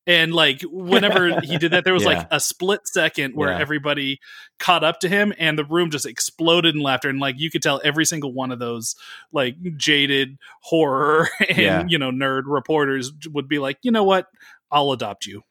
and 0.06 0.34
like 0.34 0.60
whenever 0.70 1.40
he 1.40 1.56
did 1.56 1.70
that 1.72 1.84
there 1.84 1.94
was 2.00 2.02
Yeah. 2.02 2.10
like 2.10 2.26
a 2.30 2.38
split 2.38 2.86
second 2.86 3.34
where 3.34 3.50
Yeah. 3.50 3.58
everybody 3.58 4.20
caught 4.58 4.84
up 4.84 5.00
to 5.00 5.08
him 5.08 5.32
and 5.38 5.58
the 5.58 5.64
room 5.64 5.90
just 5.90 6.04
exploded 6.04 6.74
in 6.74 6.82
laughter 6.82 7.08
and 7.08 7.20
like 7.20 7.36
you 7.38 7.50
could 7.50 7.62
tell 7.62 7.80
every 7.82 8.04
single 8.04 8.32
one 8.32 8.52
of 8.52 8.58
those 8.58 8.94
like 9.32 9.56
jaded 9.78 10.36
horror 10.60 11.28
and 11.48 11.58
Yeah. 11.58 11.84
you 11.88 11.96
know 11.98 12.10
nerd 12.10 12.42
reporters 12.44 13.12
would 13.32 13.48
be 13.48 13.58
like 13.58 13.78
you 13.82 13.90
know 13.90 14.04
what 14.04 14.26
I'll 14.70 14.92
adopt 14.92 15.24
you 15.24 15.42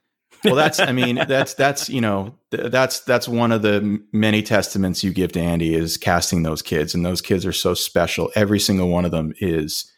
Well, 0.43 0.55
that's, 0.55 0.79
I 0.79 0.91
mean, 0.91 1.15
that's, 1.27 1.53
that's, 1.53 1.89
you 1.89 2.01
know, 2.01 2.35
that's, 2.51 3.01
that's 3.01 3.27
one 3.27 3.51
of 3.51 3.61
the 3.61 4.01
many 4.11 4.43
testaments 4.43 5.03
you 5.03 5.11
give 5.13 5.31
to 5.33 5.39
Andy 5.39 5.73
is 5.73 5.97
casting 5.97 6.43
those 6.43 6.61
kids. 6.61 6.93
And 6.93 7.05
those 7.05 7.21
kids 7.21 7.45
are 7.45 7.53
so 7.53 7.73
special. 7.73 8.31
Every 8.35 8.59
single 8.59 8.89
one 8.89 9.05
of 9.05 9.11
them 9.11 9.33
is 9.39 9.91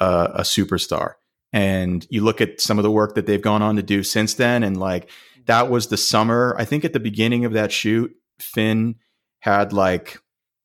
a, 0.00 0.30
a 0.36 0.42
superstar. 0.42 1.14
And 1.52 2.06
you 2.10 2.22
look 2.22 2.40
at 2.40 2.60
some 2.60 2.78
of 2.78 2.82
the 2.82 2.90
work 2.90 3.14
that 3.14 3.26
they've 3.26 3.40
gone 3.40 3.62
on 3.62 3.76
to 3.76 3.82
do 3.82 4.02
since 4.02 4.34
then. 4.34 4.62
And 4.62 4.78
like, 4.78 5.10
that 5.46 5.70
was 5.70 5.86
the 5.86 5.96
summer. 5.96 6.54
I 6.58 6.64
think 6.64 6.84
at 6.84 6.92
the 6.92 7.00
beginning 7.00 7.44
of 7.44 7.52
that 7.52 7.72
shoot, 7.72 8.14
Finn 8.38 8.96
had 9.38 9.72
like, 9.72 10.18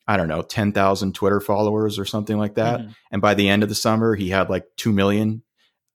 I 0.07 0.17
don't 0.17 0.27
know, 0.27 0.41
10,000 0.41 1.15
Twitter 1.15 1.39
followers 1.39 1.97
or 1.97 2.05
something 2.05 2.37
like 2.37 2.55
that. 2.55 2.81
Mhm. 2.81 2.95
And 3.11 3.21
by 3.21 3.33
the 3.33 3.47
end 3.47 3.63
of 3.63 3.69
the 3.69 3.75
summer, 3.75 4.15
he 4.15 4.29
had 4.29 4.49
like 4.49 4.65
2 4.77 4.91
million 4.91 5.43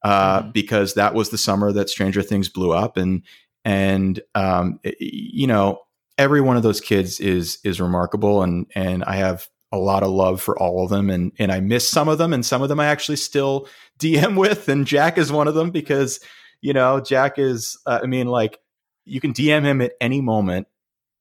uh, 0.06 0.42
Mhm. 0.42 0.52
because 0.52 0.94
that 0.94 1.14
was 1.14 1.30
the 1.30 1.38
summer 1.38 1.72
that 1.72 1.90
Stranger 1.90 2.22
Things 2.22 2.48
blew 2.48 2.72
up. 2.72 2.96
And, 2.96 3.22
and, 3.64 4.20
um, 4.34 4.78
it- 4.84 4.96
you 5.00 5.46
know, 5.46 5.80
every 6.16 6.40
one 6.40 6.56
of 6.56 6.62
those 6.62 6.80
kids 6.80 7.18
is, 7.20 7.58
is 7.64 7.80
remarkable. 7.80 8.42
And, 8.42 8.66
and 8.74 9.02
I 9.04 9.16
have 9.16 9.48
a 9.72 9.78
lot 9.78 10.02
of 10.04 10.10
love 10.10 10.40
for 10.40 10.56
all 10.58 10.84
of 10.84 10.90
them. 10.90 11.10
And, 11.10 11.32
and 11.38 11.50
I 11.50 11.58
miss 11.60 11.88
some 11.90 12.08
of 12.08 12.18
them 12.18 12.32
and 12.32 12.46
some 12.46 12.62
of 12.62 12.68
them 12.68 12.78
I 12.80 12.86
actually 12.86 13.16
still 13.16 13.68
DM 13.98 14.36
with. 14.38 14.68
And 14.68 14.86
Jack 14.86 15.18
is 15.18 15.32
one 15.32 15.48
of 15.48 15.54
them 15.54 15.70
because, 15.70 16.20
you 16.60 16.72
know, 16.72 17.00
Jack 17.00 17.38
is, 17.38 17.76
uh, 17.86 18.00
I 18.02 18.06
mean, 18.06 18.28
like 18.28 18.58
you 19.04 19.20
can 19.20 19.32
DM 19.32 19.64
him 19.64 19.80
at 19.82 19.92
any 20.00 20.20
moment 20.20 20.68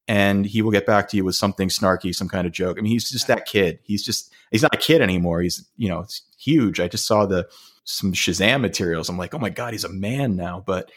and 0.08 0.46
he 0.46 0.62
will 0.62 0.70
get 0.70 0.86
back 0.86 1.08
to 1.08 1.16
you 1.16 1.24
with 1.24 1.34
something 1.34 1.68
snarky, 1.68 2.14
some 2.14 2.28
kind 2.28 2.46
of 2.46 2.52
joke. 2.52 2.78
I 2.78 2.82
mean, 2.82 2.92
he's 2.92 3.10
just 3.10 3.26
that 3.26 3.46
kid. 3.46 3.80
He's 3.82 4.04
just 4.04 4.32
he's 4.52 4.62
not 4.62 4.74
a 4.74 4.78
kid 4.78 5.02
anymore. 5.02 5.42
He's 5.42 5.68
you 5.76 5.88
know, 5.88 6.00
it's 6.00 6.22
huge. 6.38 6.78
I 6.78 6.86
just 6.88 7.06
saw 7.06 7.26
the 7.26 7.46
some 7.86 8.12
Shazam 8.12 8.60
materials. 8.60 9.08
I'm 9.08 9.18
like, 9.18 9.34
oh 9.34 9.38
my 9.38 9.50
god, 9.50 9.72
he's 9.72 9.84
a 9.84 9.88
man 9.88 10.36
now. 10.36 10.62
But 10.66 10.90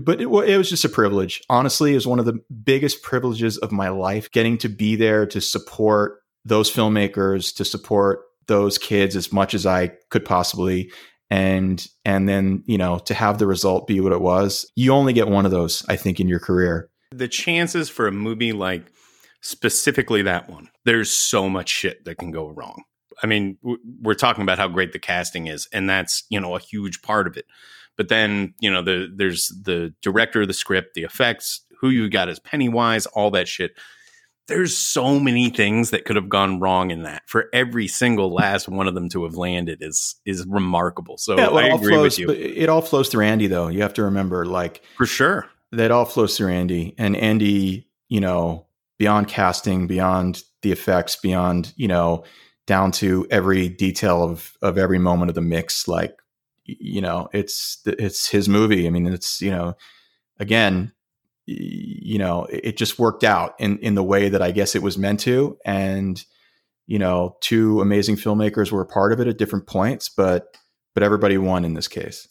but 0.00 0.20
it, 0.20 0.26
it 0.26 0.56
was 0.56 0.70
just 0.70 0.84
a 0.84 0.88
privilege. 0.88 1.42
Honestly, 1.48 1.92
it 1.92 1.96
was 1.96 2.06
one 2.06 2.18
of 2.18 2.24
the 2.24 2.40
biggest 2.64 3.02
privileges 3.02 3.58
of 3.58 3.70
my 3.70 3.88
life 3.88 4.30
getting 4.32 4.58
to 4.58 4.68
be 4.68 4.96
there 4.96 5.26
to 5.26 5.40
support 5.40 6.20
those 6.44 6.72
filmmakers, 6.72 7.54
to 7.56 7.64
support 7.64 8.22
those 8.46 8.78
kids 8.78 9.16
as 9.16 9.32
much 9.32 9.54
as 9.54 9.66
I 9.66 9.88
could 10.10 10.24
possibly 10.24 10.90
and 11.28 11.88
and 12.04 12.28
then 12.28 12.62
you 12.66 12.78
know 12.78 13.00
to 13.00 13.12
have 13.12 13.38
the 13.38 13.46
result 13.48 13.88
be 13.88 13.98
what 13.98 14.12
it 14.12 14.20
was 14.20 14.70
you 14.76 14.92
only 14.92 15.12
get 15.12 15.26
one 15.26 15.44
of 15.44 15.50
those 15.50 15.84
i 15.88 15.96
think 15.96 16.20
in 16.20 16.28
your 16.28 16.38
career 16.38 16.88
the 17.10 17.26
chances 17.26 17.88
for 17.88 18.06
a 18.06 18.12
movie 18.12 18.52
like 18.52 18.92
specifically 19.46 20.22
that 20.22 20.48
one, 20.50 20.68
there's 20.84 21.12
so 21.12 21.48
much 21.48 21.68
shit 21.68 22.04
that 22.04 22.18
can 22.18 22.30
go 22.30 22.48
wrong. 22.48 22.82
I 23.22 23.26
mean, 23.26 23.56
w- 23.62 23.80
we're 24.02 24.14
talking 24.14 24.42
about 24.42 24.58
how 24.58 24.68
great 24.68 24.92
the 24.92 24.98
casting 24.98 25.46
is, 25.46 25.68
and 25.72 25.88
that's 25.88 26.24
you 26.28 26.40
know 26.40 26.56
a 26.56 26.60
huge 26.60 27.02
part 27.02 27.26
of 27.26 27.36
it. 27.36 27.46
But 27.96 28.08
then 28.08 28.54
you 28.60 28.70
know 28.70 28.82
the 28.82 29.10
there's 29.14 29.48
the 29.48 29.94
director 30.02 30.42
of 30.42 30.48
the 30.48 30.54
script, 30.54 30.94
the 30.94 31.02
effects, 31.04 31.62
who 31.80 31.90
you 31.90 32.08
got 32.10 32.28
as 32.28 32.38
Pennywise, 32.38 33.06
all 33.06 33.30
that 33.32 33.48
shit. 33.48 33.72
there's 34.48 34.76
so 34.76 35.18
many 35.18 35.50
things 35.50 35.90
that 35.90 36.04
could 36.04 36.16
have 36.16 36.28
gone 36.28 36.60
wrong 36.60 36.90
in 36.90 37.02
that. 37.02 37.22
For 37.26 37.46
every 37.52 37.88
single 37.88 38.32
last 38.32 38.68
one 38.68 38.86
of 38.86 38.94
them 38.94 39.08
to 39.10 39.24
have 39.24 39.34
landed 39.34 39.78
is 39.82 40.14
is 40.24 40.46
remarkable. 40.46 41.18
So 41.18 41.36
well, 41.36 41.58
I 41.58 41.66
agree 41.68 41.94
flows, 41.94 42.18
with 42.18 42.18
you 42.18 42.30
It 42.30 42.68
all 42.68 42.82
flows 42.82 43.08
through 43.08 43.24
Andy, 43.24 43.46
though. 43.48 43.68
You 43.68 43.82
have 43.82 43.94
to 43.94 44.04
remember, 44.04 44.46
like 44.46 44.82
for 44.96 45.06
sure. 45.06 45.48
that 45.72 45.90
all 45.90 46.04
flows 46.04 46.36
through 46.36 46.52
Andy, 46.52 46.94
and 46.98 47.16
Andy, 47.16 47.88
you 48.08 48.20
know, 48.20 48.66
beyond 48.98 49.28
casting, 49.28 49.86
beyond 49.86 50.42
the 50.62 50.70
effects, 50.70 51.16
beyond 51.16 51.72
you 51.76 51.88
know, 51.88 52.22
down 52.66 52.92
to 52.92 53.26
every 53.30 53.68
detail 53.68 54.22
of 54.22 54.56
of 54.60 54.76
every 54.78 54.98
moment 54.98 55.30
of 55.30 55.34
the 55.34 55.40
mix. 55.40 55.88
Like, 55.88 56.20
you 56.64 57.00
know, 57.00 57.28
it's 57.32 57.78
it's 57.86 58.28
his 58.28 58.48
movie. 58.48 58.86
I 58.86 58.90
mean, 58.90 59.06
it's 59.06 59.40
you 59.40 59.50
know, 59.50 59.76
again, 60.38 60.92
you 61.46 62.18
know, 62.18 62.46
it 62.50 62.76
just 62.76 62.98
worked 62.98 63.24
out 63.24 63.54
in 63.58 63.78
in 63.78 63.94
the 63.94 64.02
way 64.02 64.28
that 64.28 64.42
I 64.42 64.50
guess 64.50 64.74
it 64.74 64.82
was 64.82 64.98
meant 64.98 65.20
to, 65.20 65.58
and 65.64 66.22
you 66.86 66.98
know, 66.98 67.36
two 67.40 67.80
amazing 67.80 68.16
filmmakers 68.16 68.70
were 68.70 68.82
a 68.82 68.86
part 68.86 69.12
of 69.12 69.20
it 69.20 69.28
at 69.28 69.38
different 69.38 69.66
points, 69.66 70.08
but 70.08 70.56
but 70.94 71.02
everybody 71.02 71.38
won 71.38 71.64
in 71.64 71.74
this 71.74 71.88
case. 71.88 72.28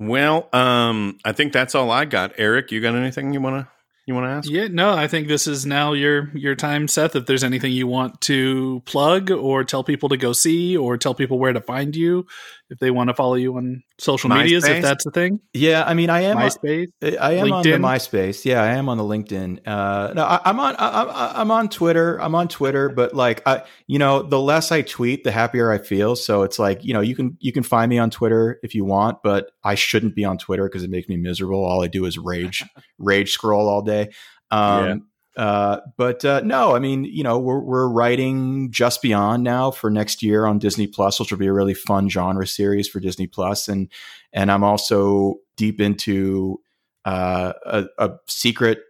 Well, 0.00 0.48
um, 0.52 1.18
I 1.24 1.32
think 1.32 1.52
that's 1.52 1.74
all 1.74 1.90
I 1.90 2.04
got. 2.04 2.32
Eric, 2.36 2.72
you 2.72 2.80
got 2.80 2.94
anything 2.94 3.32
you 3.32 3.40
wanna 3.40 3.68
you 4.06 4.14
wanna 4.14 4.28
ask? 4.28 4.50
Yeah, 4.50 4.68
no, 4.70 4.92
I 4.92 5.08
think 5.08 5.28
this 5.28 5.46
is 5.46 5.64
now 5.64 5.92
your 5.92 6.30
your 6.36 6.54
time, 6.54 6.88
Seth. 6.88 7.16
If 7.16 7.26
there's 7.26 7.44
anything 7.44 7.72
you 7.72 7.86
want 7.86 8.20
to 8.22 8.82
plug 8.86 9.30
or 9.30 9.64
tell 9.64 9.82
people 9.84 10.08
to 10.10 10.16
go 10.16 10.32
see 10.32 10.76
or 10.76 10.96
tell 10.98 11.14
people 11.14 11.38
where 11.38 11.52
to 11.52 11.60
find 11.60 11.96
you, 11.96 12.26
if 12.70 12.78
they 12.78 12.90
want 12.90 13.08
to 13.08 13.14
follow 13.14 13.34
you 13.34 13.56
on 13.56 13.82
social 13.98 14.30
medias, 14.30 14.64
if 14.64 14.82
that's 14.82 15.04
the 15.04 15.10
thing. 15.10 15.40
Yeah, 15.52 15.84
I 15.86 15.94
mean, 15.94 16.10
I 16.10 16.22
am. 16.22 16.36
MySpace. 16.36 16.88
I 17.02 17.32
am 17.32 17.52
on 17.52 17.62
the 17.62 17.70
LinkedIn? 17.70 17.80
MySpace. 17.80 18.44
Yeah, 18.44 18.62
I 18.62 18.68
am 18.68 18.88
on 18.88 18.98
the 18.98 19.04
LinkedIn. 19.04 19.66
Uh, 19.66 20.12
no, 20.14 20.24
I, 20.24 20.40
I'm 20.44 20.58
on. 20.58 20.76
I, 20.76 20.88
I, 20.88 21.40
I'm 21.40 21.50
on 21.50 21.68
Twitter. 21.68 22.20
I'm 22.20 22.34
on 22.34 22.48
Twitter, 22.48 22.88
but 22.88 23.14
like, 23.14 23.42
I, 23.46 23.62
you 23.86 23.98
know, 23.98 24.22
the 24.22 24.40
less 24.40 24.72
I 24.72 24.82
tweet, 24.82 25.24
the 25.24 25.30
happier 25.30 25.70
I 25.70 25.78
feel. 25.78 26.16
So 26.16 26.42
it's 26.42 26.58
like, 26.58 26.84
you 26.84 26.94
know, 26.94 27.00
you 27.00 27.14
can 27.14 27.36
you 27.40 27.52
can 27.52 27.62
find 27.62 27.90
me 27.90 27.98
on 27.98 28.10
Twitter 28.10 28.58
if 28.62 28.74
you 28.74 28.84
want, 28.84 29.18
but 29.22 29.50
I 29.62 29.74
shouldn't 29.74 30.14
be 30.14 30.24
on 30.24 30.38
Twitter 30.38 30.64
because 30.64 30.82
it 30.82 30.90
makes 30.90 31.08
me 31.08 31.16
miserable. 31.16 31.64
All 31.64 31.82
I 31.82 31.88
do 31.88 32.06
is 32.06 32.18
rage, 32.18 32.64
rage 32.98 33.32
scroll 33.32 33.68
all 33.68 33.82
day. 33.82 34.10
Um, 34.50 35.08
Uh, 35.36 35.80
but 35.96 36.24
uh, 36.24 36.40
no, 36.44 36.74
I 36.74 36.78
mean, 36.78 37.04
you 37.04 37.24
know, 37.24 37.38
we're 37.38 37.60
we're 37.60 37.88
writing 37.88 38.70
Just 38.70 39.02
Beyond 39.02 39.42
now 39.42 39.70
for 39.70 39.90
next 39.90 40.22
year 40.22 40.46
on 40.46 40.58
Disney 40.58 40.86
Plus, 40.86 41.18
which 41.18 41.30
will 41.30 41.38
be 41.38 41.48
a 41.48 41.52
really 41.52 41.74
fun 41.74 42.08
genre 42.08 42.46
series 42.46 42.88
for 42.88 43.00
Disney 43.00 43.26
Plus, 43.26 43.68
and 43.68 43.90
and 44.32 44.50
I'm 44.50 44.62
also 44.62 45.36
deep 45.56 45.80
into 45.80 46.60
uh, 47.04 47.52
a, 47.66 47.84
a 47.98 48.10
secret 48.28 48.80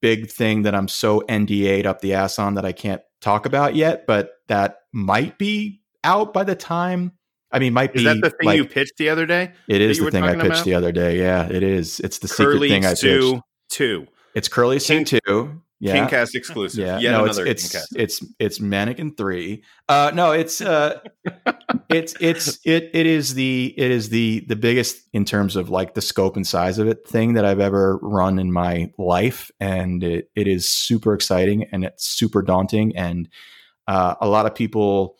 big 0.00 0.30
thing 0.30 0.62
that 0.62 0.74
I'm 0.74 0.88
so 0.88 1.20
NDA'd 1.28 1.86
up 1.86 2.00
the 2.00 2.14
ass 2.14 2.38
on 2.38 2.54
that 2.54 2.64
I 2.64 2.72
can't 2.72 3.02
talk 3.20 3.46
about 3.46 3.74
yet, 3.74 4.06
but 4.06 4.32
that 4.48 4.80
might 4.92 5.38
be 5.38 5.80
out 6.04 6.32
by 6.32 6.44
the 6.44 6.54
time. 6.54 7.12
I 7.50 7.58
mean, 7.58 7.72
might 7.72 7.94
Is 7.94 8.02
be 8.02 8.04
that 8.04 8.20
the 8.20 8.30
thing 8.30 8.46
like, 8.46 8.56
you 8.56 8.66
pitched 8.66 8.98
the 8.98 9.08
other 9.08 9.24
day? 9.24 9.52
It 9.68 9.80
is 9.80 9.98
the 9.98 10.10
thing 10.10 10.22
I 10.22 10.34
pitched 10.34 10.46
about? 10.46 10.64
the 10.64 10.74
other 10.74 10.92
day. 10.92 11.18
Yeah, 11.18 11.48
it 11.48 11.62
is. 11.62 11.98
It's 12.00 12.18
the 12.18 12.28
Curly 12.28 12.68
secret 12.68 12.68
thing 12.68 12.84
I 12.84 12.90
pitched. 12.90 13.00
Sue 13.00 13.40
two. 13.70 14.06
It's 14.34 14.48
Curly 14.48 14.78
Sue 14.78 15.04
two. 15.04 15.62
Yeah. 15.80 16.08
Kingcast 16.08 16.34
exclusive. 16.34 16.84
Yeah, 16.84 16.98
Yet 16.98 17.12
no, 17.12 17.24
it's 17.24 17.38
it's 17.38 17.68
Kingcast. 17.68 17.86
it's 17.96 18.24
it's 18.38 18.60
Mannequin 18.60 19.14
three. 19.14 19.62
Uh, 19.88 20.10
no, 20.12 20.32
it's 20.32 20.60
uh, 20.60 20.98
it's 21.88 22.14
it's 22.20 22.58
it 22.64 22.90
it 22.92 23.06
is 23.06 23.34
the 23.34 23.74
it 23.76 23.90
is 23.90 24.08
the 24.08 24.44
the 24.48 24.56
biggest 24.56 25.08
in 25.12 25.24
terms 25.24 25.54
of 25.54 25.70
like 25.70 25.94
the 25.94 26.02
scope 26.02 26.34
and 26.36 26.46
size 26.46 26.78
of 26.78 26.88
it 26.88 27.06
thing 27.06 27.34
that 27.34 27.44
I've 27.44 27.60
ever 27.60 27.98
run 28.02 28.40
in 28.40 28.52
my 28.52 28.90
life, 28.98 29.52
and 29.60 30.02
it 30.02 30.30
it 30.34 30.48
is 30.48 30.68
super 30.68 31.14
exciting 31.14 31.64
and 31.70 31.84
it's 31.84 32.04
super 32.04 32.42
daunting, 32.42 32.96
and 32.96 33.28
uh, 33.86 34.16
a 34.20 34.28
lot 34.28 34.46
of 34.46 34.54
people 34.56 35.16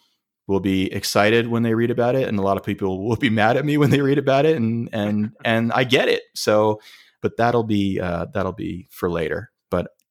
will 0.49 0.61
be 0.61 0.93
excited 0.93 1.47
when 1.47 1.63
they 1.63 1.75
read 1.75 1.91
about 1.91 2.17
it, 2.17 2.27
and 2.27 2.37
a 2.39 2.43
lot 2.43 2.57
of 2.57 2.65
people 2.65 3.05
will 3.09 3.17
be 3.17 3.31
mad 3.31 3.57
at 3.57 3.65
me 3.65 3.77
when 3.77 3.91
they 3.91 4.01
read 4.01 4.19
about 4.19 4.45
it, 4.45 4.57
and 4.57 4.89
and 4.93 5.31
and 5.45 5.73
I 5.73 5.85
get 5.85 6.09
it. 6.09 6.23
So, 6.35 6.81
but 7.23 7.37
that'll 7.37 7.63
be 7.63 8.01
uh, 8.01 8.27
that'll 8.35 8.53
be 8.53 8.89
for 8.91 9.09
later. 9.09 9.53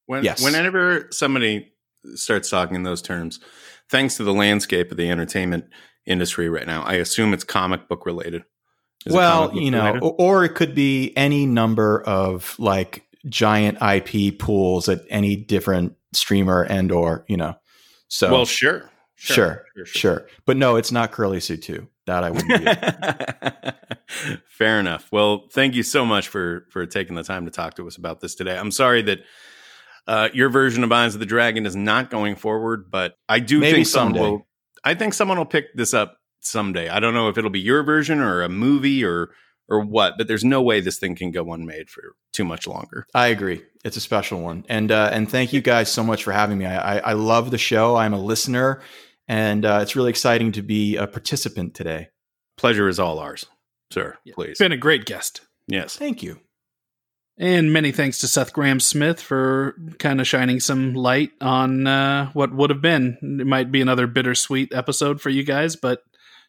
When, 0.08 0.24
Yes. 0.24 0.42
Whenever 0.42 1.06
somebody 1.10 1.70
starts 2.14 2.48
talking 2.48 2.74
in 2.74 2.82
those 2.82 3.02
terms, 3.02 3.40
thanks 3.90 4.16
to 4.16 4.24
the 4.24 4.32
landscape 4.32 4.90
of 4.90 4.96
the 4.96 5.10
entertainment 5.10 5.66
industry 6.06 6.48
right 6.48 6.66
now, 6.66 6.82
I 6.82 6.94
assume 6.94 7.34
it's 7.34 7.44
comic 7.44 7.88
book 7.88 8.06
related. 8.06 8.44
Is 9.04 9.12
well, 9.12 9.48
book 9.48 9.60
you 9.60 9.70
know, 9.70 9.84
related? 9.84 10.14
or, 10.18 10.44
it 10.46 10.54
could 10.54 10.74
be 10.74 11.12
any 11.14 11.44
number 11.44 12.00
of 12.00 12.58
like 12.58 13.04
giant 13.26 13.76
IP 13.82 14.38
pools 14.38 14.88
at 14.88 15.02
any 15.10 15.36
different 15.36 15.94
streamer 16.14 16.62
and 16.62 16.90
or 16.90 17.26
you 17.28 17.36
know. 17.36 17.56
So 18.08 18.32
well, 18.32 18.46
sure. 18.46 18.90
sure, 19.14 19.66
sure, 19.84 20.26
but 20.46 20.56
no, 20.56 20.76
it's 20.76 20.90
not 20.90 21.12
Curly 21.12 21.40
Sue 21.40 21.58
two. 21.58 21.86
That 22.06 22.24
I 22.24 22.30
wouldn't. 22.30 23.74
Fair 24.48 24.80
enough. 24.80 25.12
Well, 25.12 25.48
thank 25.52 25.74
you 25.74 25.82
so 25.82 26.06
much 26.06 26.28
for 26.28 26.66
for 26.70 26.86
taking 26.86 27.14
the 27.14 27.22
time 27.22 27.44
to 27.44 27.50
talk 27.50 27.74
to 27.74 27.86
us 27.86 27.98
about 27.98 28.20
this 28.20 28.34
today. 28.34 28.56
I'm 28.56 28.70
sorry 28.70 29.02
that 29.02 29.20
uh, 30.08 30.28
your 30.32 30.48
version 30.48 30.82
of 30.82 30.90
Eyes 30.90 31.14
of 31.14 31.20
the 31.20 31.26
Dragon 31.26 31.66
is 31.66 31.76
not 31.76 32.10
going 32.10 32.34
forward, 32.34 32.90
but 32.90 33.14
I 33.28 33.38
do 33.38 33.60
Maybe 33.60 33.76
think 33.76 33.86
someone 33.86 34.14
someday. 34.14 34.30
will. 34.30 34.46
I 34.82 34.94
think 34.94 35.14
someone 35.14 35.38
will 35.38 35.44
pick 35.46 35.66
this 35.76 35.94
up 35.94 36.16
someday. 36.40 36.88
I 36.88 36.98
don't 36.98 37.14
know 37.14 37.28
if 37.28 37.38
it'll 37.38 37.50
be 37.50 37.60
your 37.60 37.82
version 37.82 38.18
or 38.20 38.42
a 38.42 38.48
movie 38.48 39.04
or 39.04 39.30
or 39.70 39.80
what, 39.84 40.14
but 40.16 40.26
there's 40.28 40.44
no 40.44 40.62
way 40.62 40.80
this 40.80 40.98
thing 40.98 41.14
can 41.14 41.30
go 41.30 41.52
unmade 41.52 41.90
for 41.90 42.14
too 42.32 42.44
much 42.44 42.66
longer. 42.66 43.06
I 43.14 43.26
agree. 43.26 43.60
It's 43.84 43.98
a 43.98 44.00
special 44.00 44.40
one, 44.40 44.64
and 44.68 44.90
uh, 44.90 45.10
and 45.12 45.30
thank 45.30 45.52
you 45.52 45.60
guys 45.60 45.92
so 45.92 46.02
much 46.02 46.24
for 46.24 46.32
having 46.32 46.56
me. 46.58 46.64
I, 46.64 46.96
I, 46.96 47.10
I 47.10 47.12
love 47.12 47.50
the 47.50 47.58
show. 47.58 47.94
I'm 47.96 48.14
a 48.14 48.18
listener, 48.20 48.80
and 49.28 49.66
uh, 49.66 49.80
it's 49.82 49.94
really 49.94 50.08
exciting 50.10 50.52
to 50.52 50.62
be 50.62 50.96
a 50.96 51.06
participant 51.06 51.74
today. 51.74 52.08
Pleasure 52.56 52.88
is 52.88 52.98
all 52.98 53.18
ours, 53.18 53.44
sir. 53.90 54.16
Please, 54.32 54.58
Been 54.58 54.72
a 54.72 54.76
great 54.78 55.04
guest. 55.04 55.42
yes. 55.66 55.96
Thank 55.96 56.22
you. 56.22 56.40
And 57.40 57.72
many 57.72 57.92
thanks 57.92 58.18
to 58.20 58.28
Seth 58.28 58.52
Grahame-Smith 58.52 59.20
for 59.20 59.76
kind 60.00 60.20
of 60.20 60.26
shining 60.26 60.58
some 60.58 60.94
light 60.94 61.30
on 61.40 61.86
uh, 61.86 62.30
what 62.32 62.52
would 62.52 62.70
have 62.70 62.82
been. 62.82 63.16
It 63.40 63.46
might 63.46 63.70
be 63.70 63.80
another 63.80 64.08
bittersweet 64.08 64.74
episode 64.74 65.20
for 65.20 65.30
you 65.30 65.44
guys, 65.44 65.76
but 65.76 66.02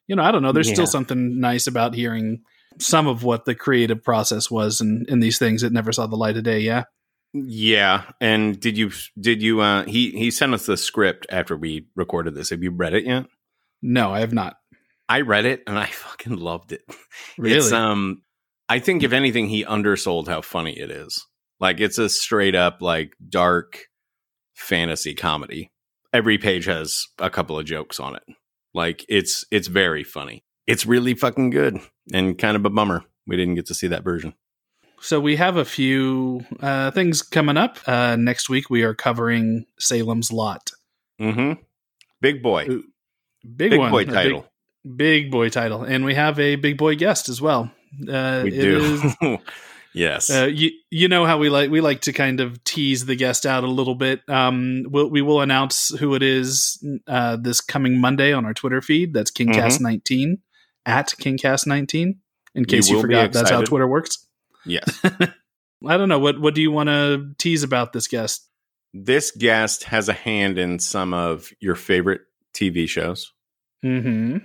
you 0.08 0.16
know, 0.16 0.24
I 0.24 0.32
don't 0.32 0.42
know. 0.42 0.52
There's 0.52 0.68
Yeah. 0.70 0.74
still 0.74 0.88
something 0.88 1.40
nice 1.40 1.68
about 1.68 1.94
hearing 1.94 2.42
some 2.80 3.06
of 3.06 3.24
what 3.24 3.46
the 3.46 3.54
creative 3.54 4.04
process 4.04 4.50
was 4.50 4.82
in, 4.82 5.06
in 5.08 5.20
these 5.20 5.38
things 5.38 5.62
that 5.62 5.72
never 5.72 5.92
saw 5.92 6.08
the 6.08 6.16
light 6.16 6.38
of 6.38 6.44
day. 6.44 6.60
Yeah. 6.62 6.86
Yeah, 7.32 8.06
and 8.20 8.60
did 8.60 8.76
you 8.76 8.90
did 9.20 9.44
you 9.44 9.62
uh 9.62 9.86
he 9.86 10.10
he 10.10 10.32
sent 10.32 10.56
us 10.56 10.66
the 10.66 10.76
script 10.78 11.28
after 11.30 11.56
we 11.56 11.86
recorded 11.96 12.34
this. 12.34 12.50
Have 12.50 12.64
you 12.64 12.72
read 12.72 12.96
it 12.96 13.06
yet? 13.06 13.28
No, 13.84 14.12
I 14.12 14.22
have 14.22 14.34
not. 14.34 14.56
I 15.08 15.22
read 15.22 15.46
it 15.46 15.62
and 15.68 15.78
I 15.78 15.86
fucking 15.92 16.38
loved 16.38 16.72
it. 16.72 16.82
Really? 17.38 17.58
It's 17.58 17.72
um 17.72 18.24
I 18.70 18.80
think 18.80 19.04
if 19.04 19.12
anything 19.12 19.50
he 19.50 19.66
undersold 19.66 20.28
how 20.28 20.42
funny 20.42 20.80
it 20.80 20.92
is. 20.92 21.26
Like 21.60 21.80
it's 21.82 21.98
a 21.98 22.08
straight 22.08 22.56
up 22.56 22.82
like 22.82 23.14
dark 23.28 23.80
fantasy 24.54 25.14
comedy. 25.14 25.72
Every 26.14 26.38
page 26.38 26.66
has 26.66 27.08
a 27.18 27.30
couple 27.30 27.60
of 27.60 27.66
jokes 27.66 28.00
on 28.00 28.16
it. 28.16 28.24
Like 28.74 29.06
it's 29.10 29.46
it's 29.52 29.68
very 29.68 30.04
funny. 30.04 30.44
It's 30.68 30.86
really 30.86 31.16
fucking 31.16 31.50
good 31.50 31.80
and 32.14 32.38
kind 32.38 32.56
of 32.56 32.64
a 32.66 32.70
bummer 32.70 33.04
we 33.28 33.36
didn't 33.36 33.56
get 33.56 33.66
to 33.68 33.74
see 33.74 33.88
that 33.88 34.04
version. 34.04 34.34
So 35.02 35.20
we 35.20 35.36
have 35.38 35.56
a 35.58 35.66
few 35.66 36.46
uh, 36.62 36.92
things 36.92 37.22
coming 37.22 37.58
up. 37.58 37.78
Uh, 37.88 38.16
next 38.18 38.50
week 38.50 38.70
we 38.70 38.84
are 38.84 38.94
covering 38.94 39.66
Salem's 39.80 40.32
Lot. 40.32 40.72
Mm-hmm. 41.22 41.62
Big 42.22 42.44
boy. 42.44 42.68
Ooh, 42.70 42.84
Big, 43.44 43.72
Big 43.72 43.80
one. 43.80 43.92
boy 43.92 44.02
a 44.02 44.06
big- 44.06 44.14
title. 44.14 44.46
Big, 44.96 45.30
boy 45.32 45.50
title. 45.50 45.84
And 45.84 46.06
we 46.06 46.16
have 46.16 46.40
a 46.40 46.56
big 46.56 46.78
boy 46.78 46.96
guest 46.96 47.28
as 47.30 47.42
well. 47.42 47.72
Uh, 48.02 48.42
we 48.44 48.52
it 48.54 48.62
do. 48.62 49.16
is- 49.22 49.40
yes. 49.94 50.30
Uh, 50.30 50.50
you 50.52 50.72
you 50.90 51.08
know 51.08 51.26
how 51.26 51.38
we 51.38 51.50
like 51.50 51.70
we 51.70 51.82
like 51.82 52.02
to 52.02 52.14
kind 52.14 52.40
of 52.40 52.64
tease 52.64 53.06
the 53.06 53.16
guest 53.16 53.46
out 53.46 53.64
a 53.64 53.68
little 53.68 53.96
bit. 53.96 54.22
Um, 54.28 54.86
we'll, 54.90 55.10
we 55.10 55.22
will 55.22 55.42
announce 55.42 55.90
who 56.00 56.16
it 56.16 56.24
is 56.24 56.84
uh, 57.08 57.38
this 57.38 57.62
coming 57.62 58.00
Monday 58.00 58.34
on 58.34 58.46
our 58.46 58.54
Twitter 58.54 58.82
feed. 58.82 59.14
That's 59.14 59.32
KingCast19 59.32 60.40
at 60.86 61.10
KingCast19. 61.10 62.16
In 62.56 62.66
case 62.66 62.90
you, 62.90 62.98
be 62.98 63.02
forgot, 63.02 63.32
that's 63.32 63.50
how. 63.50 63.62
Twitter 63.62 63.88
works. 63.88 64.26
yes. 64.66 65.02
I 65.88 65.96
don't 65.96 66.10
know 66.10 66.20
what 66.20 66.42
what 66.42 66.56
do 66.56 66.62
you 66.62 66.72
want 66.72 66.90
to 66.90 67.34
tease 67.38 67.64
about 67.64 67.94
this 67.94 68.08
guest? 68.08 68.46
this 68.94 69.32
guest 69.32 69.84
has 69.86 70.10
a 70.10 70.14
hand 70.14 70.58
in 70.58 70.80
some 70.80 71.14
of 71.14 71.52
your 71.60 71.76
favorite 71.76 72.22
TV 72.54 72.88
shows. 72.88 73.32
Mm-hmm. 73.84 74.38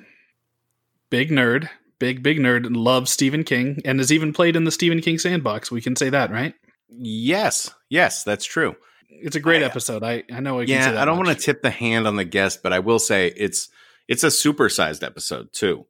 Big 1.11 1.31
nerd, 1.31 1.69
big 2.05 2.23
big 2.23 2.39
nerd, 2.39 2.67
and 2.67 2.77
loves 2.77 3.11
Stephen 3.11 3.45
King, 3.45 3.81
and 3.85 3.99
has 3.99 4.13
even 4.13 4.33
played 4.35 4.57
in 4.57 4.65
the 4.65 4.71
Stephen 4.71 5.01
King 5.01 5.19
sandbox. 5.19 5.71
We 5.71 5.81
can 5.81 5.97
say 5.97 6.11
that, 6.11 6.31
right? 6.31 6.55
Yes, 6.89 7.71
yes, 7.89 8.25
that's 8.25 8.45
true. 8.45 8.77
It's 9.09 9.37
a 9.37 9.41
great 9.41 9.63
I- 9.63 9.67
episode. 9.67 10.03
I 10.03 10.23
I 10.33 10.41
know. 10.41 10.61
I 10.61 10.67
can 10.67 10.83
say 10.83 10.93
Yeah, 10.93 11.01
I 11.01 11.05
don't 11.05 11.17
want 11.17 11.31
to 11.31 11.43
tip 11.45 11.63
the 11.63 11.71
hand 11.71 12.07
on 12.07 12.17
the 12.17 12.25
guest, 12.25 12.63
but 12.63 12.73
I 12.73 12.81
will 12.81 12.99
say 12.99 13.29
it's 13.37 13.69
it's 14.07 14.23
a 14.25 14.29
supersized 14.29 15.03
episode 15.03 15.53
too. 15.53 15.87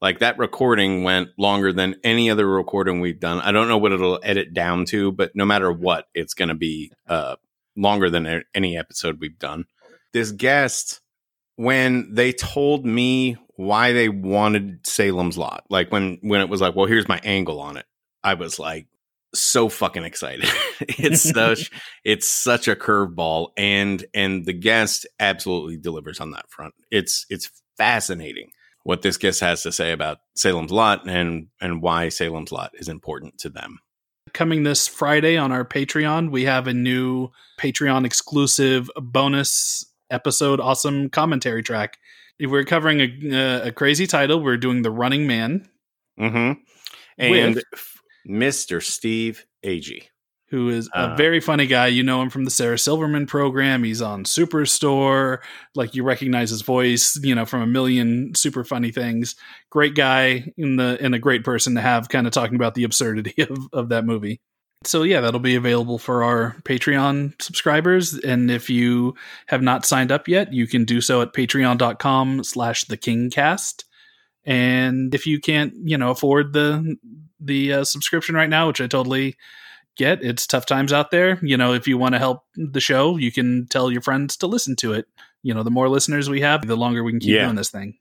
Like 0.00 0.20
that 0.20 0.38
recording 0.38 1.02
went 1.02 1.30
longer 1.38 1.72
than 1.72 1.96
any 2.04 2.30
other 2.30 2.46
recording 2.46 3.00
we've 3.00 3.20
done. 3.20 3.40
I 3.40 3.50
don't 3.52 3.68
know 3.68 3.78
what 3.78 3.92
it'll 3.92 4.20
edit 4.22 4.54
down 4.54 4.84
to, 4.86 5.10
but 5.12 5.32
no 5.34 5.44
matter 5.44 5.70
what, 5.72 6.06
it's 6.14 6.34
going 6.34 6.48
to 6.50 6.54
be 6.54 6.92
uh 7.08 7.36
longer 7.76 8.08
than 8.08 8.44
any 8.54 8.78
episode 8.78 9.20
we've 9.20 9.38
done. 9.38 9.64
This 10.12 10.30
guest, 10.32 11.00
when 11.56 12.14
they 12.14 12.32
told 12.32 12.86
me 12.86 13.36
why 13.58 13.92
they 13.92 14.08
wanted 14.08 14.86
Salem's 14.86 15.36
Lot, 15.36 15.64
like 15.68 15.90
when 15.90 16.18
when 16.20 16.40
it 16.40 16.48
was 16.48 16.60
like, 16.60 16.76
well, 16.76 16.86
here's 16.86 17.08
my 17.08 17.20
angle 17.24 17.58
on 17.58 17.76
it, 17.76 17.86
I 18.22 18.34
was 18.34 18.60
like 18.60 18.86
so 19.34 19.68
fucking 19.68 20.04
excited. 20.04 20.48
it's 20.80 21.22
such 21.22 21.72
it's 22.04 22.28
such 22.28 22.68
a 22.68 22.76
curveball, 22.76 23.48
and 23.56 24.04
and 24.14 24.46
the 24.46 24.52
guest 24.52 25.08
absolutely 25.18 25.76
delivers 25.76 26.20
on 26.20 26.30
that 26.30 26.48
front. 26.48 26.72
It's 26.92 27.26
it's 27.30 27.50
fascinating 27.76 28.52
what 28.84 29.02
this 29.02 29.16
guest 29.16 29.40
has 29.40 29.64
to 29.64 29.72
say 29.72 29.90
about 29.90 30.18
Salem's 30.36 30.70
Lot 30.70 31.08
and 31.08 31.48
and 31.60 31.82
why 31.82 32.10
Salem's 32.10 32.52
Lot 32.52 32.70
is 32.74 32.88
important 32.88 33.38
to 33.38 33.48
them. 33.48 33.80
Coming 34.32 34.62
this 34.62 34.86
Friday 34.86 35.36
on 35.36 35.50
our 35.50 35.64
Patreon, 35.64 36.30
we 36.30 36.44
have 36.44 36.68
a 36.68 36.72
new 36.74 37.30
Patreon 37.58 38.06
exclusive 38.06 38.88
bonus 38.94 39.84
episode, 40.12 40.60
awesome 40.60 41.10
commentary 41.10 41.64
track. 41.64 41.98
We're 42.40 42.64
covering 42.64 43.00
a, 43.00 43.68
a 43.68 43.72
crazy 43.72 44.06
title. 44.06 44.40
We're 44.40 44.56
doing 44.56 44.82
The 44.82 44.90
Running 44.90 45.26
Man, 45.26 45.68
Mm-hmm. 46.18 46.60
And 47.18 47.54
With- 47.56 47.64
Mr. 48.28 48.82
Steve 48.82 49.44
Agee. 49.64 50.04
who 50.50 50.68
is 50.70 50.88
a 50.94 50.98
Uh. 51.00 51.16
very 51.16 51.40
funny 51.40 51.66
guy. 51.66 51.86
You 51.88 52.02
know 52.02 52.22
him 52.22 52.30
from 52.30 52.44
the 52.44 52.50
Sarah 52.50 52.78
Silverman 52.78 53.26
program. 53.26 53.84
He's 53.84 54.00
on 54.02 54.24
Superstore. 54.24 55.38
Like 55.74 55.94
you 55.94 56.02
recognize 56.04 56.50
his 56.50 56.62
voice, 56.62 57.18
you 57.22 57.34
know, 57.34 57.44
from 57.44 57.62
a 57.62 57.66
million 57.66 58.34
super 58.34 58.64
funny 58.64 58.90
things. 58.90 59.34
Great 59.70 59.94
guy 59.94 60.52
in 60.56 60.76
the 60.76 60.96
and 61.00 61.14
a 61.14 61.18
great 61.18 61.44
person 61.44 61.74
to 61.74 61.80
have 61.80 62.08
kind 62.08 62.26
of 62.26 62.32
talking 62.32 62.56
about 62.56 62.74
the 62.74 62.84
absurdity 62.84 63.34
of, 63.42 63.58
of 63.72 63.88
that 63.90 64.04
movie. 64.04 64.40
So 64.84 65.02
yeah, 65.02 65.20
that'll 65.20 65.40
be 65.40 65.56
available 65.56 65.98
for 65.98 66.22
our 66.22 66.56
Patreon 66.62 67.40
subscribers. 67.42 68.14
And 68.14 68.50
if 68.50 68.70
you 68.70 69.14
have 69.46 69.60
not 69.62 69.84
signed 69.84 70.12
up 70.12 70.28
yet, 70.28 70.52
you 70.52 70.66
can 70.66 70.84
do 70.84 71.00
so 71.00 71.20
at 71.20 71.32
patreon.com 71.32 72.44
slash 72.44 72.84
the 72.84 72.96
kingcast. 72.96 73.84
And 74.44 75.14
if 75.14 75.26
you 75.26 75.40
can't, 75.40 75.74
you 75.84 75.98
know, 75.98 76.10
afford 76.10 76.52
the 76.52 76.96
the 77.40 77.72
uh, 77.72 77.84
subscription 77.84 78.34
right 78.34 78.48
now, 78.48 78.68
which 78.68 78.80
I 78.80 78.86
totally 78.86 79.36
get. 79.96 80.22
It's 80.24 80.46
tough 80.46 80.64
times 80.64 80.92
out 80.92 81.10
there. 81.10 81.38
You 81.42 81.56
know, 81.56 81.74
if 81.74 81.86
you 81.86 81.98
want 81.98 82.14
to 82.14 82.18
help 82.18 82.44
the 82.54 82.80
show, 82.80 83.16
you 83.16 83.30
can 83.32 83.66
tell 83.66 83.90
your 83.90 84.00
friends 84.00 84.36
to 84.38 84.46
listen 84.46 84.76
to 84.76 84.92
it. 84.92 85.06
You 85.42 85.54
know, 85.54 85.62
the 85.64 85.70
more 85.70 85.88
listeners 85.88 86.30
we 86.30 86.40
have, 86.40 86.66
the 86.66 86.76
longer 86.76 87.02
we 87.04 87.12
can 87.12 87.20
keep 87.20 87.30
Yeah. 87.30 87.44
doing 87.44 87.56
this 87.56 87.70
thing. 87.70 87.98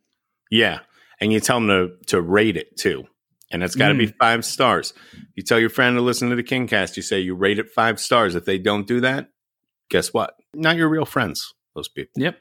Yeah. 0.50 0.80
And 1.20 1.34
you 1.34 1.40
tell 1.40 1.60
them 1.60 1.68
to, 1.68 1.92
to 2.08 2.22
rate 2.22 2.56
it 2.56 2.78
too. 2.78 3.06
And 3.50 3.64
it's 3.64 3.76
got 3.76 3.90
to 3.90 3.94
be 3.94 4.08
five 4.08 4.44
stars. 4.44 4.94
You 5.36 5.44
tell 5.44 5.60
your 5.60 5.70
friend 5.70 5.96
to 5.96 6.02
listen 6.02 6.30
to 6.30 6.36
the 6.36 6.44
Kingcast, 6.44 6.98
you 6.98 7.02
say 7.04 7.20
you 7.20 7.34
rate 7.34 7.60
it 7.60 7.70
five 7.70 8.00
stars. 8.00 8.36
If 8.36 8.44
they 8.46 8.58
don't 8.58 8.86
do 8.86 9.00
that, 9.02 9.30
guess 9.90 10.14
what? 10.14 10.34
Not 10.54 10.76
your 10.76 10.90
real 10.90 11.06
friends, 11.06 11.54
those 11.76 11.88
people. 11.88 12.12
Yep. 12.22 12.38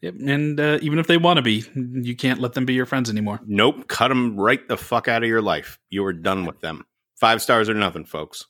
Yep. 0.00 0.14
And 0.26 0.58
uh, 0.58 0.78
even 0.80 0.98
if 0.98 1.06
they 1.06 1.18
want 1.18 1.36
to 1.36 1.42
be, 1.42 1.64
you 1.74 2.16
can't 2.16 2.40
let 2.40 2.54
them 2.54 2.64
be 2.64 2.72
your 2.72 2.86
friends 2.86 3.10
anymore. 3.10 3.40
Nope. 3.46 3.86
Cut 3.88 4.08
them 4.08 4.40
right 4.40 4.66
the 4.66 4.78
fuck 4.78 5.08
out 5.08 5.22
of 5.22 5.28
your 5.28 5.42
life. 5.42 5.78
You 5.90 6.04
are 6.06 6.14
done 6.14 6.46
with 6.46 6.60
them. 6.60 6.86
Five 7.18 7.42
stars 7.42 7.68
or 7.68 7.74
nothing, 7.74 8.06
folks. 8.06 8.46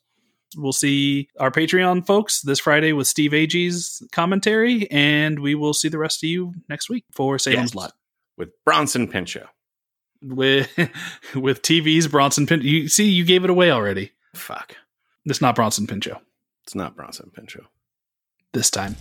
We'll 0.56 0.72
see 0.72 1.28
our 1.40 1.50
Patreon 1.50 2.06
folks 2.06 2.40
this 2.42 2.60
Friday 2.60 2.92
with 2.92 3.08
Steve 3.08 3.32
Agee's 3.32 4.00
commentary, 4.12 4.88
and 4.92 5.40
we 5.40 5.56
will 5.56 5.74
see 5.74 5.88
the 5.88 5.98
rest 5.98 6.22
of 6.22 6.28
you 6.30 6.54
next 6.68 6.88
week 6.88 7.04
for 7.12 7.36
Salem's 7.38 7.70
Yes. 7.70 7.74
Lot. 7.74 7.92
With 8.36 8.50
Bronson 8.64 9.08
Pinchot. 9.08 9.48
With 10.22 10.70
with 11.34 11.62
TV's 11.62 12.08
Bronson 12.08 12.46
Pinchot. 12.46 12.66
You 12.66 12.88
see, 12.88 13.08
you 13.10 13.24
gave 13.24 13.44
it 13.44 13.50
away 13.50 13.70
already. 13.70 14.12
Fuck. 14.34 14.76
It's 15.26 15.40
not 15.40 15.54
Bronson 15.54 15.86
Pinchot 15.86 16.22
It's 16.64 16.74
not 16.74 16.96
Bronson 16.96 17.30
Pinchot. 17.34 17.64
this 18.52 18.70
time. 18.70 18.96